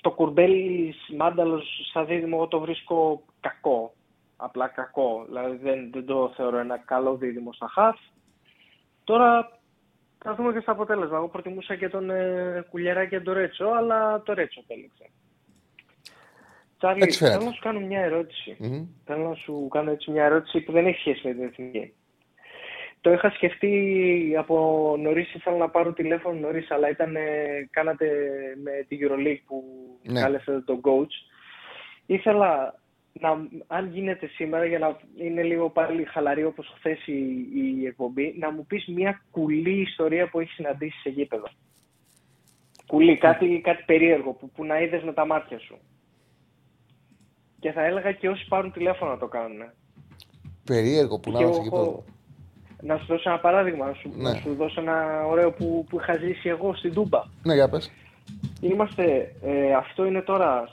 το 0.00 0.10
κουρμπέλι 0.10 0.94
Μάνταλος 1.16 1.90
σαν 1.92 2.06
δίδυμο 2.06 2.36
εγώ 2.36 2.48
το 2.48 2.60
βρίσκω 2.60 3.22
κακό. 3.40 3.92
Απλά 4.36 4.68
κακό. 4.68 5.24
Δηλαδή 5.26 5.56
δεν, 5.56 5.90
δεν 5.92 6.06
το 6.06 6.32
θεωρώ 6.36 6.58
ένα 6.58 6.78
καλό 6.78 7.16
δίδυμο 7.16 7.52
στα 7.52 7.68
χαφ. 7.68 7.98
Τώρα 9.04 9.58
θα 10.18 10.34
δούμε 10.34 10.52
και 10.52 10.60
στο 10.60 10.72
αποτέλεσμα. 10.72 11.16
Εγώ 11.16 11.28
προτιμούσα 11.28 11.76
και 11.76 11.88
τον 11.88 12.10
ε, 12.10 12.66
Κουλιερά 12.70 13.06
και 13.06 13.20
τον 13.20 13.34
Ρέτσο, 13.34 13.66
αλλά 13.66 14.22
το 14.22 14.32
Ρέτσο 14.32 14.62
τέλειξε. 14.66 15.10
Τσάρλι, 16.78 17.02
Έτσι 17.02 17.18
φαίνεται. 17.18 17.36
θέλω 17.36 17.48
να 17.48 17.54
σου 17.54 17.62
κάνω 17.62 17.80
μια 17.80 18.00
ερώτηση. 18.00 18.56
Μμμ. 18.58 18.86
Θέλω 19.04 19.28
να 19.28 19.34
σου 19.34 19.68
κάνω 19.70 19.90
έτσι 19.90 20.10
μια 20.10 20.24
ερώτηση 20.24 20.60
που 20.60 20.72
δεν 20.72 20.86
έχει 20.86 20.98
σχέση 20.98 21.26
με 21.26 21.32
την 21.34 21.42
εθνική. 21.44 21.92
Το 23.00 23.12
είχα 23.12 23.30
σκεφτεί 23.30 24.34
από 24.38 24.94
νωρίς, 24.98 25.34
ήθελα 25.34 25.56
να 25.56 25.68
πάρω 25.68 25.92
τηλέφωνο 25.92 26.38
νωρίς, 26.38 26.70
αλλά 26.70 26.88
ήταν, 26.90 27.16
ε, 27.16 27.22
κάνατε 27.70 28.06
με 28.62 28.70
τη 28.88 28.98
EuroLeague 29.00 29.42
που 29.46 29.64
Ναι. 30.02 30.20
κάλεσατε 30.20 30.60
τον 30.60 30.80
coach. 30.82 31.12
Ήθελα 32.06 32.80
να, 33.12 33.48
αν 33.66 33.90
γίνεται 33.92 34.26
σήμερα, 34.26 34.64
για 34.64 34.78
να 34.78 34.96
είναι 35.16 35.42
λίγο 35.42 35.70
πάλι 35.70 36.04
χαλαρή 36.04 36.44
όπως 36.44 36.72
χθες 36.76 37.06
η, 37.06 37.46
η 37.54 37.86
εκπομπή, 37.86 38.34
να 38.38 38.50
μου 38.52 38.66
πεις 38.66 38.86
μια 38.86 39.22
κουλή 39.30 39.80
ιστορία 39.80 40.28
που 40.28 40.40
έχεις 40.40 40.54
συναντήσει 40.54 40.98
σε 41.00 41.08
γήπεδο. 41.08 41.46
Κουλή, 42.86 43.16
κάτι, 43.18 43.60
κάτι 43.64 43.82
περίεργο 43.86 44.32
που, 44.32 44.50
που 44.50 44.64
να 44.64 44.80
είδες 44.80 45.02
με 45.02 45.12
τα 45.12 45.26
μάτια 45.26 45.58
σου. 45.58 45.78
Και 47.60 47.72
θα 47.72 47.84
έλεγα 47.84 48.12
και 48.12 48.28
όσοι 48.28 48.48
πάρουν 48.48 48.72
τηλέφωνο 48.72 49.10
να 49.10 49.18
το 49.18 49.26
κάνουν. 49.26 49.58
Περίεργο 50.64 51.18
που 51.18 51.30
να 51.30 51.36
Και 51.38 51.42
είναι 51.44 51.52
εγώ- 51.52 51.62
σε 51.62 51.68
γήπεδο. 51.68 52.04
Να 52.82 52.96
σου 52.98 53.06
δώσω 53.06 53.30
ένα 53.30 53.38
παράδειγμα, 53.38 53.86
να 53.86 53.92
σου, 53.94 54.10
Ναι. 54.16 54.22
να 54.30 54.34
σου 54.34 54.54
δώσω 54.54 54.80
ένα 54.80 55.26
ωραίο 55.26 55.52
που, 55.52 55.86
που 55.88 55.98
είχα 56.00 56.16
ζήσει 56.16 56.48
εγώ 56.48 56.74
στην 56.74 56.92
Τούμπα. 56.94 57.22
Ναι, 57.42 57.54
για 57.54 57.68
πες. 57.68 57.90
Είμαστε, 58.60 59.34
ε, 59.42 59.74
αυτό 59.74 60.04
είναι 60.04 60.20
τώρα, 60.22 60.70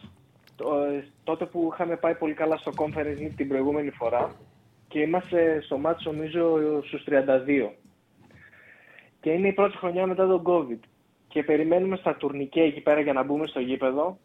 το- 0.56 0.76
ε, 0.76 1.08
τότε 1.24 1.45
που 1.45 1.70
είχαμε 1.74 1.95
πάει 1.95 2.16
πολύ 2.16 2.34
καλά 2.34 2.58
στο 2.58 2.72
Conference 2.76 3.20
League 3.22 3.34
την 3.36 3.47
προηγούμενη 3.47 3.89
φορά 3.89 4.36
και 4.88 4.99
είμαστε 4.99 5.62
στο 5.62 5.78
μάτσο 5.78 6.12
νομίζω 6.12 6.60
στους 6.84 7.03
32. 7.03 7.74
Και 9.22 9.30
είναι 9.32 9.47
η 9.47 9.53
πρώτη 9.53 9.78
χρονιά 9.78 10.06
μετά 10.08 10.28
τον 10.28 10.41
COVID. 10.45 10.80
Και 11.28 11.43
περιμένουμε 11.43 11.95
στα 11.97 12.16
τουρνικέ 12.16 12.62
εκεί 12.62 12.82
πέρα 12.82 12.99
για 12.99 13.14
να 13.14 13.24
μπούμε 13.24 13.47
στο 13.47 13.60
γήπεδο 13.60 14.18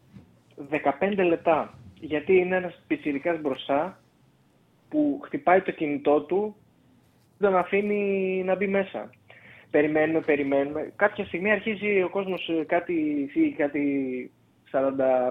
15 0.69 1.23
λεπτά. 1.23 1.73
Γιατί 1.99 2.35
είναι 2.37 2.55
ένας 2.55 2.81
πιτσιρικάς 2.87 3.41
μπροστά 3.41 3.99
που 4.89 5.19
χτυπάει 5.23 5.61
το 5.61 5.71
κινητό 5.71 6.21
του 6.21 6.55
δεν 7.41 7.51
τον 7.51 7.59
αφήνει 7.59 8.43
να 8.45 8.55
μπει 8.55 8.67
μέσα. 8.67 9.09
Περιμένουμε, 9.71 10.19
περιμένουμε. 10.19 10.93
Κάποια 10.95 11.25
στιγμή 11.25 11.51
αρχίζει 11.51 12.01
ο 12.01 12.09
κόσμος 12.09 12.49
ε, 12.49 12.63
κάτι, 12.63 13.27
φύγει 13.31 13.53
κάτι 13.53 13.81
40, 14.71 14.79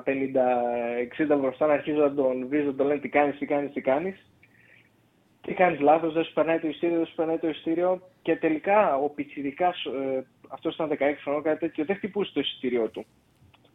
50, 0.04 1.34
60 1.34 1.38
μπροστά 1.40 1.66
να 1.66 1.72
αρχίζουν 1.72 2.00
να 2.00 2.14
τον 2.14 2.48
βρίζουν, 2.48 2.76
τον 2.76 2.86
λένε 2.86 3.00
τι 3.00 3.08
κάνεις, 3.08 3.38
τι 3.38 3.46
κάνεις, 3.46 3.72
τι 3.72 3.80
κάνεις. 3.80 4.26
Και 5.40 5.50
τι 5.50 5.54
κάνεις 5.54 5.80
λάθος, 5.80 6.12
δεν 6.12 6.24
σου 6.24 6.32
περνάει 6.32 6.58
το 6.58 6.68
ειστήριο, 6.68 6.96
δεν 6.96 7.06
σου 7.06 7.14
περνάει 7.14 7.38
το 7.38 7.48
ειστήριο. 7.48 8.00
Και 8.22 8.36
τελικά 8.36 8.96
ο 8.96 9.08
Πιτσιδικά, 9.08 9.66
ε, 9.66 10.22
αυτός 10.48 10.74
ήταν 10.74 10.88
16 10.88 11.20
χρονών, 11.22 11.42
κάτι 11.42 11.58
τέτοιο, 11.58 11.84
δεν 11.84 11.96
χτυπούσε 11.96 12.32
το 12.34 12.40
εισιτήριο 12.40 12.88
του 12.88 13.04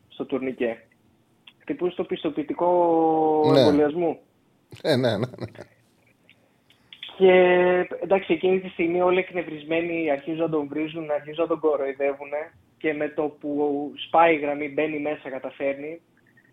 στο 0.08 0.26
τουρνικέ. 0.26 0.84
Χτυπούσε 1.62 1.96
το 1.96 2.04
πιστοποιητικό 2.04 2.70
Ναι. 3.54 3.60
εμβολιασμού. 3.60 4.20
Ε, 4.82 4.96
ναι, 4.96 5.10
ναι, 5.10 5.18
ναι. 5.18 5.75
Και 7.18 7.32
εντάξει, 8.04 8.34
εκείνη 8.34 8.60
τη 8.60 8.70
στιγμή 8.70 9.02
όλοι 9.02 9.20
εκνευρισμένοι 9.20 10.12
αρχίζουν 10.12 10.42
να 10.42 10.50
τον 10.50 10.68
βρίζουν, 10.68 11.12
αρχίζουν 11.12 11.42
να 11.42 11.48
τον 11.48 11.60
κοροϊδεύουν 11.60 12.32
και 12.78 12.94
με 12.94 13.10
το 13.10 13.24
που 13.24 13.92
σπάει 14.08 14.36
η 14.36 14.40
γραμμή, 14.40 14.70
μπαίνει 14.70 15.00
μέσα, 15.00 15.30
καταφέρνει. 15.30 16.02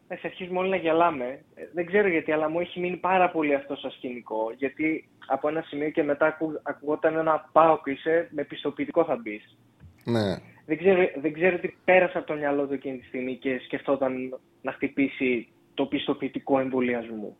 Εντάξει, 0.05 0.27
αρχίζουμε 0.27 0.59
όλοι 0.59 0.69
να 0.69 0.77
γελάμε. 0.77 1.25
Ε, 1.55 1.63
Δεν 1.73 1.87
ξέρω 1.87 2.09
γιατί, 2.09 2.33
αλλά 2.33 2.49
μου 2.49 2.61
έχει 2.61 2.81
μείνει 2.81 2.97
πάρα 2.97 3.31
πολύ 3.31 3.55
αυτό 3.55 3.77
σαν 3.77 3.91
σκηνικό. 3.91 4.53
Γιατί 4.57 5.09
από 5.27 5.49
ένα 5.49 5.63
σημείο 5.63 5.91
και 5.91 6.03
μετά 6.03 6.27
ακού, 6.27 6.61
ακουγόταν 6.63 7.17
ένα 7.17 7.49
πάω 7.53 7.81
και 7.85 7.91
είσαι, 7.91 8.29
με 8.31 8.45
πιστοποιητικό 8.45 9.05
θα 9.05 9.17
μπεις. 9.23 9.57
ναι. 10.05 10.37
Δεν 10.67 10.79
ξέρω, 10.79 11.09
δεν 11.17 11.33
ξέρω 11.33 11.59
τι 11.59 11.75
πέρασε 11.85 12.19
από 12.19 12.27
το 12.27 12.35
μυαλό 12.35 12.67
του 12.67 12.75
εκείνη 12.75 12.99
τη 12.99 13.07
στιγμή 13.07 13.37
και 13.37 13.61
σκεφτόταν 13.65 14.39
να 14.63 14.73
χτυπήσει 14.73 15.49
το 15.75 15.87
πιστοποιητικό 15.87 16.59
εμβολιασμού 16.59 17.37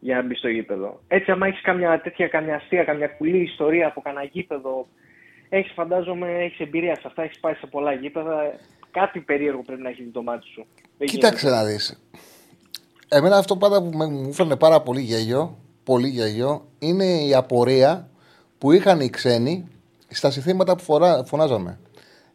για 0.00 0.16
να 0.16 0.22
μπει 0.22 0.34
στο 0.34 0.48
γήπεδο. 0.48 1.00
Έτσι, 1.08 1.30
άμα 1.30 1.46
έχεις 1.46 1.60
καμιά 1.60 2.00
τέτοια, 2.00 2.28
καμιά 2.28 2.54
αστεία, 2.56 2.84
καμιά 2.84 3.06
κουλή 3.08 3.42
ιστορία 3.42 3.86
από 3.86 4.00
κανένα 4.00 4.24
γήπεδο, 4.32 4.86
έχεις 5.48 5.72
φαντάζομαι, 5.72 6.28
έχεις 6.44 6.58
εμπειρία 6.60 6.94
σε 6.94 7.02
αυτά, 7.04 7.22
έχεις 7.22 7.38
πάει 7.40 7.54
σε 7.54 7.66
πολλά 7.66 7.92
γήπεδα. 7.92 8.54
Κάτι 8.90 9.20
περίεργο 9.20 9.62
πρέπει 9.62 9.82
να 9.82 9.88
έχει 9.88 10.02
δει 10.02 10.10
το 10.10 10.22
μάτι 10.22 10.46
σου. 10.46 10.66
Δεν 10.98 11.08
Κοίταξε 11.08 11.46
γίνεται. 11.48 11.62
να 11.64 11.68
δεις. 11.70 12.00
Εμένα 13.08 13.36
αυτό 13.36 13.56
πάντα 13.56 13.82
που 13.82 13.96
με- 13.96 14.06
μου 14.06 14.32
φέρνε 14.32 14.56
πάρα 14.56 14.80
πολύ 14.80 15.00
γέλιο, 15.00 15.58
πολύ 15.84 16.08
γέλιο, 16.08 16.64
είναι 16.78 17.04
η 17.04 17.34
απορία 17.34 18.08
που 18.58 18.72
είχαν 18.72 19.00
οι 19.00 19.10
ξένοι 19.10 19.68
στα 20.08 20.30
συνθήματα 20.30 20.76
που 20.76 20.82
φορά, 20.82 21.24
φωνάζαμε. 21.24 21.78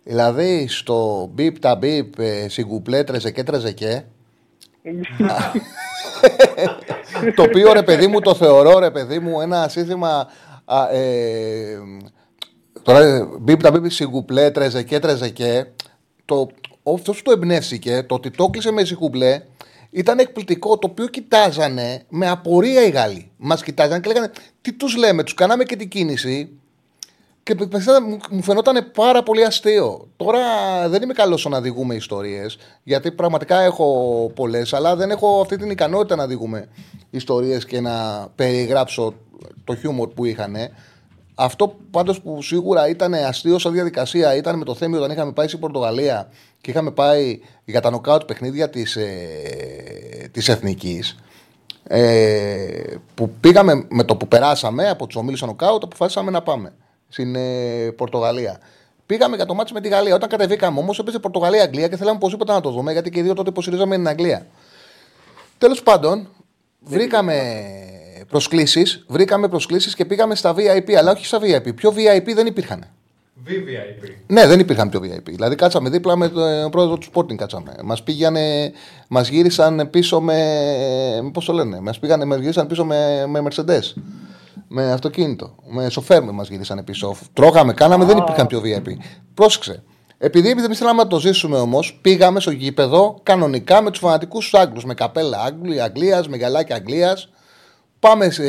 Δηλαδή 0.03 0.67
στο 0.67 1.29
μπιπ 1.33 1.59
τα 1.59 1.75
μπιπ, 1.75 2.19
ε, 2.19 2.49
συγκουπλέ, 2.49 3.03
τρεζεκέ, 3.03 3.43
τρεζεκέ, 3.43 4.05
το 7.35 7.43
οποίο 7.43 7.73
ρε 7.73 7.83
παιδί 7.83 8.07
μου 8.07 8.19
το 8.19 8.33
θεωρώ 8.33 8.79
ρε 8.79 8.91
παιδί 8.91 9.19
μου 9.19 9.41
ένα 9.41 9.67
σύνθημα 9.67 10.27
α, 10.65 10.89
ε, 10.91 11.77
τώρα 12.81 13.27
μπιπ 13.39 13.61
τα 13.61 13.71
μπιπ 13.71 13.91
συγκουπλέ 13.91 14.51
τρεζεκέ 14.51 14.99
τρεζεκέ 14.99 15.71
το, 16.25 16.47
αυτό 16.93 17.11
που 17.11 17.21
το 17.23 17.31
εμπνεύστηκε 17.31 18.03
το 18.07 18.15
ότι 18.15 18.31
το 18.31 18.43
έκλεισε 18.43 18.71
με 18.71 18.83
συγκουπλέ 18.83 19.41
ήταν 19.95 20.19
εκπληκτικό 20.19 20.77
το 20.77 20.87
οποίο 20.91 21.07
κοιτάζανε 21.07 22.03
με 22.09 22.29
απορία 22.29 22.85
οι 22.85 22.89
Γάλλοι. 22.89 23.31
Μας 23.37 23.63
κοιτάζανε 23.63 23.99
και 23.99 24.07
λέγανε 24.07 24.31
τι 24.61 24.73
τους 24.73 24.95
λέμε 24.95 25.23
τους 25.23 25.33
κάναμε 25.33 25.63
και 25.63 25.75
την 25.75 25.89
κίνηση 25.89 26.59
και 27.45 27.55
μετά 27.71 28.01
μου- 28.01 28.17
μου 28.29 28.41
φαινόταν 28.41 28.91
πάρα 28.93 29.23
πολύ 29.23 29.45
αστείο. 29.45 30.07
Τώρα 30.17 30.39
δεν 30.89 31.01
είμαι 31.01 31.13
καλός 31.13 31.39
στο 31.39 31.49
να 31.49 31.61
διηγούμε 31.61 31.95
ιστορίες, 31.95 32.57
γιατί 32.83 33.11
πραγματικά 33.11 33.59
έχω 33.59 33.87
πολλές, 34.35 34.73
αλλά 34.73 34.95
δεν 34.95 35.11
έχω 35.11 35.41
αυτή 35.41 35.57
την 35.57 35.69
ικανότητα 35.69 36.15
να 36.15 36.27
διηγούμε 36.27 36.67
ιστορίες 37.09 37.65
και 37.65 37.79
να 37.81 38.27
περιγράψω 38.35 39.13
το 39.63 39.75
χιούμορ 39.75 40.09
που 40.09 40.25
είχαν. 40.25 40.55
Αυτό 41.35 41.75
πάντως 41.91 42.21
που 42.21 42.41
σίγουρα 42.41 42.89
ήταν 42.89 43.13
αστείο 43.13 43.59
σαν 43.59 43.73
διαδικασία 43.73 44.35
ήταν 44.35 44.57
με 44.57 44.65
το 44.65 44.75
θέμα 44.75 44.97
όταν 44.97 45.11
είχαμε 45.11 45.31
πάει 45.31 45.47
στην 45.47 45.59
Πορτογαλία 45.59 46.29
και 46.61 46.71
είχαμε 46.71 46.91
πάει 46.91 47.39
για 47.65 47.81
τα 47.81 47.89
νοκάουτ 47.89 48.23
παιχνίδια 48.23 48.69
της 48.69 48.95
ε, 48.95 49.09
της 50.31 50.49
εθνικής. 50.49 51.15
Ε, 51.87 52.95
που 53.15 53.29
πήγαμε 53.39 53.85
με 53.89 54.03
το 54.03 54.15
που 54.15 54.27
περάσαμε 54.27 54.89
από 54.89 55.07
τους 55.07 55.15
ομίλους 55.15 55.41
νοκάουτ, 55.41 55.83
αποφάσισαμε 55.83 56.31
να 56.31 56.41
πάμε 56.41 56.73
στην 57.15 57.35
ε, 57.35 57.91
Πορτογαλία. 57.95 58.59
Πήγαμε 59.05 59.35
για 59.35 59.45
το 59.45 59.53
μάτι 59.53 59.73
με 59.73 59.81
τη 59.81 59.87
Γαλλία. 59.87 60.15
Όταν 60.15 60.29
κατεβήκαμε 60.29 60.79
όμως, 60.79 60.99
έπαιζε 60.99 61.19
Πορτογαλία-Αγγλία 61.19 61.87
και 61.87 61.97
θέλαμε 61.97 62.15
οπωσδήποτε 62.15 62.51
να 62.51 62.61
το 62.61 62.69
δούμε 62.69 62.91
γιατί 62.91 63.09
και 63.09 63.19
οι 63.19 63.21
δύο 63.21 63.33
τότε 63.33 63.49
υποστηρίζαμε 63.49 63.95
την 63.95 64.07
Αγγλία. 64.07 64.45
Τέλος 65.57 65.83
πάντων, 65.83 66.27
βρήκαμε 66.79 67.35
προσκλήσεις 68.29 69.05
βρήκαμε 69.07 69.47
προσκλήσεις 69.47 69.95
και 69.95 70.05
πήγαμε 70.05 70.35
στα 70.35 70.55
VIP, 70.57 70.91
αλλά 70.91 71.11
όχι 71.11 71.25
στα 71.25 71.39
VIP. 71.41 71.75
Πιο 71.75 71.89
VIP 71.89 72.33
δεν 72.35 72.45
υπήρχαν. 72.45 72.85
VVIP. 73.47 74.09
Ναι, 74.27 74.47
δεν 74.47 74.59
υπήρχαν 74.59 74.89
πιο 74.89 74.99
VIP. 75.03 75.25
Δηλαδή, 75.25 75.55
κάτσαμε 75.55 75.89
δίπλα 75.89 76.15
με 76.15 76.29
τον 76.29 76.71
πρόεδρο 76.71 76.97
του 76.97 77.07
Sporting. 77.13 77.35
Κάτσαμε. 77.35 77.75
Μας 77.83 78.03
πήγανε, 78.03 78.71
μας 79.07 79.29
γύρισαν 79.29 79.89
πίσω 79.89 80.21
με. 80.21 80.39
Πώς 81.33 81.45
το 81.45 81.53
λένε, 81.53 81.79
μας 81.79 81.99
πήγανε, 81.99 82.25
μας 82.25 82.39
γύρισαν 82.39 82.67
πίσω 82.67 82.85
με, 82.85 83.25
με 83.27 83.43
Mercedes. 83.47 83.93
Με 84.67 84.91
αυτοκίνητο. 84.91 85.55
Με 85.67 85.89
σοφέρ 85.89 86.23
μας 86.23 86.49
γύρισαν 86.49 86.83
πίσω. 86.83 87.15
Τρώγαμε, 87.33 87.73
κάναμε, 87.73 88.05
δεν 88.05 88.17
υπήρχαν 88.17 88.47
πιο 88.47 88.61
VIP. 88.65 88.87
Πρόσεξε. 89.33 89.83
Επειδή 90.17 90.49
εμεί 90.49 90.75
θέλαμε 90.75 91.03
να 91.03 91.07
το 91.07 91.19
ζήσουμε 91.19 91.57
όμως, 91.57 91.99
πήγαμε 92.01 92.39
στο 92.39 92.51
γήπεδο 92.51 93.19
κανονικά 93.23 93.81
με 93.81 93.89
τους 93.91 93.99
φανατικούς 93.99 94.53
Άγγλους. 94.53 94.85
Με 94.85 94.93
καπέλα 94.93 95.51
Αγγλίας, 95.83 96.27
με 96.27 96.37
γαλάκια 96.37 96.75
Αγγλίας. 96.75 97.29
Πάμε 97.99 98.29
σε- 98.29 98.43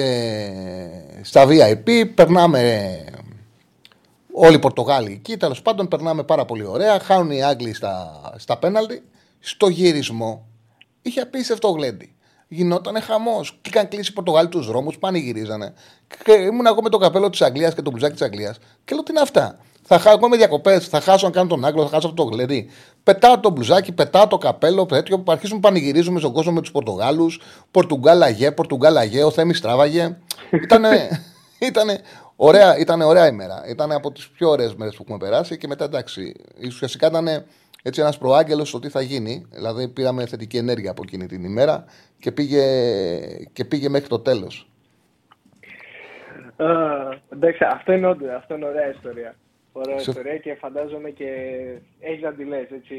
στα 1.22 1.46
VIP, 1.48 2.04
περνάμε 2.14 2.94
όλοι 4.32 4.54
οι 4.54 4.58
Πορτογάλοι 4.58 5.12
εκεί. 5.12 5.36
Τέλος 5.36 5.62
πάντων, 5.62 5.88
περνάμε 5.88 6.22
πάρα 6.22 6.44
πολύ 6.44 6.64
ωραία. 6.66 6.98
Χάνουν 7.00 7.30
οι 7.30 7.42
Άγγλοι 7.42 7.74
στα, 7.74 8.20
στα 8.36 8.56
πέναλτι. 8.58 9.02
Στο 9.40 9.68
γύρισμό 9.68 10.46
είχε 11.02 11.20
απίστευτο 11.20 11.68
γλέντι. 11.68 12.14
Γινότανε 12.48 13.00
χαμός. 13.00 13.58
Και 13.62 13.70
είχαν 13.72 13.88
κλείσει 13.88 14.10
οι 14.10 14.14
Πορτογάλοι 14.14 14.48
τους 14.48 14.66
δρόμους, 14.66 14.98
πανηγυρίζανε. 14.98 15.74
Και 16.24 16.32
ήμουν 16.32 16.66
εγώ 16.66 16.82
με 16.82 16.88
το 16.88 16.98
καπέλο 16.98 17.30
της 17.30 17.42
Αγγλίας 17.42 17.74
και 17.74 17.82
το 17.82 17.90
μπλουζάκι 17.90 18.12
της 18.12 18.22
Αγγλίας. 18.22 18.58
Και 18.84 18.94
λέω 18.94 19.02
τι 19.02 19.12
είναι 19.12 19.20
αυτά; 19.20 19.58
Θα 19.82 19.98
χάσω 19.98 20.16
εγώ 20.16 20.28
με 20.28 20.36
διακοπές, 20.36 20.88
θα 20.88 21.00
χάσω 21.00 21.26
αν 21.26 21.32
κάνω 21.32 21.48
τον 21.48 21.64
Άγγλο, 21.64 21.82
θα 21.82 21.88
χάσω 21.88 22.06
αυτό 22.08 22.24
το 22.24 22.30
γλέντι. 22.30 22.70
Πετάω 23.02 23.38
το 23.38 23.50
μπλουζάκι, 23.50 23.92
πετάω 23.92 24.26
το 24.26 24.38
καπέλο, 24.38 24.86
τέτοιο 24.86 25.18
που 25.18 25.32
αρχίζουμε 25.32 25.60
να 25.62 25.68
πανηγυρίζουμε 25.68 26.18
στον 26.18 26.32
κόσμο 26.32 26.52
με 26.52 26.60
τους 26.60 26.70
Πορτογάλους. 26.70 27.40
Πορτουγκάλα 27.70 28.28
γε, 28.28 28.50
Πορτουγκάλα 28.50 29.04
γε, 29.04 29.24
ο 29.24 29.30
Θέμης 29.30 29.60
τράβαγε. 29.60 30.16
Ήτανε, 30.50 31.22
ήτανε, 31.68 32.00
ωραία, 32.36 32.78
ήτανε 32.78 33.04
ωραία 33.04 33.26
ημέρα. 33.26 33.62
Ήταν 33.68 33.92
από 33.92 34.12
τις 34.12 34.28
πιο 34.28 34.50
ωραίες 34.50 34.74
μέρες 34.74 34.94
που 34.96 35.02
έχουμε 35.02 35.18
περάσει 35.18 35.56
και 35.56 35.66
μετά 35.66 35.84
εντάξει. 35.84 36.34
Ουσιαστικά 36.66 37.06
ήταν 37.06 37.44
έτσι 37.86 38.00
ένας 38.00 38.18
προάγγελος 38.18 38.68
στο 38.68 38.78
τι 38.78 38.88
θα 38.88 39.00
γίνει. 39.00 39.46
Δηλαδή 39.50 39.88
πήραμε 39.88 40.26
θετική 40.26 40.56
ενέργεια 40.56 40.90
από 40.90 41.02
εκείνη 41.04 41.26
την 41.26 41.44
ημέρα 41.44 41.84
και 42.18 42.32
πήγε, 42.32 42.62
και 43.52 43.64
πήγε 43.64 43.88
μέχρι 43.88 44.08
το 44.08 44.18
τέλος. 44.18 44.68
Α, 46.56 46.66
εντάξει, 47.32 47.64
αυτό 47.64 47.92
είναι, 47.92 48.06
όντως, 48.06 48.28
αυτό 48.36 48.54
είναι 48.54 48.66
ωραία 48.66 48.90
ιστορία. 48.90 49.34
Ωραία 49.72 49.98
Σε- 49.98 50.10
ιστορία 50.10 50.36
και 50.36 50.54
φαντάζομαι 50.60 51.10
και 51.10 51.26
έχεις 52.00 52.22
να 52.22 52.32
τη 52.32 52.44
λες, 52.44 52.66
έτσι. 52.70 52.94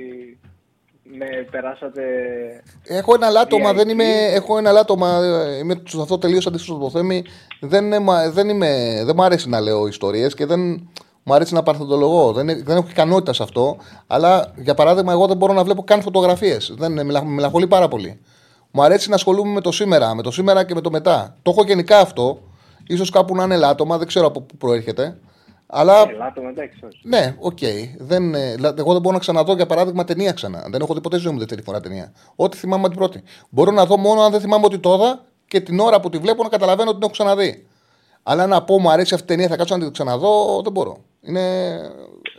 Με 1.03 1.47
περάσατε. 1.51 2.03
Έχω 2.87 3.13
ένα 3.15 3.29
λάτωμα, 3.29 3.71
VIP. 3.71 3.75
δεν 3.75 3.89
είμαι, 3.89 4.03
έχω 4.33 4.57
ένα 4.57 4.71
λάτωμα, 4.71 5.19
ε, 5.23 5.57
είμαι 5.57 5.81
σε 5.87 6.01
αυτό 6.01 6.17
τελείως 6.17 6.47
αντίστοιχο 6.47 6.75
στο 6.89 6.89
Θέμη. 6.99 7.23
Δεν, 7.61 7.91
είμαι, 7.91 8.29
δεν, 8.29 8.49
είμαι, 8.49 9.01
δεν 9.05 9.13
μου 9.17 9.23
αρέσει 9.23 9.49
να 9.49 9.59
λέω 9.59 9.87
ιστορίες 9.87 10.33
και 10.33 10.45
δεν 10.45 10.89
μου 11.27 11.33
αρέσει 11.33 11.53
να 11.53 11.63
παρελθοντολογώ. 11.63 12.31
Δεν, 12.31 12.45
δεν 12.47 12.77
έχω 12.77 12.87
ικανότητα 12.89 13.33
σε 13.33 13.43
αυτό. 13.43 13.77
Αλλά 14.07 14.51
για 14.55 14.73
παράδειγμα, 14.73 15.11
εγώ 15.11 15.27
δεν 15.27 15.37
μπορώ 15.37 15.53
να 15.53 15.63
βλέπω 15.63 15.83
καν 15.83 16.01
φωτογραφίες. 16.01 16.73
Δεν 16.77 16.91
με 16.91 17.03
μελα- 17.03 17.23
με 17.23 17.29
μελαγχολεί 17.31 17.67
πάρα 17.67 17.87
πολύ. 17.87 18.19
Μου 18.71 18.83
αρέσει 18.83 19.09
να 19.09 19.15
ασχολούμαι 19.15 19.51
με 19.53 19.61
το 19.61 19.71
σήμερα, 19.71 20.15
με 20.15 20.21
το 20.21 20.31
σήμερα 20.31 20.63
και 20.63 20.73
με 20.73 20.81
το 20.81 20.91
μετά. 20.91 21.35
Το 21.41 21.51
έχω 21.51 21.63
γενικά 21.63 21.99
αυτό. 21.99 22.39
Ίσως 22.97 23.05
κάπου 23.11 23.35
να 23.35 23.43
είναι 23.43 23.57
ελάττωμα, 23.57 23.97
δεν 23.97 24.07
ξέρω 24.07 24.25
από 24.27 24.41
πού 24.41 24.57
προέρχεται. 24.57 25.17
Αλλά 25.67 25.99
Ελάττωμα, 26.01 26.49
εντάξει, 26.49 26.79
όχι. 26.85 26.99
ναι, 27.03 27.35
οκ. 27.39 27.57
Δεν, 27.97 28.33
ε, 28.35 28.53
δηλαδή, 28.55 28.79
εγώ 28.79 28.91
δεν 28.91 29.01
μπορώ 29.01 29.13
να 29.13 29.19
ξαναδώ 29.21 29.53
για 29.53 29.65
παράδειγμα 29.65 30.03
ταινία 30.03 30.31
ξανά. 30.31 30.65
Δεν 30.71 30.81
έχω 30.81 30.93
δει 30.93 31.01
ποτέ 31.01 31.15
στη 31.15 31.25
ζωή 31.25 31.33
μου 31.33 31.39
δεύτερη 31.39 31.61
φορά 31.61 31.79
ταινία. 31.79 32.11
Ό,τι 32.35 32.57
θυμάμαι 32.57 32.81
από 32.85 32.89
την 32.89 32.97
πρώτη. 32.99 33.23
Μπορώ 33.49 33.71
να 33.71 33.85
δω 33.85 33.97
μόνο 33.97 34.21
αν 34.21 34.31
δεν 34.31 34.41
θυμάμαι 34.41 34.65
ότι 34.65 34.79
το 34.79 34.93
είδα 34.93 35.21
και 35.47 35.59
την 35.61 35.79
ώρα 35.79 35.99
που 35.99 36.09
τη 36.09 36.17
βλέπω 36.17 36.43
να 36.43 36.49
καταλαβαίνω 36.49 36.89
ότι 36.89 36.99
την 36.99 37.03
έχω 37.03 37.11
ξαναδεί. 37.11 37.67
Αλλά 38.29 38.47
να 38.47 38.63
πω 38.63 38.79
μου 38.79 38.91
αρέσει 38.91 39.13
αυτή 39.13 39.25
η 39.25 39.35
ταινία, 39.35 39.47
θα 39.47 39.55
κάτσω 39.55 39.75
να 39.77 39.83
την 39.83 39.91
ξαναδώ, 39.91 40.61
δεν 40.63 40.71
μπορώ. 40.71 40.97
Είναι... 41.21 41.71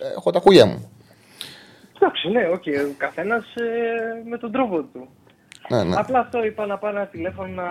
ε, 0.01 0.09
Έχω 0.17 0.31
τα 0.31 0.41
χούλια 0.41 0.67
μου. 0.67 0.91
Εντάξει, 1.97 2.29
ναι, 2.29 2.49
οκ. 2.53 2.63
Ο 2.91 2.95
καθένα 2.97 3.45
με 4.31 4.39
τον 4.39 4.53
τρόπο 4.53 4.83
του. 4.83 5.09
Ναι, 5.69 5.83
ναι. 5.83 5.95
Απλά 5.97 6.19
αυτό 6.19 6.45
είπα 6.45 6.67
να 6.67 6.79
πάρω 6.79 6.97
ένα 6.97 7.07
τηλέφωνο 7.07 7.49
να, 7.55 7.69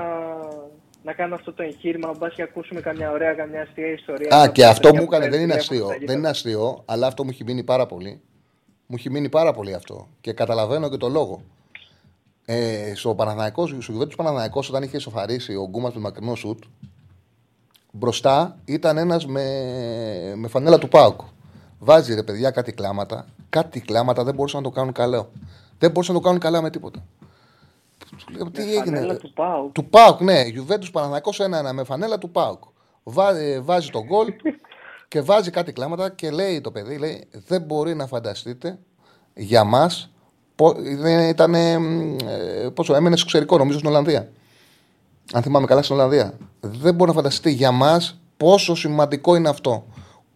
να 1.03 1.14
κάνω 1.14 1.35
αυτό 1.35 1.53
το 1.53 1.64
εγχείρημα. 1.64 2.11
Μπας 2.18 2.34
και 2.34 2.41
ακούσουμε 2.41 2.81
καμιά 2.81 3.11
ωραία, 3.11 3.34
καμιά 3.34 3.61
αστεία 3.61 3.88
ιστορία. 3.88 4.35
Α, 4.35 4.39
Να 4.39 4.48
και 4.48 4.61
πούμε 4.61 4.68
αυτό 4.72 4.81
παιδιά 4.81 4.99
μου 5.02 5.07
που 5.07 5.14
έκανε, 5.14 5.30
δεν 5.30 5.39
παίρνει 5.39 5.53
είναι 5.53 5.61
τηλέφωνο 5.61 5.85
αστείο. 5.89 6.06
στα 6.06 6.11
Δεν 6.11 6.18
είναι 6.18 6.30
αστείο, 6.30 6.84
αλλά 6.85 7.07
αυτό 7.07 7.23
μου 7.23 7.30
έχει 7.34 7.44
μείνει 7.44 7.64
πάρα 7.64 7.85
πολύ. 7.85 8.22
Μου 8.88 8.95
έχει 8.99 9.10
μείνει 9.10 9.30
πάρα 9.30 9.53
πολύ 9.53 9.73
αυτό. 9.73 10.07
Και 10.22 10.34
καταλαβαίνω 10.34 10.89
και 10.89 10.98
το 10.98 11.10
λόγο. 11.10 11.41
Ε, 12.45 12.91
στο 12.95 13.15
Παναθηναϊκός, 13.15 13.69
στο 13.69 13.91
Γιουβέντους 13.91 14.15
Παναθηναϊκός, 14.15 14.69
όταν 14.69 14.84
είχε 14.84 14.99
σοφαρίσει 14.99 15.56
ο 15.56 15.68
Γκούμας 15.69 15.94
με 15.94 15.99
μακρινό 15.99 16.35
σουτ, 16.35 16.64
μπροστά 17.98 18.57
ήταν 18.65 18.98
ένας 18.98 19.26
με, 19.26 19.44
με 20.36 20.48
φανέλα 20.48 20.78
του 20.78 20.88
Πάουκ. 20.88 21.22
Βάζει 21.80 22.14
ρε 22.14 22.24
παιδιά 22.24 22.52
κάτι 22.52 22.72
κλάματα. 22.72 23.26
Κάτι 23.49 23.80
κλάματα 23.82 24.24
δεν 24.24 24.34
μπορούσαν 24.36 24.61
να 24.61 24.69
το 24.69 24.76
κάνουν 24.76 24.91
καλά. 24.94 25.30
Δεν 25.80 25.91
μπορούσαν 25.91 26.15
να 26.15 26.22
το 26.22 26.26
κάνουν 26.26 26.41
καλά 26.41 26.61
με 26.61 26.69
τίποτα. 26.69 27.03
Του 27.98 28.34
λέω, 28.38 28.52
τι 28.52 28.61
Με 28.61 28.72
έγινε. 28.72 28.84
φανέλα 28.84 29.14
ρε. 29.14 29.19
του 29.19 29.34
Πάου. 29.34 29.72
Του 29.74 29.86
Πάουκ, 29.86 30.22
ναι. 30.22 30.41
Γιουβέντους 30.41 30.91
Παναθηναϊκός 30.91 31.40
1-1 31.41 31.72
με 31.74 31.84
φανέλα 31.84 32.18
του 32.18 32.30
Πάουκ. 32.32 32.64
Βά, 33.03 33.38
ε, 33.38 33.60
βάζει 33.60 33.90
τον 33.90 34.03
γκολ 34.06 34.28
και 35.07 35.22
βάζει 35.22 35.49
κάτι 35.52 35.72
κλάματα 35.72 36.10
και 36.10 36.32
λέει 36.32 36.61
το 36.61 36.72
παιδί, 36.72 36.98
λέει, 36.98 37.28
δεν 37.48 37.61
μπορεί 37.61 37.95
να 37.95 38.07
φανταστείτε 38.07 38.80
για 39.34 39.64
μας. 39.64 40.10
Ήταν. 41.30 41.53
Ε, 41.53 42.69
πόσο 42.74 42.95
έμενε 42.95 43.15
στο 43.15 43.26
εξωτερικό, 43.26 43.57
νομίζω 43.57 43.78
στην 43.78 43.90
Ολλανδία. 43.90 44.32
Αν 45.34 45.41
θυμάμαι 45.41 45.66
καλά, 45.66 45.82
στην 45.82 45.95
Ολλανδία. 45.95 46.34
Δεν 46.60 46.95
μπορεί 46.95 47.10
να 47.10 47.16
φανταστείτε 47.16 47.49
για 47.49 47.72
μας 47.72 48.20
πόσο 48.38 48.76
σημαντικό 48.76 49.36
είναι 49.36 49.49
αυτό. 49.49 49.86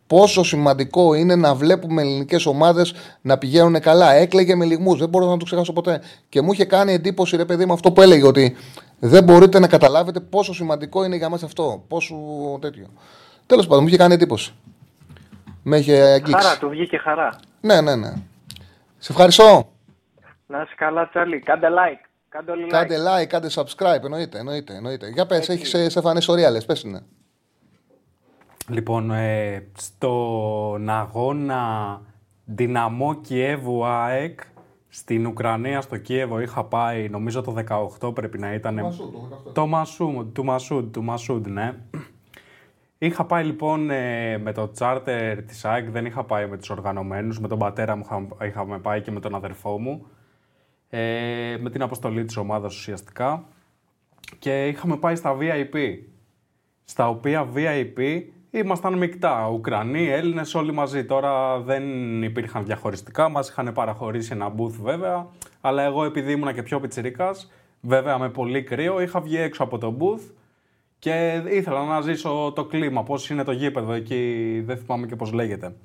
Πόσο 0.08 0.44
σημαντικό 0.44 1.14
είναι 1.14 1.36
να 1.36 1.56
βλέπουμε 1.56 2.02
ελληνικές 2.02 2.46
ομάδες 2.46 2.94
να 3.22 3.38
πηγαίνουν 3.38 3.80
καλά. 3.80 4.12
Έκλαιγε 4.14 4.56
με 4.56 4.66
λιγμούς, 4.66 5.00
δεν 5.00 5.10
μπορώ 5.10 5.26
να 5.26 5.38
το 5.38 5.46
ξεχάσω 5.46 5.74
ποτέ. 5.74 6.02
Και 6.30 6.42
μου 6.42 6.52
είχε 6.52 6.66
κάνει 6.66 6.94
εντύπωση, 6.94 7.36
ρε 7.36 7.46
παιδί 7.46 7.66
μου, 7.66 7.74
αυτό 7.74 7.92
που 7.92 8.02
έλεγε 8.02 8.28
ότι 8.28 8.56
δεν 9.00 9.24
μπορείτε 9.24 9.60
να 9.60 9.68
καταλάβετε 9.68 10.20
πόσο 10.20 10.54
σημαντικό 10.54 11.04
είναι 11.04 11.16
για 11.16 11.30
μας 11.30 11.44
αυτό. 11.44 11.84
Πόσο 11.88 12.16
τέτοιο. 12.62 12.86
Τέλος 13.46 13.68
πάντων, 13.68 13.82
μου 13.82 13.88
είχε 13.88 13.98
κάνει 13.98 14.14
εντύπωση. 14.14 14.54
Με 15.64 15.78
είχε 15.78 16.02
αγγίξει. 16.02 16.44
Χαρά, 16.44 16.58
του 16.58 16.70
βγήκε 16.70 16.98
χαρά. 16.98 17.40
Ναι, 17.62 17.82
ναι, 17.82 17.96
ναι. 17.96 18.14
Σε 18.98 19.12
ευχαριστώ. 19.12 19.72
Να 20.48 20.62
είσαι 20.62 20.74
καλά, 20.78 21.10
Τσάρλι. 21.10 21.40
Κάντε 21.40 21.68
like. 21.68 22.11
Κάντε 22.32 22.52
όλοι 22.52 22.66
like. 22.66 22.70
Κάντε 22.70 22.98
like, 22.98 23.26
κάντε 23.26 23.50
subscribe. 23.54 24.04
Εννοείται, 24.04 24.40
εννοείται. 24.40 24.76
εννοείται. 24.76 25.10
Για 25.10 25.26
πες, 25.26 25.50
έχεις 25.50 25.70
σε, 25.70 25.90
σε 25.90 26.02
φανές 26.02 26.28
ορία, 26.28 26.64
πες 26.66 26.82
είναι. 26.82 27.04
Λοιπόν, 28.68 29.12
ε, 29.12 29.68
στον 29.78 30.90
αγώνα 30.90 32.02
Δυναμό 32.46 33.14
Κιέβου 33.14 33.86
ΑΕΚ 33.86 34.40
στην 34.88 35.26
Ουκρανία, 35.26 35.82
στο 35.82 35.98
Κίεβο, 35.98 36.40
είχα 36.40 36.64
πάει, 36.64 37.10
νομίζω 37.10 37.42
το 37.42 37.56
18 38.00 38.14
πρέπει 38.14 38.38
να 38.38 38.54
ήταν. 38.54 38.94
Το 39.54 39.68
Μασούντ, 39.68 40.34
του 40.34 40.44
Μασούντ, 40.44 40.94
του 40.94 41.04
Μασούντ, 41.04 41.48
ναι. 41.48 41.76
Είχα 42.98 43.26
πάει 43.26 43.44
λοιπόν 43.44 43.90
ε, 43.90 44.38
με 44.38 44.52
το 44.52 44.72
τσάρτερ 44.72 45.44
της 45.44 45.66
ΑΕΚ, 45.66 45.90
δεν 45.90 46.06
είχα 46.06 46.24
πάει 46.24 46.48
με 46.48 46.58
τους 46.58 46.70
οργανωμένους, 46.70 47.40
με 47.40 47.48
τον 47.48 47.58
πατέρα 47.58 47.96
μου 47.96 48.04
είχα, 48.06 48.48
είχαμε 48.48 48.80
πάει 48.80 49.02
και 49.02 49.12
με 49.12 49.20
τον 49.20 49.36
αδερφό 49.36 49.80
μου, 49.80 50.06
ε, 50.94 51.58
με 51.60 51.70
την 51.70 51.82
αποστολή 51.82 52.26
της 52.26 52.38
ομάδας 52.38 52.76
ουσιαστικά 52.76 53.46
και 54.40 54.68
είχαμε 54.68 54.98
πάει 54.98 55.16
στα 55.16 55.38
VIP, 55.40 55.98
στα 56.84 57.10
οποία 57.10 57.50
VIP 57.56 58.22
ήμασταν 58.52 58.98
μεικτά. 58.98 59.50
Ουκρανοί, 59.50 60.08
Έλληνες, 60.08 60.56
όλοι 60.56 60.72
μαζί. 60.72 61.06
Τώρα 61.06 61.60
δεν 61.60 61.84
υπήρχαν 62.24 62.66
διαχωριστικά. 62.66 63.30
Μας 63.30 63.50
είχαν 63.50 63.74
παραχωρήσει 63.74 64.30
ένα 64.34 64.54
booth 64.58 64.76
βέβαια. 64.82 65.28
Αλλά 65.62 65.84
εγώ 65.84 66.04
επειδή 66.04 66.32
ήμουνα 66.32 66.54
και 66.54 66.64
πιο 66.64 66.80
πιτσυρικά, 66.80 67.36
βέβαια 67.82 68.18
με 68.18 68.30
πολύ 68.30 68.64
κρύο, 68.64 69.02
είχα 69.02 69.22
βγει 69.22 69.38
έξω 69.38 69.64
από 69.64 69.78
το 69.78 69.98
booth 70.00 70.32
και 71.00 71.44
ήθελα 71.50 71.86
να 71.86 72.02
ζήσω 72.02 72.52
το 72.56 72.66
κλίμα. 72.66 73.04
Πώς 73.04 73.30
είναι 73.30 73.44
το 73.44 73.52
γήπεδο 73.52 73.94
εκεί, 73.94 74.62
δεν 74.66 74.78
θυμάμαι 74.78 75.06
και 75.06 75.16
πώς 75.16 75.32
λέγεται. 75.32 75.76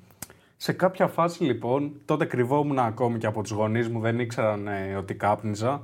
Σε 0.57 0.73
κάποια 0.73 1.07
φάση 1.07 1.43
λοιπόν, 1.43 2.01
τότε 2.05 2.25
κρυβόμουν 2.25 2.79
ακόμη 2.79 3.17
και 3.17 3.27
από 3.27 3.41
τους 3.41 3.51
γονείς 3.51 3.89
μου, 3.89 3.99
δεν 3.99 4.19
ήξεραν 4.19 4.67
ε, 4.67 4.95
ότι 4.95 5.15
κάπνιζα. 5.15 5.83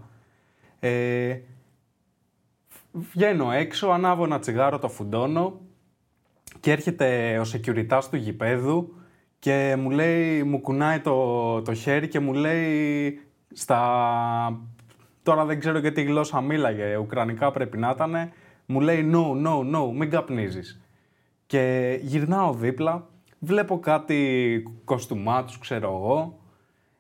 Ε, 0.80 1.40
βγαίνω 2.92 3.52
έξω, 3.52 3.88
ανάβω 3.88 4.24
ένα 4.24 4.40
τσιγάρο, 4.40 4.80
το 4.80 4.90
φουντώνω 4.90 5.60
και 6.60 6.72
έρχεται 6.72 7.40
ο 7.40 7.44
security 7.54 8.00
του 8.10 8.16
γηπέδου 8.16 8.94
και 9.40 9.76
μου 9.80 9.90
λέει, 9.90 10.44
μου 10.44 10.62
κουνάει 10.62 11.00
το, 11.00 11.62
το 11.62 11.74
χέρι 11.74 12.08
και 12.08 12.20
μου 12.20 12.34
λέει 12.34 13.20
στα... 13.54 14.62
Τώρα 15.24 15.46
δεν 15.46 15.60
ξέρω 15.60 15.78
γιατί 15.78 16.04
γλώσσα 16.04 16.42
μίλαγε, 16.42 16.98
ουκρανικά 16.98 17.52
πρέπει 17.52 17.78
να 17.78 17.90
ήταν. 17.90 18.32
Μου 18.66 18.82
λέει 18.82 19.12
no, 19.14 19.48
no, 19.48 19.76
no, 19.76 19.92
μην 19.94 20.10
καπνίζεις. 20.10 20.82
Και 21.46 21.98
γυρνάω 22.02 22.54
δίπλα, 22.54 23.08
βλέπω 23.44 23.80
κάτι 23.80 24.64
κοστούμάτους, 24.86 25.58
ξέρω 25.58 25.88
εγώ. 25.88 26.40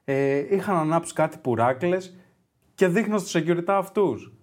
Ε, 0.03 0.55
είχαν 0.55 0.75
ανάψει 0.75 1.13
κάτι 1.13 1.37
πουράκλες 1.37 2.15
και 2.75 2.87
δείχνω 2.87 3.17
στους 3.17 3.35
security 3.35 3.63
αυτούς. 3.67 4.33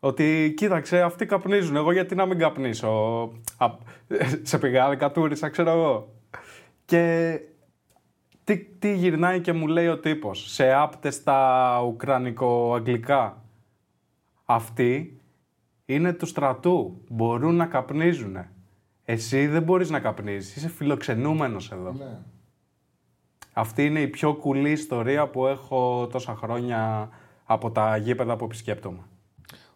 Ότι 0.00 0.54
κοίταξε, 0.56 1.02
αυτοί 1.02 1.26
καπνίζουν. 1.26 1.76
Εγώ 1.76 1.92
γιατί 1.92 2.14
να 2.14 2.26
μην 2.26 2.38
καπνίσω; 2.38 2.88
Α, 3.56 3.70
σε 4.42 4.58
πηγάδι 4.58 4.96
κατούρισα, 4.96 5.48
ξέρω 5.48 5.70
εγώ. 5.70 6.14
Και 6.84 7.40
τι, 8.44 8.58
τι 8.58 8.94
γυρνάει 8.94 9.40
και 9.40 9.52
μου 9.52 9.66
λέει 9.66 9.86
ο 9.86 9.98
τύπος. 9.98 10.52
Σε 10.52 10.72
άπτε 10.72 11.10
στα 11.10 11.80
ουκρανικο-αγγλικά. 11.86 13.42
Αυτοί 14.44 15.20
είναι 15.86 16.12
του 16.12 16.26
στρατού. 16.26 17.02
Μπορούν 17.08 17.54
να 17.54 17.66
καπνίζουν. 17.66 18.36
Εσύ 19.04 19.46
δεν 19.46 19.62
μπορείς 19.62 19.90
να 19.90 20.00
καπνίζεις. 20.00 20.56
Είσαι 20.56 20.68
φιλοξενούμενος 20.68 21.72
εδώ. 21.72 21.92
Ναι. 21.92 22.18
Αυτή 23.52 23.86
είναι 23.86 24.00
η 24.00 24.08
πιο 24.08 24.34
κουλή 24.34 24.70
ιστορία 24.70 25.28
που 25.28 25.46
έχω 25.46 26.06
τόσα 26.06 26.34
χρόνια 26.34 27.08
από 27.44 27.70
τα 27.70 27.96
γήπεδα 27.96 28.36
που 28.36 28.44
επισκέπτομαι. 28.44 29.02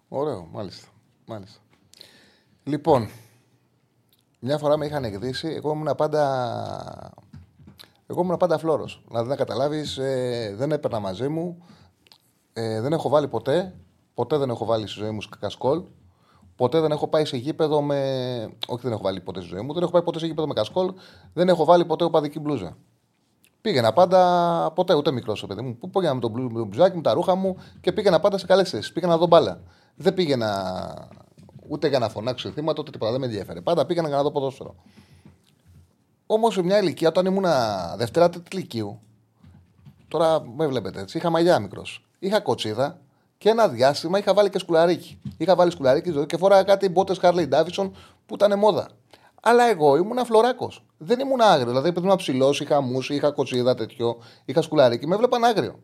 Ωραίο, 0.09 0.48
μάλιστα. 0.52 0.88
μάλιστα. 1.26 1.60
Λοιπόν, 2.62 3.09
μια 4.40 4.59
φορά 4.59 4.76
με 4.76 4.86
είχαν 4.86 5.05
εκδίσει, 5.05 5.48
εγώ 5.48 5.72
ήμουν 5.72 5.94
πάντα. 5.96 7.12
Εγώ 8.06 8.22
ήμουν 8.22 8.36
πάντα 8.36 8.59
φλόρο. 8.59 8.88
Δηλαδή 9.09 9.28
να 9.28 9.36
καταλάβει, 9.36 9.84
ε, 9.98 10.55
δεν 10.55 10.72
έπαιρνα 10.72 10.98
μαζί 10.98 11.28
μου, 11.28 11.66
ε, 12.52 12.80
δεν 12.80 12.92
έχω 12.92 13.09
βάλει 13.09 13.28
ποτέ, 13.28 13.74
ποτέ 14.14 14.36
δεν 14.36 14.50
έχω 14.50 14.64
βάλει 14.64 14.86
στη 14.86 15.00
ζωή 15.00 15.10
μου 15.10 15.20
κασκόλ. 15.40 15.82
Ποτέ 16.59 16.80
δεν 16.80 16.90
έχω 16.90 17.09
πάει 17.09 17.24
σε 17.24 17.36
γήπεδο 17.36 17.82
με. 17.82 17.98
Όχι, 18.66 18.82
δεν 18.82 18.93
έχω 18.93 19.02
βάλει 19.02 19.20
ποτέ 19.20 19.40
στη 19.40 19.48
ζωή 19.48 19.60
μου, 19.60 19.72
δεν 19.72 19.82
έχω 19.82 19.93
πάει 19.93 20.02
ποτέ 20.02 20.18
σε 20.18 20.26
γήπεδο 20.26 20.47
με 20.47 20.55
κασκόλ, 20.55 20.93
δεν 21.32 21.48
έχω 21.48 21.64
βάλει 21.64 21.85
ποτέ 21.85 22.05
οπαδική 22.05 22.39
μπλούζα. 22.39 22.76
Πήγαινα 23.60 23.93
πάντα, 23.93 24.72
ποτέ 24.74 24.94
ούτε 24.94 25.10
μικρός 25.10 25.47
παιδί 25.47 25.62
μου. 25.62 25.78
Πήγαινα 25.93 26.14
με 26.14 26.20
τον 26.20 26.30
μπλουζάκι 26.30 26.97
μου, 26.97 27.02
τα 27.02 27.12
ρούχα 27.12 27.35
μου 27.35 27.56
και 27.80 27.93
πήγαινα 27.93 28.20
πάντα 28.20 28.39
σε 28.39 28.47
καλές 28.47 28.70
θέσεις. 28.70 28.93
Πήγαινα 28.93 29.12
να 29.12 29.18
δω 29.18 29.26
μπάλα. 29.26 29.60
Δεν 29.97 30.14
πήγαινα 30.14 31.09
ούτε 31.68 31.89
για 31.89 31.98
να 31.98 32.09
φωνάξω 32.09 32.51
θύματα, 32.51 32.80
ούτε 32.80 32.90
τίποτα. 32.90 33.10
Δεν 33.10 33.20
με 33.20 33.26
ενδιαφέρε. 33.26 33.60
Πάντα 33.60 33.86
πήγαινα 33.86 34.09
για 34.09 34.16
να 34.16 34.22
δω 34.22 34.30
ποδόσφαιρο. 34.30 34.74
Όμως 36.26 36.55
σε 36.55 36.62
μια 36.62 36.78
ηλικία, 36.78 37.09
όταν 37.09 37.26
ήμουν 37.26 37.44
Δευτέρα 37.97 38.28
Τρίτη 38.28 38.56
Λυκείου, 38.56 39.01
τώρα 40.09 40.43
με 40.56 40.66
βλέπετε 40.66 41.01
έτσι, 41.01 41.18
είχα 41.18 41.30
μαλλιά 41.30 41.59
μικρός. 41.59 42.06
Είχα 42.18 42.40
κοτσίδα 42.40 43.01
και 43.39 43.48
ένα 43.48 43.69
διάστημα 43.69 44.19
είχα 44.19 44.35
βάλει 44.35 44.51
και 44.51 44.59
σκουλαρίκι. 44.59 45.20
Είχα 45.39 45.55
βάλει 45.55 45.70
σκουλαρίκι 45.70 46.10
ζωή 46.10 46.27
και 46.27 46.36
φοράγα 46.36 46.62
κάτι 46.62 46.89
μπότες 46.89 47.19
Harley 47.23 47.48
Davidson 47.48 47.90
που 48.27 48.35
ήταν 48.35 48.59
μόδα. 48.59 48.89
Αλλά 49.43 49.65
εγώ 49.65 49.97
ήμουν 49.97 50.24
φλωράκος. 50.24 50.85
Δεν 50.98 51.20
ήμουν 51.20 51.40
άγριο. 51.40 51.66
Δηλαδή, 51.66 51.89
επειδή 51.89 52.06
ήμουν 52.06 52.16
ψηλός, 52.16 52.60
είχα 52.60 52.81
μουσι, 52.81 53.15
είχα 53.15 53.31
κοτσίδα 53.31 53.74
τέτοιο, 53.74 54.19
είχα 54.44 54.62
σκουλαρίκι, 54.62 55.06
με 55.06 55.15
έβλεπαν 55.15 55.44
άγριο. 55.44 55.81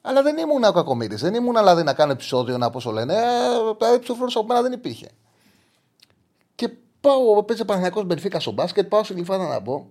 Αλλά 0.00 0.22
δεν 0.22 0.36
ήμουν 0.38 0.64
ο 0.64 0.72
κακομίτη. 0.72 1.14
Δεν 1.14 1.34
ήμουν 1.34 1.56
δηλαδή 1.56 1.82
να 1.82 1.92
κάνω 1.92 2.12
επεισόδιο 2.12 2.58
να 2.58 2.70
πώ 2.70 2.90
λένε. 2.90 3.14
Ε, 3.14 3.98
ψηφοφόρο 3.98 4.30
από 4.34 4.46
μένα 4.46 4.62
δεν 4.62 4.72
υπήρχε. 4.72 5.08
Και 6.54 6.70
πάω, 7.00 7.42
παίζει 7.42 7.64
Παναγιακό 7.64 8.02
Μπενφίκα 8.02 8.40
στο 8.40 8.50
μπάσκετ, 8.50 8.88
πάω 8.88 9.04
στην 9.04 9.16
κλειφάδα 9.16 9.48
να 9.48 9.60
μπω. 9.60 9.86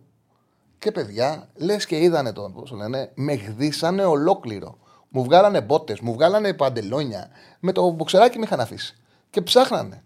Και 0.80 0.92
παιδιά, 0.92 1.50
λες 1.56 1.86
και 1.86 1.98
είδανε 1.98 2.34
τον, 2.34 2.54
πώ 2.54 2.76
λένε, 2.76 3.12
με 3.16 3.34
γδίσανε 3.34 4.06
ολόκληρο. 4.06 4.78
Μου 5.10 5.24
βγάλανε 5.24 5.62
μπότες, 5.62 6.00
μου 6.00 6.14
βγάλανε 6.14 6.54
παντελόνια. 6.54 7.30
Με 7.60 7.72
το 7.72 7.90
μποξεράκι 7.90 8.38
με 8.38 8.46
είχαν 8.46 8.60
αφήσει. 8.60 8.96
Και 9.30 9.42
ψάχνανε. 9.42 10.04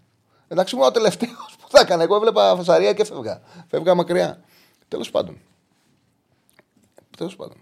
Εντάξει, 0.48 0.74
ήμουν 0.74 0.86
ο 0.86 0.90
τελευταίος 0.90 1.56
που 1.60 1.68
θα 1.68 1.80
έκανα. 1.80 2.02
Εγώ 2.02 2.16
έβλεπα 2.16 2.56
φασαρία 2.56 2.92
και 2.92 3.04
φεύγα. 3.04 3.40
Φεύγα 3.68 3.94
μακριά. 3.94 4.44
Τέλος 4.88 5.10
πάντων. 5.10 5.38
Τέλος 7.16 7.36
πάντων. 7.36 7.56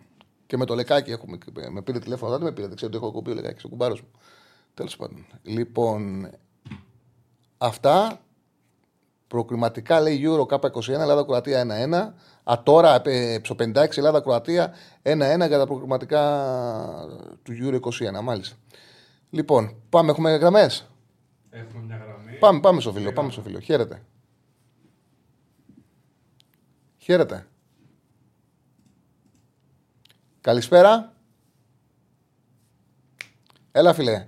Και 0.47 0.57
με 0.57 0.65
το 0.65 0.75
λεκάκι 0.75 1.11
έχουμε. 1.11 1.39
Με 1.71 1.83
πήρε 1.83 1.99
τηλέφωνο, 1.99 2.33
δεν 2.33 2.43
με 2.43 2.53
πήρε, 2.53 2.67
δεν 2.67 2.77
ξέρω 2.77 2.91
τι 2.91 2.97
έχω 2.97 3.13
κοπεί 3.13 3.31
ο 3.31 3.35
λεκάκι 3.35 3.59
στο 3.59 3.69
κουμπάρος 3.69 4.01
μου. 4.01 4.09
Τέλος 4.75 4.97
πάντων. 4.97 5.27
Λοιπόν, 5.43 6.31
αυτά. 7.59 8.21
Προκριματικά 9.27 10.01
λέει 10.01 10.23
Euro 10.25 10.47
K21, 10.47 10.89
Ελλάδα-Κροατία 10.89 11.61
1-1. 11.61 12.15
Α, 12.51 12.63
τώρα 12.63 13.03
ψω 13.43 13.57
56 13.59 13.97
Ελλάδα-Κροατία 13.97 14.75
1-1 15.03 15.13
για 15.47 15.59
τα 15.59 15.67
προκριματικά 15.67 16.23
του 17.43 17.53
Euro 17.61 17.81
21, 18.19 18.21
μάλιστα. 18.23 18.57
Λοιπόν, 19.31 19.77
πάμε, 19.89 20.11
έχουμε 20.11 20.37
γραμμές; 20.37 20.91
Έχουμε 21.51 21.83
μια 21.85 21.97
γραμμή. 21.97 22.39
Πάμε, 22.39 22.61
πάμε 22.61 22.81
στο 22.81 22.93
φίλο, 22.93 23.13
πάμε 23.13 23.31
στο 23.31 23.43
φίλο. 23.43 23.61
Χαίρετε. 23.61 24.03
Χαίρετε. 26.97 27.47
Καλησπέρα. 30.41 31.13
Έλα, 33.73 33.95
φιλέ. 33.95 34.27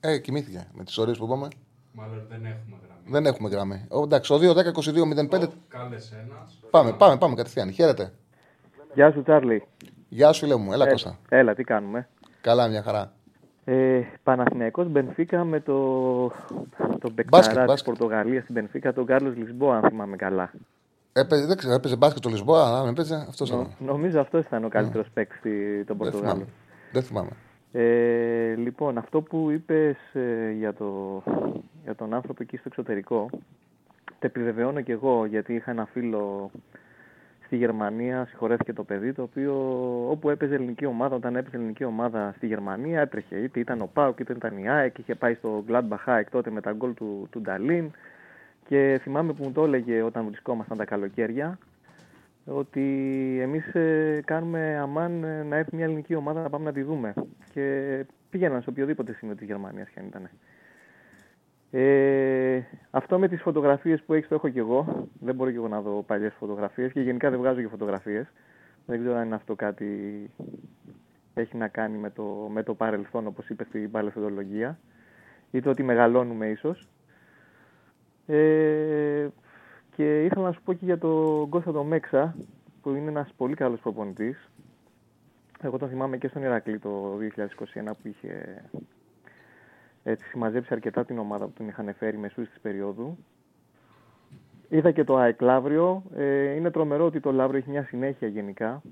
Ε, 0.00 0.18
κοιμήθηκε 0.18 0.68
με 0.72 0.84
τις 0.84 0.98
ώρες 0.98 1.18
που 1.18 1.24
είπαμε. 1.24 1.48
Μάλλον 1.92 2.26
δεν 2.28 2.44
έχουμε 2.44 2.76
γραμμή. 2.84 3.10
Δεν 3.10 3.26
έχουμε 3.26 3.48
γραμμή. 3.48 3.86
Ο, 3.88 4.02
εντάξει, 4.02 4.32
ο 4.32 4.36
2, 4.36 4.54
10, 4.54 4.72
22, 4.72 5.04
05. 5.30 5.48
Κάλε 5.68 5.96
ένας. 5.96 6.63
Πάμε, 6.74 6.92
πάμε, 6.92 7.16
πάμε 7.16 7.34
κατευθείαν. 7.34 7.70
Χαίρετε. 7.70 8.12
Γεια 8.94 9.12
σου, 9.12 9.22
Τσάρλι. 9.22 9.62
Γεια 10.08 10.32
σου, 10.32 10.40
φίλε 10.44 10.56
μου. 10.56 10.72
Έλα, 10.72 10.86
Ε, 10.86 10.90
Κώστα. 10.90 11.18
Έλα, 11.28 11.54
τι 11.54 11.64
κάνουμε; 11.64 12.08
Καλά, 12.40 12.68
μια 12.68 12.82
χαρά. 12.82 13.12
Ε, 13.64 14.00
Παναθηναϊκός 14.22 14.88
Μπενφίκα 14.88 15.44
με 15.44 15.60
το, 15.60 15.72
το 16.28 16.32
Μπάσκετ, 16.78 17.12
Μπεκταρά 17.14 17.44
της 17.54 17.64
μπάσκετ. 17.66 17.84
Πορτογαλίας 17.84 18.42
στην 18.42 18.54
Μπενφίκα, 18.54 18.92
τον 18.92 19.06
Κάρλος 19.06 19.36
Λισμπό, 19.36 19.70
αν 19.70 19.82
θυμάμαι 19.88 20.16
καλά. 20.16 20.52
Έπαιζε, 21.12 21.46
δεν 21.46 21.56
ξέρω, 21.56 21.74
έπαιζε 21.74 21.96
μπάσκετ 21.96 22.22
το 22.22 22.28
Λισμπόα, 22.28 22.78
αν 22.78 22.88
έπαιζε, 22.88 23.14
αυτός 23.28 23.50
Νο- 23.50 23.56
ήταν. 23.60 23.72
νομίζω 23.78 24.20
αυτός 24.20 24.44
ήταν 24.46 24.64
ο 24.64 24.68
καλύτερος 24.68 25.06
παίκτης 25.14 25.42
των 25.76 25.84
Δεν 25.86 25.96
Πορτογάλων. 25.96 26.32
θυμάμαι. 26.34 26.46
Δεν 26.92 27.02
θυμάμαι. 27.02 27.30
Ε, 27.72 28.54
λοιπόν, 28.54 28.98
αυτό 28.98 29.20
που 29.20 29.50
είπες 29.50 29.96
ε, 30.12 30.50
για, 30.58 30.74
το, 30.74 31.22
για 31.84 31.94
τον 31.94 32.14
άνθρωπο 32.14 32.42
εκεί 32.42 32.56
στο 32.56 32.64
εξωτερικό, 32.68 33.30
το 34.24 34.30
επιβεβαιώνω 34.36 34.80
και 34.80 34.92
εγώ, 34.92 35.26
γιατί 35.26 35.54
είχα 35.54 35.70
ένα 35.70 35.86
φίλο 35.86 36.50
στη 37.44 37.56
Γερμανία, 37.56 38.26
συγχωρέθηκε 38.26 38.72
το 38.72 38.84
παιδί, 38.84 39.12
το 39.12 39.22
οποίο 39.22 39.54
όπου 40.10 40.30
έπαιζε 40.30 40.54
ελληνική 40.54 40.86
ομάδα, 40.86 41.16
όταν 41.16 41.36
έπαιζε 41.36 41.56
ελληνική 41.56 41.84
ομάδα 41.84 42.32
στη 42.36 42.46
Γερμανία, 42.46 43.00
έτρεχε. 43.00 43.36
Είτε 43.36 43.60
ήταν 43.60 43.80
ο 43.80 43.90
Πάουκ, 43.92 44.18
είτε 44.18 44.32
ήταν 44.32 44.58
η 44.58 44.68
ΑΕΚ, 44.68 44.98
είχε 44.98 45.14
πάει 45.14 45.34
στο 45.34 45.64
Gladbach 45.68 46.04
ΑΕΚ 46.04 46.30
τότε 46.30 46.50
με 46.50 46.60
τα 46.60 46.72
γκολ 46.72 46.94
του, 46.94 47.28
του 47.30 47.40
Νταλίν. 47.40 47.90
Και 48.68 49.00
θυμάμαι 49.02 49.32
που 49.32 49.44
μου 49.44 49.52
το 49.52 49.64
έλεγε 49.64 50.02
όταν 50.02 50.26
βρισκόμασταν 50.26 50.76
τα 50.76 50.84
καλοκαίρια, 50.84 51.58
ότι 52.44 52.82
εμείς 53.40 53.74
ε, 53.74 54.20
κάνουμε 54.24 54.78
αμάν 54.78 55.24
ε, 55.24 55.42
να 55.42 55.56
έρθει 55.56 55.76
μια 55.76 55.84
ελληνική 55.84 56.14
ομάδα 56.14 56.42
να 56.42 56.50
πάμε 56.50 56.64
να 56.64 56.72
τη 56.72 56.82
δούμε. 56.82 57.14
Και 57.52 58.04
πήγαιναν 58.30 58.62
σε 58.62 58.70
οποιοδήποτε 58.70 59.12
σημείο 59.12 59.34
της 59.34 59.46
Γερμανίας 59.46 59.88
και 59.88 60.00
αν 60.00 60.06
ήταν. 60.06 60.30
Ε, 61.76 62.62
αυτό 62.90 63.18
με 63.18 63.28
τις 63.28 63.42
φωτογραφίες 63.42 64.02
που 64.02 64.14
έχεις 64.14 64.28
το 64.28 64.34
έχω 64.34 64.48
και 64.48 64.58
εγώ. 64.58 65.08
Δεν 65.20 65.34
μπορώ 65.34 65.50
και 65.50 65.56
εγώ 65.56 65.68
να 65.68 65.80
δω 65.80 66.02
παλιές 66.06 66.34
φωτογραφίες 66.38 66.92
και 66.92 67.00
γενικά 67.00 67.30
δεν 67.30 67.38
βγάζω 67.38 67.60
και 67.60 67.68
φωτογραφίες. 67.68 68.32
Δεν 68.86 69.00
ξέρω 69.00 69.16
αν 69.16 69.32
αυτό 69.32 69.54
κάτι 69.54 70.30
έχει 71.34 71.56
να 71.56 71.68
κάνει 71.68 71.98
με 71.98 72.10
το, 72.10 72.48
με 72.52 72.62
το 72.62 72.74
παρελθόν 72.74 73.26
όπως 73.26 73.48
είπες 73.48 73.66
στην 73.66 73.90
παλαιφοδολογία 73.90 74.78
ή 75.50 75.60
το 75.60 75.70
ότι 75.70 75.82
μεγαλώνουμε 75.82 76.46
ίσως. 76.46 76.88
Ε, 78.26 79.28
και 79.96 80.24
ήθελα 80.24 80.42
να 80.42 80.52
σου 80.52 80.62
πω 80.64 80.72
και 80.72 80.84
για 80.84 80.98
τον 80.98 81.48
Κώστα 81.48 81.72
το 81.72 81.84
Μέξα, 81.84 82.36
που 82.82 82.90
είναι 82.90 83.10
ένας 83.10 83.32
πολύ 83.36 83.54
καλός 83.54 83.80
προπονητής. 83.80 84.50
Εγώ 85.62 85.78
τον 85.78 85.88
θυμάμαι 85.88 86.16
και 86.16 86.28
στον 86.28 86.42
Ηρακλή 86.42 86.78
το 86.78 87.18
2021 87.18 87.92
που 88.02 88.08
είχε 88.08 88.62
έτσι, 90.04 90.28
συμμαζέψει 90.28 90.68
αρκετά 90.72 91.04
την 91.04 91.18
ομάδα 91.18 91.44
που 91.44 91.52
τον 91.56 91.68
είχαν 91.68 91.94
φέρει 91.94 92.16
μεσούς 92.16 92.48
της 92.48 92.60
περίοδου. 92.60 93.18
Είδα 94.68 94.90
και 94.90 95.04
το 95.04 95.16
ΑΕΚ 95.16 95.40
Λαύριο. 95.40 96.02
Ε, 96.16 96.54
είναι 96.54 96.70
τρομερό 96.70 97.04
ότι 97.04 97.20
το 97.20 97.32
Λαύριο 97.32 97.58
έχει 97.58 97.70
μια 97.70 97.84
συνέχεια 97.84 98.28
γενικά 98.28 98.82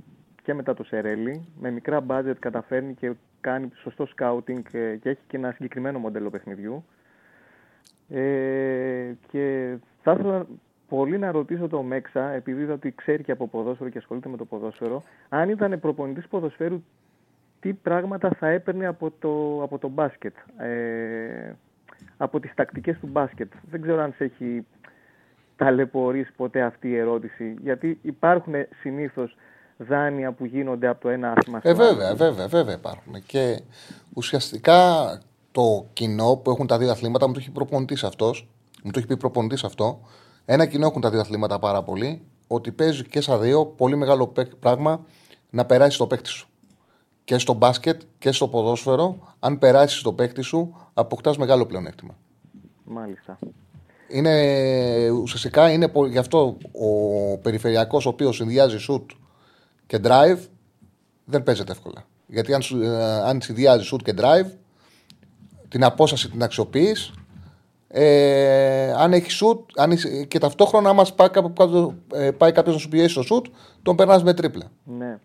και 0.43 0.55
μετά 0.55 0.75
το 0.75 0.85
Σερέλι. 0.85 1.49
Με 1.61 1.71
μικρά 1.71 2.01
μπάτζετ 2.01 2.39
καταφέρνει 2.39 2.95
και 2.95 3.13
κάνει 3.41 3.69
σωστό 3.75 4.07
σκάουτινγκ 4.07 4.65
ε, 4.73 4.97
και 4.97 5.09
έχει 5.09 5.21
και 5.27 5.37
ένα 5.37 5.53
συγκεκριμένο 5.53 5.99
μοντέλο 5.99 6.31
παιχνιδιού. 6.31 6.85
Ε, 8.09 9.13
και 9.31 9.77
θα 10.03 10.13
ήθελα 10.13 10.47
πολύ 10.89 11.19
να 11.19 11.31
ρωτήσω 11.31 11.69
το 11.69 11.83
Μέξα, 11.83 12.29
επειδή 12.29 12.63
είδα 12.63 12.73
ότι 12.73 12.95
ξέρει 12.95 13.23
και 13.23 13.33
από 13.33 13.49
ποδόσφαιρο 13.49 13.91
και 13.91 13.99
ασχολείται 13.99 14.29
με 14.29 14.37
το 14.37 14.45
ποδόσφαιρο, 14.45 15.03
αν 15.29 15.49
ήταν 15.49 15.81
προπονητής 15.81 16.29
ποδοσφαίρου, 16.29 16.83
τι 17.63 17.73
πράγματα 17.73 18.31
θα 18.39 18.49
έπαιρνε 18.49 18.87
από 18.87 19.13
το, 19.19 19.63
από 19.63 19.79
το 19.79 19.89
μπάσκετ, 19.89 20.35
ε, 20.59 21.53
από 22.17 22.41
τις 22.41 22.55
τακτικές 22.55 22.99
του 23.01 23.07
μπάσκετ. 23.07 23.53
Δεν 23.71 23.83
ξέρω 23.83 24.03
αν 24.03 24.15
σε 24.17 24.25
έχει 24.25 24.67
ταλαιπωρήσει 25.57 26.33
ποτέ 26.37 26.63
αυτή 26.63 26.89
η 26.89 26.97
ερώτηση, 26.97 27.55
γιατί 27.63 27.99
υπάρχουν 28.03 28.55
συνήθως 28.81 29.37
δάνεια 29.77 30.33
που 30.33 30.45
γίνονται 30.45 30.87
από 30.89 31.01
το 31.01 31.09
ένα 31.09 31.31
άθλημα 31.37 31.59
στο 31.59 31.69
Ε, 31.69 31.73
άλλο. 31.73 31.83
βέβαια, 31.85 32.15
βέβαια, 32.15 32.47
βέβαια 32.47 32.75
υπάρχουν. 32.75 33.13
Και 33.27 33.61
ουσιαστικά 34.15 34.79
το 35.53 35.87
κοινό 35.93 36.37
που 36.37 36.51
έχουν 36.51 36.67
τα 36.67 36.79
δύο 36.79 36.91
αθλήματα 36.91 37.27
μου 37.27 37.33
το 37.33 37.39
έχει 37.39 37.51
προπονητής 37.51 38.05
αυτός. 38.05 38.49
Μου 38.85 38.91
το 38.91 38.99
έχει 38.99 39.09
πει 39.09 39.17
προπονητής 39.17 39.65
αυτό. 39.65 40.01
Ένα 40.45 40.67
κοινό 40.67 40.87
έχουν 40.87 41.01
τα 41.01 41.11
δύο 41.11 41.21
αθλήματα 41.21 41.59
πάρα 41.59 41.83
πολύ. 41.83 42.23
Ότι 42.47 42.73
παίζει 42.73 43.05
και 43.05 43.21
στα 43.21 43.39
δύο 43.39 43.67
πολύ 43.67 43.97
μεγάλο 43.97 44.27
παίκ- 44.27 44.55
πράγμα 44.55 45.05
να 45.51 45.65
περάσει 45.65 45.99
το 45.99 46.07
παίκτη 46.07 46.29
σου. 46.29 46.49
Και 47.25 47.39
στο 47.39 47.53
μπάσκετ 47.53 48.01
και 48.19 48.33
στο 48.33 48.49
ποδόσφαιρο, 48.49 49.35
αν 49.39 49.59
περάσεις 49.59 50.03
το 50.03 50.13
παίκτη 50.13 50.43
σου, 50.43 50.77
αποκτάς 50.95 51.37
μεγάλο 51.39 51.67
πλεονέκτημα. 51.67 52.15
Μάλιστα. 52.85 53.39
Είναι, 54.09 55.11
ουσιαστικά 55.11 55.71
είναι 55.73 55.89
πο- 55.89 56.07
γι' 56.07 56.19
αυτό 56.19 56.57
ο 56.73 57.39
περιφερειακός 57.39 58.07
ο 58.07 58.09
οποίος 58.09 58.37
συνδυάζει 58.37 58.77
shoot 58.89 59.05
και 59.87 60.01
drive 60.05 60.39
δεν 61.25 61.43
παίζεται 61.43 61.73
εύκολα. 61.73 62.05
Γιατί 62.27 62.55
αν, 62.55 62.63
σου, 62.63 62.83
ε, 62.83 63.05
αν 63.05 63.41
συνδυάζει 63.41 63.89
shoot 63.93 64.03
και 64.03 64.15
drive, 64.19 64.51
την 65.69 65.85
απόσταση 65.85 66.31
την 66.31 66.43
αξιοποιείς. 66.43 67.13
Ε, 67.89 68.93
αν 68.93 69.13
έχεις 69.13 69.43
shoot 69.45 69.59
αν 69.77 69.91
είσαι- 69.91 70.25
και 70.25 70.39
ταυτόχρονα, 70.39 70.89
άμα 70.89 71.07
πάει, 71.17 71.31
κάπου 71.31 71.53
κάτω, 71.53 71.95
ε, 72.13 72.31
πάει 72.31 72.53
κάποιος 72.53 72.75
να 72.75 72.81
σου 72.81 72.89
πιέσει 72.89 73.15
το 73.15 73.25
shoot, 73.31 73.51
τον 73.83 73.97
περνάς 73.97 74.23
με 74.23 74.35
τρίπλα. 74.35 74.71
Ναι. 74.85 75.19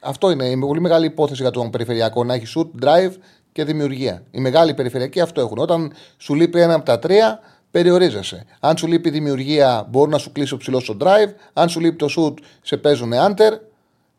Αυτό 0.00 0.30
είναι 0.30 0.44
η 0.44 0.58
πολύ 0.58 0.80
μεγάλη 0.80 1.06
υπόθεση 1.06 1.42
για 1.42 1.50
τον 1.50 1.70
περιφερειακό. 1.70 2.24
Να 2.24 2.34
έχει 2.34 2.46
shoot, 2.56 2.84
drive 2.84 3.12
και 3.52 3.64
δημιουργία. 3.64 4.22
Οι 4.30 4.40
μεγάλοι 4.40 4.74
περιφερειακοί 4.74 5.20
αυτό 5.20 5.40
έχουν. 5.40 5.58
Όταν 5.58 5.92
σου 6.16 6.34
λείπει 6.34 6.60
ένα 6.60 6.74
από 6.74 6.84
τα 6.84 6.98
τρία, 6.98 7.40
περιορίζεσαι. 7.70 8.44
Αν 8.60 8.76
σου 8.76 8.86
λείπει 8.86 9.08
η 9.08 9.12
δημιουργία, 9.12 9.86
μπορεί 9.90 10.10
να 10.10 10.18
σου 10.18 10.32
κλείσει 10.32 10.54
ο 10.54 10.56
ψηλός 10.56 10.82
στο 10.82 10.96
drive. 11.00 11.32
Αν 11.52 11.68
σου 11.68 11.80
λείπει 11.80 11.96
το 11.96 12.06
shoot, 12.16 12.34
σε 12.62 12.76
παίζουν 12.76 13.12
under. 13.12 13.58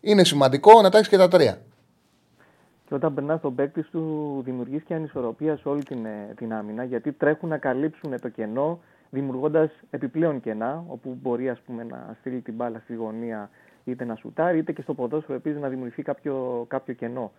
Είναι 0.02 0.24
σημαντικό 0.24 0.82
να 0.82 0.90
τα 0.90 0.98
έχεις 0.98 1.10
και 1.10 1.18
τα 1.18 1.28
τρία. 1.28 1.58
Και 2.88 2.94
όταν 2.94 3.14
περνάς 3.14 3.42
τον 3.42 3.56
παίκτη 3.56 3.86
σου, 3.92 4.42
δημιουργείς 4.46 4.84
και 4.84 4.94
ανισορροπία 4.94 5.58
σε 5.58 5.70
όλη 5.70 5.84
την, 5.84 6.06
ε, 6.06 6.34
την 6.36 6.54
άμυνα, 6.54 6.84
γιατί 6.84 7.12
τρέχουν 7.12 7.50
να 7.50 7.58
καλύψουν 7.58 8.20
το 8.22 8.30
κενό, 8.30 8.80
δημιουργώντας 9.10 9.70
επιπλέον 9.90 10.42
κενά, 10.42 10.84
όπου 10.88 11.18
μπορεί 11.22 11.50
ας 11.50 11.60
πούμε, 11.66 11.84
να 11.84 12.16
στείλει 12.20 12.40
την 12.40 12.54
μπάλα 12.54 12.82
στη 12.84 12.94
γωνία 12.94 13.50
είτε 13.84 14.06
να 14.06 14.16
σουτάρει, 14.16 14.58
είτε 14.58 14.72
και 14.72 14.82
στο 14.82 14.94
ποδόσφαιρο 14.94 15.38
επίσης 15.38 15.60
να 15.60 15.70
δημιουργηθεί 15.70 16.02
κάποιο, 16.02 16.66
κάποιο 16.68 16.94
κενό. 16.94 17.32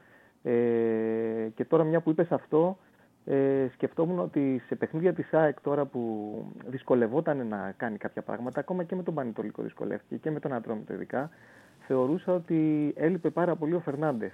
Ε, 0.43 1.49
και 1.55 1.65
τώρα, 1.65 1.85
μια 1.85 2.01
που 2.01 2.11
είπες 2.11 2.33
αυτό, 2.33 2.79
ε, 3.25 3.67
σκεφτόμουν 3.73 4.19
ότι 4.19 4.63
σε 4.67 4.75
παιχνίδια 4.75 5.13
της 5.13 5.33
ΑΕΚ 5.33 5.61
τώρα 5.61 5.85
που 5.85 6.33
δυσκολευόταν 6.67 7.47
να 7.47 7.75
κάνει 7.77 7.97
κάποια 7.97 8.23
πράγματα, 8.23 8.61
ακόμα 8.61 8.85
και 8.85 8.95
με 8.95 9.03
τον 9.03 9.15
Πανετολικό 9.15 9.63
δυσκολεύτηκε 9.63 10.17
και 10.17 10.31
με 10.31 10.41
τον 10.41 10.53
Ατρόμητο 10.53 10.93
ειδικά, 10.93 11.31
θεωρούσα 11.87 12.33
ότι 12.33 12.93
έλειπε 12.97 13.31
πάρα 13.31 13.57
πολύ 13.57 13.75
ο 13.75 13.81
Φερνάντες. 13.81 14.33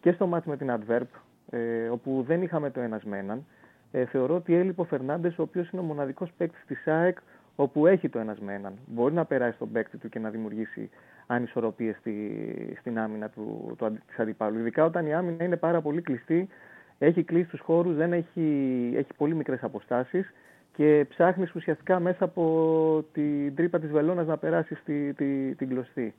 Και 0.00 0.12
στο 0.12 0.26
μάτς 0.26 0.46
με 0.46 0.56
την 0.56 0.70
Adverb, 0.70 1.06
ε, 1.50 1.88
όπου 1.88 2.24
δεν 2.26 2.42
είχαμε 2.42 2.70
το 2.70 2.80
ένας 2.80 3.04
με 3.04 3.18
έναν, 3.18 3.44
ε, 3.90 4.04
θεωρώ 4.04 4.34
ότι 4.34 4.54
έλειπε 4.54 4.80
ο 4.80 4.84
Φερνάντες, 4.84 5.38
ο 5.38 5.42
οποίος 5.42 5.70
είναι 5.70 5.82
ο 5.82 5.84
μοναδικός 5.84 6.32
παίκτης 6.36 6.64
της 6.66 6.86
ΑΕΚ, 6.86 7.18
όπου 7.60 7.86
έχει 7.86 8.08
το 8.08 8.18
ένας 8.18 8.38
με 8.38 8.54
έναν. 8.54 8.72
Μπορεί 8.86 9.14
να 9.14 9.24
περάσει 9.24 9.58
τον 9.58 9.72
παίκτη 9.72 9.96
του 9.96 10.08
και 10.08 10.18
να 10.18 10.30
δημιουργήσει 10.30 10.90
ανισορροπίες 11.26 11.96
στη, 11.96 12.76
στην 12.80 12.98
άμυνα 12.98 13.28
του, 13.28 13.74
του, 13.78 13.84
αντι- 13.84 14.02
της 14.06 14.18
αντιπάλου. 14.18 14.58
Ειδικά 14.58 14.84
όταν 14.84 15.06
η 15.06 15.14
άμυνα 15.14 15.44
είναι 15.44 15.56
πάρα 15.56 15.80
πολύ 15.80 16.00
κλειστή, 16.00 16.48
έχει 16.98 17.22
κλείσει 17.22 17.48
τους 17.48 17.60
χώρους, 17.60 17.94
δεν 17.96 18.12
έχει, 18.12 18.46
έχει 18.96 19.14
πολύ 19.16 19.34
μικρές 19.34 19.62
αποστάσεις 19.62 20.32
και 20.76 21.06
ψάχνεις 21.08 21.54
ουσιαστικά 21.54 22.00
μέσα 22.00 22.24
από 22.24 23.04
την 23.12 23.54
τρύπα 23.54 23.78
της 23.78 23.90
βελόνας 23.90 24.26
να 24.26 24.36
περάσεις 24.36 24.82
τη, 24.84 25.12
τη, 25.12 25.54
την 25.54 25.68
κλωστή. 25.68 26.14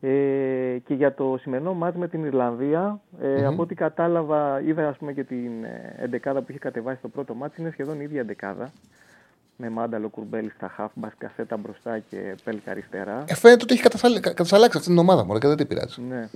Ε, 0.00 0.78
και 0.84 0.94
για 0.94 1.14
το 1.14 1.36
σημερινό 1.40 1.74
μάτς 1.74 1.96
με 1.96 2.08
την 2.08 2.24
Ιρλανδία, 2.24 3.00
ε, 3.20 3.44
από 3.44 3.62
ό,τι 3.62 3.74
κατάλαβα, 3.74 4.60
είδα 4.60 4.88
ας 4.88 4.96
πούμε 4.96 5.12
και 5.12 5.24
την 5.24 5.64
ε, 5.64 5.94
εντεκάδα 5.98 6.40
που 6.40 6.46
είχε 6.48 6.58
κατεβάσει 6.58 7.00
το 7.00 7.08
πρώτο 7.08 7.34
μάτς, 7.34 7.56
είναι 7.56 7.70
σχεδόν 7.70 8.00
η 8.00 8.04
ίδια 8.04 8.20
εντεκάδα. 8.20 8.70
Με 9.60 9.70
Μάνταλο 9.70 10.08
Κουρμπέλη 10.08 10.50
στα 10.56 10.68
χαφ, 10.68 10.90
Μπασκασέτα 10.94 11.56
μπροστά 11.56 11.98
και 11.98 12.34
Πέλκα 12.44 12.70
αριστερά. 12.70 13.24
Ε, 13.26 13.34
φαίνεται 13.34 13.62
ότι 13.62 13.72
έχει 13.72 13.82
κατασαλ- 13.82 14.20
κατασαλλάξει 14.20 14.76
αυτή 14.76 14.88
την 14.88 14.98
ομάδα 14.98 15.24
μου 15.24 15.38
και 15.38 15.46
δεν 15.48 15.56
την 15.56 15.66
πειράζει. 15.66 16.00
Ναι. 16.02 16.28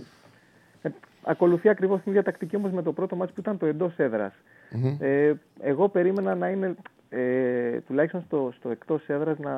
Ε, 0.82 0.88
ακολουθεί 1.22 1.68
ακριβώς 1.68 2.00
την 2.02 2.10
ίδια 2.10 2.22
τακτική 2.22 2.56
όμως 2.56 2.70
με 2.70 2.82
το 2.82 2.92
πρώτο 2.92 3.16
μάτς 3.16 3.32
που 3.32 3.40
ήταν 3.40 3.58
το 3.58 3.66
εντός 3.66 3.98
Ε, 4.98 5.32
εγώ 5.60 5.88
περίμενα 5.88 6.34
να 6.34 6.48
είναι 6.48 6.74
ε, 7.08 7.80
τουλάχιστον 7.80 8.22
στο, 8.26 8.52
στο 8.58 8.68
εκτός 8.70 9.02
έδρας 9.06 9.38
να, 9.38 9.54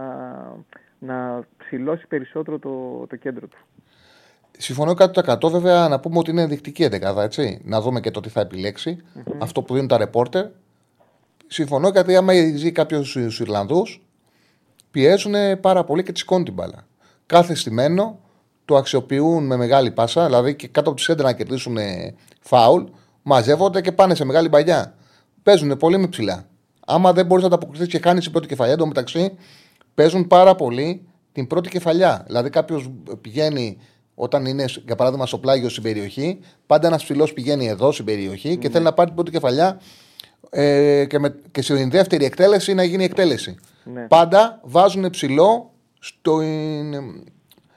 να 0.99 1.45
ψηλώσει 1.59 2.07
περισσότερο 2.07 2.59
το, 2.59 3.07
το 3.09 3.17
κέντρο 3.17 3.47
του. 3.47 3.59
Συμφωνώ 4.59 4.95
100% 4.99 5.51
βέβαια 5.51 5.89
να 5.89 6.01
πούμε 6.01 6.19
ότι 6.19 6.31
είναι 6.31 6.43
ενδεικτική 6.43 6.83
εντεκάδα, 6.83 7.23
έτσι. 7.23 7.61
Να 7.65 7.81
δούμε 7.81 8.01
και 8.01 8.11
το 8.11 8.21
τι 8.21 8.29
θα 8.29 8.41
επιλεξει 8.41 9.05
Αυτό 9.39 9.63
που 9.63 9.73
δίνουν 9.75 9.89
τα 9.89 9.97
ρεπόρτερ. 9.99 10.47
Συμφωνώ 11.55 11.89
γιατί 11.89 12.17
άμα 12.17 12.33
ζει 12.57 12.73
κάποιος 12.73 13.11
στους 13.11 13.41
Ιρλανδούς, 13.41 14.07
πιέζουν 14.91 15.35
πάρα 15.61 15.85
πολύ 15.85 16.03
και 16.03 16.13
τη 16.13 16.19
σηκώνουν 16.19 16.45
την 16.45 16.55
μπάλα. 16.55 16.87
Κάθε 17.27 17.55
στημένο 17.55 18.19
το 18.65 18.77
αξιοποιούν 18.77 19.47
με 19.47 19.57
μεγάλη 19.57 19.91
πάσα, 19.91 20.25
δηλαδή 20.25 20.55
και 20.55 20.69
κάτω 20.69 20.89
από 20.89 20.99
τη 20.99 21.05
σέντρα 21.05 21.27
να 21.27 21.33
κερδίσουν 21.33 21.77
ε, 21.77 22.15
φάουλ, 22.41 22.83
μαζεύονται 23.23 23.81
και 23.81 23.93
πάνε 23.93 24.15
σε 24.15 24.25
μεγάλη 24.25 24.49
μπαγιά. 24.49 24.95
Παίζουν 25.43 25.77
πολύ 25.77 25.99
με 25.99 26.07
ψηλά. 26.07 26.47
Άμα 26.87 27.13
δεν 27.13 27.27
μπορείς 27.27 27.45
να 27.45 27.51
τα 27.51 27.55
αποκριθείς 27.55 27.89
και 27.89 28.01
χάνεις 28.03 28.23
την 28.23 28.33
πρώτη 28.33 28.47
κεφαλιά, 28.47 28.73
εντωμεταξύ 28.73 29.37
παίζουν 29.95 30.27
πάρα 30.27 30.55
πολύ 30.55 31.07
την 31.33 31.47
πρώτη 31.47 31.69
κεφαλιά. 31.69 32.25
Δηλαδή 32.27 32.51
κάποιος 32.51 32.91
πηγαίνει 33.21 33.79
Όταν 34.15 34.45
είναι, 34.47 34.65
για 34.87 34.97
παράδειγμα, 34.97 35.27
στο 35.27 35.39
πλάγιο 35.39 35.69
στην 35.69 35.83
περιοχή, 35.83 36.39
πάντα 36.67 36.87
ένας 36.87 37.03
ψηλός 37.03 37.33
πηγαίνει 37.33 37.67
εδώ 37.67 37.93
στην 37.93 38.05
περιοχή 38.05 38.57
και 38.57 38.71
θέλει 38.71 38.85
να 38.85 38.93
πάρει 38.93 39.07
την 39.07 39.17
πρώτη 39.17 39.31
κεφαλιά 39.31 39.81
ε, 40.51 41.05
και, 41.05 41.19
με, 41.19 41.35
και 41.51 41.63
στην 41.63 41.91
δεύτερη 41.91 42.25
εκτέλεση 42.25 42.75
να 42.75 42.85
γίνει 42.85 43.05
εκτέλεση. 43.05 43.57
Ναι. 43.85 44.07
Πάντα 44.07 44.61
βάζουν 44.63 45.11
ψηλό 45.11 45.73
στο, 45.99 46.41
ε, 46.41 46.89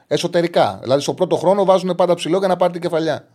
εσωτερικά. 0.07 0.79
Δηλαδή, 0.81 1.01
στο 1.01 1.13
πρώτο 1.13 1.35
χρόνο 1.35 1.65
βάζουν 1.65 1.95
πάντα 1.95 2.13
ψηλό 2.13 2.37
για 2.37 2.47
να 2.47 2.55
πάρει 2.55 2.71
την 2.71 2.81
κεφαλιά. 2.81 3.27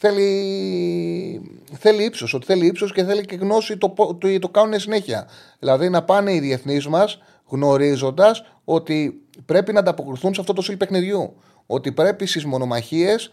Θέλει, 0.00 1.60
θέλει 1.78 2.04
ύψος, 2.04 2.34
ότι 2.34 2.46
θέλει 2.46 2.66
ύψος 2.66 2.92
και 2.92 3.04
θέλει 3.04 3.24
και 3.24 3.36
γνώση 3.36 3.76
το, 3.76 3.88
το, 3.88 4.14
το, 4.14 4.38
το 4.38 4.48
κάνουν 4.48 4.80
συνέχεια. 4.80 5.28
Δηλαδή 5.58 5.88
να 5.88 6.02
πάνε 6.02 6.34
οι 6.34 6.40
διεθνείς 6.40 6.86
μας 6.86 7.18
γνωρίζοντας 7.46 8.44
ότι 8.64 9.22
πρέπει 9.46 9.72
να 9.72 9.78
ανταποκριθούν 9.78 10.34
σε 10.34 10.40
αυτό 10.40 10.52
το 10.52 10.62
στυλ 10.62 10.76
παιχνιδιού. 10.76 11.34
Ότι 11.66 11.92
πρέπει 11.92 12.26
στις 12.26 12.44
μονομαχίες 12.44 13.30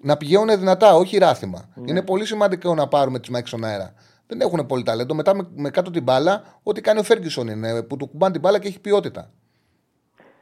να 0.00 0.16
πηγαίνουν 0.16 0.58
δυνατά, 0.58 0.94
όχι 0.94 1.18
ράθιμα. 1.18 1.68
Είναι 1.84 2.02
πολύ 2.02 2.26
σημαντικό 2.26 2.74
να 2.74 2.88
πάρουμε 2.88 3.18
τις 3.18 3.28
μάχε 3.28 3.46
στον 3.46 3.64
αέρα. 3.64 3.94
Δεν 4.26 4.40
έχουν 4.40 4.66
πολύ 4.66 4.82
ταλέντο. 4.82 5.14
Μετά 5.14 5.34
με, 5.34 5.48
με 5.54 5.70
κάτω 5.70 5.90
την 5.90 6.02
μπάλα, 6.02 6.58
ό,τι 6.62 6.80
κάνει 6.80 6.98
ο 6.98 7.02
Φέργκισον 7.02 7.48
είναι, 7.48 7.82
που 7.82 7.96
του 7.96 8.06
κουμπάνε 8.06 8.32
την 8.32 8.40
μπάλα 8.40 8.58
και 8.58 8.68
έχει 8.68 8.80
ποιότητα. 8.80 9.30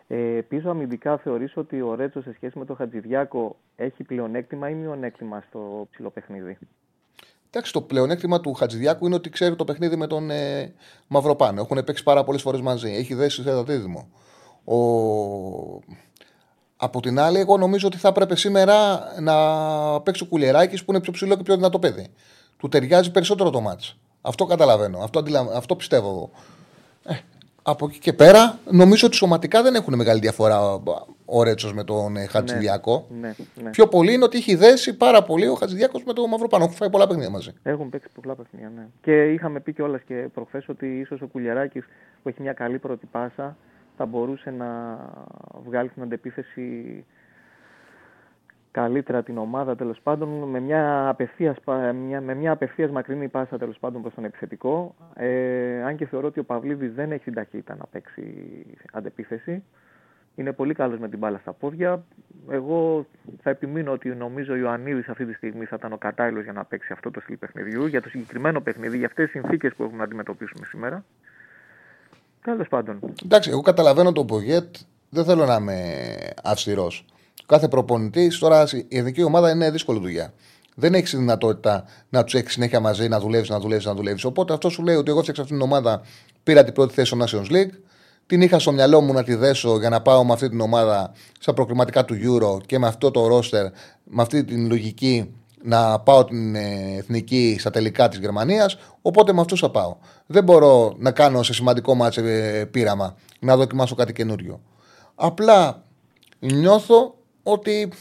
Ε, 0.06 0.40
πίσω 0.48 0.70
αμυντικά 0.70 1.19
θεωρείς 1.19 1.56
ότι 1.56 1.81
ο 1.81 1.94
Ρέτσο 1.94 2.23
σε 2.23 2.32
σχέση 2.35 2.59
με 2.59 2.65
τον 2.65 2.77
Χατζηδιάκο 2.77 3.56
έχει 3.77 4.02
πλεονέκτημα 4.02 4.69
ή 4.69 4.74
μειονέκτημα 4.74 5.44
στο 5.48 5.89
ψηλό 5.90 6.11
παιχνίδι; 6.11 6.59
Εντάξει, 7.48 7.73
το 7.73 7.81
πλεονέκτημα 7.81 8.40
του 8.40 8.52
Χατζηδιάκου 8.52 9.06
είναι 9.06 9.15
ότι 9.15 9.31
ξέρει 9.31 9.56
το 9.56 9.65
παιχνίδι 9.65 9.97
με 9.97 10.06
τον 10.06 10.31
ε, 10.31 10.74
Μαυροπάνο. 11.06 11.61
Έχουν 11.61 11.85
παίξει 11.85 12.02
πάρα 12.02 12.24
πολλές 12.24 12.43
φορές 12.43 12.61
μαζί. 12.61 12.93
Έχει 12.93 13.15
δέσει 13.15 13.43
σε 13.43 13.51
ένα 13.51 13.62
δίδυμο. 13.62 14.09
Ο... 14.65 14.78
Από 16.77 17.01
την 17.01 17.19
άλλη, 17.19 17.39
εγώ 17.39 17.56
νομίζω 17.56 17.86
ότι 17.86 17.97
θα 17.97 18.09
έπρεπε 18.09 18.36
σήμερα 18.36 19.01
να 19.20 19.35
παίξει 20.01 20.23
ο 20.23 20.27
Κουλιεράκη 20.27 20.85
που 20.85 20.90
είναι 20.93 21.01
πιο 21.01 21.12
ψηλό 21.12 21.36
και 21.36 21.43
πιο 21.43 21.55
δυνατό 21.55 21.78
παιδί. 21.78 22.06
Του 22.65 22.70
ταιριάζει 22.70 23.11
περισσότερο 23.11 23.51
το 23.51 23.61
μάτς. 23.61 23.97
Αυτό 24.20 24.45
καταλαβαίνω. 24.45 24.99
Αυτό, 24.99 25.19
αντιλα... 25.19 25.47
Αυτό 25.55 25.77
πιστεύω 25.77 26.09
εγώ. 26.09 26.31
Ε, 27.05 27.19
από 27.62 27.86
εκεί 27.86 27.99
και 27.99 28.12
πέρα, 28.12 28.59
νομίζω 28.70 29.07
ότι 29.07 29.16
σωματικά 29.16 29.62
δεν 29.62 29.74
έχουν 29.74 29.95
μεγάλη 29.95 30.20
διαφορά 30.20 30.81
ο 31.24 31.43
Ρέτσος 31.43 31.74
με 31.74 31.85
τον 31.85 32.16
ε, 32.16 32.27
Χατζηδιακό. 32.27 33.07
Ναι, 33.20 33.35
ναι. 33.62 33.70
Πιο 33.70 33.89
πολύ 33.89 34.12
είναι 34.12 34.24
ότι 34.24 34.36
έχει 34.36 34.55
δέσει 34.55 34.97
πάρα 34.97 35.23
πολύ 35.23 35.47
ο 35.47 35.55
Χατζηδιακό 35.55 36.01
με 36.07 36.12
τον 36.12 36.28
Μαυροπάνο. 36.28 36.65
Έχουν 36.65 36.77
φάει 36.77 36.91
πολλά 36.91 37.07
παιχνίδια 37.07 37.31
μαζί. 37.31 37.53
Έχουν 37.62 37.89
παίξει 37.89 38.09
πολλά 38.20 38.35
παιχνίδια, 38.35 38.73
ναι. 38.77 38.86
Και 39.03 39.32
είχαμε 39.32 39.61
πει 39.61 39.73
κιόλας 39.73 40.03
και 40.03 40.28
προχθές 40.35 40.69
ότι 40.69 40.86
ίσως 40.86 41.20
ο 41.20 41.27
Κουλιαράκης 41.27 41.85
που 42.23 42.28
έχει 42.28 42.43
μια 42.43 42.53
καλή 42.53 42.78
πρώτη 42.78 43.07
πάσα 43.07 43.57
θα 43.97 44.07
μπορούσε 44.07 44.51
να 44.51 44.99
βγάλει 45.66 45.89
την 45.89 46.03
αντεπίθεση 46.03 47.05
καλύτερα 48.74 49.22
την 49.22 49.38
ομάδα 49.38 49.76
τέλος 49.76 50.01
πάντων 50.02 50.28
με 50.28 50.60
μια 50.60 51.09
απευθείας, 51.09 51.56
μια, 52.06 52.20
με 52.20 52.34
μια 52.34 52.52
απευθείας 52.52 52.90
μακρινή 52.90 53.28
πάσα 53.28 53.59
τέλος 53.59 53.78
πάντων 53.78 54.02
προς 54.02 54.14
τον 54.14 54.24
επιθετικό. 54.24 54.94
Ε, 55.14 55.82
αν 55.82 55.96
και 55.96 56.06
θεωρώ 56.06 56.26
ότι 56.26 56.40
ο 56.40 56.44
Παυλίδης 56.44 56.92
δεν 56.94 57.12
έχει 57.12 57.24
την 57.24 57.34
ταχύτητα 57.34 57.76
να 57.76 57.86
παίξει 57.86 58.22
αντεπίθεση. 58.92 59.62
Είναι 60.34 60.52
πολύ 60.52 60.74
καλός 60.74 60.98
με 60.98 61.09
την 61.09 61.18
μπάλα 61.18 61.38
στα 61.38 61.52
πόδια. 61.52 62.05
Εγώ 62.51 63.06
θα 63.42 63.51
επιμείνω 63.51 63.92
ότι 63.92 64.09
νομίζω 64.09 64.52
ο 64.52 64.56
Ιωαννίδης 64.56 65.09
αυτή 65.09 65.26
τη 65.26 65.32
στιγμή 65.32 65.64
θα 65.64 65.76
ήταν 65.78 65.92
ο 65.92 65.98
κατάλληλος 65.98 66.44
για 66.44 66.52
να 66.52 66.64
παίξει 66.64 66.92
αυτό 66.92 67.10
το 67.10 67.20
στυλ 67.20 67.36
παιχνιδιού, 67.36 67.86
για 67.86 68.02
το 68.02 68.09
συγκεκριμένο 68.09 68.60
παιχνίδι, 68.60 68.96
για 68.96 69.06
αυτές 69.06 69.30
τις 69.30 69.40
συνθήκες 69.40 69.74
που 69.74 69.82
έχουμε 69.82 69.98
να 69.98 70.05
αντιμετωπίσουμε 70.05 70.66
σήμερα. 70.66 71.05
Τέλος 72.42 72.68
πάντων. 72.68 73.01
Εντάξει, 73.24 73.51
εγώ 73.51 73.60
καταλαβαίνω 73.60 74.12
τον 74.12 74.26
Πογέτ. 74.26 74.76
Δεν 75.10 75.24
θέλω 75.24 75.44
να 75.44 75.55
είμαι 75.55 76.05
αυστηρός. 76.44 77.05
Κάθε 77.46 77.68
προπονητής 77.68 78.38
τώρα 78.38 78.66
η 78.88 78.98
εθνική 78.98 79.22
ομάδα 79.22 79.50
είναι 79.50 79.70
δύσκολη 79.70 79.98
δουλειά. 79.98 80.32
Δεν 80.74 80.94
έχεις 80.94 81.16
δυνατότητα 81.16 81.84
να 82.08 82.24
τους 82.24 82.34
έχεις 82.34 82.52
συνέχεια 82.52 82.80
μαζί, 82.80 83.08
να 83.08 83.20
δουλεύεις, 83.20 83.48
να 83.48 83.60
δουλεύεις, 83.60 83.84
να 83.84 83.94
δουλεύεις. 83.94 84.24
Οπότε 84.24 84.52
αυτό 84.52 84.68
σου 84.68 84.82
λέει 84.82 84.96
ότι 84.96 85.10
εγώ 85.10 85.20
φτιάξα 85.20 85.42
αυτήν 85.42 85.56
την 85.58 85.66
ομάδα, 85.66 86.00
πήρα 86.42 86.64
την 86.64 86.72
πρώτη 86.72 86.94
θέση 86.94 87.06
στο 87.06 87.24
Nations 87.24 87.52
League, 87.52 87.72
την 88.26 88.40
είχα 88.40 88.58
στο 88.58 88.72
μυαλό 88.72 89.00
μου 89.00 89.12
να 89.12 89.22
τη 89.22 89.34
δέσω 89.34 89.78
για 89.78 89.88
να 89.88 90.00
πάω 90.00 90.24
με 90.24 90.32
αυτή 90.32 90.48
την 90.48 90.60
ομάδα 90.60 91.12
στα 91.40 91.54
προκριματικά 91.54 92.04
του 92.04 92.14
Euro 92.14 92.62
και 92.66 92.78
με 92.78 92.86
αυτό 92.86 93.10
το 93.10 93.36
roster, 93.36 93.70
με 94.04 94.22
αυτή 94.22 94.44
την 94.44 94.66
λογική 94.66 95.34
να 95.62 95.98
πάω 96.00 96.24
την 96.24 96.54
ε, 96.54 96.94
εθνική 96.96 97.56
στα 97.58 97.70
τελικά 97.70 98.08
της 98.08 98.18
Γερμανίας. 98.18 98.76
Οπότε 99.02 99.32
με 99.32 99.40
αυτούς 99.40 99.60
θα 99.60 99.70
πάω. 99.70 99.96
Δεν 100.26 100.44
μπορώ 100.44 100.94
να 100.98 101.10
κάνω 101.10 101.42
σε 101.42 101.54
σημαντικό 101.54 101.94
ματς 101.94 102.15
ε 102.15 102.20
ε, 102.20 102.64
πείραμα 102.64 103.16
να 103.40 103.56
δοκιμάσω 103.56 103.94
κάτι 103.94 104.12
καινούριο. 104.12 104.60
Απλά 105.14 105.82
νιώθω 106.38 107.14
ότι. 107.44 107.92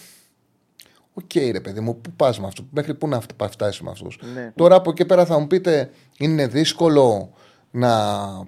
Okay, 1.14 1.50
ρε 1.52 1.60
παιδί 1.60 1.80
μου, 1.80 2.02
πού 2.02 2.12
πας 2.12 2.40
με 2.40 2.48
αυτό, 2.48 2.66
μέχρι 2.72 2.94
πού 2.94 3.08
να 3.08 3.22
φτάσεις 3.50 3.82
με 3.82 3.90
αυτούς. 3.90 4.20
Ναι. 4.34 4.52
Τώρα 4.56 4.76
από 4.76 4.90
εκεί 4.90 5.06
πέρα 5.06 5.26
θα 5.26 5.40
μου 5.40 5.48
πείτε, 5.48 5.90
είναι 6.18 6.48
δύσκολο 6.48 7.34
να 7.72 7.90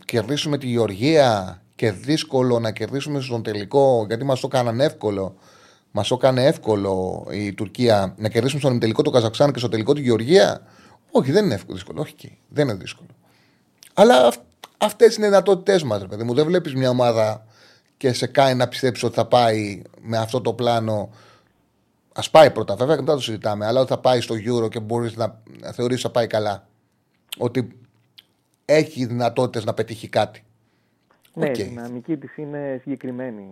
κερδίσουμε 0.05 0.57
τη 0.57 0.67
Γεωργία 0.67 1.61
και 1.75 1.91
δύσκολο 1.91 2.59
να 2.59 2.71
κερδίσουμε 2.71 3.19
στον 3.21 3.43
τελικό, 3.43 4.05
γιατί 4.07 4.23
μας 4.23 4.39
το 4.39 4.47
έκαναν 4.53 4.79
εύκολο. 4.79 5.35
Μας 5.91 6.07
το 6.07 6.15
έκανε 6.15 6.45
εύκολο 6.45 7.25
η 7.31 7.53
Τουρκία 7.53 8.15
να 8.17 8.29
κερδίσουμε 8.29 8.59
στον 8.59 8.79
τελικό 8.79 9.01
το 9.01 9.09
Καζακστάν 9.09 9.51
και 9.51 9.59
στο 9.59 9.69
τελικό 9.69 9.93
τη 9.93 10.01
Γεωργία. 10.01 10.61
Όχι, 11.11 11.31
δεν 11.31 11.45
είναι 11.45 11.53
εύκολο, 11.53 11.73
δύσκολο. 11.73 12.01
Όχι, 12.01 12.13
και 12.13 12.31
δεν 12.49 12.67
είναι 12.67 12.77
δύσκολο. 12.77 13.07
Αλλά 13.93 14.33
αυτές 14.77 15.15
είναι 15.15 15.25
οι 15.25 15.29
δυνατότητές 15.29 15.83
μας, 15.83 16.01
ρε 16.01 16.07
παιδί 16.07 16.23
μου. 16.23 16.33
Δεν 16.33 16.45
βλέπεις 16.45 16.75
μια 16.75 16.89
ομάδα 16.89 17.45
και 17.97 18.13
σε 18.13 18.27
κάνει 18.27 18.55
να 18.55 18.67
πιστέψεις 18.67 19.03
ότι 19.03 19.15
θα 19.15 19.25
πάει 19.25 19.81
με 20.01 20.17
αυτό 20.17 20.41
το 20.41 20.53
πλάνο. 20.53 21.09
Ας 22.13 22.29
πάει 22.29 22.51
πρώτα, 22.51 22.75
βέβαια, 22.75 22.95
και 22.95 23.01
μετά 23.01 23.13
το 23.13 23.21
συζητάμε. 23.21 23.65
Αλλά 23.65 23.79
ότι 23.79 23.89
θα 23.89 23.99
πάει 23.99 24.21
στο 24.21 24.35
Euro 24.35 24.69
και 24.69 24.79
μπορείς 24.79 25.15
να 25.15 25.41
θεωρήσεις 25.73 25.83
ότι 25.83 26.01
θα 26.01 26.11
πάει 26.11 26.27
καλά. 26.27 26.67
Ότι 27.37 27.77
έχει 28.65 29.05
δυνατότητες 29.05 29.65
να 29.65 29.73
πετύχει 29.73 30.09
κάτι. 30.09 30.43
Ναι, 31.33 31.49
Οκ. 31.49 31.57
η 31.57 31.63
δυναμική 31.63 32.17
της 32.17 32.37
είναι 32.37 32.79
συγκεκριμένη. 32.81 33.49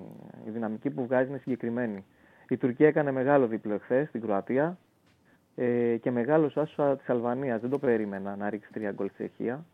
Η 0.47 0.49
δυναμική 0.49 0.89
που 0.89 1.05
βγάζει 1.05 1.29
είναι 1.29 1.37
συγκεκριμένη. 1.37 2.05
Η 2.49 2.57
Τουρκία 2.57 2.87
έκανε 2.87 3.11
μεγάλο 3.11 3.47
διπλό 3.47 3.73
εχθές 3.73 4.07
στην 4.07 4.21
Κροατία 4.21 4.77
ε, 5.55 5.97
και 6.01 6.11
μεγάλο 6.11 6.51
άσο 6.55 6.95
της 6.97 7.09
Αλβανίας. 7.09 7.61
Δεν 7.61 7.69
το 7.69 7.79
περίμενα 7.79 8.35
να 8.35 8.49
ρίξει 8.49 8.69
τρία 8.73 8.91
γκολ 8.91 9.09
στη 9.13 9.15
Τσεχία. 9.15 9.65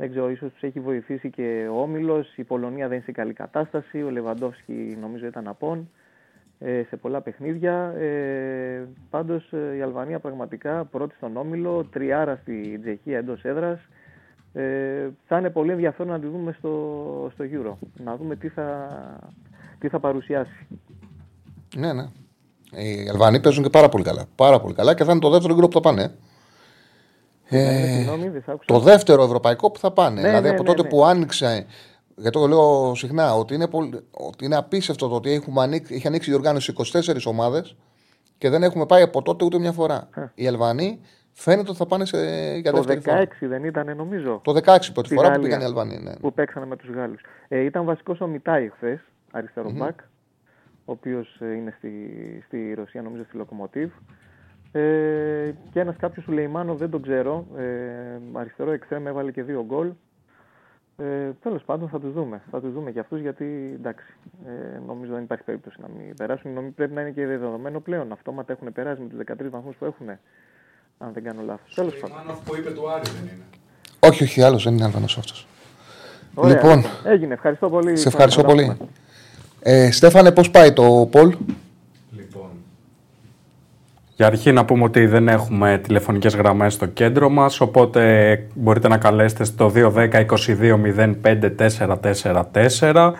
Δεν 0.00 0.10
ξέρω, 0.10 0.30
ίσως 0.30 0.52
τους 0.52 0.62
έχει 0.62 0.80
βοηθήσει 0.80 1.30
και 1.30 1.68
ο 1.72 1.80
Όμιλος. 1.80 2.36
Η 2.36 2.44
Πολωνία 2.44 2.88
δεν 2.88 2.96
είναι 2.96 3.04
σε 3.04 3.12
καλή 3.12 3.32
κατάσταση. 3.32 4.02
Ο 4.02 4.10
Λεβαντόφσκι 4.10 4.98
νομίζω 5.00 5.26
ήταν 5.26 5.48
απόν 5.48 5.90
ε, 6.58 6.82
σε 6.88 6.96
πολλά 6.96 7.20
παιχνίδια. 7.20 7.94
Ε, 7.98 8.88
Πάντως 9.10 9.52
η 9.78 9.82
Αλβανία 9.82 10.18
πραγματικά 10.18 10.84
πρώτη 10.84 11.14
στον 11.14 11.36
Όμιλο, 11.36 11.84
τριάρα 11.84 12.38
στη 12.42 12.78
Τσεχία 12.78 13.18
εντός 13.18 13.44
έδρας. 13.44 13.80
Ε, 14.52 15.08
θα 15.26 15.38
είναι 15.38 15.50
πολύ 15.50 15.70
ενδιαφέρον 15.70 16.12
να 16.12 16.20
τη 16.20 16.26
δούμε 16.26 16.54
στο, 16.58 17.30
στο 17.32 17.44
Euro. 17.52 17.88
Να 18.04 18.16
δούμε 18.16 18.36
τι 18.36 18.48
θα, 18.48 18.88
τι 19.78 19.88
θα 19.88 20.00
παρουσιάσει. 20.00 20.66
Ναι, 21.76 21.92
ναι. 21.92 22.08
Οι 22.70 23.08
Αλβανοί 23.08 23.40
παίζουν 23.40 23.62
και 23.62 23.70
πάρα 23.70 23.88
πολύ 23.88 24.04
καλά. 24.04 24.24
Πάρα 24.34 24.60
πολύ 24.60 24.74
καλά 24.74 24.94
και 24.94 25.04
θα 25.04 25.10
είναι 25.10 25.20
το 25.20 25.30
δεύτερο 25.30 25.54
γκρουπ 25.54 25.70
που 25.70 25.80
θα 25.80 25.88
πάνε. 25.88 26.10
Ε, 27.52 27.82
Ε, 27.82 27.86
συγγνώμη, 27.86 28.28
δεν 28.28 28.42
σ' 28.42 28.48
άκουσα. 28.48 28.64
το 28.66 28.78
δεύτερο 28.78 29.22
ευρωπαϊκό 29.22 29.70
που 29.70 29.78
θα 29.78 29.90
πάνε. 29.92 30.20
Ναι, 30.20 30.28
δηλαδή 30.28 30.48
ναι, 30.48 30.54
από 30.54 30.62
ναι, 30.62 30.68
τότε 30.68 30.82
ναι. 30.82 30.88
που 30.88 31.04
άνοιξε. 31.04 31.66
Γιατί 32.16 32.38
το 32.38 32.46
λέω 32.46 32.94
συχνά 32.94 33.34
ότι 33.34 33.54
είναι, 33.54 33.68
πολύ, 33.68 34.00
ότι 34.10 34.44
είναι 34.44 34.56
απίστευτο 34.56 35.08
το 35.08 35.14
ότι 35.14 35.30
έχουμε 35.32 35.62
ανοίξει, 35.62 35.94
έχει 35.94 36.06
ανοίξει 36.06 36.30
η 36.30 36.34
οργάνωση 36.34 36.72
24 36.76 37.00
ομάδες 37.26 37.76
και 38.38 38.48
δεν 38.50 38.62
έχουμε 38.62 38.86
πάει 38.86 39.02
από 39.02 39.22
τότε 39.22 39.44
ούτε 39.44 39.58
μια 39.58 39.72
φορά. 39.72 40.08
Οι 40.34 40.46
Αλβανοί 40.46 41.00
φαίνεται 41.32 41.68
ότι 41.68 41.78
θα 41.78 41.86
πάνε 41.86 42.04
σε, 42.04 42.18
για 42.56 42.72
Το 42.72 42.82
δεύτερη 42.82 43.00
16 43.28 43.32
φορά. 43.38 43.50
δεν 43.50 43.64
ήταν 43.64 43.96
νομίζω 43.96 44.40
Το 44.44 44.52
16 44.52 44.54
πρώτη 44.64 45.06
Στη 45.06 45.14
φορά 45.14 45.26
που 45.28 45.32
Γαλλία. 45.34 45.40
πήγαν 45.40 45.60
οι 45.60 45.64
Αλβανοί. 45.64 45.98
Ναι. 46.02 46.16
που 46.16 46.32
παίξανε 46.34 46.66
με 46.66 46.76
τους 46.76 46.88
Γάλλους. 46.90 47.20
Ε, 47.48 47.60
ήταν 47.60 47.84
βασικός 47.84 48.20
ο 48.20 48.26
Μιτάι 48.26 48.68
χθες, 48.76 49.00
αριστερό 49.30 49.70
μπακ, 49.70 49.98
ο 50.84 50.92
οποίος 50.92 51.36
ε, 51.40 51.52
είναι 51.54 51.74
στη, 51.78 51.90
στη 52.46 52.74
Ρωσία, 52.74 53.02
νομίζω 53.02 53.24
στη 53.24 53.36
Λοκομοτίβ. 53.36 53.90
Ε, 54.72 55.50
και 55.72 55.80
ένας 55.80 55.96
κάποιος 55.98 56.26
ο 56.28 56.32
Λεϊμάνο, 56.32 56.74
δεν 56.74 56.90
τον 56.90 57.02
ξέρω, 57.02 57.46
ε, 57.56 57.62
αριστερό 58.32 58.70
εξτρέμ 58.72 59.06
έβαλε 59.06 59.30
και 59.30 59.42
δύο 59.42 59.64
γκολ. 59.66 59.90
Ε, 60.98 61.30
Τέλος 61.42 61.62
πάντων 61.62 61.88
θα 61.88 62.00
τους 62.00 62.12
δούμε. 62.12 62.42
Θα 62.50 62.60
τους 62.60 62.72
δούμε 62.72 62.90
και 62.90 62.98
αυτούς 62.98 63.20
γιατί 63.20 63.72
εντάξει, 63.78 64.04
ε, 64.46 64.78
νομίζω 64.86 65.12
δεν 65.12 65.22
υπάρχει 65.22 65.44
περίπτωση 65.44 65.76
να 65.80 65.88
μην 65.98 66.14
περάσουν. 66.16 66.52
Νομίζω 66.52 66.72
πρέπει 66.76 66.92
να 66.94 67.00
είναι 67.00 67.10
και 67.10 67.26
δεδομένο 67.26 67.80
πλέον. 67.80 68.12
Αυτόματα 68.12 68.52
έχουν 68.52 68.72
περάσει 68.72 69.00
με 69.00 69.08
τους 69.08 69.18
13 69.18 69.50
βαθμούς 69.50 69.74
που 69.76 69.84
έχουν. 69.84 70.08
Αν 70.98 71.12
δεν 71.12 71.22
κάνω 71.24 71.42
λάθος. 71.46 71.74
Τέλος 71.74 71.96
πάντων. 71.96 72.16
Μάνο 72.16 72.38
που 72.44 72.56
είπε 72.56 72.70
του 72.70 72.90
Άρη 72.90 73.02
δεν 73.10 73.22
είναι. 73.22 73.42
Όχι, 74.00 74.22
όχι, 74.22 74.42
άλλος 74.42 74.64
δεν 74.64 74.74
είναι 74.74 74.84
Αλβανό 74.84 75.04
αυτός. 75.04 75.46
Ωραία, 76.34 76.54
Λοιπόν. 76.54 76.84
Έγινε. 77.04 77.34
Ευχαριστώ 77.34 77.70
πολύ. 77.70 77.96
Σε 77.96 78.02
Θα- 78.02 78.08
ευχαριστώ 78.08 78.40
θα 78.40 78.46
τα 78.46 78.52
πολύ. 78.54 78.64
πούμε. 78.76 78.88
Ε, 79.60 79.90
Στέφανε, 79.90 80.32
πώς 80.32 80.50
πάει 80.50 80.72
το 80.72 81.08
Πολ. 81.10 81.36
Λοιπόν. 84.20 84.26
Για 84.26 84.26
αρχή 84.26 84.52
να 84.52 84.64
πούμε 84.64 84.84
ότι 84.84 85.06
δεν 85.06 85.28
έχουμε 85.28 85.80
τηλεφωνικές 85.82 86.34
γραμμές 86.34 86.72
στο 86.72 86.86
κέντρο 86.86 87.28
μας, 87.28 87.60
οπότε 87.60 88.46
μπορείτε 88.54 88.88
να 88.88 88.98
καλέσετε 88.98 89.44
στο 89.44 89.72
210-22-05-444 92.54 93.12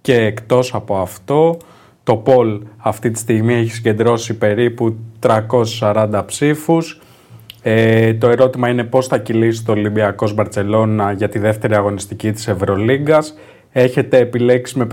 και 0.00 0.14
εκτός 0.14 0.74
από 0.74 0.96
αυτό 0.96 1.56
Το 2.02 2.16
Πολ 2.16 2.60
αυτή 2.76 3.10
τη 3.10 3.18
στιγμή 3.18 3.54
έχει 3.54 3.70
συγκεντρώσει 3.70 4.34
περίπου 4.34 4.96
340 5.20 6.22
ψήφους. 6.26 7.00
Ε, 7.62 8.14
το 8.14 8.28
ερώτημα 8.28 8.68
είναι 8.68 8.84
πώς 8.84 9.06
θα 9.06 9.18
κυλήσει 9.18 9.64
το 9.64 9.72
Ολυμπιακός 9.72 10.34
Μπαρτσελώνα 10.34 11.12
για 11.12 11.28
τη 11.28 11.38
δεύτερη 11.38 11.74
αγωνιστική 11.74 12.32
της 12.32 12.48
Ευρωλίγκας. 12.48 13.34
Έχετε 13.72 14.18
επιλέξει 14.18 14.78
με 14.78 14.86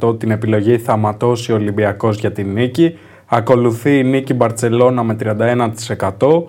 50% 0.00 0.18
την 0.18 0.30
επιλογή 0.30 0.78
θα 0.78 0.96
ματώσει 0.96 1.52
ο 1.52 1.54
Ολυμπιακός 1.54 2.18
για 2.18 2.32
την 2.32 2.52
νίκη. 2.52 2.98
Ακολουθεί 3.34 3.98
η 3.98 4.04
νίκη 4.04 4.34
Μπαρτσελώνα 4.34 5.02
με 5.02 5.16
31%. 6.18 6.42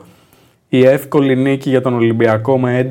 Η 0.69 0.85
εύκολη 0.85 1.35
νίκη 1.35 1.69
για 1.69 1.81
τον 1.81 1.93
Ολυμπιακό 1.93 2.59
με 2.59 2.87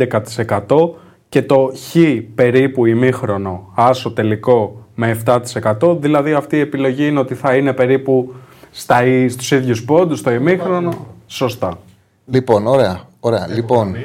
11% 0.66 0.90
και 1.28 1.42
το 1.42 1.72
χ 1.74 1.96
περίπου 2.34 2.86
ημίχρονο 2.86 3.72
άσο 3.74 4.12
τελικό 4.12 4.86
με 4.94 5.20
7%. 5.24 5.96
Δηλαδή 6.00 6.32
αυτή 6.32 6.56
η 6.56 6.60
επιλογή 6.60 7.06
είναι 7.06 7.18
ότι 7.18 7.34
θα 7.34 7.56
είναι 7.56 7.72
περίπου 7.72 8.34
στα, 8.70 9.00
στους 9.28 9.50
ίδιους 9.50 9.84
πόντους, 9.84 10.18
στο 10.18 10.30
ημίχρονο. 10.30 11.06
Σωστά. 11.26 11.78
Λοιπόν, 12.26 12.66
ωραία. 12.66 13.00
ωραία. 13.20 13.46
Λοιπόν, 13.54 13.96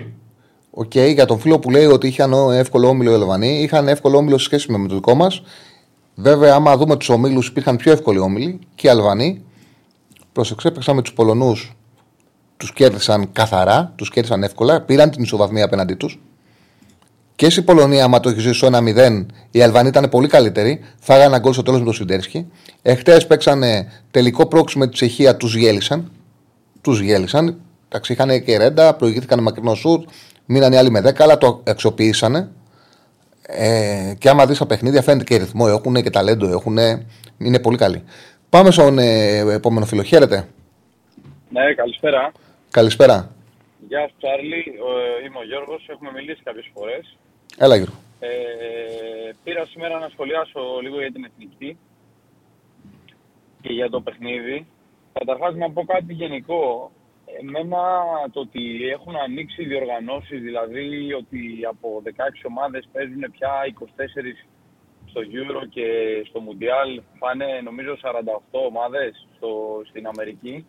OK, 0.72 0.92
okay, 0.94 1.14
για 1.14 1.26
τον 1.26 1.40
φίλο 1.40 1.60
που 1.60 1.70
λέει 1.70 1.86
ότι 1.86 2.08
είχαν 2.08 2.34
εύκολο 2.52 2.88
όμιλο 2.88 3.12
οι 3.12 3.14
Αλβανοί, 3.14 3.62
είχαν 3.62 3.88
εύκολο 3.88 4.18
όμιλο 4.18 4.38
σε 4.38 4.44
σχέση 4.44 4.72
με 4.72 4.88
το 4.88 4.96
δικό 4.96 5.16
μας. 5.16 5.42
Βέβαια, 6.16 6.54
άμα 6.54 6.78
δούμε 6.78 6.96
τους 6.96 7.10
ομίλους, 7.10 7.48
υπήρχαν 7.48 7.76
πιο 7.76 7.92
εύκολοι 7.92 8.20
όμιλοι 8.20 8.60
και 8.76 8.88
οι 8.88 8.90
Αλβανοί. 8.90 9.42
Πρόσεξε, 10.38 10.72
παίξαμε 10.72 11.02
τους 11.02 11.14
Πολωνούς, 11.14 11.76
τους 12.58 12.74
κέρδισαν 12.74 13.32
καθαρά, 13.32 13.94
τους 13.96 14.10
κέρδισαν 14.10 14.44
εύκολα, 14.44 14.82
πήραν 14.82 15.10
την 15.10 15.24
ισοβαθμία 15.24 15.66
απέναντί 15.66 15.94
τους. 15.94 16.20
Και 17.36 17.50
στην 17.50 17.64
Πολωνία, 17.64 18.04
άμα 18.04 18.20
το 18.20 18.30
έχεις 18.30 18.44
ζήσει 18.44 18.66
1-0, 18.72 19.26
οι 19.52 19.62
Αλβανοί 19.62 19.88
ήταν 19.88 20.10
πολύ 20.10 20.28
καλύτεροι. 20.28 20.80
Φάγανε 21.00 21.26
ένα 21.26 21.40
γκολ 21.40 21.54
στο 21.54 21.64
τέλος 21.64 21.80
με 21.80 21.86
τον 21.86 21.94
Σφιντέρσκι. 21.94 22.52
Εχθές 22.82 23.28
παίξανε 23.28 23.92
τελικό 24.12 24.46
πρόξιμο 24.48 24.84
με 24.84 24.90
τη 24.90 24.96
Τσεχία, 24.96 25.38
τους 25.38 25.56
γέλισαν. 25.56 26.12
Τους 26.82 27.00
γέλισαν. 27.00 27.60
Εντάξει, 27.88 28.14
είχαν 28.14 28.44
και 28.44 28.58
ρέντα, 28.58 28.94
προηγήθηκαν 28.94 29.42
μακρινό 29.42 29.76
σουτ, 29.76 30.10
μείναν 30.46 30.72
οι 30.72 30.78
άλλοι 30.78 30.92
με 30.92 31.02
10, 31.02 31.24
αλλά 31.24 31.38
το 31.38 31.62
αξιοποιήσανε. 31.68 32.50
Ε, 33.42 34.14
και 34.18 34.30
άμα 34.30 34.46
δεις 34.46 34.58
τα 34.58 34.66
παιχνίδια, 34.66 35.02
φαίνεται 35.02 35.24
και 35.24 35.38
ρυθμό 35.38 35.66
έχουν 35.70 35.94
και 36.02 36.10
ταλέντο 36.10 36.48
έχουν. 36.48 36.78
Είναι 37.38 37.60
πολύ 37.60 37.78
καλοί. 37.78 38.04
Πάμε 38.58 38.72
στον 38.72 38.98
ε, 38.98 39.40
επόμενο 39.60 39.86
φίλο. 39.86 40.04
Χαίρετε. 40.04 40.48
Ναι, 41.50 41.74
καλησπέρα. 41.74 42.32
Καλησπέρα. 42.72 43.32
Γεια 43.88 44.08
σου, 44.08 44.16
Τσάρλι. 44.18 44.64
Ε, 45.22 45.26
είμαι 45.26 45.40
ο 45.44 45.46
Γιώργος. 45.50 45.88
Έχουμε 45.94 46.12
μιλήσει 46.12 46.42
κάποιες 46.44 46.70
φορές. 46.74 47.18
Έλα, 47.58 47.76
Γιώργο. 47.76 47.96
Ε, 48.20 48.30
πήρα 49.44 49.66
σήμερα 49.66 50.00
να 50.00 50.10
σχολιάσω 50.14 50.62
λίγο 50.82 50.98
για 51.00 51.12
την 51.12 51.24
εθνική 51.30 51.78
και 53.62 53.74
για 53.74 53.90
το 53.90 54.02
παιχνίδι. 54.02 54.68
Καταρχάς, 55.14 55.56
να 55.56 55.72
πω 55.72 55.86
κάτι 55.86 56.14
γενικό. 56.14 56.92
Εμένα 57.40 57.82
το 58.34 58.40
ότι 58.40 58.64
έχουν 58.96 59.16
ανοίξει 59.16 59.62
οι 59.62 59.66
διοργανώσεις, 59.66 60.42
δηλαδή 60.42 61.14
ότι 61.22 61.42
από 61.74 62.02
16 62.04 62.10
ομάδες 62.52 62.90
παίζουν 62.92 63.24
πια 63.32 63.52
24 63.74 63.78
στο 65.10 65.22
Euro 65.22 65.68
και 65.70 65.88
στο 66.30 66.44
Mundial, 66.46 67.04
πάνε 67.20 67.62
νομίζω 67.64 67.98
48 68.02 68.40
ομάδες 68.50 69.28
στο, 69.36 69.82
στην 69.90 70.08
Αμερική. 70.08 70.66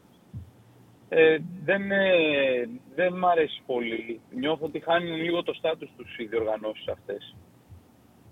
Ε, 1.09 1.39
δεν, 1.65 1.91
ε, 1.91 2.69
δεν 2.95 3.13
μ' 3.13 3.27
αρέσει 3.27 3.63
πολύ. 3.67 4.21
Νιώθω 4.31 4.65
ότι 4.67 4.81
χάνει 4.81 5.11
λίγο 5.11 5.43
το 5.43 5.53
στάτους 5.53 5.91
τους 5.97 6.19
οι 6.19 6.25
διοργανώσεις 6.25 6.89
αυτές. 6.89 7.37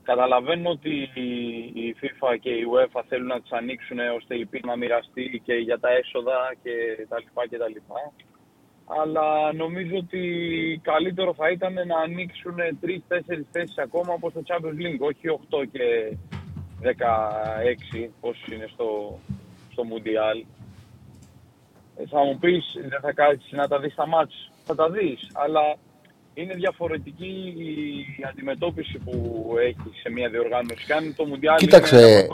Καταλαβαίνω 0.02 0.70
ότι 0.70 1.10
η 1.74 1.96
FIFA 2.00 2.36
και 2.40 2.50
η 2.50 2.64
UEFA 2.72 3.02
θέλουν 3.08 3.26
να 3.26 3.40
τις 3.40 3.52
ανοίξουν 3.52 3.98
ώστε 3.98 4.34
η 4.34 4.46
πίνα 4.46 4.66
να 4.66 4.76
μοιραστεί 4.76 5.42
και 5.44 5.54
για 5.54 5.78
τα 5.80 5.88
έσοδα 5.90 6.54
και 6.62 7.06
τα 7.08 7.18
λοιπά 7.18 7.46
και 7.46 7.58
τα 7.58 7.68
λοιπά. 7.68 8.12
Αλλά 8.86 9.52
νομίζω 9.52 9.96
ότι 9.96 10.20
καλύτερο 10.82 11.34
θα 11.34 11.50
ήταν 11.50 11.72
να 11.72 11.98
ανοίξουν 11.98 12.54
τρει-τέσσερι 12.80 13.46
θέσεις 13.52 13.78
ακόμα 13.78 14.12
από 14.14 14.30
το 14.30 14.42
Champions 14.46 14.80
League, 14.84 14.98
όχι 14.98 15.38
8 15.50 15.68
και 15.72 16.16
16 16.82 18.08
όσοι 18.20 18.54
είναι 18.54 18.68
στο, 18.72 19.18
στο 19.72 19.82
Mundial. 19.90 20.46
Ε, 21.96 22.06
θα 22.06 22.24
μου 22.24 22.38
πεις, 22.38 22.64
δεν 22.88 23.00
θα 23.00 23.12
κάτσεις 23.12 23.52
να 23.52 23.68
τα 23.68 23.78
δεις 23.78 23.92
στα 23.92 24.06
μάτς. 24.06 24.50
Θα 24.64 24.74
τα 24.74 24.90
δεις, 24.90 25.30
αλλά 25.32 25.76
είναι 26.40 26.54
διαφορετική 26.54 27.54
η 28.18 28.24
αντιμετώπιση 28.28 28.98
που 28.98 29.46
έχει 29.60 30.00
σε 30.02 30.10
μια 30.10 30.28
διοργάνωση. 30.28 30.86
Κάνει 30.86 31.12
το 31.12 31.24
Μουντιάλ 31.24 31.56
Κοίταξε, 31.56 32.28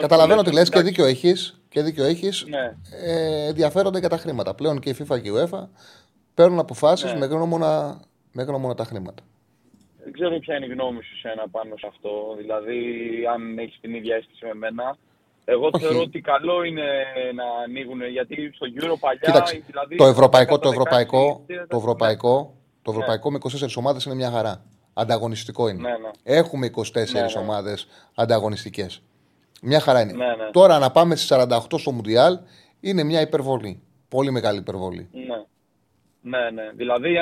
καταλαβαίνω 0.00 0.42
τι 0.42 0.52
λες 0.52 0.68
και 0.68 0.80
δίκιο 0.80 1.04
έχεις, 1.04 1.60
και 1.68 1.82
δίκιο 1.82 2.04
έχεις. 2.04 2.46
Ναι. 2.48 2.76
Ε, 3.04 3.46
ενδιαφέρονται 3.46 3.98
για 3.98 4.08
τα 4.08 4.16
χρήματα. 4.16 4.54
Πλέον 4.54 4.80
και 4.80 4.90
η 4.90 4.96
FIFA 4.98 5.20
και 5.22 5.28
η 5.28 5.32
UEFA 5.36 5.68
παίρνουν 6.34 6.58
αποφάσεις 6.58 7.12
ναι. 7.12 7.18
με, 7.18 7.26
γνώμονα, 7.26 8.00
με 8.32 8.42
γνώμονα 8.42 8.74
τα 8.74 8.84
χρήματα. 8.84 9.22
Δεν 10.04 10.12
ξέρω 10.12 10.38
ποια 10.38 10.56
είναι 10.56 10.66
η 10.66 10.68
γνώμη 10.68 11.02
σου 11.02 11.18
σε 11.18 11.28
ένα 11.28 11.48
πάνω 11.50 11.76
σε 11.76 11.86
αυτό. 11.86 12.34
Δηλαδή, 12.36 12.78
αν 13.34 13.58
έχεις 13.58 13.78
την 13.80 13.94
ίδια 13.94 14.16
αίσθηση 14.16 14.44
με 14.46 14.54
μένα. 14.54 14.96
Εγώ 15.44 15.68
Όχι. 15.72 15.84
θεωρώ 15.84 16.00
ότι 16.00 16.20
καλό 16.20 16.62
είναι 16.62 16.86
να 17.34 17.44
ανοίγουν 17.64 18.04
γιατί 18.08 18.50
στο 18.54 18.66
Euro 18.80 18.96
παλιά. 19.00 19.20
Κοίταξε, 19.20 19.62
δηλαδή, 19.66 19.96
το 19.96 20.04
ευρωπαϊκό, 20.04 20.58
το 20.58 20.68
ευρωπαϊκό, 20.68 21.44
το 21.68 21.76
ευρωπαϊκό, 21.76 22.54
το 22.84 22.90
ναι. 22.90 22.96
ευρωπαϊκό 22.96 23.30
με 23.30 23.38
24 23.42 23.48
ομάδες 23.76 24.04
είναι 24.04 24.14
μια 24.14 24.30
χαρά. 24.30 24.64
Ανταγωνιστικό 24.94 25.68
είναι. 25.68 25.80
Ναι, 25.80 25.88
ναι. 25.88 26.10
Έχουμε 26.22 26.70
24 26.76 26.82
ναι, 27.12 27.20
ναι. 27.20 27.26
ομάδες 27.38 27.86
ανταγωνιστικές. 28.14 29.02
Μια 29.62 29.80
χαρά 29.80 30.00
είναι. 30.00 30.12
Ναι, 30.12 30.26
ναι. 30.26 30.50
Τώρα 30.52 30.78
να 30.78 30.90
πάμε 30.90 31.16
στις 31.16 31.38
48 31.38 31.58
στο 31.76 31.92
Μουντιάλ 31.92 32.38
είναι 32.80 33.02
μια 33.02 33.20
υπερβολή. 33.20 33.82
Πολύ 34.08 34.30
μεγάλη 34.30 34.58
υπερβολή. 34.58 35.08
Ναι. 35.12 35.44
Ναι, 36.20 36.50
ναι. 36.50 36.70
Δηλαδή, 36.74 37.18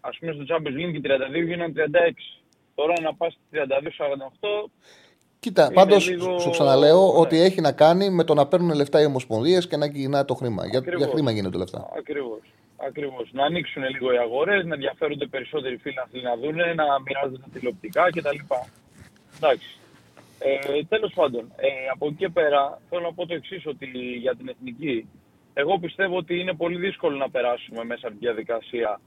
ας 0.00 0.18
πούμε 0.18 0.32
στο 0.32 0.44
Champions 0.48 0.76
League 0.78 0.94
οι 0.94 1.00
32 1.04 1.46
γίνανε 1.46 1.72
36. 1.76 1.80
Τώρα 2.74 2.94
να 3.00 3.14
πας 3.14 3.38
32-48. 3.52 4.70
Κοίτα, 5.40 5.70
πάντως 5.74 6.02
σου 6.40 6.50
ξαναλέω 6.50 7.12
ναι. 7.12 7.18
ότι 7.18 7.40
έχει 7.40 7.60
να 7.60 7.72
κάνει 7.72 8.10
με 8.10 8.24
το 8.24 8.34
να 8.34 8.46
παίρνουν 8.46 8.74
λεφτά 8.74 9.00
οι 9.00 9.04
ομοσπονδίες 9.04 9.66
και 9.66 9.76
να 9.76 9.86
γυρνάει 9.86 10.24
το 10.24 10.34
χρήμα. 10.34 10.66
Για, 10.66 10.82
για 10.96 11.06
χρήμα 11.06 11.30
γίνονται 11.30 11.58
λεφτά. 11.58 11.88
Ακριβώς. 11.98 12.38
Ακριβώς. 12.86 13.28
Να 13.32 13.44
ανοίξουν 13.44 13.82
λίγο 13.82 14.12
οι 14.12 14.16
αγορές, 14.18 14.64
να 14.64 14.74
ενδιαφέρονται 14.74 15.26
περισσότεροι 15.26 15.76
φίλοι 15.76 15.94
να 16.22 16.36
δουν, 16.36 16.56
να 16.56 17.00
μοιράζονται 17.04 17.48
τηλεοπτικά 17.52 18.10
κτλ. 18.10 18.38
Εντάξει. 19.36 19.78
Ε, 20.38 20.84
Τέλος 20.88 21.12
πάντων, 21.14 21.52
ε, 21.56 21.68
από 21.92 22.06
εκεί 22.06 22.14
και 22.14 22.28
πέρα 22.28 22.80
θέλω 22.88 23.02
να 23.02 23.12
πω 23.12 23.26
το 23.26 23.34
εξής 23.34 23.66
ότι 23.66 23.86
για 24.24 24.36
την 24.36 24.48
εθνική 24.48 25.08
εγώ 25.54 25.78
πιστεύω 25.78 26.16
ότι 26.16 26.40
είναι 26.40 26.54
πολύ 26.54 26.78
δύσκολο 26.78 27.16
να 27.16 27.30
περάσουμε 27.30 27.84
μέσα 27.84 28.06
από 28.06 28.16
τη 28.18 28.26
διαδικασία 28.26 29.00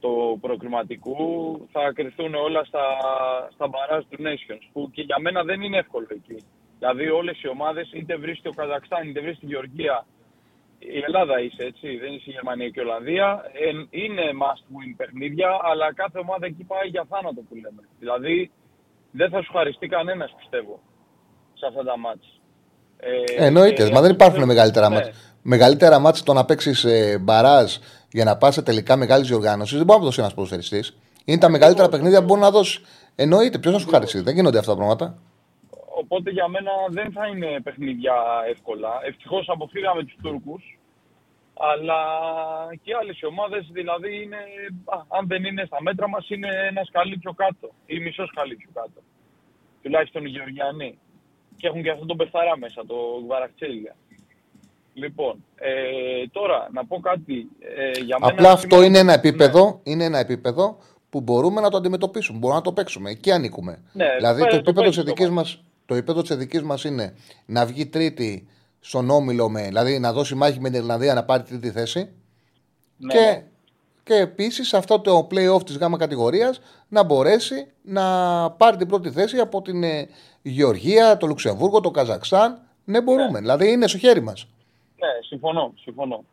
του 0.00 0.38
προκριματικού. 0.40 1.16
Θα 1.72 1.92
κρυφτούν 1.94 2.34
όλα 2.34 2.64
στα, 2.64 2.84
στα 3.52 3.68
μπαράζ 3.68 4.04
του 4.10 4.18
Nations, 4.20 4.68
που 4.72 4.90
και 4.92 5.02
για 5.02 5.18
μένα 5.20 5.42
δεν 5.42 5.60
είναι 5.60 5.78
εύκολο 5.78 6.06
εκεί. 6.10 6.44
Δηλαδή 6.78 7.08
όλες 7.08 7.42
οι 7.42 7.48
ομάδες, 7.48 7.90
είτε 7.92 8.16
βρίσκεται 8.16 8.48
ο 8.48 8.52
Καζακστάν, 8.52 9.08
είτε 9.08 9.20
βρίσκεται 9.20 9.46
η 9.46 9.48
Γεωργία, 9.48 10.06
η 10.94 11.02
Ελλάδα 11.06 11.40
είσαι 11.40 11.62
έτσι, 11.70 11.86
δεν 11.96 12.12
είσαι 12.12 12.28
η 12.30 12.34
Γερμανία 12.36 12.68
και 12.68 12.80
η 12.80 12.84
Ολλανδία. 12.86 13.28
Ε, 13.52 13.68
είναι 14.02 14.24
must 14.42 14.64
win 14.74 14.90
παιχνίδια, 14.96 15.50
αλλά 15.70 15.94
κάθε 15.94 16.18
ομάδα 16.18 16.46
εκεί 16.46 16.64
πάει 16.64 16.88
για 16.88 17.04
θάνατο 17.10 17.40
που 17.48 17.54
λέμε. 17.54 17.82
Δηλαδή 17.98 18.50
δεν 19.10 19.30
θα 19.30 19.42
σου 19.42 19.52
χαριστεί 19.52 19.86
κανένας 19.88 20.34
πιστεύω 20.38 20.80
σε 21.54 21.66
αυτά 21.66 21.82
τα 21.84 21.98
μάτια. 21.98 22.30
Ε, 22.98 23.46
Εννοείται, 23.46 23.82
ε, 23.82 23.90
μα 23.90 24.00
δεν 24.00 24.10
υπάρχουν 24.10 24.44
μεγαλύτερα 24.44 24.88
ναι. 24.88 24.94
μάτια. 24.94 25.12
Μεγαλύτερα 25.42 25.98
μάτια 25.98 26.22
το 26.22 26.32
να 26.32 26.44
παίξεις 26.44 26.84
ε, 26.84 27.18
μπαράζ 27.18 27.76
για 28.10 28.24
να 28.24 28.36
πας 28.36 28.54
σε 28.54 28.62
τελικά 28.62 28.96
μεγάλης 28.96 29.28
διοργάνωσης 29.28 29.76
δεν 29.76 29.86
μπορεί 29.86 29.98
να 29.98 30.04
το 30.04 30.10
δώσει 30.10 30.20
ένα 30.20 30.30
ποδοσφαιριστή. 30.34 30.84
Είναι 31.24 31.38
τα 31.38 31.48
μεγαλύτερα 31.48 31.88
παιχνίδια 31.88 32.18
που 32.18 32.24
μπορεί 32.24 32.40
να 32.40 32.50
δώσεις. 32.50 32.80
Εννοείται, 33.14 33.58
ποιος 33.58 33.72
να 33.72 33.78
σου 33.78 33.88
χαριστεί. 33.88 34.20
Δεν 34.20 34.34
γίνονται 34.34 34.58
αυτά 34.58 34.70
τα 34.70 34.76
πράγματα. 34.76 35.18
Οπότε 35.94 36.30
για 36.30 36.48
μένα 36.48 36.70
δεν 36.88 37.12
θα 37.12 37.26
είναι 37.26 37.60
παιχνίδια 37.62 38.14
εύκολα. 38.50 38.88
Ευτυχώς 39.06 39.48
αποφύγαμε 39.48 40.04
τους 40.04 40.16
Τούρκους. 40.22 40.75
Αλλά 41.58 42.00
και 42.82 42.94
άλλες 43.00 43.22
ομάδες, 43.22 43.68
δηλαδή, 43.72 44.22
είναι, 44.22 44.36
α, 44.84 44.96
αν 45.18 45.26
δεν 45.26 45.44
είναι 45.44 45.64
στα 45.66 45.82
μέτρα 45.82 46.08
μας, 46.08 46.28
είναι 46.28 46.48
ένα 46.70 46.84
σκαλί 46.84 47.18
πιο 47.18 47.32
κάτω 47.32 47.70
ή 47.86 47.98
μισό 47.98 48.26
σκαλί 48.26 48.56
πιο 48.56 48.70
κάτω. 48.74 49.00
Τουλάχιστον 49.82 50.24
οι 50.24 50.28
Γεωργιανοί. 50.28 50.98
Και 51.56 51.66
έχουν 51.66 51.82
και 51.82 51.90
αυτόν 51.90 52.06
τον 52.06 52.16
Πεθαρά 52.16 52.58
μέσα, 52.58 52.86
το 52.86 52.94
Γβαραχτσέλια. 53.24 53.96
Λοιπόν, 54.94 55.44
ε, 55.54 56.26
τώρα 56.32 56.68
να 56.72 56.86
πω 56.86 57.00
κάτι. 57.00 57.48
Ε, 57.60 58.00
για 58.00 58.18
μένα 58.20 58.32
Απλά 58.32 58.50
αυτό 58.50 58.82
είναι 58.82 58.98
ένα, 58.98 59.12
επίπεδο, 59.12 59.64
ναι. 59.64 59.92
είναι 59.92 60.04
ένα 60.04 60.18
επίπεδο 60.18 60.78
που 61.10 61.20
μπορούμε 61.20 61.60
να 61.60 61.70
το 61.70 61.76
αντιμετωπίσουμε, 61.76 62.38
μπορούμε 62.38 62.58
να 62.58 62.64
το 62.64 62.72
παίξουμε. 62.72 63.10
Εκεί 63.10 63.30
ανήκουμε. 63.30 63.82
Ναι, 63.92 64.14
δηλαδή 64.16 64.40
το, 64.40 64.48
το 64.48 64.56
επίπεδο 64.56 64.88
της 64.88 65.02
δικής 65.02 65.30
μα 65.30 65.44
το 65.86 65.94
επίπεδο 65.94 66.22
της 66.22 66.36
δικής 66.36 66.62
μας 66.62 66.84
είναι 66.84 67.14
να 67.46 67.66
βγει 67.66 67.86
τρίτη 67.86 68.48
στον 68.80 69.10
όμιλο 69.10 69.48
με, 69.48 69.62
δηλαδή 69.62 69.98
να 69.98 70.12
δώσει 70.12 70.34
μάχη 70.34 70.60
με 70.60 70.70
την 70.70 70.78
Ιρλανδία 70.78 71.14
να 71.14 71.24
πάρει 71.24 71.42
τρίτη 71.42 71.70
θέση. 71.70 72.08
Ναι. 72.96 73.14
Και, 73.14 73.20
ναι. 73.20 73.44
και 74.02 74.14
επίσης 74.14 74.74
αυτό 74.74 75.00
το 75.00 75.26
playoff 75.30 75.66
της 75.66 75.78
γάμα 75.78 75.98
κατηγορίας 75.98 76.60
να 76.88 77.02
μπορέσει 77.02 77.72
να 77.82 78.04
πάρει 78.50 78.76
την 78.76 78.88
πρώτη 78.88 79.10
θέση 79.10 79.38
από 79.38 79.62
την 79.62 79.82
ε, 79.82 80.08
Γεωργία, 80.42 81.16
το 81.16 81.26
Λουξεμβούργο, 81.26 81.80
το 81.80 81.90
Καζακστάν. 81.90 82.60
Ναι, 82.84 83.00
μπορούμε. 83.00 83.30
Ναι. 83.30 83.38
Δηλαδή 83.38 83.70
είναι 83.70 83.86
στο 83.86 83.98
χέρι 83.98 84.20
μας. 84.20 84.46
Ναι, 84.96 85.08
συμφωνώ. 85.26 85.72
συμφωνώ. 85.76 86.24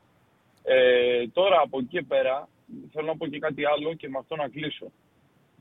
Ε, 0.64 1.28
τώρα 1.34 1.62
από 1.62 1.78
εκεί 1.80 1.88
και 1.88 2.02
πέρα 2.02 2.48
θέλω 2.92 3.06
να 3.06 3.18
πω 3.18 3.28
και 3.28 3.40
κάτι 3.40 3.66
άλλο 3.66 3.94
και 3.94 4.10
με 4.10 4.18
αυτό 4.18 4.36
να 4.36 4.48
κλείσω. 4.48 4.86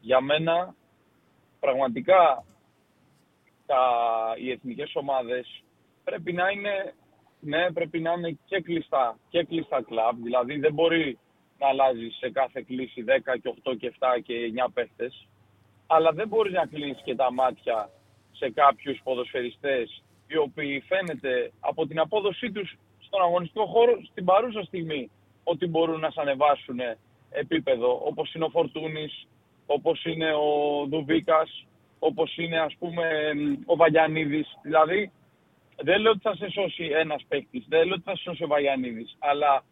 Για 0.01 0.21
μένα 0.21 0.75
πραγματικά 1.61 2.45
τα, 3.67 3.81
οι 4.39 4.51
εθνικές 4.51 4.95
ομάδες 4.95 5.63
πρέπει 6.05 6.33
να 6.33 6.51
είναι 6.51 6.95
ναι, 7.45 7.73
πρέπει 7.73 8.01
να 8.01 8.13
είναι 8.13 8.39
και 8.45 8.61
κλειστά, 8.61 9.19
και 9.29 9.45
κλειστά 9.45 9.83
κλαμπ. 9.83 10.23
Δηλαδή 10.23 10.59
δεν 10.59 10.73
μπορεί 10.73 11.19
να 11.59 11.69
αλλάζει 11.69 12.09
σε 12.09 12.31
κάθε 12.31 12.63
κλίση 12.67 13.05
10 13.07 13.39
και 13.43 13.55
8 13.65 13.77
και 13.79 13.93
7 13.99 14.21
και 14.23 14.35
9 14.67 14.71
παίχτες. 14.75 15.29
Αλλά 15.87 16.13
δεν 16.13 16.29
μπορείς 16.29 16.53
να 16.53 16.67
κλείσεις 16.67 17.03
και 17.05 17.15
τα 17.15 17.33
μάτια 17.33 17.91
σε 18.33 18.51
κάποιους 18.51 19.01
ποδοσφαιριστές 19.05 20.03
οι 20.27 20.37
οποίοι 20.37 20.81
φαίνεται 20.81 21.53
από 21.61 21.87
την 21.87 21.99
απόδοσή 21.99 22.53
τους 22.53 22.79
στον 22.99 23.23
αγωνιστικό 23.23 23.67
χώρο 23.67 23.93
στην 24.11 24.25
παρούσα 24.25 24.63
στιγμή 24.63 25.11
ότι 25.45 25.67
μπορούν 25.67 26.01
να 26.01 26.11
σε 26.11 26.21
ανεβάσουν 26.21 26.81
επίπεδο 27.31 28.01
όπως 28.05 28.35
είναι 28.35 28.45
ο 28.45 28.49
Φορτούνης, 28.49 29.27
όπως 29.67 30.05
είναι 30.05 30.33
ο 30.35 30.85
Δουβίκας, 30.89 31.67
όπως 31.99 32.37
είναι 32.37 32.59
ας 32.59 32.75
πούμε 32.79 33.33
ο 33.67 33.77
Βαγιανίδης. 33.77 34.59
Δηλαδή 34.63 35.13
δεν 35.83 36.01
λέω 36.01 36.11
ότι 36.11 36.21
θα 36.23 36.35
σε 36.35 36.51
σώσει 36.51 36.85
ένας 36.85 37.25
παίκτης, 37.29 37.65
δεν 37.69 37.87
λέω 37.87 37.95
ότι 37.95 38.03
θα 38.05 38.17
σε 38.17 38.23
σώσει 38.23 38.45
ο 38.45 38.47
Βαγιανίδης, 38.47 39.17
αλλά 39.19 39.65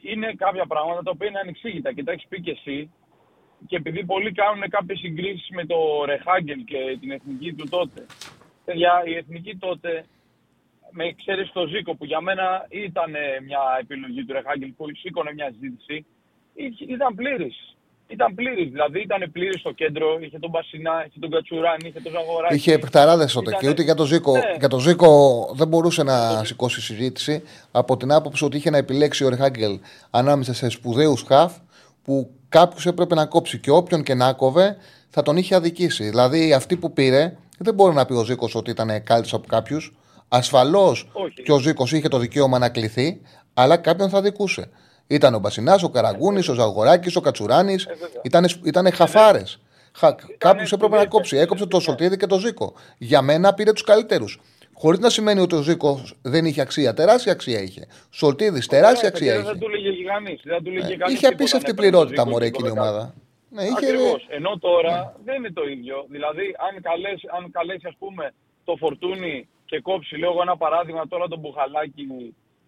είναι 0.00 0.32
κάποια 0.32 0.66
πράγματα 0.66 1.02
τα 1.02 1.10
οποία 1.10 1.28
είναι 1.28 1.38
ανεξήγητα 1.38 1.92
και 1.92 2.04
τα 2.04 2.12
έχεις 2.12 2.26
πει 2.28 2.40
και 2.40 2.50
εσύ 2.50 2.90
και 3.66 3.76
επειδή 3.76 4.04
πολλοί 4.04 4.32
κάνουν 4.32 4.68
κάποιες 4.68 4.98
συγκρίσεις 4.98 5.48
με 5.50 5.66
το 5.66 6.04
Ρεχάγκελ 6.04 6.64
και 6.64 6.96
την 7.00 7.10
εθνική 7.10 7.54
του 7.54 7.68
τότε. 7.68 8.06
Παιδιά, 8.64 9.02
η 9.04 9.14
εθνική 9.16 9.56
τότε, 9.56 10.04
με 10.90 11.12
ξέρεις 11.12 11.52
το 11.52 11.66
Ζήκο 11.66 11.94
που 11.94 12.04
για 12.04 12.20
μένα 12.20 12.66
ήταν 12.68 13.10
μια 13.46 13.60
επιλογή 13.80 14.24
του 14.24 14.32
Ρεχάγκελ 14.32 14.72
που 14.72 14.86
σήκωνε 14.94 15.32
μια 15.32 15.50
συζήτηση, 15.52 16.06
ήταν 16.88 17.14
πλήρης. 17.14 17.76
Ήταν 18.12 18.34
πλήρης, 18.34 18.70
δηλαδή 18.70 19.00
ήταν 19.00 19.30
πλήρης 19.32 19.60
στο 19.60 19.72
κέντρο. 19.72 20.18
Είχε 20.20 20.38
τον 20.38 20.50
Μπασινά, 20.50 21.04
είχε 21.06 21.18
τον 21.20 21.30
Κατσουράνη, 21.30 21.88
είχε 21.88 22.00
τον 22.00 22.12
Ζαγοράκη. 22.12 22.54
Είχε 22.54 22.78
παιχταράδε 22.78 23.26
τότε 23.32 23.56
και 23.60 23.68
ούτε 23.68 23.82
για 23.82 23.94
τον 23.94 24.06
Ζήκο. 24.06 24.32
Ναι. 24.32 24.40
Για 24.58 24.68
τον 24.68 24.80
Ζήκο 24.80 25.10
δεν 25.54 25.68
μπορούσε 25.68 26.02
να 26.02 26.44
σηκώσει 26.44 26.80
συζήτηση 26.80 27.42
από 27.70 27.96
την 27.96 28.12
άποψη 28.12 28.44
ότι 28.44 28.56
είχε 28.56 28.70
να 28.70 28.76
επιλέξει 28.76 29.24
ο 29.24 29.28
Ρεχάγκελ 29.28 29.78
ανάμεσα 30.10 30.54
σε 30.54 30.68
σπουδαίους 30.68 31.24
χαφ 31.28 31.52
που 32.04 32.30
κάποιος 32.48 32.86
έπρεπε 32.86 33.14
να 33.14 33.26
κόψει 33.26 33.58
και 33.58 33.70
όποιον 33.70 34.02
και 34.02 34.14
να 34.14 34.32
κόβε 34.32 34.76
θα 35.10 35.22
τον 35.22 35.36
είχε 35.36 35.54
αδικήσει. 35.54 36.04
Δηλαδή 36.04 36.52
αυτή 36.52 36.76
που 36.76 36.92
πήρε 36.92 37.36
δεν 37.58 37.74
μπορεί 37.74 37.94
να 37.94 38.06
πει 38.06 38.12
ο 38.12 38.24
Ζήκος 38.24 38.54
ότι 38.54 38.70
ήταν 38.70 39.02
καλύτερο 39.04 39.36
από 39.36 39.46
κάποιους. 39.46 39.94
Ασφαλώς 40.28 41.08
και 41.44 41.52
ο 41.52 41.58
Ζήκος 41.58 41.92
είχε 41.92 42.08
το 42.08 42.18
δικαίωμα 42.18 42.58
να 42.58 42.68
κληθεί, 42.68 43.20
αλλά 43.54 43.76
κάποιον 43.76 44.08
θα 44.08 44.22
δικούσε. 44.22 44.70
Ήταν 45.14 45.34
ο 45.34 45.38
Μπασινάς, 45.38 45.82
ο 45.82 45.88
Καραγκούνης, 45.88 46.48
ο 46.48 46.54
Ζαγοράκης, 46.54 47.16
ο 47.16 47.20
Κατσουράνης. 47.20 47.88
Ήταν, 48.22 48.46
ήταν 48.64 48.92
χαφάρες. 48.92 49.60
Κάποιος 50.38 50.72
έπρεπε 50.72 50.96
να 50.96 51.06
κόψει. 51.06 51.36
Έκοψε 51.36 51.66
το 51.66 51.80
Σωτήρι 51.80 52.16
και 52.16 52.26
το 52.26 52.38
Ζήκο. 52.38 52.74
Για 52.98 53.22
μένα 53.22 53.54
πήρε 53.54 53.72
τους 53.72 53.82
καλύτερους. 53.82 54.40
Χωρίς 54.72 54.98
να 54.98 55.10
σημαίνει 55.10 55.40
ότι 55.40 55.54
ο 55.54 55.62
Ζήκος 55.62 56.14
δεν 56.22 56.44
είχε 56.44 56.60
αξία. 56.60 56.94
Τεράστια 56.94 57.32
αξία 57.32 57.60
είχε. 57.62 57.86
Σολτίδης, 58.10 58.66
τεράστια 58.66 59.08
αξία 59.08 59.34
είχε. 59.34 59.42
Δεν 59.42 59.58
του 59.58 59.68
λέγε 59.68 59.90
γιγανή. 59.90 60.38
Είχε 61.08 61.26
απίστευτη 61.26 61.74
πληρότητα 61.74 62.26
μωρέ 62.26 62.46
εκείνη 62.46 62.68
η 62.68 62.70
ομάδα. 62.70 63.14
Ναι, 63.48 63.62
είχε... 63.62 63.72
Ακριβώς. 63.72 64.26
Ενώ 64.28 64.58
τώρα 64.58 65.14
δεν 65.24 65.36
είναι 65.36 65.52
το 65.52 65.62
ίδιο. 65.74 66.06
Δηλαδή, 66.08 66.56
αν 66.66 66.82
καλέσει, 66.82 67.26
αν 67.36 67.50
καλέσει 67.50 67.86
ας 67.88 67.94
πούμε, 67.98 68.34
το 68.64 68.76
φορτούνι 68.76 69.48
και 69.64 69.80
κόψει, 69.80 70.16
λέω 70.16 70.38
ένα 70.42 70.56
παράδειγμα 70.56 71.08
τώρα 71.08 71.28
τον 71.28 71.38
Μπουχαλάκη 71.38 72.02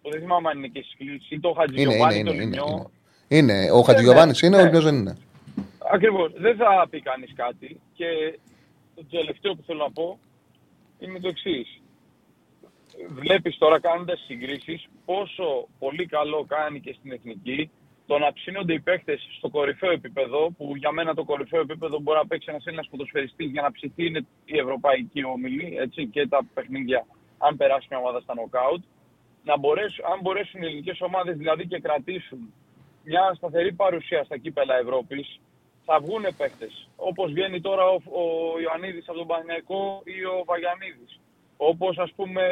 δεν 0.09 0.19
θυμάμαι 0.19 0.49
αν 0.49 0.57
είναι 0.57 0.67
και 0.67 0.85
σκλήση, 0.91 1.35
ή 1.35 1.39
το 1.39 1.53
Χατζηγιοβάνι, 1.57 2.23
το 2.23 2.33
Λιμιό. 2.33 2.91
Είναι, 3.27 3.71
ο 3.71 3.81
Χατζηγιοβάνης 3.81 4.41
είναι, 4.41 4.57
ο 4.57 4.63
Λιμιό 4.63 4.81
δεν 4.81 4.95
είναι. 4.95 5.17
Ακριβώς. 5.91 6.31
Δεν 6.35 6.55
θα 6.55 6.87
πει 6.89 7.01
κανείς 7.01 7.33
κάτι. 7.35 7.79
Και 7.93 8.39
το 8.95 9.05
τελευταίο 9.11 9.55
που 9.55 9.63
θέλω 9.65 9.83
να 9.83 9.91
πω 9.91 10.19
είναι 10.99 11.19
το 11.19 11.27
εξής. 11.27 11.81
Βλέπεις 13.09 13.57
τώρα 13.57 13.79
κάνοντας 13.79 14.23
συγκρίσεις 14.27 14.87
πόσο 15.05 15.67
πολύ 15.79 16.05
καλό 16.05 16.45
κάνει 16.47 16.79
και 16.79 16.95
στην 16.99 17.11
εθνική 17.11 17.69
το 18.05 18.17
να 18.17 18.33
ψήνονται 18.33 18.73
οι 18.73 18.79
παίχτε 18.79 19.17
στο 19.37 19.49
κορυφαίο 19.49 19.91
επίπεδο, 19.91 20.51
που 20.57 20.73
για 20.75 20.91
μένα 20.91 21.13
το 21.13 21.23
κορυφαίο 21.23 21.61
επίπεδο 21.61 21.99
μπορεί 21.99 22.17
να 22.17 22.27
παίξει 22.27 22.47
ένας 22.49 22.65
Έλληνας 22.65 22.87
ποδοσφαιριστής 22.87 23.51
για 23.51 23.61
να 23.61 23.71
ψηθεί 23.71 24.05
είναι 24.05 24.25
η 24.45 24.57
ευρωπαϊκή 24.57 25.25
ομιλή 25.25 25.77
έτσι, 25.79 26.07
και 26.07 26.27
τα 26.27 26.45
παιχνίδια, 26.53 27.05
αν 27.37 27.57
περάσει 27.57 27.87
μια 27.89 27.99
ομάδα 27.99 28.19
στα 28.19 28.33
νοκάουτ 28.35 28.83
να 29.45 29.57
μπορέσουν, 29.57 30.05
αν 30.11 30.19
μπορέσουν 30.21 30.61
οι 30.61 30.65
ελληνικές 30.65 31.01
ομάδες 31.01 31.37
δηλαδή 31.37 31.67
και 31.67 31.79
κρατήσουν 31.79 32.53
μια 33.03 33.33
σταθερή 33.35 33.73
παρουσία 33.73 34.23
στα 34.23 34.37
κύπελα 34.37 34.75
Ευρώπης, 34.77 35.39
θα 35.85 35.99
βγουν 35.99 36.25
παίχτε. 36.37 36.67
Όπως 36.95 37.31
βγαίνει 37.31 37.61
τώρα 37.61 37.83
ο, 37.85 37.97
ο 38.21 38.23
Ιωαννίδης 38.59 39.09
από 39.09 39.17
τον 39.17 39.27
Παναγιακό 39.27 40.01
ή 40.03 40.25
ο 40.25 40.43
Βαγιανίδης. 40.45 41.19
Όπως 41.57 41.97
ας 41.97 42.11
πούμε 42.15 42.43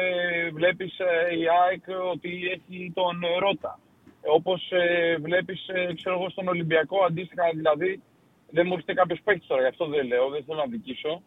βλέπεις 0.52 0.98
ε, 0.98 1.36
η 1.36 1.44
ΑΕΚ 1.62 1.84
ότι 2.12 2.30
έχει 2.54 2.92
τον 2.94 3.20
Ρότα. 3.38 3.78
Όπως 4.26 4.70
ε, 4.70 5.16
βλέπεις 5.16 5.68
ε, 5.68 5.94
ξέρω 5.94 6.14
εγώ 6.14 6.28
στον 6.30 6.48
Ολυμπιακό 6.48 7.04
αντίστοιχα 7.04 7.50
δηλαδή. 7.54 8.02
Δεν 8.50 8.66
μου 8.66 8.72
έρχεται 8.72 8.94
κάποιος 8.94 9.20
παίχτη 9.24 9.46
τώρα, 9.46 9.60
γι' 9.60 9.68
αυτό 9.68 9.86
δεν 9.86 10.06
λέω, 10.06 10.28
δεν 10.28 10.44
θέλω 10.44 10.58
να 10.58 10.66
δικήσω. 10.66 11.22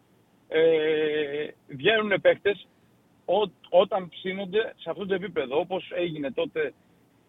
Ε, 0.48 1.48
βγαίνουν 1.68 2.22
παίχτε 2.22 2.57
ό, 3.28 3.52
όταν 3.70 4.10
ψήνονται 4.10 4.74
σε 4.78 4.90
αυτό 4.90 5.06
το 5.06 5.14
επίπεδο, 5.14 5.60
όπως 5.60 5.91
έγινε 5.95 6.32
τότε 6.32 6.74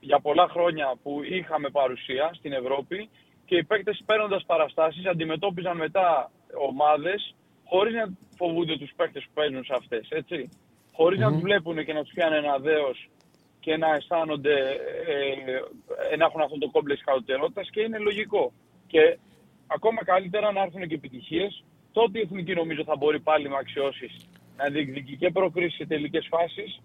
για 0.01 0.21
πολλά 0.21 0.49
χρόνια 0.49 0.95
που 1.03 1.21
είχαμε 1.23 1.71
παρουσία 1.71 2.31
στην 2.35 2.53
Ευρώπη 2.53 3.09
και 3.45 3.57
οι 3.57 3.65
παίκτες 3.65 4.03
παίρνοντας 4.07 4.45
παραστάσεις 4.47 5.07
αντιμετώπιζαν 5.07 5.77
μετά 5.77 6.31
ομάδες 6.69 7.35
χωρίς 7.65 7.95
να 7.95 8.13
φοβούνται 8.37 8.77
τους 8.79 8.93
παίκτες 8.97 9.23
που 9.25 9.31
παίζουν 9.35 9.65
σε 9.65 9.75
αυτές, 9.75 10.09
έτσι. 10.11 10.49
Χωρίς 10.93 11.19
να 11.19 11.33
τους 11.33 11.41
βλέπουν 11.41 11.85
και 11.85 11.93
να 11.93 12.03
τους 12.03 12.13
πιάνει 12.15 12.37
ένα 12.37 12.59
δέος 12.59 13.09
και 13.61 13.77
να 13.77 13.95
αισθάνονται, 13.95 14.57
ε, 16.11 16.17
να 16.17 16.25
έχουν 16.25 16.41
αυτό 16.41 16.59
το 16.59 16.71
κόμπλεξ 16.71 17.03
χαροτερότητας 17.05 17.71
και 17.71 17.81
είναι 17.81 17.99
λογικό. 17.99 18.53
Και 18.87 19.19
ακόμα 19.67 20.05
καλύτερα 20.05 20.53
να 20.53 20.63
έρθουν 20.63 20.89
και 20.89 20.95
επιτυχίες, 20.95 21.65
τότε 21.93 22.19
η 22.19 22.23
Εθνική 22.23 22.55
νομίζω 22.55 22.85
θα 22.85 22.97
μπορεί 22.97 23.21
πάλι 23.21 23.49
με 23.49 23.57
αξιώσεις 23.59 24.29
να 24.59 24.69
διεκδικεί 24.69 25.17
και 25.17 25.31
προκρίσεις 25.31 25.77
σε 25.77 25.87
τελικές 25.87 26.27
φάσεις 26.31 26.81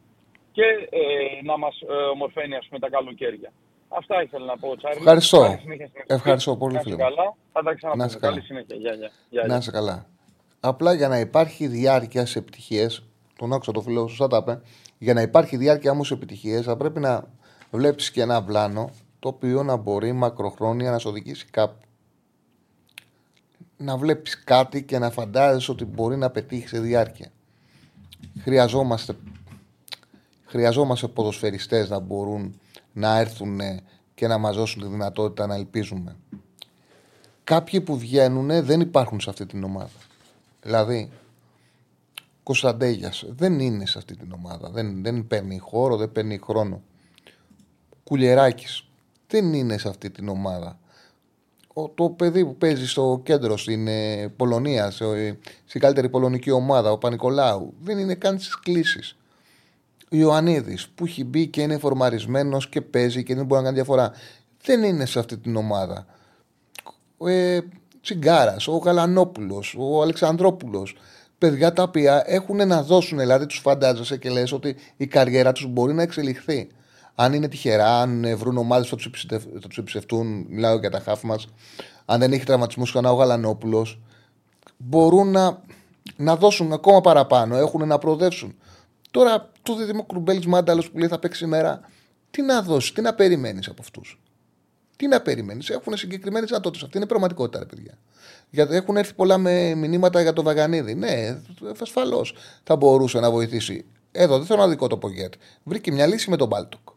και 0.52 0.68
ε, 0.90 1.02
να 1.44 1.58
μας 1.58 1.76
ε, 1.82 1.94
ομορφαίνει 2.14 2.56
ας 2.56 2.66
πούμε, 2.68 2.80
τα 2.80 2.90
καλοκαίρια. 2.90 3.52
Αυτά 3.88 4.24
ήθελα 4.24 4.46
να 4.46 4.58
πω, 4.58 4.78
Τσάρλι. 4.78 4.98
Ευχαριστώ. 4.98 5.60
Ευχαριστώ 6.08 6.56
πολύ, 6.58 6.80
φίλε. 6.80 6.96
καλά. 6.96 7.36
Θα 7.52 7.64
τα 7.64 7.74
ξαναπούμε. 7.74 8.10
Καλή 8.20 8.42
συνέχεια. 8.42 8.76
Γεια, 8.76 9.12
γεια. 9.30 9.44
Να 9.48 9.56
είσαι 9.56 9.72
καλά. 9.72 10.06
Απλά 10.60 10.94
για 10.94 11.08
να 11.08 11.20
υπάρχει 11.20 11.68
διάρκεια 11.68 12.26
σε 12.26 12.40
επιτυχίες, 12.40 13.04
τον 13.38 13.54
άκουσα 13.54 13.72
το 13.72 13.82
φίλο 13.82 14.08
σου, 14.08 14.28
τα 14.28 14.38
είπε, 14.38 14.62
για 14.98 15.14
να 15.14 15.22
υπάρχει 15.22 15.58
διάρκεια 15.58 15.92
όμως 15.92 16.08
σε 16.08 16.14
επιτυχίες, 16.14 16.66
θα 16.66 16.78
πρέπει 16.78 17.00
να 17.00 17.28
βλέπεις 17.72 18.12
και 18.12 18.22
ένα 18.22 18.42
βλάνο 18.42 18.90
το 19.20 19.28
οποίο 19.28 19.64
να 19.64 19.76
μπορεί 19.76 20.12
μακροχρόνια 20.12 20.92
να 20.92 21.00
σε 21.00 21.08
οδηγήσει 21.08 21.46
κάπου. 21.46 21.82
Να 23.78 23.98
βλέπεις 23.98 24.44
κάτι 24.44 24.84
και 24.84 25.00
να 25.00 25.10
φαντάζεσαι 25.10 25.72
ότι 25.72 25.86
μπορεί 25.86 26.18
να 26.18 26.30
πετύχει 26.30 26.68
σε 26.68 26.80
διάρκεια 26.80 27.32
χρειαζόμαστε, 28.42 29.16
χρειαζόμαστε 30.46 31.08
ποδοσφαιριστές 31.08 31.90
να 31.90 32.00
μπορούν 32.00 32.60
να 32.94 33.20
έρθουν 33.20 33.60
και 34.16 34.28
να 34.28 34.38
μας 34.38 34.56
δώσουν 34.56 34.82
τη 34.82 34.88
δυνατότητα 34.88 35.48
να 35.48 35.56
ελπίζουμε. 35.56 36.16
Κάποιοι 37.44 37.82
που 37.82 37.98
βγαίνουν 37.98 38.66
δεν 38.66 38.80
υπάρχουν 38.80 39.20
σε 39.20 39.30
αυτή 39.30 39.46
την 39.46 39.64
ομάδα. 39.64 40.00
Δηλαδή, 40.62 41.10
Κωνσταντέγιας 42.44 43.26
δεν 43.30 43.60
είναι 43.60 43.86
σε 43.86 43.98
αυτή 43.98 44.16
την 44.16 44.32
ομάδα. 44.32 44.70
Δεν, 44.70 45.04
δεν 45.04 45.28
παίρνει 45.28 45.58
χώρο, 45.58 45.98
δεν 45.98 46.12
παίρνει 46.12 46.38
χρόνο. 46.38 46.82
Κουλιεράκης 48.04 48.88
δεν 49.28 49.54
είναι 49.54 49.78
σε 49.78 49.90
αυτή 49.90 50.10
την 50.10 50.30
ομάδα 50.30 50.80
το 51.96 52.10
παιδί 52.10 52.46
που 52.46 52.56
παίζει 52.56 52.88
στο 52.88 53.22
κέντρο 53.24 53.58
στην 53.58 53.88
ε, 53.88 54.28
Πολωνία, 54.36 54.92
σε, 54.92 55.06
στην 55.66 55.82
καλύτερη 55.82 56.10
πολωνική 56.10 56.52
ομάδα, 56.52 56.92
ο 56.92 56.98
Πανικολάου, 56.98 57.74
δεν 57.82 57.98
είναι 57.98 58.16
καν 58.16 58.40
στις 58.40 58.60
κλήσεις. 58.60 59.18
Ο 60.12 60.16
Ιωαννίδης 60.16 60.88
που 60.96 61.06
έχει 61.06 61.24
μπει 61.24 61.48
και 61.48 61.62
είναι 61.62 61.78
φορμαρισμένος 61.78 62.70
και 62.70 62.82
παίζει 62.82 63.24
και 63.24 63.36
δεν 63.36 63.46
μπορεί 63.46 63.60
να 63.60 63.66
κάνει 63.66 63.76
διαφορά. 63.76 64.12
Δεν 64.64 64.84
είναι 64.84 65.06
σε 65.06 65.20
αυτή 65.20 65.38
την 65.38 65.56
ομάδα. 65.56 66.06
Ε, 67.26 67.60
Τσιγκάρας, 68.02 68.68
ο 68.68 68.78
Γαλανόπουλος, 68.78 69.76
ο 69.78 70.02
Αλεξανδρόπουλος. 70.02 70.96
Παιδιά 71.38 71.74
τα 71.74 71.84
οποία 71.84 72.24
έχουν 72.26 72.68
να 72.68 72.84
δώσουν, 72.84 73.18
δηλαδή 73.18 73.46
τους 73.46 73.60
φαντάζεσαι 73.60 74.18
και 74.18 74.30
λες 74.30 74.52
ότι 74.52 74.76
η 74.98 75.08
καριέρα 75.08 75.52
τους 75.52 75.68
μπορεί 75.68 75.94
να 75.94 76.02
εξελιχθεί 76.02 76.70
αν 77.16 77.34
είναι 77.34 77.48
τυχερά, 77.48 78.02
αν 78.02 78.38
βρουν 78.38 78.58
ομάδες 78.58 78.90
που 78.90 78.98
θα 79.62 79.68
τους 79.68 79.78
εμπιστευτούν, 79.78 80.46
μιλάω 80.50 80.78
για 80.78 80.90
τα 80.90 81.00
χάφ 81.00 81.24
μας, 81.24 81.48
αν 82.06 82.20
δεν 82.20 82.34
έχει 82.34 82.46
τραυματισμούς 82.46 82.90
ξανά 82.90 83.12
ο 83.12 83.16
Γαλανόπουλος, 83.16 84.00
μπορούν 84.78 85.32
να, 85.32 85.62
να 86.16 86.36
δώσουν 86.36 86.74
ακόμα 86.74 87.02
παραπάνω, 87.02 87.56
έχουν 87.56 87.88
να 87.88 87.98
προοδεύσουν. 87.98 88.56
Τώρα 89.12 89.52
το 89.62 89.76
δίδυμο 89.76 90.06
Κρουμπέλη 90.06 90.48
Μάνταλος 90.48 90.92
που 90.92 90.98
λέει 90.98 91.08
θα 91.08 91.20
παίξει 91.20 91.40
σήμερα, 91.40 91.80
τι 92.32 92.42
να 92.42 92.62
δώσει, 92.62 92.94
τι 92.94 93.02
να 93.02 93.14
περιμένεις 93.14 93.68
από 93.68 93.82
αυτούς; 93.82 94.22
Τι 94.96 95.08
να 95.08 95.22
περιμένεις, 95.22 95.70
έχουν 95.70 95.98
συγκεκριμένες 95.98 96.50
δυνατότητες. 96.50 96.84
Αυτή 96.84 96.98
είναι 96.98 97.06
πραγματικότητα, 97.06 97.60
ρε 97.60 97.66
παιδιά. 97.66 97.98
Γιατί 98.50 98.76
έχουν 98.76 98.98
έρθει 98.98 99.14
πολλά 99.14 99.38
με 99.38 99.74
μηνύματα 99.76 100.22
για 100.22 100.34
το 100.34 100.44
Βαγανίδη. 100.44 100.96
Ναι, 100.96 101.42
ασφαλώς 101.82 102.36
θα 102.64 102.76
μπορούσε 102.76 103.20
να 103.20 103.32
βοηθήσει. 103.32 103.86
Εδώ 104.12 104.38
δεν 104.38 104.46
θέλω 104.46 104.60
να 104.60 104.68
δικό 104.68 104.88
το 104.88 104.98
Πογκέτ. 104.98 105.34
Βρήκε 105.64 105.92
μια 105.92 106.06
λύση 106.06 106.30
με 106.30 106.38
τον 106.38 106.48
Μπάλτοκ. 106.48 106.88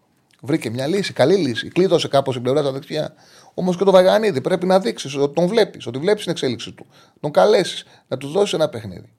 Βρήκε 0.46 0.70
μια 0.70 0.86
λύση, 0.86 1.12
καλή 1.12 1.34
λύση. 1.34 1.68
Κλείδωσε 1.68 2.08
κάπως 2.08 2.36
η 2.36 2.40
πλευρά 2.40 2.60
στα 2.60 2.72
δεξιά. 2.72 3.14
Όμως 3.54 3.76
και 3.76 3.84
το 3.84 3.90
Βαγανίδη 3.90 4.40
πρέπει 4.40 4.66
να 4.66 4.80
δείξεις 4.80 5.16
ότι 5.16 5.34
τον 5.34 5.46
βλέπεις, 5.46 5.86
ότι 5.86 5.98
βλέπεις 5.98 6.22
την 6.22 6.32
εξέλιξη 6.32 6.72
του. 6.72 6.86
Τον 7.20 7.30
καλέσεις, 7.30 7.84
να 8.08 8.16
του 8.16 8.28
δώσεις 8.28 8.52
ένα 8.52 8.68
παιχνίδι. 8.68 9.12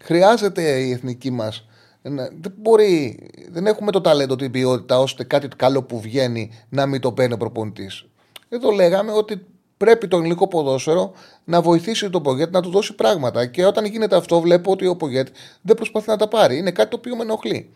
Χρειάζεται 0.00 0.80
η 0.80 0.90
εθνική 0.90 1.30
μας. 1.30 1.64
Δεν 2.02 2.54
μπορεί, 2.56 3.18
δεν 3.50 3.66
έχουμε 3.66 3.90
το 3.90 4.00
ταλέντο, 4.00 4.36
την 4.36 4.50
ποιότητα, 4.50 4.98
ώστε 4.98 5.24
κάτι 5.24 5.48
καλό 5.56 5.82
που 5.82 6.00
βγαίνει 6.00 6.50
να 6.68 6.86
μην 6.86 7.00
το 7.00 7.12
παίρνει 7.12 7.34
ο 7.34 7.36
προπονητής. 7.36 8.04
Εδώ 8.48 8.70
λέγαμε 8.70 9.12
ότι 9.12 9.46
πρέπει 9.76 10.08
το 10.08 10.16
ελληνικό 10.16 10.48
ποδόσφαιρο 10.48 11.12
να 11.44 11.60
βοηθήσει 11.60 12.10
τον 12.10 12.22
Πογκέτ 12.22 12.52
να 12.52 12.60
του 12.62 12.70
δώσει 12.70 12.94
πράγματα. 12.94 13.46
Και 13.46 13.64
όταν 13.64 13.84
γίνεται 13.84 14.16
αυτό, 14.16 14.40
βλέπω 14.40 14.70
ότι 14.70 14.86
ο 14.86 14.96
Πογκέτ 14.96 15.28
δεν 15.62 15.76
προσπαθεί 15.76 16.08
να 16.08 16.16
τα 16.16 16.28
πάρει. 16.28 16.56
Είναι 16.56 16.70
κάτι 16.70 16.90
το 16.90 16.96
οποίο 16.96 17.16
με 17.16 17.22
ενοχλεί. 17.22 17.70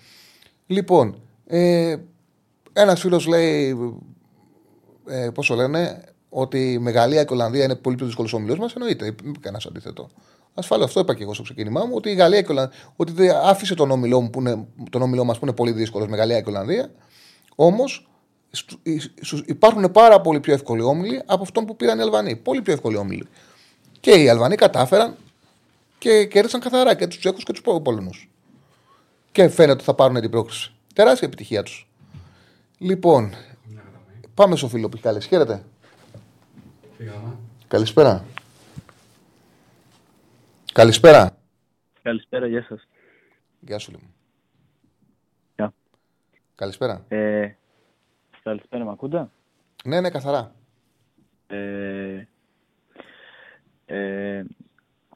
Λοιπόν, 0.67 1.21
ε, 1.47 1.97
ένας 2.77 3.01
φίλος 3.01 3.27
λέει, 3.27 3.77
ε, 5.07 5.31
πώς 5.35 5.49
λένε, 5.49 6.03
ότι 6.29 6.73
η 6.73 6.91
Γαλλία 6.91 7.25
και 7.25 7.33
η 7.35 7.37
Ολλανδία 7.37 7.65
είναι 7.65 7.75
πολύ 7.75 7.97
πιο 7.97 8.07
δύσκολος 8.07 8.33
όμιλο 8.33 8.57
μας. 8.57 8.75
Εννοείται, 8.75 9.07
είπε 9.07 9.39
κανένας 9.41 9.67
αντίθετο. 9.67 10.11
Ασφαλώ, 10.55 10.85
αυτό 10.85 11.01
είπα 11.01 11.15
και 11.15 11.23
εγώ 11.23 11.35
στο 11.35 11.43
ξεκίνημά 11.43 11.85
μου, 11.85 11.93
ότι 11.95 12.11
η 12.11 12.15
Γαλλία 12.15 12.41
και 12.41 12.47
η 12.49 12.51
Ολλανδία, 12.51 12.79
ότι 12.97 13.31
άφησε 13.45 13.75
τον 13.75 13.91
όμιλό, 13.91 14.21
μου 14.21 14.31
που 14.31 14.41
είναι, 14.41 14.67
τον 14.91 15.03
όμιλό 15.03 15.25
μας 15.25 15.39
που 15.39 15.45
είναι 15.45 15.55
πολύ 15.55 15.73
δύσκολος 15.73 16.09
με 16.09 16.17
Γαλλία 16.17 16.41
και 16.41 16.49
Ολλανδία. 16.49 16.91
Όμω 17.55 17.85
υπάρχουν 19.47 19.91
πάρα 19.93 20.21
πολύ 20.21 20.41
πιο 20.41 20.53
εύκολοι 20.53 20.83
όμιλοι 20.83 21.23
από 21.27 21.43
αυτόν 21.43 21.65
που 21.65 21.77
πήραν 21.77 21.99
οι 21.99 22.03
Αλβανοί. 22.03 22.37
Πολύ 22.37 22.63
πιο 22.63 22.73
εύκολοι 22.73 22.97
όμιλοι. 22.97 23.29
Και 24.01 24.11
οι 24.11 24.29
Αλβανοί 24.29 24.55
κατάφεραν 24.55 25.17
και 25.99 26.25
κέρδισαν 26.25 26.61
καθαρά 26.61 26.95
και 26.95 27.07
τους 27.07 27.19
Τσέχους 27.19 27.45
και 27.45 27.53
τους 27.53 27.63
Πολωνούς. 27.83 28.31
Και 29.33 29.49
φαίνεται 29.49 29.73
ότι 29.73 29.85
θα 29.85 29.95
πάρουν 29.95 30.21
την 30.21 30.31
πρόκληση. 30.31 30.73
Τεράστια 30.95 31.29
επιτυχία 31.29 31.63
τους. 31.63 31.89
Λοιπόν, 32.79 33.31
πάμε 34.35 34.57
στο 34.57 34.69
φίλο 34.69 34.89
που 34.89 34.95
έχει 34.95 35.05
καλέσει. 35.05 35.29
Χαίρετε. 35.29 35.63
Καλησπέρα. 37.69 38.25
Καλησπέρα. 40.73 41.37
Καλησπέρα, 42.03 42.47
γεια 42.47 42.63
σας. 42.63 42.89
Γεια 43.61 43.79
σου, 43.79 43.91
λοιπόν. 43.91 44.09
Γεια. 45.57 45.75
Καλησπέρα. 46.55 47.05
Ε, 47.09 47.49
καλησπέρα, 48.43 48.85
με 48.85 48.91
ακούτε; 48.91 49.29
Ναι, 49.85 50.01
ναι, 50.01 50.11
καθαρά. 50.11 50.55
Ε, 51.47 52.27
ε, 53.87 54.45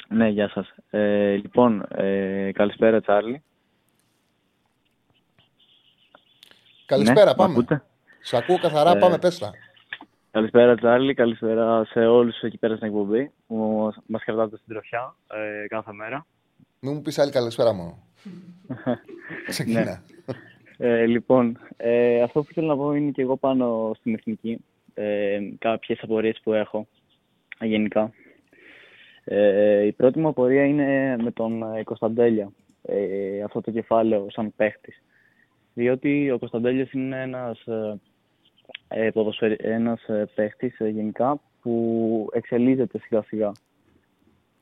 ναι, 0.09 0.28
γεια 0.28 0.48
σας. 0.48 0.74
Ε, 0.90 1.35
λοιπόν, 1.35 1.86
ε, 1.89 2.51
καλησπέρα, 2.52 3.01
Τσάρλι. 3.01 3.43
Καλησπέρα, 6.89 7.24
Ναι, 7.24 7.35
πάμε. 7.35 7.48
μ' 7.48 7.56
ακούτε; 7.56 7.82
Σ' 8.20 8.35
ακούω 8.35 8.59
καθαρά, 8.59 8.90
Ε, 8.97 8.98
πάμε, 8.98 9.19
πες 9.19 9.39
τα. 9.39 9.51
Καλησπέρα, 10.31 10.74
Τσάρλι. 10.74 11.15
Καλησπέρα 11.15 11.85
σε 11.85 12.06
όλους 12.06 12.40
εκεί 12.40 12.59
πέρα 12.59 12.77
στην 12.77 12.89
εκπομπή 12.89 13.31
που 13.47 13.89
μας 14.06 14.24
κρατάτε 14.24 14.56
στην 14.56 14.69
τροφιά 14.69 15.16
ε, 15.62 15.66
κάθε 15.66 15.93
μέρα. 15.93 16.27
Μην 16.81 16.93
μου 16.94 17.02
πεις 17.02 17.19
άλλη 17.19 17.31
καλησπέρα 17.31 17.73
μόνο. 17.73 17.98
Ξεκινά. 19.48 19.85
Ναι. 19.85 20.01
Ε, 20.77 21.06
λοιπόν, 21.06 21.59
ε, 21.77 22.23
αυτό 22.23 22.43
που 22.43 22.52
θέλω 22.52 22.66
να 22.66 22.77
πω 22.77 22.93
είναι 22.93 23.10
και 23.10 23.23
εγώ 23.23 23.36
πάνω 23.36 23.93
στην 23.98 24.15
εθνική. 24.15 24.65
Ε, 24.94 25.39
κάποιες 25.59 25.98
απορίες 26.02 26.40
που 26.43 26.52
έχω 26.52 26.86
γενικά. 27.60 28.10
Ε, 29.24 29.86
η 29.86 29.93
πρώτη 29.93 30.19
μου 30.19 30.28
απορία 30.28 30.65
είναι 30.65 31.16
με 31.23 31.31
τον 31.31 31.74
ε, 31.77 31.82
Κωνσταντέλια. 31.82 32.51
Ε, 32.82 33.43
αυτό 33.43 33.60
το 33.60 33.70
κεφάλαιο 33.70 34.27
σαν 34.31 34.52
παίχτης. 34.56 35.02
Διότι 35.74 36.31
ο 36.31 36.39
Κωνσταντέλιος 36.39 36.93
είναι 36.93 37.23
ένας, 37.23 37.66
ε, 37.66 37.99
ε, 38.89 39.11
ποδοσφαιρι- 39.11 39.65
ένας 39.65 40.09
ε, 40.09 40.28
παίχτης 40.35 40.81
ε, 40.81 40.89
γενικά 40.89 41.40
που 41.62 42.28
εξελίσσεται 42.32 42.99
σιγά 42.99 43.23
σιγά. 43.23 43.53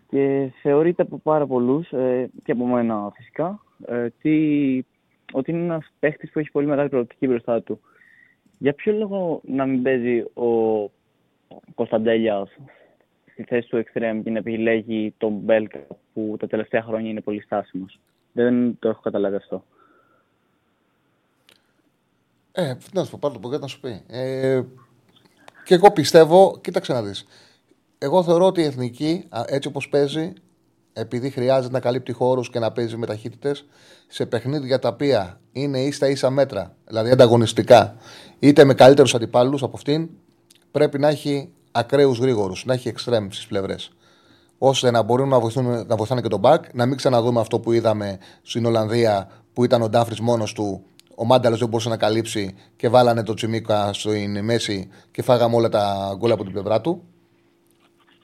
Και 0.09 0.51
θεωρείται 0.63 1.03
από 1.03 1.19
πάρα 1.19 1.47
πολλούς, 1.47 1.91
ε, 1.93 2.31
και 2.45 2.53
από 2.53 2.67
μένα 2.67 3.13
φυσικά, 3.15 3.61
ε, 3.87 3.97
ότι, 3.97 4.87
ότι 5.33 5.51
είναι 5.51 5.63
ένας 5.65 5.93
παίχτης 5.99 6.31
που 6.31 6.39
έχει 6.39 6.51
πολύ 6.51 6.67
μεγάλη 6.67 6.89
προοπτική 6.89 7.27
μπροστά 7.27 7.63
του. 7.63 7.81
Για 8.59 8.73
ποιο 8.73 8.93
λόγο 8.93 9.41
να 9.45 9.67
μην 9.67 9.83
παίζει 9.83 10.21
ο 10.21 10.91
Κωνσταντέλιας 11.75 12.57
στη 13.33 13.43
θέση 13.43 13.69
του 13.69 13.77
εξτρέμ 13.77 14.23
και 14.23 14.31
να 14.31 14.39
επιλέγει 14.39 15.15
τον 15.19 15.33
Μπέλκα 15.33 15.87
που 16.13 16.37
τα 16.39 16.47
τελευταία 16.47 16.83
χρόνια 16.83 17.11
είναι 17.11 17.21
πολύ 17.21 17.41
στάσιμος; 17.41 17.99
Δεν 18.33 18.79
το 18.79 18.89
έχω 18.89 19.01
καταλάβει 19.01 19.37
αυτό. 19.37 19.65
Ε, 22.59 22.75
τι 22.75 22.85
να 22.93 23.05
σου 23.05 23.11
πω, 23.11 23.19
πάρε 23.21 23.35
το 23.35 23.41
Πογκέτ 23.41 23.61
να 23.61 23.67
σου 23.67 23.81
πει. 23.81 24.03
Ε, 24.07 24.61
και 25.65 25.75
εγώ 25.75 25.91
πιστεύω, 25.91 26.59
κοίταξε 26.61 26.93
να 26.93 27.03
δεις. 27.03 27.27
Εγώ 27.99 28.23
θεωρώ 28.23 28.47
ότι 28.47 28.61
η 28.61 28.65
εθνική, 28.65 29.25
α, 29.29 29.43
έτσι 29.47 29.69
όπως 29.69 29.89
παίζει, 29.89 30.33
επειδή 30.93 31.31
χρειάζεται 31.31 31.73
να 31.73 31.81
καλύπτει 31.81 32.13
χώρους 32.13 32.51
και 32.51 32.59
να 32.59 32.73
παίζει 32.73 32.97
με 32.97 33.07
ταχύτητες, 33.07 33.65
σε 34.07 34.27
παιχνίδια 34.27 34.79
τα 34.79 34.89
οποία 34.89 35.41
είναι 35.53 35.81
ή 35.81 35.93
στα 35.93 36.09
ίσα 36.09 36.31
μέτρα, 36.31 36.77
δηλαδή 36.87 37.11
ανταγωνιστικά, 37.11 37.97
είτε 38.39 38.65
με 38.65 38.75
καλύτερους 38.75 39.15
αντιπάλους 39.15 39.63
από 39.63 39.77
αυτήν, 39.77 40.09
πρέπει 40.71 40.99
να 40.99 41.09
έχει 41.09 41.53
ακραίους 41.73 42.19
γρήγορους, 42.19 42.65
να 42.65 42.73
έχει 42.73 42.89
εξτρέμ 42.89 43.29
στις 43.31 43.47
πλευρές. 43.47 43.91
Ώστε 44.59 44.91
να 44.91 45.03
μπορούν 45.03 45.29
να, 45.29 45.41
βοηθούν, 45.41 45.87
να 45.87 45.97
βοηθάνε 45.97 46.21
και 46.21 46.29
τον 46.29 46.41
μπακ, 46.41 46.75
να 46.75 46.87
μην 46.87 46.97
ξαναδούμε 46.97 47.41
αυτό 47.41 47.61
που 47.61 47.73
είδαμε 47.73 48.19
στην 48.43 48.67
Ολλανδία 48.67 49.31
που 49.53 49.65
ήταν 49.65 49.83
ο 49.83 49.89
Ντάφρι 49.89 50.23
μόνος 50.23 50.53
του, 50.53 50.85
ο 51.19 51.25
Μάνταλο 51.25 51.57
δεν 51.57 51.69
μπορούσε 51.69 51.89
να 51.89 51.97
καλύψει 51.97 52.55
και 52.77 52.89
βάλανε 52.89 53.23
το 53.23 53.35
Τσιμίκα 53.35 53.93
στην 53.93 54.45
μέση 54.45 54.89
και 55.11 55.23
φάγαμε 55.23 55.57
όλα 55.57 55.69
τα 55.69 56.15
γκολ 56.17 56.31
από 56.31 56.43
την 56.43 56.53
πλευρά 56.53 56.81
του. 56.81 57.03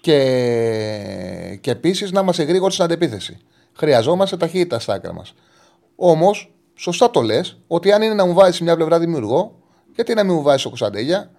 Και, 0.01 1.59
και 1.61 1.71
επίσης 1.71 2.11
να 2.11 2.21
είμαστε 2.21 2.43
γρήγοροι 2.43 2.73
στην 2.73 2.85
αντεπίθεση. 2.85 3.39
Χρειαζόμαστε 3.73 4.37
ταχύτητα 4.37 4.79
στα 4.79 4.95
άκρα 4.95 5.13
μας. 5.13 5.35
Όμως, 5.97 6.53
σωστά 6.75 7.11
το 7.11 7.21
λες, 7.21 7.59
ότι 7.67 7.93
αν 7.93 8.03
είναι 8.03 8.15
να 8.15 8.27
μου 8.27 8.35
βάζεις 8.35 8.61
μια 8.61 8.77
πλευρά 8.77 8.99
δημιουργό, 8.99 9.59
γιατί 9.95 10.15
να 10.15 10.25
μην 10.25 10.35
μου 10.35 10.43
βάζεις 10.43 10.65
ο 10.65 10.69
Κωνσταντέλια, 10.69 11.31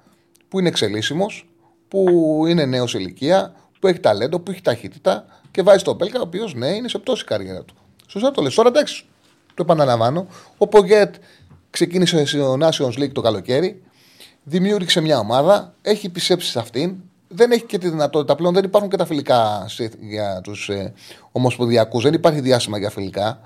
που 0.48 0.60
είναι 0.60 0.68
εξελίσσιμος, 0.68 1.50
που 1.88 2.08
είναι 2.48 2.66
νέος 2.66 2.90
σε 2.92 2.98
ηλικία, 2.98 3.56
που 3.80 3.88
έχει 3.88 4.00
ταλέντο, 4.00 4.40
που 4.40 4.52
έχει 4.52 4.62
ταχύτητα 4.62 5.26
και 5.52 5.62
βάζει 5.62 5.84
τον 5.84 5.98
Πέλκα, 5.98 6.20
ο 6.20 6.24
οποίος 6.24 6.54
ναι, 6.54 6.68
είναι 6.68 6.88
σε 6.88 6.98
πτώση 6.98 7.24
η 7.24 7.26
καριέρα 7.26 7.64
του. 7.64 7.76
Σωστά 8.08 8.32
το 8.32 8.42
λες. 8.42 8.56
Τώρα 8.56 8.70
εντάξει, 8.70 9.06
το 9.54 9.64
επαναλαμβάνω. 9.64 10.28
Ο 10.58 10.68
Πογκέτ 10.68 11.16
ξεκίνησε 11.74 12.26
στο 12.26 12.58
Nations 12.60 13.00
League 13.00 13.12
το 13.12 13.22
καλοκαίρι, 13.22 13.82
δημιούργησε 14.44 15.02
μια 15.02 15.20
ομάδα, 15.20 15.74
έχει 15.82 16.10
πιστέψει 16.10 16.50
σε 16.50 16.60
αυτήν, 16.60 16.96
δεν 17.28 17.52
έχει 17.52 17.64
και 17.64 17.78
τη 17.78 17.90
δυνατότητα 17.90 18.36
πλέον, 18.36 18.54
δεν 18.54 18.64
υπάρχουν 18.64 18.90
και 18.90 18.98
τα 18.98 19.06
φιλικά 19.06 19.66
σε- 19.68 19.92
για 20.00 20.42
τους 20.44 20.70
ε, 20.70 20.94
ομοσπονδιακούς, 21.32 22.04
δεν 22.04 22.14
υπάρχει 22.14 22.40
διάσημα 22.40 22.78
για 22.78 22.90
φιλικά. 22.90 23.40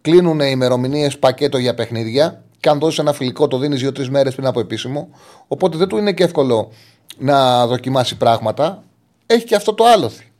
Κλείνουν 0.00 0.40
ημερομηνίες 0.40 1.18
πακέτο 1.18 1.58
για 1.58 1.74
παιχνίδια 1.74 2.42
και 2.60 2.68
αν 2.68 2.78
δώσεις 2.78 2.98
ένα 2.98 3.12
φιλικό 3.12 3.48
το 3.48 3.58
δίνεις 3.58 3.80
δύο-τρεις 3.80 4.10
μέρες 4.10 4.34
πριν 4.34 4.46
από 4.46 4.60
επίσημο. 4.60 5.08
Οπότε 5.48 5.76
δεν 5.76 5.88
του 5.88 5.96
είναι 5.96 6.12
και 6.12 6.24
εύκολο 6.24 6.72
να 7.18 7.66
δοκιμάσει 7.66 8.16
πράγματα. 8.16 8.82
Έχει 9.26 9.44
και 9.44 9.54
αυτό 9.54 9.74
το 9.74 9.84
άλλοθι. 9.84 10.32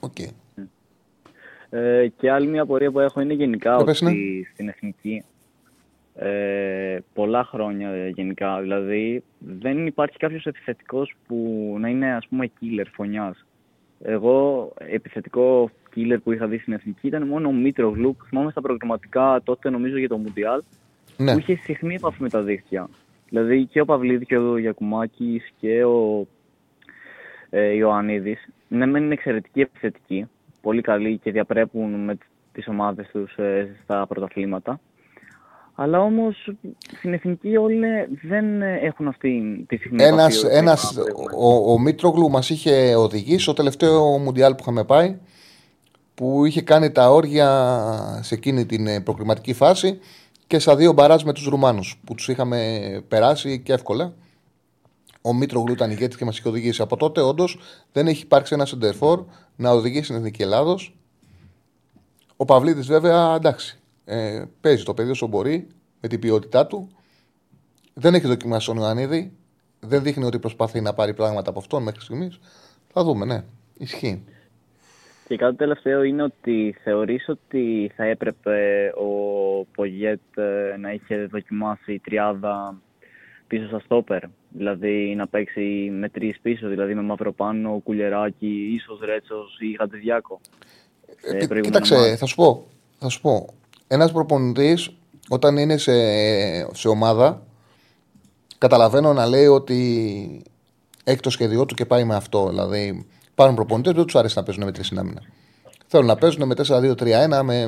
Οκ. 0.00 0.18
Ε, 1.70 2.08
και 2.16 2.30
άλλη 2.30 2.46
μια 2.46 2.62
απορία 2.62 2.90
που 2.90 3.00
έχω 3.00 3.20
είναι 3.20 3.34
γενικά 3.34 3.76
Για 3.76 3.84
πες, 3.84 4.02
ότι 4.02 4.12
ναι. 4.12 4.48
στην 4.52 4.68
εθνική 4.68 5.24
ε, 6.14 6.98
πολλά 7.14 7.44
χρόνια 7.44 7.90
ε, 7.90 8.08
γενικά, 8.08 8.60
δηλαδή 8.60 9.22
δεν 9.38 9.86
υπάρχει 9.86 10.16
κάποιος 10.16 10.46
επιθετικός 10.46 11.14
που 11.26 11.36
να 11.78 11.88
είναι 11.88 12.14
ας 12.14 12.26
πούμε 12.28 12.50
killer 12.60 12.86
φονιάς. 12.92 13.46
Εγώ 14.02 14.72
επιθετικό 14.78 15.70
killer 15.96 16.16
που 16.24 16.32
είχα 16.32 16.46
δει 16.46 16.58
στην 16.58 16.72
εθνική 16.72 17.06
ήταν 17.06 17.26
μόνο 17.26 17.48
ο 17.48 17.52
Μήτρογλου 17.52 18.16
που 18.16 18.24
θυμάμαι 18.24 18.50
στα 18.50 18.60
προκριματικά 18.60 19.40
τότε 19.44 19.70
νομίζω 19.70 19.98
για 19.98 20.08
το 20.08 20.16
Μουντιάλ 20.16 20.62
Ναι. 21.16 21.32
που 21.32 21.38
είχε 21.38 21.56
συχνή 21.56 21.94
επαφή 21.94 22.22
με 22.22 22.28
τα 22.28 22.42
δίχτυα. 22.42 22.88
Δηλαδή 23.28 23.64
και 23.66 23.80
ο 23.80 23.84
Παυλίδης 23.84 24.26
και 24.26 24.38
ο 24.38 24.58
Γιακουμάκης 24.58 25.52
και 25.60 25.84
ο 25.84 26.26
ε, 27.50 27.72
Ιωαννίδης 27.74 28.48
ναι 28.68 28.86
μεν 28.86 29.04
είναι 29.04 29.12
εξαιρετικοί 29.12 29.60
επιθετικοί, 29.60 30.28
πολύ 30.60 30.80
καλοί 30.80 31.18
και 31.18 31.30
διαπρέπουν 31.30 32.04
με 32.04 32.18
τις 32.52 32.68
ομάδες 32.68 33.08
τους 33.12 33.36
ε, 33.36 33.76
στα 33.82 34.06
πρωταθλήματα. 34.06 34.80
Αλλά 35.74 36.00
όμως 36.00 36.50
στην 36.98 37.12
εθνική 37.12 37.56
όλοι 37.56 37.86
δεν 38.22 38.62
ε, 38.62 38.78
έχουν 38.82 39.08
αυτή 39.08 39.64
τη 39.68 39.76
συχνή 39.76 40.02
Ένας, 40.02 40.42
επαφή. 40.42 40.56
ένας, 40.56 40.96
ο, 41.36 41.72
ο 41.72 41.78
Μήτρογλου 41.78 42.30
μας 42.30 42.50
είχε 42.50 42.94
οδηγήσει 42.94 43.42
στο 43.42 43.52
τελευταίο 43.52 44.18
Μουντιάλ 44.18 44.52
που 44.54 44.60
είχαμε 44.60 44.84
πάει 44.84 45.18
που 46.14 46.44
είχε 46.44 46.62
κάνει 46.62 46.90
τα 46.90 47.10
όρια 47.10 48.20
σε 48.22 48.34
εκείνη 48.34 48.66
την 48.66 48.86
ε, 48.86 49.00
προκριματική 49.00 49.52
φάση 49.52 49.98
και 50.46 50.58
στα 50.58 50.76
δύο 50.76 50.92
μπαράζ 50.92 51.22
με 51.22 51.32
τους 51.32 51.46
Ρουμάνους 51.46 52.00
που 52.04 52.14
τους 52.14 52.28
είχαμε 52.28 52.80
περάσει 53.08 53.60
και 53.60 53.72
εύκολα. 53.72 54.14
Ο 55.22 55.32
Μήτρο 55.34 55.64
ήταν 55.70 55.90
ηγέτης 55.90 56.16
και 56.16 56.24
μας 56.24 56.38
είχε 56.38 56.48
οδηγήσει. 56.48 56.82
Από 56.82 56.96
τότε, 56.96 57.20
όντως, 57.20 57.58
δεν 57.92 58.06
έχει 58.06 58.22
υπάρξει 58.22 58.54
ένα 58.54 58.66
σεντερφόρ 58.66 59.24
να 59.56 59.70
οδηγήσει 59.70 60.04
στην 60.04 60.16
Εθνική 60.16 60.42
Ελλάδος. 60.42 60.96
Ο 62.36 62.44
Παυλίδης, 62.44 62.86
βέβαια, 62.86 63.34
εντάξει. 63.34 63.78
Ε, 64.04 64.44
παίζει 64.60 64.82
το 64.82 64.94
παιδί 64.94 65.10
όσο 65.10 65.26
μπορεί 65.26 65.66
με 66.00 66.08
την 66.08 66.20
ποιότητά 66.20 66.66
του. 66.66 66.88
Δεν 67.94 68.14
έχει 68.14 68.26
δοκιμάσει 68.26 68.66
τον 68.66 68.76
Ιωαννίδη. 68.76 69.32
Δεν 69.80 70.02
δείχνει 70.02 70.24
ότι 70.24 70.38
προσπαθεί 70.38 70.80
να 70.80 70.94
πάρει 70.94 71.14
πράγματα 71.14 71.50
από 71.50 71.58
αυτόν 71.58 71.82
μέχρι 71.82 72.00
στιγμής. 72.00 72.38
Θα 72.92 73.04
δούμε, 73.04 73.24
ναι. 73.24 73.44
Ισχύει. 73.78 74.24
Και 75.28 75.36
κάτι 75.36 75.56
τελευταίο 75.56 76.02
είναι 76.02 76.22
ότι 76.22 76.76
θεωρείς 76.82 77.28
ότι 77.28 77.92
θα 77.96 78.04
έπρεπε 78.04 78.92
ο 78.96 79.64
Πογιέτ 79.64 80.20
ε, 80.34 80.76
να 80.76 80.92
είχε 80.92 81.26
δοκιμάσει 81.30 81.92
η 81.92 81.98
τριάδα 81.98 82.80
πίσω 83.46 83.66
στα 83.66 83.78
στόπερ; 83.78 84.22
Δηλαδή 84.48 85.14
να 85.16 85.26
παίξει 85.26 85.90
με 85.92 86.08
τρεις 86.08 86.40
πίσω, 86.42 86.68
δηλαδή 86.68 86.94
με 86.94 87.02
Μαυροπάνο, 87.02 87.80
Κουλεράκι, 87.84 88.72
ίσως 88.74 89.00
Ρέτσος 89.00 89.56
ή 89.58 89.76
Χατζηδιάκο. 89.78 90.40
Ε, 91.22 91.60
κοίταξε, 91.60 92.16
θα 92.16 92.26
σου 92.26 92.34
πω. 92.34 92.66
Θα 92.98 93.08
σου 93.08 93.20
πω. 93.20 93.54
Ένας 93.94 94.12
προπονητής 94.12 94.96
όταν 95.28 95.56
είναι 95.56 95.76
σε, 95.76 95.94
σε 96.76 96.88
ομάδα, 96.88 97.42
καταλαβαίνω 98.58 99.12
να 99.12 99.26
λέει 99.26 99.46
ότι 99.46 100.42
έχει 101.04 101.20
το 101.20 101.30
σχέδιό 101.30 101.66
του 101.66 101.74
και 101.74 101.86
πάει 101.86 102.04
με 102.04 102.14
αυτό. 102.14 102.48
Δηλαδή, 102.48 103.06
Υπάρχουν 103.34 103.56
προπονητές 103.56 103.92
που 103.92 103.98
δεν 103.98 104.06
τους 104.06 104.16
αρέσει 104.16 104.34
να 104.36 104.42
παίζουν 104.42 104.64
με 104.64 104.72
τρεις 104.72 104.86
συνάμυνα. 104.86 105.20
Θέλουν 105.86 106.06
να 106.06 106.16
παίζουν 106.16 106.46
με 106.46 106.54
4-2-3-1, 106.66 107.42
με, 107.42 107.66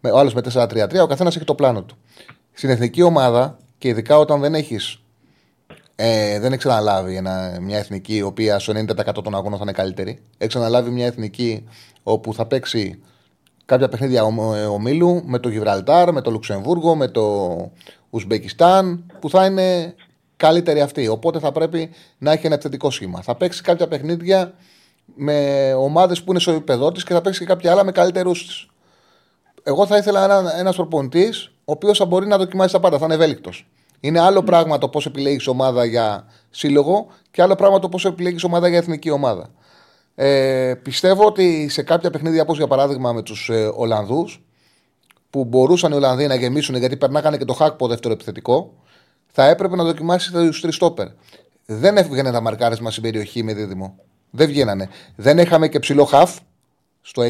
με, 0.00 0.10
ο 0.10 0.18
άλλος 0.18 0.34
με 0.34 0.40
4-3-3, 0.52 1.02
ο 1.02 1.06
καθένας 1.06 1.36
έχει 1.36 1.44
το 1.44 1.54
πλάνο 1.54 1.82
του. 1.82 1.96
Στην 2.52 2.70
εθνική 2.70 3.02
ομάδα 3.02 3.58
και 3.78 3.88
ειδικά 3.88 4.18
όταν 4.18 4.40
δεν 4.40 4.54
έχεις 4.54 5.02
ε, 5.96 6.38
δεν 6.38 6.52
έχει 6.52 6.68
αναλάβει 6.68 7.16
ένα, 7.16 7.58
μια 7.60 7.78
εθνική 7.78 8.16
η 8.16 8.22
οποία 8.22 8.58
στο 8.58 8.72
90% 8.72 9.22
των 9.24 9.34
αγώνων 9.34 9.58
θα 9.58 9.62
είναι 9.62 9.72
καλύτερη. 9.72 10.22
Έχει 10.38 10.56
αναλάβει 10.56 10.90
μια 10.90 11.06
εθνική 11.06 11.64
όπου 12.02 12.34
θα 12.34 12.46
παίξει 12.46 13.02
κάποια 13.72 13.88
παιχνίδια 13.88 14.22
ομίλου 14.70 15.22
με 15.24 15.38
το 15.38 15.48
Γιβραλτάρ, 15.48 16.12
με 16.12 16.20
το 16.20 16.30
Λουξεμβούργο, 16.30 16.94
με 16.94 17.08
το 17.08 17.56
Ουσμπεκιστάν, 18.10 19.12
που 19.20 19.30
θα 19.30 19.46
είναι 19.46 19.94
καλύτερη 20.36 20.80
αυτή. 20.80 21.08
Οπότε 21.08 21.38
θα 21.38 21.52
πρέπει 21.52 21.90
να 22.18 22.32
έχει 22.32 22.46
ένα 22.46 22.54
επιθετικό 22.54 22.90
σχήμα. 22.90 23.22
Θα 23.22 23.34
παίξει 23.34 23.62
κάποια 23.62 23.88
παιχνίδια 23.88 24.54
με 25.14 25.72
ομάδες 25.74 26.22
που 26.22 26.30
είναι 26.30 26.40
στο 26.40 26.50
επίπεδό 26.50 26.92
της 26.92 27.04
και 27.04 27.12
θα 27.12 27.20
παίξει 27.20 27.38
και 27.38 27.44
κάποια 27.44 27.70
άλλα 27.72 27.84
με 27.84 27.92
καλύτερους 27.92 28.46
της. 28.46 28.66
Εγώ 29.62 29.86
θα 29.86 29.96
ήθελα 29.96 30.24
ένα 30.24 30.58
ένας 30.58 30.76
προπονητής 30.76 31.52
ο 31.64 31.72
οποίος 31.72 31.98
θα 31.98 32.04
μπορεί 32.04 32.26
να 32.26 32.38
δοκιμάσει 32.38 32.72
τα 32.72 32.80
πάντα, 32.80 32.98
θα 32.98 33.04
είναι 33.04 33.14
ευέλικτος. 33.14 33.66
Είναι 34.00 34.20
άλλο 34.20 34.42
πράγμα 34.42 34.78
το 34.78 34.88
πώς 34.88 35.06
επιλέγεις 35.06 35.46
ομάδα 35.46 35.84
για 35.84 36.24
σύλλογο 36.50 37.06
και 37.30 37.42
άλλο 37.42 37.54
πράγμα 37.54 37.78
το 37.78 37.88
πώς 37.88 38.04
επιλέγεις 38.04 38.44
ομάδα 38.44 38.68
για 38.68 38.78
εθνική 38.78 39.10
ομάδα. 39.10 39.50
Ε, 40.14 40.74
πιστεύω 40.82 41.26
ότι 41.26 41.68
σε 41.68 41.82
κάποια 41.82 42.10
παιχνίδια, 42.10 42.42
όπως 42.42 42.56
για 42.56 42.66
παράδειγμα 42.66 43.12
με 43.12 43.22
τους 43.22 43.48
ε, 43.48 43.72
Ολλανδούς, 43.74 44.42
που 45.30 45.44
μπορούσαν 45.44 45.92
οι 45.92 45.94
Ολλανδοί 45.94 46.26
να 46.26 46.34
γεμίσουν 46.34 46.74
γιατί 46.74 46.96
περνάγανε 46.96 47.36
και 47.36 47.44
το 47.44 47.52
Χάκπο 47.52 47.88
δεύτερο 47.88 48.14
επιθετικό, 48.14 48.74
θα 49.26 49.48
έπρεπε 49.48 49.76
να 49.76 49.84
δοκιμάσει 49.84 50.32
τους 50.32 50.60
τρεις 50.60 50.74
στόπερ. 50.74 51.06
Δεν 51.66 51.96
έβγαινε 51.96 52.28
ένα 52.28 52.40
μαρκάρισμα 52.40 52.90
στην 52.90 53.02
περιοχή 53.02 53.42
με 53.42 53.54
δίδυμο. 53.54 53.98
Δεν 54.30 54.46
βγαίνανε. 54.46 54.88
Δεν 55.16 55.38
είχαμε 55.38 55.68
και 55.68 55.78
ψηλό 55.78 56.04
χαφ 56.04 56.38
στο 57.00 57.22
6. 57.22 57.28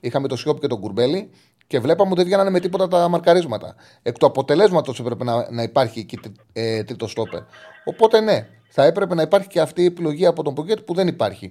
Είχαμε 0.00 0.28
το 0.28 0.36
Σιόπ 0.36 0.60
και 0.60 0.66
τον 0.66 0.80
Κουρμπέλι 0.80 1.30
και 1.66 1.80
βλέπαμε 1.80 2.10
ότι 2.10 2.16
δεν 2.16 2.24
βγαίνανε 2.24 2.50
με 2.50 2.60
τίποτα 2.60 2.88
τα 2.88 3.08
μαρκαρίσματα. 3.08 3.74
Εκ 4.02 4.18
του 4.18 4.26
αποτελέσματος 4.26 5.00
έπρεπε 5.00 5.24
να, 5.24 5.50
να 5.50 5.62
υπάρχει 5.62 5.98
εκεί 5.98 6.18
ε, 6.52 6.84
τρίτο 6.84 7.08
στόπερ. 7.08 7.40
Οπότε 7.84 8.20
ναι, 8.20 8.48
θα 8.68 8.84
έπρεπε 8.84 9.14
να 9.14 9.22
υπάρχει 9.22 9.48
και 9.48 9.60
αυτή 9.60 9.82
η 9.82 9.84
επιλογή 9.84 10.26
από 10.26 10.42
τον 10.42 10.54
Πογκέτ 10.54 10.80
που 10.80 10.94
δεν 10.94 11.06
υπάρχει. 11.06 11.50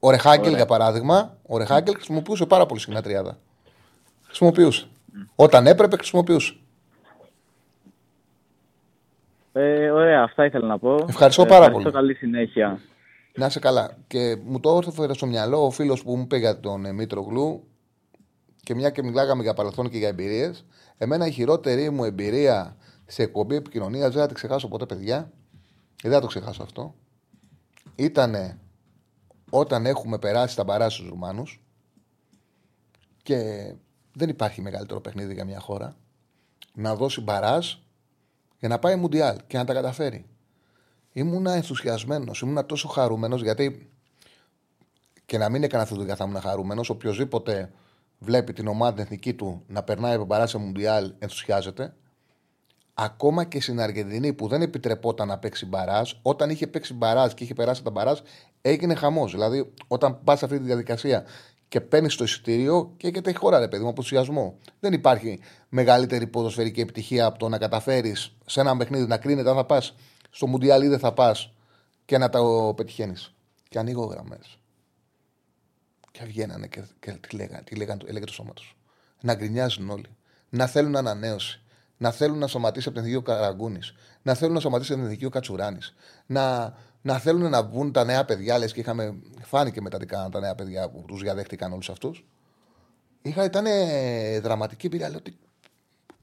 Ο 0.00 0.10
Ρεχάγκελ, 0.10 0.54
για 0.54 0.66
παράδειγμα, 0.66 1.36
ο 1.46 1.58
Ρεχάγκελ 1.58 1.94
χρησιμοποιούσε 1.94 2.46
πάρα 2.46 2.66
πολύ 2.66 2.80
συχνά 2.80 3.02
τριάδα. 3.02 3.38
Χρησιμοποιούσε. 4.22 4.88
Όταν 5.34 5.66
έπρεπε, 5.66 5.96
χρησιμοποιούσε. 5.96 6.54
Ε, 9.52 9.90
ωραία, 9.90 10.22
αυτά 10.22 10.44
ήθελα 10.44 10.66
να 10.66 10.78
πω. 10.78 11.04
Ευχαριστώ 11.08 11.46
πάρα 11.46 11.64
ε, 11.64 11.70
πολύ. 11.70 11.90
Καλή 11.90 12.14
συνέχεια. 12.14 12.80
Να 13.34 13.46
είσαι 13.46 13.58
καλά. 13.58 13.96
Και 14.06 14.36
μου 14.44 14.60
το 14.60 14.80
έφερε 14.88 15.14
στο 15.14 15.26
μυαλό 15.26 15.64
ο 15.64 15.70
φίλος 15.70 16.02
που 16.02 16.16
μου 16.16 16.22
είπε 16.22 16.36
για 16.36 16.60
τον 16.60 16.84
ε, 16.84 16.92
Μήτρο 16.92 17.20
Γλου 17.20 17.64
και 18.62 18.74
μια 18.74 18.90
και 18.90 19.02
μιλάγαμε 19.02 19.42
για 19.42 19.54
παρελθόν 19.54 19.88
και 19.88 19.98
για 19.98 20.08
εμπειρίες. 20.08 20.64
Εμένα 20.98 21.26
η 21.26 21.30
χειρότερη 21.30 21.90
μου 21.90 22.04
εμπειρία 22.04 22.76
σε 23.06 23.22
εκπομπή 23.22 23.56
επικοινωνίας, 23.56 24.12
δεν 24.12 24.22
θα 24.22 24.28
τη 24.28 24.34
ξεχάσω 24.34 24.68
ποτέ, 24.68 24.86
παιδιά. 24.86 25.30
Δεν 26.02 26.12
θα 26.12 26.20
το 26.20 26.26
ξεχάσω 26.26 26.62
αυτό. 26.62 26.94
Ήταν 27.94 28.34
όταν 29.50 29.86
έχουμε 29.86 30.18
περάσει 30.18 30.56
τα 30.56 30.64
μπαρά 30.64 30.90
στους 30.90 31.08
Ρουμάνους 31.08 31.62
και 33.22 33.72
δεν 34.12 34.28
υπάρχει 34.28 34.60
μεγαλύτερο 34.60 35.00
παιχνίδι 35.00 35.34
για 35.34 35.44
μια 35.44 35.60
χώρα 35.60 35.96
να 36.74 36.94
δώσει 36.94 37.20
μπαράζ 37.20 37.74
για 38.58 38.68
να 38.68 38.78
πάει 38.78 38.96
Μουντιάλ 38.96 39.36
και 39.46 39.56
να 39.56 39.64
τα 39.64 39.72
καταφέρει. 39.72 40.24
Ήμουνα 41.12 41.52
ενθουσιασμένος, 41.52 42.40
ήμουνα 42.40 42.66
τόσο 42.66 42.88
χαρούμενος 42.88 43.42
γιατί 43.42 43.92
και 45.26 45.38
να 45.38 45.48
μην 45.48 45.62
έκανα 45.62 45.82
αυτή 45.82 45.94
τη 45.94 46.00
δουλειά 46.00 46.16
θα 46.16 46.24
ήμουν 46.24 46.40
χαρούμενος. 46.40 46.90
Οποιοδήποτε 46.90 47.72
βλέπει 48.18 48.52
την 48.52 48.66
ομάδα 48.66 49.02
εθνική 49.02 49.34
του 49.34 49.62
να 49.66 49.82
περνάει 49.82 50.14
από 50.14 50.26
παράσια 50.26 50.58
Μουντιάλ 50.58 51.12
ενθουσιάζεται. 51.18 51.94
Ακόμα 52.94 53.44
και 53.44 53.60
στην 53.60 53.80
Αργεντινή 53.80 54.32
που 54.32 54.48
δεν 54.48 54.62
επιτρεπόταν 54.62 55.28
να 55.28 55.38
παίξει 55.38 55.66
μπαράζ, 55.66 56.12
όταν 56.22 56.50
είχε 56.50 56.66
παίξει 56.66 56.94
μπαράζ 56.94 57.32
και 57.32 57.44
είχε 57.44 57.54
περάσει 57.54 57.82
τα 57.82 57.90
μπαράζ, 57.90 58.18
έγινε 58.62 58.94
χαμός. 58.94 59.32
Δηλαδή, 59.32 59.72
όταν 59.86 60.24
πας 60.24 60.38
σε 60.38 60.44
αυτή 60.44 60.58
τη 60.58 60.64
διαδικασία 60.64 61.24
και 61.68 61.80
παίρνεις 61.80 62.16
το 62.16 62.24
εισιτήριο 62.24 62.94
και 62.96 63.06
έχετε 63.06 63.32
χώρα, 63.32 63.58
ρε 63.58 63.68
παιδί 63.68 63.82
μου, 63.82 63.88
από 63.88 64.56
Δεν 64.80 64.92
υπάρχει 64.92 65.40
μεγαλύτερη 65.68 66.26
ποδοσφαιρική 66.26 66.80
επιτυχία 66.80 67.26
από 67.26 67.38
το 67.38 67.48
να 67.48 67.58
καταφέρεις 67.58 68.36
σε 68.46 68.60
ένα 68.60 68.76
παιχνίδι 68.76 69.06
να 69.06 69.16
κρίνεται 69.16 69.50
αν 69.50 69.56
θα 69.56 69.64
πας 69.64 69.94
στο 70.30 70.46
Μουντιάλ 70.46 70.88
δεν 70.88 70.98
θα 70.98 71.12
πας 71.12 71.52
και 72.04 72.18
να 72.18 72.28
τα 72.28 72.40
πετυχαίνεις. 72.76 73.34
Και 73.68 73.78
ανοίγω 73.78 74.04
γραμμές. 74.04 74.58
Και 76.10 76.24
βγαίνανε 76.24 76.66
και, 76.66 76.82
και 77.00 77.12
τι 77.12 77.36
λέγανε, 77.36 77.62
τι 77.62 77.74
λέγανε, 77.76 78.02
έλεγε 78.06 78.24
το 78.24 78.32
σώμα 78.32 78.52
τους. 78.52 78.76
Να 79.20 79.34
γκρινιάζουν 79.34 79.90
όλοι. 79.90 80.16
Να 80.48 80.66
θέλουν 80.66 80.96
ανανέωση. 80.96 81.59
Να 82.00 82.10
θέλουν 82.10 82.38
να 82.38 82.46
σωματίσει 82.46 82.88
από 82.88 82.98
την 82.98 83.06
εθνική 83.06 83.24
Καραγκούνης. 83.24 83.94
Να 84.22 84.34
θέλουν 84.34 84.54
να 84.54 84.60
σωματίσει 84.60 84.92
από 84.92 85.00
την 85.00 85.10
εθνική 85.10 85.30
Κατσουράνης. 85.30 85.94
Να, 86.26 86.74
να 87.02 87.18
θέλουν 87.18 87.50
να 87.50 87.62
βγουν 87.62 87.92
τα 87.92 88.04
νέα 88.04 88.24
παιδιά, 88.24 88.58
λες 88.58 88.72
και 88.72 88.80
είχαμε. 88.80 89.14
Φάνηκε 89.42 89.80
μετά 89.80 89.98
τι 89.98 90.06
κάναν 90.06 90.30
τα 90.30 90.40
νέα 90.40 90.54
παιδιά 90.54 90.90
που 90.90 91.04
τους 91.06 91.20
διαδέχτηκαν 91.20 91.72
όλους 91.72 91.90
αυτούς. 91.90 92.26
Ήταν 93.22 93.64
δραματική 94.42 94.86
εμπειρία. 94.86 95.08
Λέω 95.08 95.18
ότι. 95.18 95.38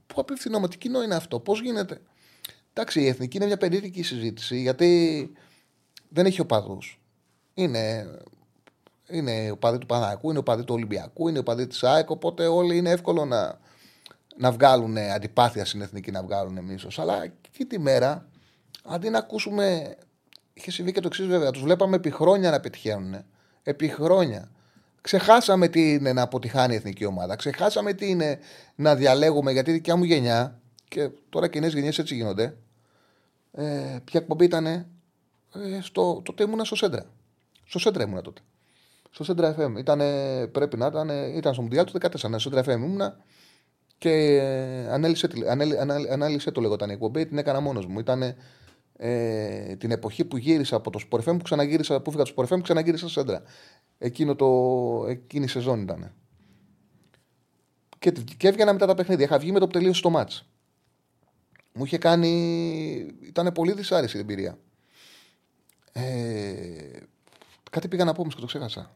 Πού 0.07 0.21
απευθυνόμαστε, 0.21 0.75
κοινό 0.75 1.03
είναι 1.03 1.15
αυτό, 1.15 1.39
πώς 1.39 1.61
γίνεται; 1.61 2.01
Εντάξει, 2.73 3.01
η 3.01 3.07
εθνική 3.07 3.37
είναι 3.37 3.45
μια 3.45 3.57
περίεργη 3.57 4.03
συζήτηση 4.03 4.61
γιατί 4.61 5.31
δεν 6.09 6.25
έχει 6.25 6.41
οπαδούς. 6.41 7.01
Είναι, 7.53 8.07
είναι 9.07 9.51
οπαδοί 9.51 9.77
του 9.77 9.85
Παναγικού, 9.85 10.29
είναι 10.29 10.39
οπαδοί 10.39 10.63
του 10.63 10.73
Ολυμπιακού, 10.73 11.27
είναι 11.27 11.39
οπαδοί 11.39 11.67
της 11.67 11.83
ΑΕΚ. 11.83 12.09
Οπότε 12.09 12.47
όλοι 12.47 12.77
είναι 12.77 12.89
εύκολο 12.89 13.25
να, 13.25 13.59
να 14.38 14.51
βγάλουν 14.51 14.97
αντιπάθεια 14.97 15.65
στην 15.65 15.81
εθνική, 15.81 16.11
να 16.11 16.23
βγάλουν 16.23 16.64
μίσο. 16.64 16.88
Αλλά 16.97 17.23
εκεί 17.23 17.65
τη 17.65 17.80
μέρα, 17.80 18.26
αντί 18.85 19.09
να 19.09 19.18
ακούσουμε. 19.18 19.95
Είχε 20.53 20.72
συμβεί 20.72 20.91
και 20.91 20.99
το 20.99 21.07
εξής 21.07 21.27
βέβαια. 21.27 21.51
Τους 21.51 21.61
βλέπαμε 21.61 21.95
επί 21.95 22.11
χρόνια 22.11 22.51
να 22.51 22.59
πετυχαίνουν. 22.59 23.26
Επί 23.64 23.88
χρόνια. 23.88 24.51
Ξεχάσαμε 25.01 25.68
τι 25.68 25.93
είναι 25.93 26.14
να 26.14 26.22
αποτυχάνει 26.22 26.73
η 26.73 26.76
εθνική 26.76 27.05
ομάδα. 27.05 27.35
Ξεχάσαμε 27.35 27.93
τι 27.93 28.09
είναι 28.09 28.39
να 28.76 28.95
διαλέγουμε 28.95 29.51
γιατί 29.51 29.69
η 29.69 29.73
δικιά 29.73 29.95
μου 29.95 30.03
γενιά 30.03 30.59
και 30.88 31.09
τώρα 31.30 31.47
και 31.47 31.57
οι 31.57 31.61
νέε 31.61 31.69
γενιές 31.69 31.97
έτσι 31.97 32.15
γίνονται 32.15 32.57
ε, 33.51 33.97
ποια 34.03 34.19
εκπομπή 34.19 34.45
ήταν. 34.45 34.65
Ε, 34.65 34.85
στο, 35.81 36.22
τότε 36.26 36.43
ήμουνα 36.43 36.64
στο 36.64 36.76
Σέντρα. 36.76 37.05
Στο 37.65 37.80
Σέντρα 37.80 38.03
ήμουνα 38.03 38.22
τότε. 38.22 38.41
Στο 39.11 39.23
Σέντρα 39.23 39.55
FM. 39.59 39.77
Ήτανε, 39.77 40.47
πρέπει 40.47 40.77
να 40.77 40.85
ήταν, 40.85 41.09
ήταν 41.35 41.53
στο 41.53 41.61
Μουντιάλ 41.61 41.85
του 41.85 41.99
14. 42.01 42.09
Στο 42.15 42.39
Σέντρα 42.39 42.64
FM 42.64 42.68
ήμουνα 42.68 43.18
και 43.98 44.10
ε, 44.10 44.88
ανέλησε, 44.91 45.30
ανέλη, 45.49 45.78
ανάλυσε 46.11 46.52
το 46.52 46.61
λεγόταν 46.61 46.90
η 46.90 46.94
εκπομπή. 46.94 47.26
Την 47.26 47.38
έκανα 47.38 47.60
μόνος 47.60 47.86
μου. 47.86 47.99
Ήταν 47.99 48.36
ε, 48.98 49.76
την 49.76 49.91
εποχή 49.91 50.26
που 50.26 50.38
γύρισα 50.38 50.76
από 50.76 50.91
το 50.91 50.99
Sport 51.10 51.19
FM, 51.19 51.24
που 51.38 51.41
ξαναγύρισα, 51.44 52.02
που 52.02 52.11
φύγα 52.11 52.24
το 52.24 52.34
Sport 52.36 52.48
FM, 52.48 52.61
ξαναγύρισα 52.61 53.10
στο 53.10 53.19
Σέντρα. 53.19 53.41
Εκείνο 53.98 54.36
το, 54.36 54.48
εκείνη 55.07 55.45
η 55.45 55.48
σεζόν 55.48 55.82
ήταν. 55.82 56.14
Και, 57.99 58.11
και 58.38 58.48
έβγαινα 58.48 58.74
μετά 58.74 58.86
τα 58.86 58.94
παιχνίδια. 58.94 59.26
Είχα 59.26 59.38
βγει 59.38 59.52
με 59.52 59.60
το 59.60 59.65
που 59.65 59.72
τελείωσε 59.72 60.02
το 60.02 60.10
μάτς. 60.10 60.49
Μου 61.74 61.86
είχε 61.86 61.98
κάνει. 61.98 62.30
ήταν 63.22 63.52
πολύ 63.52 63.74
δυσάρεστη 63.74 64.18
η 64.18 64.19
εμπειρία. 64.19 64.57
Ε... 65.91 66.99
Κάτι 67.72 67.88
πήγα 67.88 68.03
να 68.03 68.14
πω, 68.14 68.22
όμως 68.22 68.36
και 68.36 68.41
το 68.41 68.48
ξέχασα. 68.48 68.95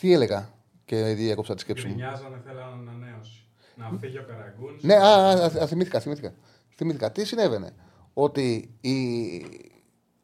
Τι 0.00 0.12
έλεγα. 0.12 0.52
Και 0.84 1.02
διέκοψα 1.02 1.54
τη 1.54 1.60
σκέψη 1.60 1.86
μου. 1.86 1.92
Γκρινιάζανε, 1.92 2.42
θέλανε 2.44 2.90
ανανέωση. 2.90 3.43
Να 3.76 3.98
φύγει 4.00 4.18
ο 4.18 4.24
Καραγκούνης. 4.28 4.82
Ναι, 4.82 4.94
α, 4.94 5.30
α, 5.30 5.44
α, 5.44 5.66
θυμήθηκα, 5.66 6.00
θυμήθηκα. 6.00 6.34
θυμήθηκα. 6.76 7.12
Τι 7.12 7.24
συνέβαινε. 7.24 7.72
Ότι 8.14 8.70
η, 8.80 8.92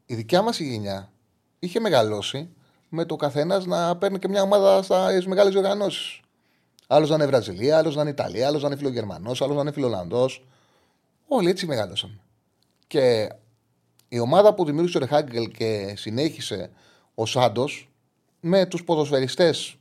η 0.06 0.14
δικιά 0.14 0.42
μας 0.42 0.60
γενιά 0.60 1.12
είχε 1.58 1.80
μεγαλώσει 1.80 2.48
με 2.88 3.04
το 3.04 3.16
καθένας 3.16 3.66
να 3.66 3.96
παίρνει 3.96 4.18
και 4.18 4.28
μια 4.28 4.42
ομάδα 4.42 4.82
στις 4.82 5.26
μεγάλες 5.26 5.54
οργανώσεις. 5.54 6.20
Άλλος 6.86 7.08
να 7.08 7.14
είναι 7.14 7.26
Βραζιλία, 7.26 7.78
άλλος 7.78 7.94
να 7.94 8.00
είναι 8.00 8.10
Ιταλία, 8.10 8.46
άλλος 8.46 8.62
να 8.62 8.68
είναι 8.68 8.76
Φιλογερμανός, 8.76 9.42
άλλος 9.42 9.54
να 9.56 9.60
είναι 9.60 9.72
Φιλολλανδός. 9.72 10.46
Όλοι 11.28 11.48
έτσι 11.48 11.66
μεγάλωσαν. 11.66 12.20
Και 12.86 13.28
η 14.08 14.18
ομάδα 14.18 14.54
που 14.54 14.64
δημιούργησε 14.64 14.96
ο 14.96 15.00
Ρεχάγκελ 15.00 15.50
και 15.50 15.94
συνέχισε 15.96 16.70
ο 17.14 17.26
Σάντος 17.26 17.90
με 18.40 18.66
τους 18.66 18.84
ποδοσφαιριστές 18.84 19.76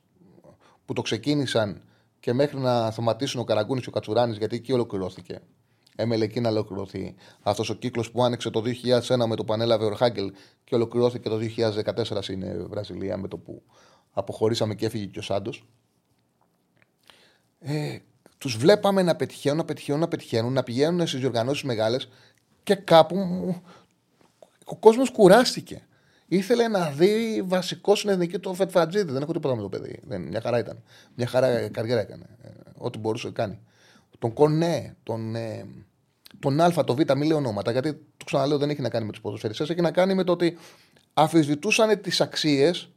που 0.86 0.94
το 0.94 1.02
ξεκίνησαν 1.02 1.82
και 2.20 2.34
μέχρι 2.34 2.58
να 2.58 2.92
σταματήσουν 2.92 3.42
ο 3.42 3.44
Καραγκούνης 3.44 3.84
και 3.84 3.90
ο 3.90 3.92
Κατσουράνης, 3.92 4.38
γιατί 4.38 4.56
εκεί 4.56 4.74
ολοκληρώθηκε. 4.74 5.42
Έμελε 5.96 6.24
εκεί 6.24 6.40
να 6.40 6.50
ολοκληρωθεί 6.50 7.16
αυτός 7.42 7.70
ο 7.70 7.74
κύκλος 7.74 8.12
που 8.12 8.24
άνοιξε 8.24 8.50
το 8.50 8.64
2001 9.08 9.26
με 9.28 9.36
το 9.36 9.44
που 9.44 9.54
ανέλαβε 9.54 9.86
ο 9.86 9.90
Ρεχάγκελ 9.90 10.34
και 10.64 10.76
ολοκληρώθηκε 10.76 11.30
το 11.30 11.40
2014 11.58 12.18
στην 12.22 12.70
Βραζιλία 12.70 13.18
με 13.18 13.28
το 13.28 13.38
που 13.38 13.62
αποχωρήσαμε 14.12 14.76
και 14.76 14.86
έφυγε 14.86 15.06
και 15.06 15.20
ο 15.20 15.22
Σάντος. 15.22 15.66
Ε, 17.60 17.98
τους 18.38 18.58
βλέπαμε 18.58 19.02
να 19.02 19.16
πετυχαίνουν, 19.16 19.58
να 19.58 19.66
πετυχαίνουν, 19.66 20.02
να 20.02 20.08
πετυχαίνουν, 20.08 20.54
να 20.54 20.64
πηγαίνουν 20.64 21.08
στις 21.08 21.20
διοργανώσεις 21.20 21.64
μεγάλες 21.64 22.10
και 22.64 22.76
κάπου 22.76 23.18
ο 24.66 24.76
κόσμος 24.76 25.10
κουράστηκε. 25.12 25.88
Ήθελε 26.32 26.68
να 26.68 26.90
δει 26.90 27.44
βασικό 27.46 27.96
στην 27.96 28.10
εθνική 28.10 28.40
το 28.40 28.54
Φετφατζίδη. 28.54 29.12
Δεν 29.12 29.22
έχω 29.22 29.34
τίποτα 29.34 29.56
με 29.56 29.62
το 29.62 29.70
παιδί. 29.70 30.00
Δεν, 30.04 30.22
μια 30.22 30.42
χαρά 30.42 30.60
ήταν. 30.60 30.84
Μια 31.16 31.28
χαρά 31.28 31.68
καριέρα 31.70 32.02
έκανε. 32.02 32.26
Ε, 32.42 32.50
ό,τι 32.78 32.98
μπορούσε 32.98 33.28
να 33.28 33.34
κάνει. 33.34 33.60
Τον 34.20 34.34
Κονέ, 34.34 34.96
τον, 35.04 35.36
ε, 35.36 35.66
τον 36.40 36.62
Α, 36.62 36.84
τον 36.84 36.96
Β, 36.96 37.12
μη 37.18 37.26
λέω 37.28 37.38
ονόματα, 37.38 37.72
γιατί 37.72 37.94
το 37.94 38.26
ξαναλέω 38.26 38.58
δεν 38.58 38.70
έχει 38.70 38.82
να 38.82 38.90
κάνει 38.90 39.06
με 39.06 39.12
τους 39.12 39.22
ποδοσφαιριστές. 39.22 39.70
Έχει 39.70 39.82
να 39.82 39.92
κάνει 39.92 40.14
με 40.14 40.24
το 40.24 40.32
ότι 40.32 40.58
αφισβητούσαν 41.14 42.02
τις 42.02 42.22
αξίες 42.22 42.90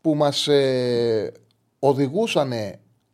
που 0.00 0.14
μας 0.14 0.48
ε, 0.48 1.32
οδηγούσαν 1.78 2.52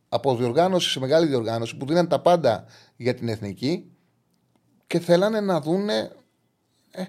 από 0.08 0.36
διοργάνωση 0.36 0.90
σε 0.90 1.00
μεγάλη 1.00 1.26
διοργάνωση, 1.26 1.76
που 1.76 1.86
δίναν 1.86 2.08
τα 2.08 2.20
πάντα 2.20 2.64
για 2.96 3.14
την 3.14 3.28
εθνική 3.28 3.90
και 4.86 4.98
θέλανε 4.98 5.40
να 5.40 5.60
δούνε, 5.60 6.10
ε, 6.90 7.02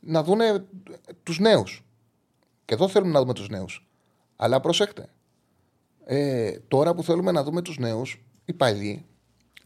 να 0.00 0.22
δούνε 0.22 0.64
τους 1.22 1.38
νέους. 1.38 1.83
Και 2.64 2.74
εδώ 2.74 2.88
θέλουμε 2.88 3.12
να 3.12 3.20
δούμε 3.20 3.32
τους 3.32 3.48
νέους. 3.48 3.88
Αλλά 4.36 4.60
προσέξτε. 4.60 5.08
Ε, 6.04 6.50
τώρα 6.68 6.94
που 6.94 7.02
θέλουμε 7.02 7.32
να 7.32 7.42
δούμε 7.42 7.62
τους 7.62 7.78
νέους, 7.78 8.24
οι 8.44 8.52
παλιοί 8.52 9.04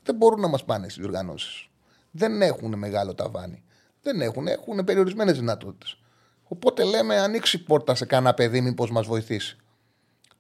δεν 0.03 0.17
μπορούν 0.17 0.41
να 0.41 0.49
μας 0.49 0.65
πάνε 0.65 0.89
στις 0.89 1.03
διοργανώσεις. 1.03 1.69
Δεν 2.11 2.43
έχουν 2.43 2.79
μεγάλο 2.79 3.15
ταβάνι. 3.15 3.63
Δεν 4.03 4.21
έχουν, 4.21 4.47
έχουν 4.47 4.85
περιορισμένες 4.85 5.39
δυνατότητες. 5.39 5.99
Οπότε 6.43 6.85
λέμε 6.85 7.19
ανοίξει 7.19 7.63
πόρτα 7.63 7.95
σε 7.95 8.05
κανένα 8.05 8.35
παιδί 8.35 8.61
μήπως 8.61 8.91
μας 8.91 9.07
βοηθήσει. 9.07 9.57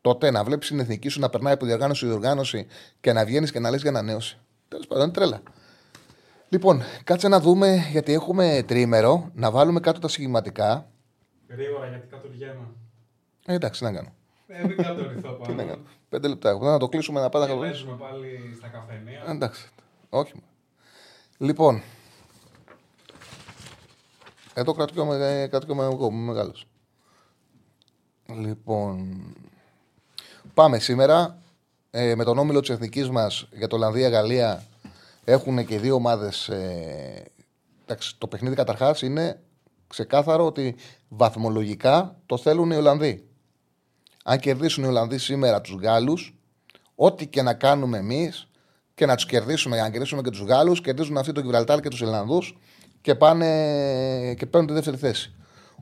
Τότε 0.01 0.31
να 0.31 0.45
βλέπεις 0.45 0.69
την 0.69 0.81
εθνική 0.81 1.09
σου 1.09 1.21
να 1.21 1.31
περνάει 1.31 1.53
από 1.53 1.67
διοργάνωση 1.67 2.01
σε 2.01 2.07
διοργάνωση 2.07 2.67
και 3.01 3.13
να 3.13 3.25
βγαίνεις 3.25 3.53
και 3.53 3.59
να 3.59 3.71
λες 3.71 3.81
για 3.81 3.91
ανανέωση. 3.91 4.39
Τέλος 4.69 4.87
πάντων, 4.87 5.05
είναι 5.05 5.13
τρέλα. 5.13 5.43
Λοιπόν, 6.49 6.83
κάτσε 7.05 7.29
να 7.29 7.41
δούμε 7.41 7.87
γιατί 7.91 8.13
έχουμε 8.13 8.65
τρίμερο, 8.67 9.31
να 9.35 9.51
βάλουμε 9.51 9.81
κάτω 9.81 10.01
τα 10.01 10.09
σχηματικά. 10.09 10.91
Γρήγορα, 11.49 11.87
γιατί 11.89 12.07
κατουργέμαι. 12.07 12.67
Ε, 13.47 13.55
εντάξει, 13.55 13.85
να 13.85 13.93
κάνω. 13.93 14.13
Ε, 14.47 14.67
μην 14.67 14.77
κατορυθώ 14.77 15.33
πάνω. 15.33 15.79
Πέντε 16.09 16.29
λεπτά 16.29 16.51
έχουμε. 16.51 16.71
Να 16.71 16.79
το 16.79 16.89
κλείσουμε 16.89 17.21
να 17.21 17.29
πάμε 17.29 17.47
να 17.47 17.59
παίζουμε 17.59 17.97
πάλι 17.97 18.55
στα 18.57 18.69
καφενεία. 18.69 19.25
Ε, 19.27 19.31
εντάξει. 19.31 19.69
Όχι. 20.09 20.33
Λοιπόν. 21.39 21.83
Εδώ 24.55 24.73
κρατιόμαι, 24.73 25.47
κρατιόμαι 25.51 25.85
εγώ, 25.85 26.07
είμαι 26.07 26.33
μεγάλος. 26.33 26.67
Λοιπόν, 28.27 29.19
Πάμε 30.59 30.79
σήμερα 30.79 31.39
ε, 31.91 32.15
με 32.15 32.25
τον 32.25 32.39
όμιλο 32.39 32.61
της 32.61 32.71
εθνικής 32.71 33.11
μας 33.11 33.49
για 33.53 33.67
το 33.67 33.77
Ολλανδία-Γαλλία. 33.77 34.65
Έχουν 35.25 35.67
και 35.67 35.79
δύο 35.79 35.95
ομάδες. 35.95 36.49
Ε, 36.49 37.25
το 38.19 38.27
παιχνίδι 38.27 38.55
καταρχάς 38.55 39.03
είναι 39.03 39.41
ξεκάθαρο 39.89 40.47
ότι 40.47 40.77
βαθμολογικά 41.09 42.17
το 42.27 42.37
θέλουν 42.37 42.71
οι 42.71 42.77
Ολλανδοί. 42.77 43.29
Αν 44.25 44.39
κερδίσουν 44.39 44.85
οι 44.85 44.87
Ολλανδοί 44.87 45.19
σήμερα 45.19 45.61
τους 45.61 45.75
Γάλλους, 45.83 46.35
ό,τι 46.95 47.27
και 47.27 47.43
να 47.43 47.55
κάνουμε 47.55 47.99
εμείς 47.99 48.49
και 48.95 49.07
να 49.07 49.15
τους 49.15 49.27
κερδίσουμε, 49.27 49.81
αν 49.81 49.91
κερδίσουμε 49.91 50.23
και 50.23 50.31
τους 50.31 50.43
Γάλλους, 50.43 50.81
κερδίζουν 50.81 51.17
αυτοί 51.17 51.33
τον 51.33 51.43
Γιβραλτάρ 51.43 51.81
και 51.81 51.89
τους 51.89 52.01
Ιρλανδούς 52.01 52.59
και, 53.01 53.15
πάνε, 53.15 54.35
και 54.35 54.47
παίρνουν 54.47 54.67
τη 54.69 54.75
δεύτερη 54.75 54.97
θέση. 54.97 55.33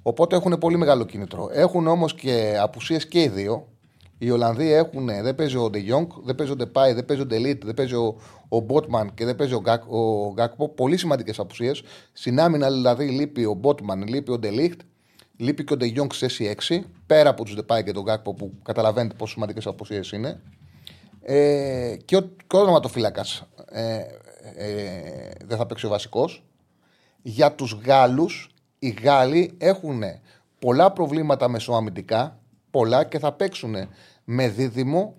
Οπότε 0.02 0.36
έχουν 0.36 0.58
πολύ 0.58 0.76
μεγάλο 0.76 1.04
κίνητρο. 1.04 1.48
Έχουν 1.52 1.86
όμως 1.86 2.14
και 2.14 2.58
απουσίες 2.60 3.06
και 3.06 3.22
οι 3.22 3.28
δύο. 3.28 3.68
Οι 4.18 4.30
Ολλανδοί 4.30 4.72
έχουν, 4.72 5.06
δεν 5.06 5.34
παίζει 5.34 5.56
ο 5.56 5.70
Ντεγιόνγκ, 5.70 6.06
δεν 6.24 6.34
παίζει 6.34 6.52
ο 6.52 6.56
Ντεπάι, 6.56 6.92
δεν 6.92 7.04
παίζει 7.04 7.22
ο 7.22 7.26
Ντελίτ, 7.26 7.64
δεν 7.64 7.74
παίζει 7.74 7.94
ο, 7.94 8.16
ο 8.48 8.60
Μπότμαν 8.60 9.14
και 9.14 9.24
δεν 9.24 9.36
παίζει 9.36 9.54
ο, 9.54 9.60
Γκάκ, 9.60 9.92
ο 9.92 10.32
Γκάκπο. 10.32 10.68
Πολύ 10.68 10.96
σημαντικές 10.96 11.38
απουσίες. 11.38 11.82
Στην 12.12 12.40
άμυνα 12.40 12.70
δηλαδή 12.70 13.08
λείπει 13.08 13.44
ο 13.44 13.54
Μπότμαν, 13.54 14.06
λείπει 14.06 14.32
ο 14.32 14.38
Ντελίτ, 14.38 14.80
λείπει 15.36 15.64
και 15.64 15.72
ο 15.72 15.76
Ντεγιόνγκ 15.76 16.10
σε 16.12 16.28
θέση 16.28 16.56
6. 16.68 16.80
Πέρα 17.06 17.30
από 17.30 17.44
τους 17.44 17.54
Ντεπάι 17.54 17.84
και 17.84 17.92
τον 17.92 18.02
Γκάκπο 18.02 18.34
που 18.34 18.52
καταλαβαίνετε 18.62 19.14
πόσο 19.14 19.32
σημαντικές 19.32 19.66
απουσίες 19.66 20.10
είναι. 20.10 20.40
Ε, 21.22 21.96
και 22.04 22.16
ο, 22.16 22.20
και 22.46 22.56
ο 22.56 22.80
ε, 23.70 23.96
ε, 24.56 25.30
δεν 25.44 25.56
θα 25.56 25.66
παίξει 25.66 25.86
ο 25.86 25.88
βασικός. 25.88 26.44
Για 27.22 27.52
τους 27.52 27.80
Γάλλους, 27.86 28.50
οι 28.78 28.88
Γάλλοι 29.02 29.54
έχουν 29.58 30.02
πολλά 30.58 30.92
προβλήματα 30.92 31.48
μεσοαμυντικά 31.48 32.40
πολλά 32.76 33.04
και 33.04 33.18
θα 33.18 33.32
παίξουν 33.32 33.74
με 34.24 34.48
δίδυμο 34.48 35.14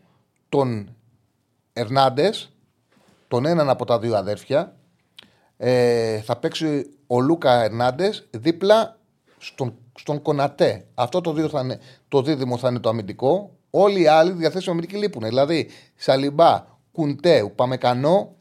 τον 0.50 0.96
Ερνάντες, 1.74 2.52
τον 3.28 3.46
έναν 3.46 3.70
από 3.70 3.86
τα 3.86 4.00
δύο 4.00 4.16
αδέρφια. 4.16 4.76
Ε, 5.58 6.22
θα 6.22 6.38
παίξει 6.38 6.90
ο 7.08 7.20
Λούκα 7.20 7.64
Ερνάντες 7.64 8.28
δίπλα 8.32 9.00
στον, 9.38 9.76
στον 10.00 10.22
Κονατέ. 10.22 10.86
Αυτό 10.94 11.22
το, 11.22 11.34
δύο 11.34 11.50
θα 11.50 11.60
είναι, 11.60 11.80
το 12.08 12.22
δίδυμο 12.22 12.58
θα 12.58 12.70
είναι 12.70 12.80
το 12.80 12.90
αμυντικό. 12.90 13.52
Όλοι 13.70 14.02
οι 14.02 14.08
άλλοι 14.08 14.32
διαθέσιμοι 14.32 14.72
αμυντικοί 14.72 14.98
λείπουν. 14.98 15.24
Δηλαδή 15.24 15.70
Σαλιμπά, 15.96 16.66
Κουντέ, 16.92 17.52
Παμεκανό, 17.56 18.36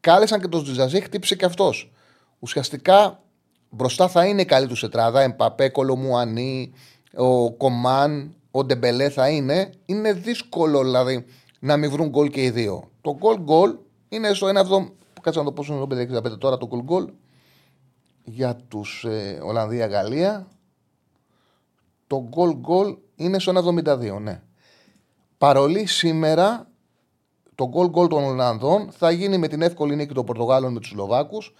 κάλεσαν 0.00 0.40
και 0.40 0.48
τον 0.48 0.64
Ζιζαζή, 0.64 1.00
χτύπησε 1.00 1.36
και 1.36 1.44
αυτός. 1.44 1.92
Ουσιαστικά 2.38 3.22
μπροστά 3.70 4.08
θα 4.08 4.26
είναι 4.26 4.40
η 4.40 4.44
καλή 4.44 4.66
του 4.66 4.80
τετράδα. 4.80 5.20
Εμπαπέ, 5.20 5.68
Κολομουανί, 5.68 6.72
ο 7.16 7.52
Κομάν, 7.52 8.35
ο 8.56 8.64
Ντεμπελέ 8.64 9.08
θα 9.08 9.28
είναι, 9.28 9.70
είναι 9.86 10.12
δύσκολο 10.12 10.82
δηλαδή 10.82 11.24
να 11.60 11.76
μην 11.76 11.90
βρουν 11.90 12.08
γκολ 12.08 12.30
και 12.30 12.42
οι 12.42 12.50
δύο. 12.50 12.90
Το 13.00 13.16
γκολ 13.16 13.40
γκολ 13.40 13.76
είναι 14.08 14.32
στο 14.32 14.46
1,70. 14.46 14.52
Κάτσε 15.20 15.38
να 15.38 15.44
το 15.44 15.52
πω 15.52 15.62
στο 15.62 15.86
65 15.90 16.38
τώρα 16.38 16.56
το 16.56 16.66
γκολ 16.66 16.82
γκολ 16.82 17.08
για 18.24 18.56
τους 18.68 19.04
ε, 19.04 19.40
Ολλανδία-Γαλλία. 19.42 20.48
Το 22.06 22.26
γκολ 22.28 22.54
γκολ 22.54 22.96
είναι 23.16 23.38
στο 23.38 23.52
1,72, 23.84 24.20
ναι. 24.20 24.42
Παρολί 25.38 25.86
σήμερα 25.86 26.68
το 27.54 27.68
γκολ 27.68 27.88
γκολ 27.88 28.06
των 28.08 28.24
Ολλανδών 28.24 28.88
θα 28.90 29.10
γίνει 29.10 29.38
με 29.38 29.48
την 29.48 29.62
εύκολη 29.62 29.96
νίκη 29.96 30.14
των 30.14 30.24
Πορτογάλων 30.24 30.72
με 30.72 30.80
τους 30.80 30.88
Σλοβάκους. 30.88 31.54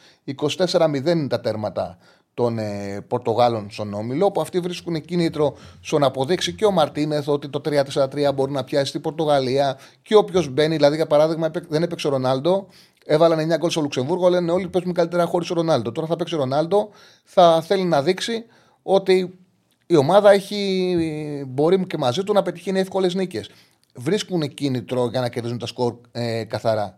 24-0 0.56 1.06
είναι 1.06 1.28
τα 1.28 1.40
τέρματα 1.40 1.98
των 2.36 2.58
ε, 2.58 3.00
Πορτογάλων 3.08 3.70
στον 3.70 3.94
Όμιλο, 3.94 4.30
που 4.30 4.40
αυτοί 4.40 4.60
βρίσκουν 4.60 5.00
κίνητρο 5.00 5.56
στο 5.80 5.98
να 5.98 6.06
αποδείξει 6.06 6.54
και 6.54 6.64
ο 6.64 6.70
Μαρτίνεθ 6.70 7.28
ότι 7.28 7.48
το 7.48 7.60
3-4-3 7.64 8.30
μπορεί 8.34 8.52
να 8.52 8.64
πιάσει 8.64 8.86
στην 8.86 9.00
Πορτογαλία 9.00 9.78
και 10.02 10.16
όποιος 10.16 10.48
μπαίνει, 10.48 10.76
δηλαδή 10.76 10.96
για 10.96 11.06
παράδειγμα 11.06 11.50
δεν 11.68 11.82
έπαιξε 11.82 12.06
ο 12.06 12.10
Ρονάλντο, 12.10 12.66
έβαλαν 13.04 13.52
9 13.52 13.56
γκολ 13.58 13.70
στο 13.70 13.80
Λουξεμβούργο, 13.80 14.28
λένε 14.28 14.52
όλοι 14.52 14.68
παίζουν 14.68 14.92
καλύτερα 14.92 15.24
χωρίς 15.24 15.50
ο 15.50 15.54
Ρονάλντο. 15.54 15.92
Τώρα 15.92 16.06
θα 16.06 16.16
παίξει 16.16 16.34
ο 16.34 16.38
Ρονάλντο, 16.38 16.88
θα 17.24 17.62
θέλει 17.62 17.84
να 17.84 18.02
δείξει 18.02 18.44
ότι 18.82 19.38
η 19.86 19.96
ομάδα 19.96 20.30
έχει, 20.30 21.44
μπορεί 21.48 21.86
και 21.86 21.98
μαζί 21.98 22.22
του 22.22 22.32
να 22.32 22.42
πετυχαίνει 22.42 22.78
εύκολες 22.78 23.14
νίκες. 23.14 23.50
Βρίσκουν 23.94 24.54
κίνητρο 24.54 25.08
για 25.10 25.20
να 25.20 25.28
κερδίζουν 25.28 25.58
τα 25.58 25.66
σκορ 25.66 25.94
ε, 26.12 26.44
καθαρά. 26.44 26.96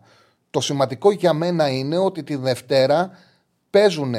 Το 0.49 0.61
σημαντικό 0.61 1.11
για 1.11 1.33
μένα 1.33 1.69
είναι 1.69 1.97
ότι 1.97 2.23
τη 2.23 2.35
Δευτέρα 2.35 3.11
παίζουν 3.69 4.15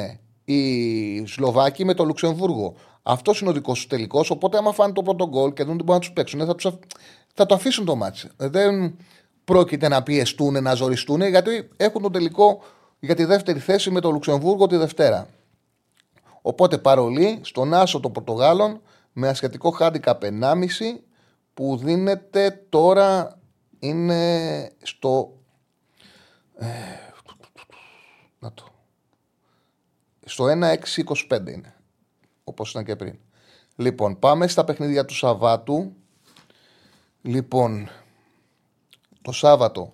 οι 0.53 1.25
Σλοβάκοι 1.25 1.85
με 1.85 1.93
το 1.93 2.03
Λουξεμβούργο. 2.03 2.75
Αυτός 3.03 3.41
είναι 3.41 3.49
ο 3.49 3.53
δικός 3.53 3.77
τους 3.77 3.87
τελικός. 3.87 4.29
Οπότε, 4.29 4.57
άμα 4.57 4.71
φάνε 4.73 4.93
το 4.93 5.01
πρώτο 5.01 5.27
γκολ 5.27 5.53
και 5.53 5.63
δεν 5.63 5.75
μπορούν 5.75 5.93
να 5.93 5.99
τους 5.99 6.11
παίξουν, 6.11 6.45
θα, 6.45 6.55
τους, 6.55 6.71
θα 7.33 7.45
το 7.45 7.55
αφήσουν 7.55 7.85
το 7.85 7.95
μάτσο. 7.95 8.27
Δεν 8.37 8.95
πρόκειται 9.43 9.87
να 9.87 10.03
πιεστούν, 10.03 10.63
να 10.63 10.73
ζοριστούν, 10.73 11.21
γιατί 11.21 11.69
έχουν 11.77 12.01
το 12.01 12.09
τελικό 12.09 12.61
για 12.99 13.15
τη 13.15 13.25
δεύτερη 13.25 13.59
θέση 13.59 13.91
με 13.91 13.99
το 13.99 14.11
Λουξεμβούργο 14.11 14.67
τη 14.67 14.75
Δευτέρα. 14.75 15.27
Οπότε 16.41 16.77
παρολί 16.77 17.39
στον 17.41 17.73
Άσο 17.73 17.99
των 17.99 18.11
Πορτογάλων 18.11 18.81
με 19.13 19.27
ασχετικό 19.27 19.69
χάντικα 19.69 20.17
1,5 20.21 20.29
που 21.53 21.77
δίνεται 21.77 22.65
τώρα 22.69 23.39
είναι 23.79 24.71
στο. 24.81 25.33
Ε, 26.57 26.67
να 28.39 28.53
το. 28.53 28.65
Στο 30.31 30.45
1-6-25 30.45 31.47
είναι. 31.47 31.73
Όπως 32.43 32.69
ήταν 32.69 32.83
και 32.83 32.95
πριν. 32.95 33.19
Λοιπόν, 33.75 34.19
πάμε 34.19 34.47
στα 34.47 34.63
παιχνίδια 34.63 35.05
του 35.05 35.15
Σαββάτου. 35.15 35.93
Λοιπόν, 37.21 37.89
το 39.21 39.31
Σάββατο, 39.31 39.93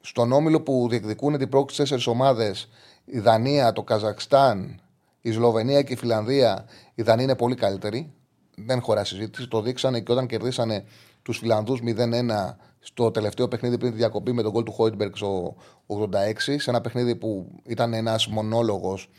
στον 0.00 0.32
όμιλο 0.32 0.60
που 0.60 0.86
διεκδικούν 0.90 1.38
την 1.38 1.48
πρόκληση 1.48 1.80
τέσσερις 1.80 2.06
ομάδες, 2.06 2.68
η 3.04 3.18
Δανία, 3.18 3.72
το 3.72 3.82
Καζακστάν, 3.82 4.80
η 5.20 5.32
Σλοβενία 5.32 5.82
και 5.82 5.92
η 5.92 5.96
Φιλανδία, 5.96 6.64
η 6.94 7.02
Δανία 7.02 7.24
είναι 7.24 7.36
πολύ 7.36 7.54
καλύτερη. 7.54 8.12
Δεν 8.56 8.80
χωρά 8.80 9.04
συζήτηση. 9.04 9.48
Το 9.48 9.60
δείξανε 9.60 10.00
και 10.00 10.12
όταν 10.12 10.26
κερδίσανε 10.26 10.84
τους 11.22 11.38
Φιλανδούς 11.38 11.80
0-1 11.82 12.56
στο 12.78 13.10
τελευταίο 13.10 13.48
παιχνίδι 13.48 13.78
πριν 13.78 13.90
τη 13.90 13.96
διακοπή 13.96 14.32
με 14.32 14.42
τον 14.42 14.52
γκολ 14.52 14.62
του 14.62 14.72
Χόιτμπεργκ 14.72 15.14
στο 15.14 15.56
86. 15.86 16.58
Σε 16.58 16.70
ένα 16.70 16.80
παιχνίδι 16.80 17.16
που 17.16 17.60
ήταν 17.64 17.94
ένας 17.94 18.26
μονόλογος 18.26 19.10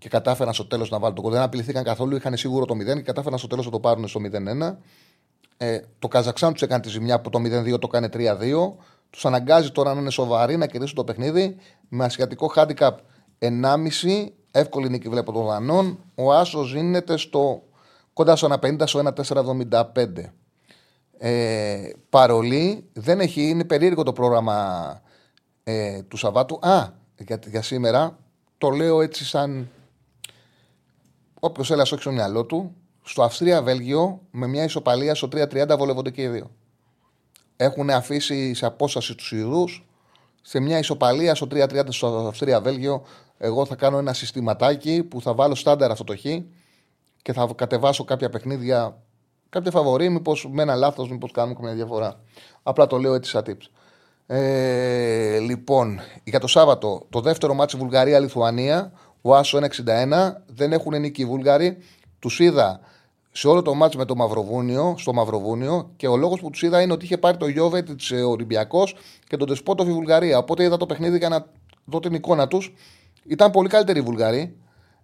και 0.00 0.08
κατάφεραν 0.08 0.54
στο 0.54 0.66
τέλος 0.66 0.90
να 0.90 0.98
βάλουν 0.98 1.14
το 1.14 1.22
γκολ. 1.22 1.32
Δεν 1.32 1.42
απειληθήκαν 1.42 1.84
καθόλου, 1.84 2.16
είχαν 2.16 2.36
σίγουρο 2.36 2.64
το 2.64 2.74
0 2.74 2.76
και 2.84 3.00
κατάφεραν 3.00 3.38
στο 3.38 3.46
τέλος 3.46 3.64
να 3.64 3.70
το 3.70 3.80
πάρουν 3.80 4.08
στο 4.08 4.20
0-1. 4.20 4.76
Ε, 5.56 5.80
το 5.98 6.08
Καζαξάν 6.08 6.52
τους 6.52 6.62
έκανε 6.62 6.82
τη 6.82 6.88
ζημιά 6.88 7.20
που 7.20 7.30
το 7.30 7.38
0-2 7.38 7.80
το 7.80 7.86
κάνει 7.86 8.08
3-2. 8.12 8.28
Τους 9.10 9.24
αναγκάζει 9.26 9.70
τώρα 9.70 9.94
να 9.94 10.00
είναι 10.00 10.10
σοβαροί 10.10 10.56
να 10.56 10.66
κερδίσουν 10.66 10.96
το 10.96 11.04
παιχνίδι 11.04 11.56
με 11.88 12.04
ασιατικό 12.04 12.52
handicap 12.56 12.90
1,5. 13.38 14.26
Εύκολη 14.50 14.88
νίκη 14.88 15.08
βλέπω 15.08 15.32
των 15.32 15.46
Δανών. 15.46 15.98
Ο 16.14 16.32
Άσος 16.32 16.68
ζήνεται 16.68 17.16
στο 17.16 17.62
κοντά 18.12 18.36
στο 18.36 18.48
1,50 18.60 18.82
στο 18.84 19.02
1,475. 19.16 19.82
Ε, 21.18 21.90
παρολί 22.10 22.88
δεν 22.92 23.20
έχει, 23.20 23.48
είναι 23.48 23.64
περίεργο 23.64 24.02
το 24.02 24.12
πρόγραμμα 24.12 25.00
ε, 25.64 26.02
του 26.02 26.16
Σαββάτου. 26.16 26.58
Α, 26.62 26.88
για, 27.18 27.38
για 27.46 27.62
σήμερα 27.62 28.18
το 28.58 28.70
λέω 28.70 29.00
έτσι 29.00 29.24
σαν 29.24 29.68
όποιος 31.40 31.70
έλα 31.70 31.82
όχι 31.82 32.00
στο 32.00 32.12
μυαλό 32.12 32.44
του. 32.44 32.74
Στο 33.02 33.22
Αυστρία-Βέλγιο 33.22 34.20
με 34.30 34.46
μια 34.46 34.64
ισοπαλία 34.64 35.14
στο 35.14 35.28
3-30 35.32 35.76
βολεύονται 35.78 36.10
και 36.10 36.22
οι 36.22 36.28
δύο. 36.28 36.50
Έχουν 37.56 37.90
αφήσει 37.90 38.54
σε 38.54 38.66
απόσταση 38.66 39.14
τους 39.14 39.32
Ιδούς 39.32 39.86
σε 40.42 40.60
μια 40.60 40.78
ισοπαλία 40.78 41.34
στο 41.34 41.46
3-30 41.50 41.80
στο 41.88 42.26
Αυστρία-Βέλγιο. 42.28 43.02
Εγώ 43.38 43.66
θα 43.66 43.74
κάνω 43.74 43.98
ένα 43.98 44.12
συστηματάκι 44.12 45.02
που 45.02 45.20
θα 45.20 45.34
βάλω 45.34 45.54
στάνταρ 45.54 45.90
αυτό 45.90 46.04
το 46.04 46.16
χ 46.16 46.24
και 47.22 47.32
θα 47.32 47.48
κατεβάσω 47.56 48.04
κάποια 48.04 48.30
παιχνίδια, 48.30 49.02
κάποια 49.48 49.70
φαβορή, 49.70 50.08
μήπως 50.08 50.48
με 50.50 50.62
ένα 50.62 50.74
λάθος, 50.74 51.10
μήπως 51.10 51.32
κάνουμε 51.32 51.58
μια 51.60 51.74
διαφορά. 51.74 52.20
Απλά 52.62 52.86
το 52.86 52.98
λέω 52.98 53.14
έτσι 53.14 53.30
σαν 53.30 53.42
tips. 53.46 53.70
Ε, 54.26 55.38
λοιπόν, 55.38 56.00
για 56.24 56.40
το 56.40 56.46
Σάββατο, 56.46 57.06
το 57.10 57.20
δεύτερο 57.20 57.54
μάτι 57.54 57.76
Βουλγαρία-Λιθουανία, 57.76 58.92
ο 59.20 59.36
Άσο 59.36 59.58
1,61, 59.58 60.32
δεν 60.46 60.72
έχουν 60.72 61.00
νίκη 61.00 61.22
οι 61.22 61.24
Βούλγαροι. 61.24 61.78
Τους 62.18 62.40
είδα 62.40 62.80
σε 63.32 63.48
όλο 63.48 63.62
το 63.62 63.74
μάτσο 63.74 63.98
με 63.98 64.04
το 64.04 64.16
Μαυροβούνιο, 64.16 64.94
στο 64.98 65.12
Μαυροβούνιο 65.12 65.90
και 65.96 66.06
ο 66.06 66.16
λόγος 66.16 66.40
που 66.40 66.50
τους 66.50 66.62
είδα 66.62 66.82
είναι 66.82 66.92
ότι 66.92 67.04
είχε 67.04 67.18
πάρει 67.18 67.36
το 67.36 67.46
Γιώβετ 67.46 67.90
της 67.90 68.10
Ολυμπιακός 68.10 68.96
και 69.28 69.36
τον 69.36 69.48
Τεσπότοφ 69.48 69.88
η 69.88 69.92
Βουλγαρία. 69.92 70.38
Οπότε 70.38 70.62
είδα 70.62 70.76
το 70.76 70.86
παιχνίδι 70.86 71.18
για 71.18 71.28
να 71.28 71.46
δω 71.84 72.00
την 72.00 72.14
εικόνα 72.14 72.48
τους. 72.48 72.72
Ήταν 73.26 73.50
πολύ 73.50 73.68
καλύτεροι 73.68 73.98
οι 73.98 74.02
Βουλγαροί. 74.02 74.56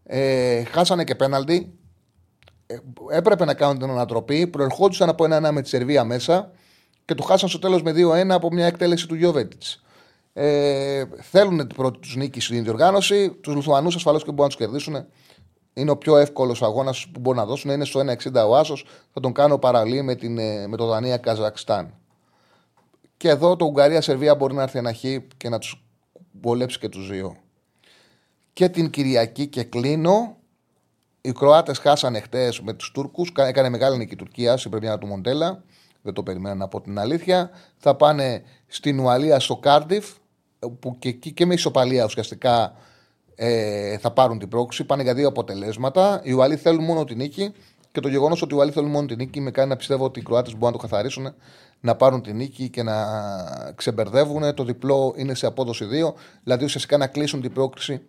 Ε, 0.05 0.64
χάσανε 0.64 1.05
και 1.05 1.14
πέναλτι. 1.14 1.72
Ε, 2.66 2.76
έπρεπε 3.10 3.44
να 3.44 3.55
κάνουν 3.55 3.78
την 3.78 3.90
ανατροπή. 3.90 4.47
Προερχόντουσαν 4.47 5.09
από 5.09 5.24
ένα-ένα 5.24 5.52
με 5.52 5.62
τη 5.62 5.68
Σερβία 5.68 6.05
μέσα 6.05 6.51
και 7.05 7.14
το 7.14 7.22
χάσαν 7.22 7.48
στο 7.48 7.59
τέλος 7.59 7.82
με 7.82 7.93
2-1 7.93 8.28
από 8.28 8.52
μια 8.52 8.66
εκτέλεση 8.66 9.06
του 9.06 9.14
Γιώβετ. 9.14 9.52
Ε, 10.38 11.04
θέλουν 11.20 11.56
την 11.56 11.76
πρώτη 11.76 11.98
τους 11.98 12.16
νίκη 12.16 12.40
στην 12.40 12.64
διοργάνωση. 12.64 13.30
Τους 13.30 13.54
Λουθουανού 13.54 13.88
ασφαλώς 13.88 14.24
και 14.24 14.30
μπορούν 14.30 14.42
να 14.42 14.48
τους 14.48 14.56
κερδίσουν. 14.56 15.06
Είναι 15.72 15.90
ο 15.90 15.96
πιο 15.96 16.16
εύκολος 16.16 16.62
αγώνας 16.62 17.06
που 17.12 17.20
μπορούν 17.20 17.40
να 17.40 17.46
δώσουν. 17.46 17.70
Είναι 17.70 17.84
στο 17.84 18.00
1,60 18.00 18.48
ο 18.48 18.56
Άσος. 18.56 18.86
Θα 19.12 19.20
τον 19.20 19.32
κάνω 19.32 19.58
παραλύ 19.58 20.02
με, 20.02 20.14
την, 20.14 20.38
ε, 20.38 20.66
με 20.66 20.76
το 20.76 20.86
Δανία 20.86 21.16
Καζακστάν. 21.16 21.94
Και 23.16 23.28
εδώ 23.28 23.56
το 23.56 23.64
Ουγγαρία-Σερβία 23.64 24.34
μπορεί 24.34 24.54
να 24.54 24.62
έρθει 24.62 24.78
ένα 24.78 24.92
χ 24.92 25.00
και 25.36 25.48
να 25.48 25.58
τους 25.58 25.84
βολέψει 26.40 26.78
και 26.78 26.88
τους 26.88 27.08
δύο. 27.08 27.36
Και 28.52 28.68
την 28.68 28.90
Κυριακή 28.90 29.46
και 29.46 29.62
κλείνω. 29.62 30.36
Οι 31.20 31.32
Κροάτες 31.32 31.78
χάσανε 31.78 32.20
χτες 32.20 32.60
με 32.60 32.72
τους 32.72 32.90
Τούρκους. 32.90 33.32
Έκανε 33.36 33.68
μεγάλη 33.68 33.96
νίκη 33.96 34.12
η 34.12 34.16
Τουρκία 34.16 34.56
στην 34.56 34.70
πρεμιέρα 34.70 34.98
του 34.98 35.06
Μοντέλα. 35.06 35.64
Δεν 36.02 36.12
το 36.12 36.22
περιμέναν 36.22 36.62
από 36.62 36.80
την 36.80 36.98
αλήθεια. 36.98 37.50
Θα 37.76 37.94
πάνε 37.94 38.42
στην 38.66 39.00
Ουαλία 39.00 39.40
στο 39.40 39.56
Κάρντιφ 39.56 40.06
που 40.80 40.96
και 40.98 41.08
εκεί 41.08 41.32
και 41.32 41.46
με 41.46 41.54
ισοπαλία 41.54 42.04
ουσιαστικά 42.04 42.72
ε, 43.34 43.98
θα 43.98 44.10
πάρουν 44.10 44.38
την 44.38 44.48
πρόκριση. 44.48 44.84
Πάνε 44.84 45.02
για 45.02 45.14
δύο 45.14 45.28
αποτελέσματα. 45.28 46.20
Οι 46.24 46.32
Ουαλοί 46.32 46.56
θέλουν 46.56 46.84
μόνο 46.84 47.04
την 47.04 47.16
νίκη 47.16 47.52
και 47.92 48.00
το 48.00 48.08
γεγονός 48.08 48.42
ότι 48.42 48.54
οι 48.54 48.56
Ουαλοί 48.56 48.70
θέλουν 48.70 48.90
μόνο 48.90 49.06
την 49.06 49.16
νίκη 49.16 49.40
με 49.40 49.50
κάνει 49.50 49.68
να 49.68 49.76
πιστεύω 49.76 50.04
ότι 50.04 50.20
οι 50.20 50.22
Κροάτες 50.22 50.52
μπορούν 50.52 50.66
να 50.66 50.80
το 50.80 50.88
καθαρίσουν, 50.88 51.34
να 51.80 51.94
πάρουν 51.96 52.22
την 52.22 52.36
νίκη 52.36 52.68
και 52.68 52.82
να 52.82 52.94
ξεμπερδεύουν. 53.74 54.54
Το 54.54 54.64
διπλό 54.64 55.14
είναι 55.16 55.34
σε 55.34 55.46
απόδοση 55.46 55.84
2, 56.08 56.12
δηλαδή 56.42 56.64
ουσιαστικά 56.64 56.96
να 56.96 57.06
κλείσουν 57.06 57.40
την 57.40 57.52
πρόκριση 57.52 58.01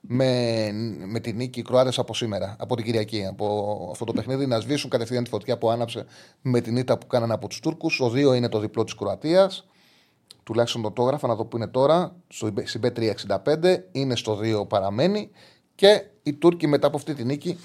με, 0.00 0.70
με 1.06 1.20
την 1.20 1.36
νίκη 1.36 1.60
οι 1.60 1.62
Κροάτες 1.62 1.98
από 1.98 2.14
σήμερα, 2.14 2.56
από 2.58 2.76
την 2.76 2.84
Κυριακή, 2.84 3.26
από 3.26 3.88
αυτό 3.90 4.04
το 4.04 4.12
παιχνίδι, 4.12 4.46
να 4.46 4.60
σβήσουν 4.60 4.90
κατευθείαν 4.90 5.24
τη 5.24 5.30
φωτιά 5.30 5.58
που 5.58 5.70
άναψε 5.70 6.04
με 6.42 6.60
την 6.60 6.76
ήττα 6.76 6.98
που 6.98 7.06
κάνανε 7.06 7.32
από 7.32 7.48
τους 7.48 7.60
Τούρκους. 7.60 8.00
Ο 8.00 8.06
2 8.06 8.36
είναι 8.36 8.48
το 8.48 8.58
διπλό 8.58 8.84
της 8.84 8.94
Κροατίας 8.94 9.66
τουλάχιστον 10.48 10.82
το 10.82 10.90
τόγραφα 10.90 11.26
να 11.26 11.34
δω 11.34 11.44
που 11.44 11.56
είναι 11.56 11.66
τώρα, 11.66 12.16
στην 12.64 12.80
B365, 12.82 13.76
είναι 13.92 14.16
στο 14.16 14.38
2 14.62 14.68
παραμένει 14.68 15.30
και 15.74 16.04
οι 16.22 16.32
Τούρκοι 16.32 16.66
μετά 16.66 16.86
από 16.86 16.96
αυτή 16.96 17.14
τη 17.14 17.24
νίκη 17.24 17.58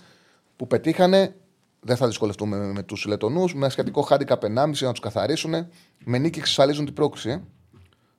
που 0.56 0.68
πετύχανε, 0.68 1.36
δεν 1.80 1.96
θα 1.96 2.08
δυσκολευτούμε 2.08 2.58
με, 2.58 2.66
με 2.66 2.84
τους 2.84 3.06
Λετωνούς, 3.06 3.56
με 3.56 3.70
σχετικό 3.70 4.02
χάντικα 4.02 4.38
1,5 4.42 4.50
να 4.80 4.92
τους 4.92 5.00
καθαρίσουν, 5.00 5.68
με 6.06 6.18
νίκη 6.18 6.40
εξασφαλίζουν 6.40 6.86
την 6.86 6.94
πρόκληση. 6.94 7.30
Ε. 7.30 7.42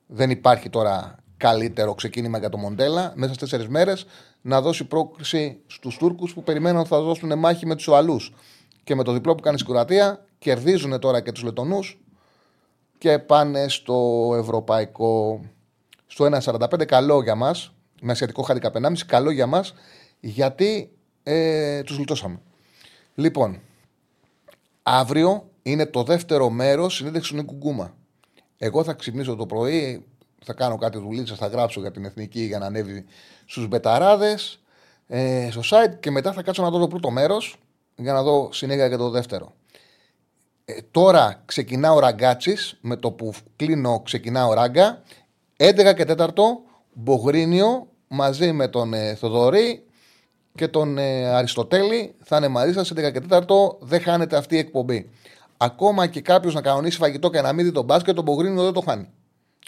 Δεν 0.06 0.30
υπάρχει 0.30 0.70
τώρα 0.70 1.16
καλύτερο 1.36 1.94
ξεκίνημα 1.94 2.38
για 2.38 2.48
το 2.48 2.56
Μοντέλα 2.56 3.12
μέσα 3.14 3.34
στις 3.34 3.50
τέσσερις 3.50 3.72
μέρες 3.72 4.06
να 4.40 4.60
δώσει 4.60 4.84
πρόκληση 4.84 5.58
στους 5.66 5.96
Τούρκους 5.96 6.34
που 6.34 6.42
περιμένουν 6.42 6.80
ότι 6.80 6.88
θα 6.88 7.00
δώσουν 7.00 7.38
μάχη 7.38 7.66
με 7.66 7.74
τους 7.74 7.88
Ουαλούς. 7.88 8.34
Και 8.84 8.94
με 8.94 9.02
το 9.02 9.12
διπλό 9.12 9.34
που 9.34 9.42
κάνει 9.42 9.58
στην 9.58 9.70
Κροατία, 9.70 10.24
κερδίζουν 10.38 10.98
τώρα 10.98 11.20
και 11.20 11.32
τους 11.32 11.42
Λετωνούς 11.42 11.98
και 12.98 13.18
πάνε 13.18 13.68
στο 13.68 14.30
ευρωπαϊκό 14.38 15.40
στο 16.06 16.28
1,45 16.30 16.84
καλό 16.84 17.22
για 17.22 17.34
μας 17.34 17.72
με 18.00 18.12
ασιατικό 18.12 18.42
χάρη 18.42 18.60
1,5 18.62 18.92
καλό 19.06 19.30
για 19.30 19.46
μας 19.46 19.74
γιατί 20.20 20.92
ε, 21.22 21.82
τους 21.82 21.98
λουτώσαμε. 21.98 22.40
Λοιπόν, 23.14 23.60
αύριο 24.82 25.48
είναι 25.62 25.86
το 25.86 26.02
δεύτερο 26.02 26.50
μέρος 26.50 26.94
συνέντευξης 26.94 27.32
του 27.32 27.36
Νίκου 27.36 27.90
Εγώ 28.58 28.84
θα 28.84 28.92
ξυπνήσω 28.92 29.36
το 29.36 29.46
πρωί, 29.46 30.04
θα 30.44 30.52
κάνω 30.52 30.76
κάτι 30.76 30.98
δουλίτσα, 30.98 31.34
θα 31.34 31.46
γράψω 31.46 31.80
για 31.80 31.90
την 31.90 32.04
εθνική 32.04 32.40
για 32.40 32.58
να 32.58 32.66
ανέβει 32.66 33.04
στους 33.44 33.68
μπεταράδες 33.68 34.62
ε, 35.06 35.48
στο 35.50 35.60
site 35.64 35.94
και 36.00 36.10
μετά 36.10 36.32
θα 36.32 36.42
κάτσω 36.42 36.62
να 36.62 36.70
δω 36.70 36.78
το 36.78 36.88
πρώτο 36.88 37.10
μέρος 37.10 37.56
για 37.96 38.12
να 38.12 38.22
δω 38.22 38.48
συνέχεια 38.52 38.86
για 38.86 38.98
το 38.98 39.10
δεύτερο. 39.10 39.52
Ε, 40.64 40.74
τώρα 40.90 41.42
ξεκινά 41.44 41.92
ο 41.92 41.98
Ραγκάτση, 41.98 42.56
με 42.80 42.96
το 42.96 43.10
που 43.10 43.32
κλείνω 43.56 44.00
ξεκινά 44.04 44.46
ο 44.46 44.52
Ράγκα. 44.52 45.02
11 45.56 45.94
και 45.96 46.04
4 46.18 46.28
Μπογρίνιο 46.92 47.88
μαζί 48.08 48.52
με 48.52 48.68
τον 48.68 48.94
ε, 48.94 49.14
Θοδωρή 49.14 49.86
και 50.54 50.68
τον 50.68 50.98
ε, 50.98 51.26
Αριστοτέλη 51.26 52.14
θα 52.22 52.36
είναι 52.36 52.48
μαζί 52.48 52.72
σας 52.72 52.92
11 52.92 53.12
και 53.12 53.20
4 53.28 53.42
δεν 53.80 54.00
χάνεται 54.00 54.36
αυτή 54.36 54.54
η 54.54 54.58
εκπομπή. 54.58 55.10
Ακόμα 55.56 56.06
και 56.06 56.20
κάποιος 56.20 56.54
να 56.54 56.60
κανονίσει 56.60 56.96
φαγητό 56.96 57.30
και 57.30 57.40
να 57.40 57.52
μην 57.52 57.64
δει 57.64 57.72
τον 57.72 57.84
μπάσκετ, 57.84 58.14
τον 58.14 58.24
Μπογρίνιο 58.24 58.62
δεν 58.62 58.72
το 58.72 58.80
χάνει. 58.80 59.08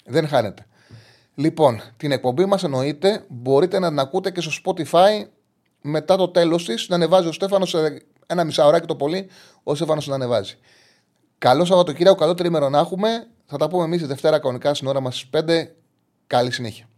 Δεν 0.05 0.29
χάνεται. 0.29 0.67
Λοιπόν, 1.35 1.81
την 1.97 2.13
εκπομπή 2.13 2.45
μας 2.45 2.65
εννοείται 2.65 3.25
μπορείτε 3.29 3.79
να 3.79 3.89
την 3.89 3.99
ακούτε 3.99 4.31
και 4.31 4.41
στο 4.41 4.51
Spotify 4.65 5.27
μετά 5.81 6.17
το 6.17 6.29
τέλος 6.29 6.65
της. 6.65 6.89
Να 6.89 6.95
ανεβάζει 6.95 7.29
ο 7.29 7.33
Στέφανος 7.33 7.71
σε 7.71 8.07
ένα 8.27 8.45
μισάωράκι 8.45 8.87
το 8.87 8.97
πολύ, 8.97 9.29
ο 9.63 9.75
Στέφανος 9.75 10.07
να 10.07 10.15
ανεβάζει. 10.15 10.59
Καλό 11.39 11.65
Σαββατοκύριακο, 11.65 12.17
καλό 12.17 12.35
τρίμερο 12.35 12.69
να 12.69 12.79
έχουμε. 12.79 13.27
Θα 13.47 13.57
τα 13.57 13.69
πούμε 13.69 13.85
εμείς 13.85 14.01
τη 14.01 14.07
Δευτέρα 14.07 14.39
κανονικά 14.39 14.75
στην 14.75 14.89
ώρα 14.89 15.01
μας 15.01 15.17
στις 15.17 15.29
5. 15.31 15.77
Καλή 16.27 16.51
συνέχεια. 16.51 16.89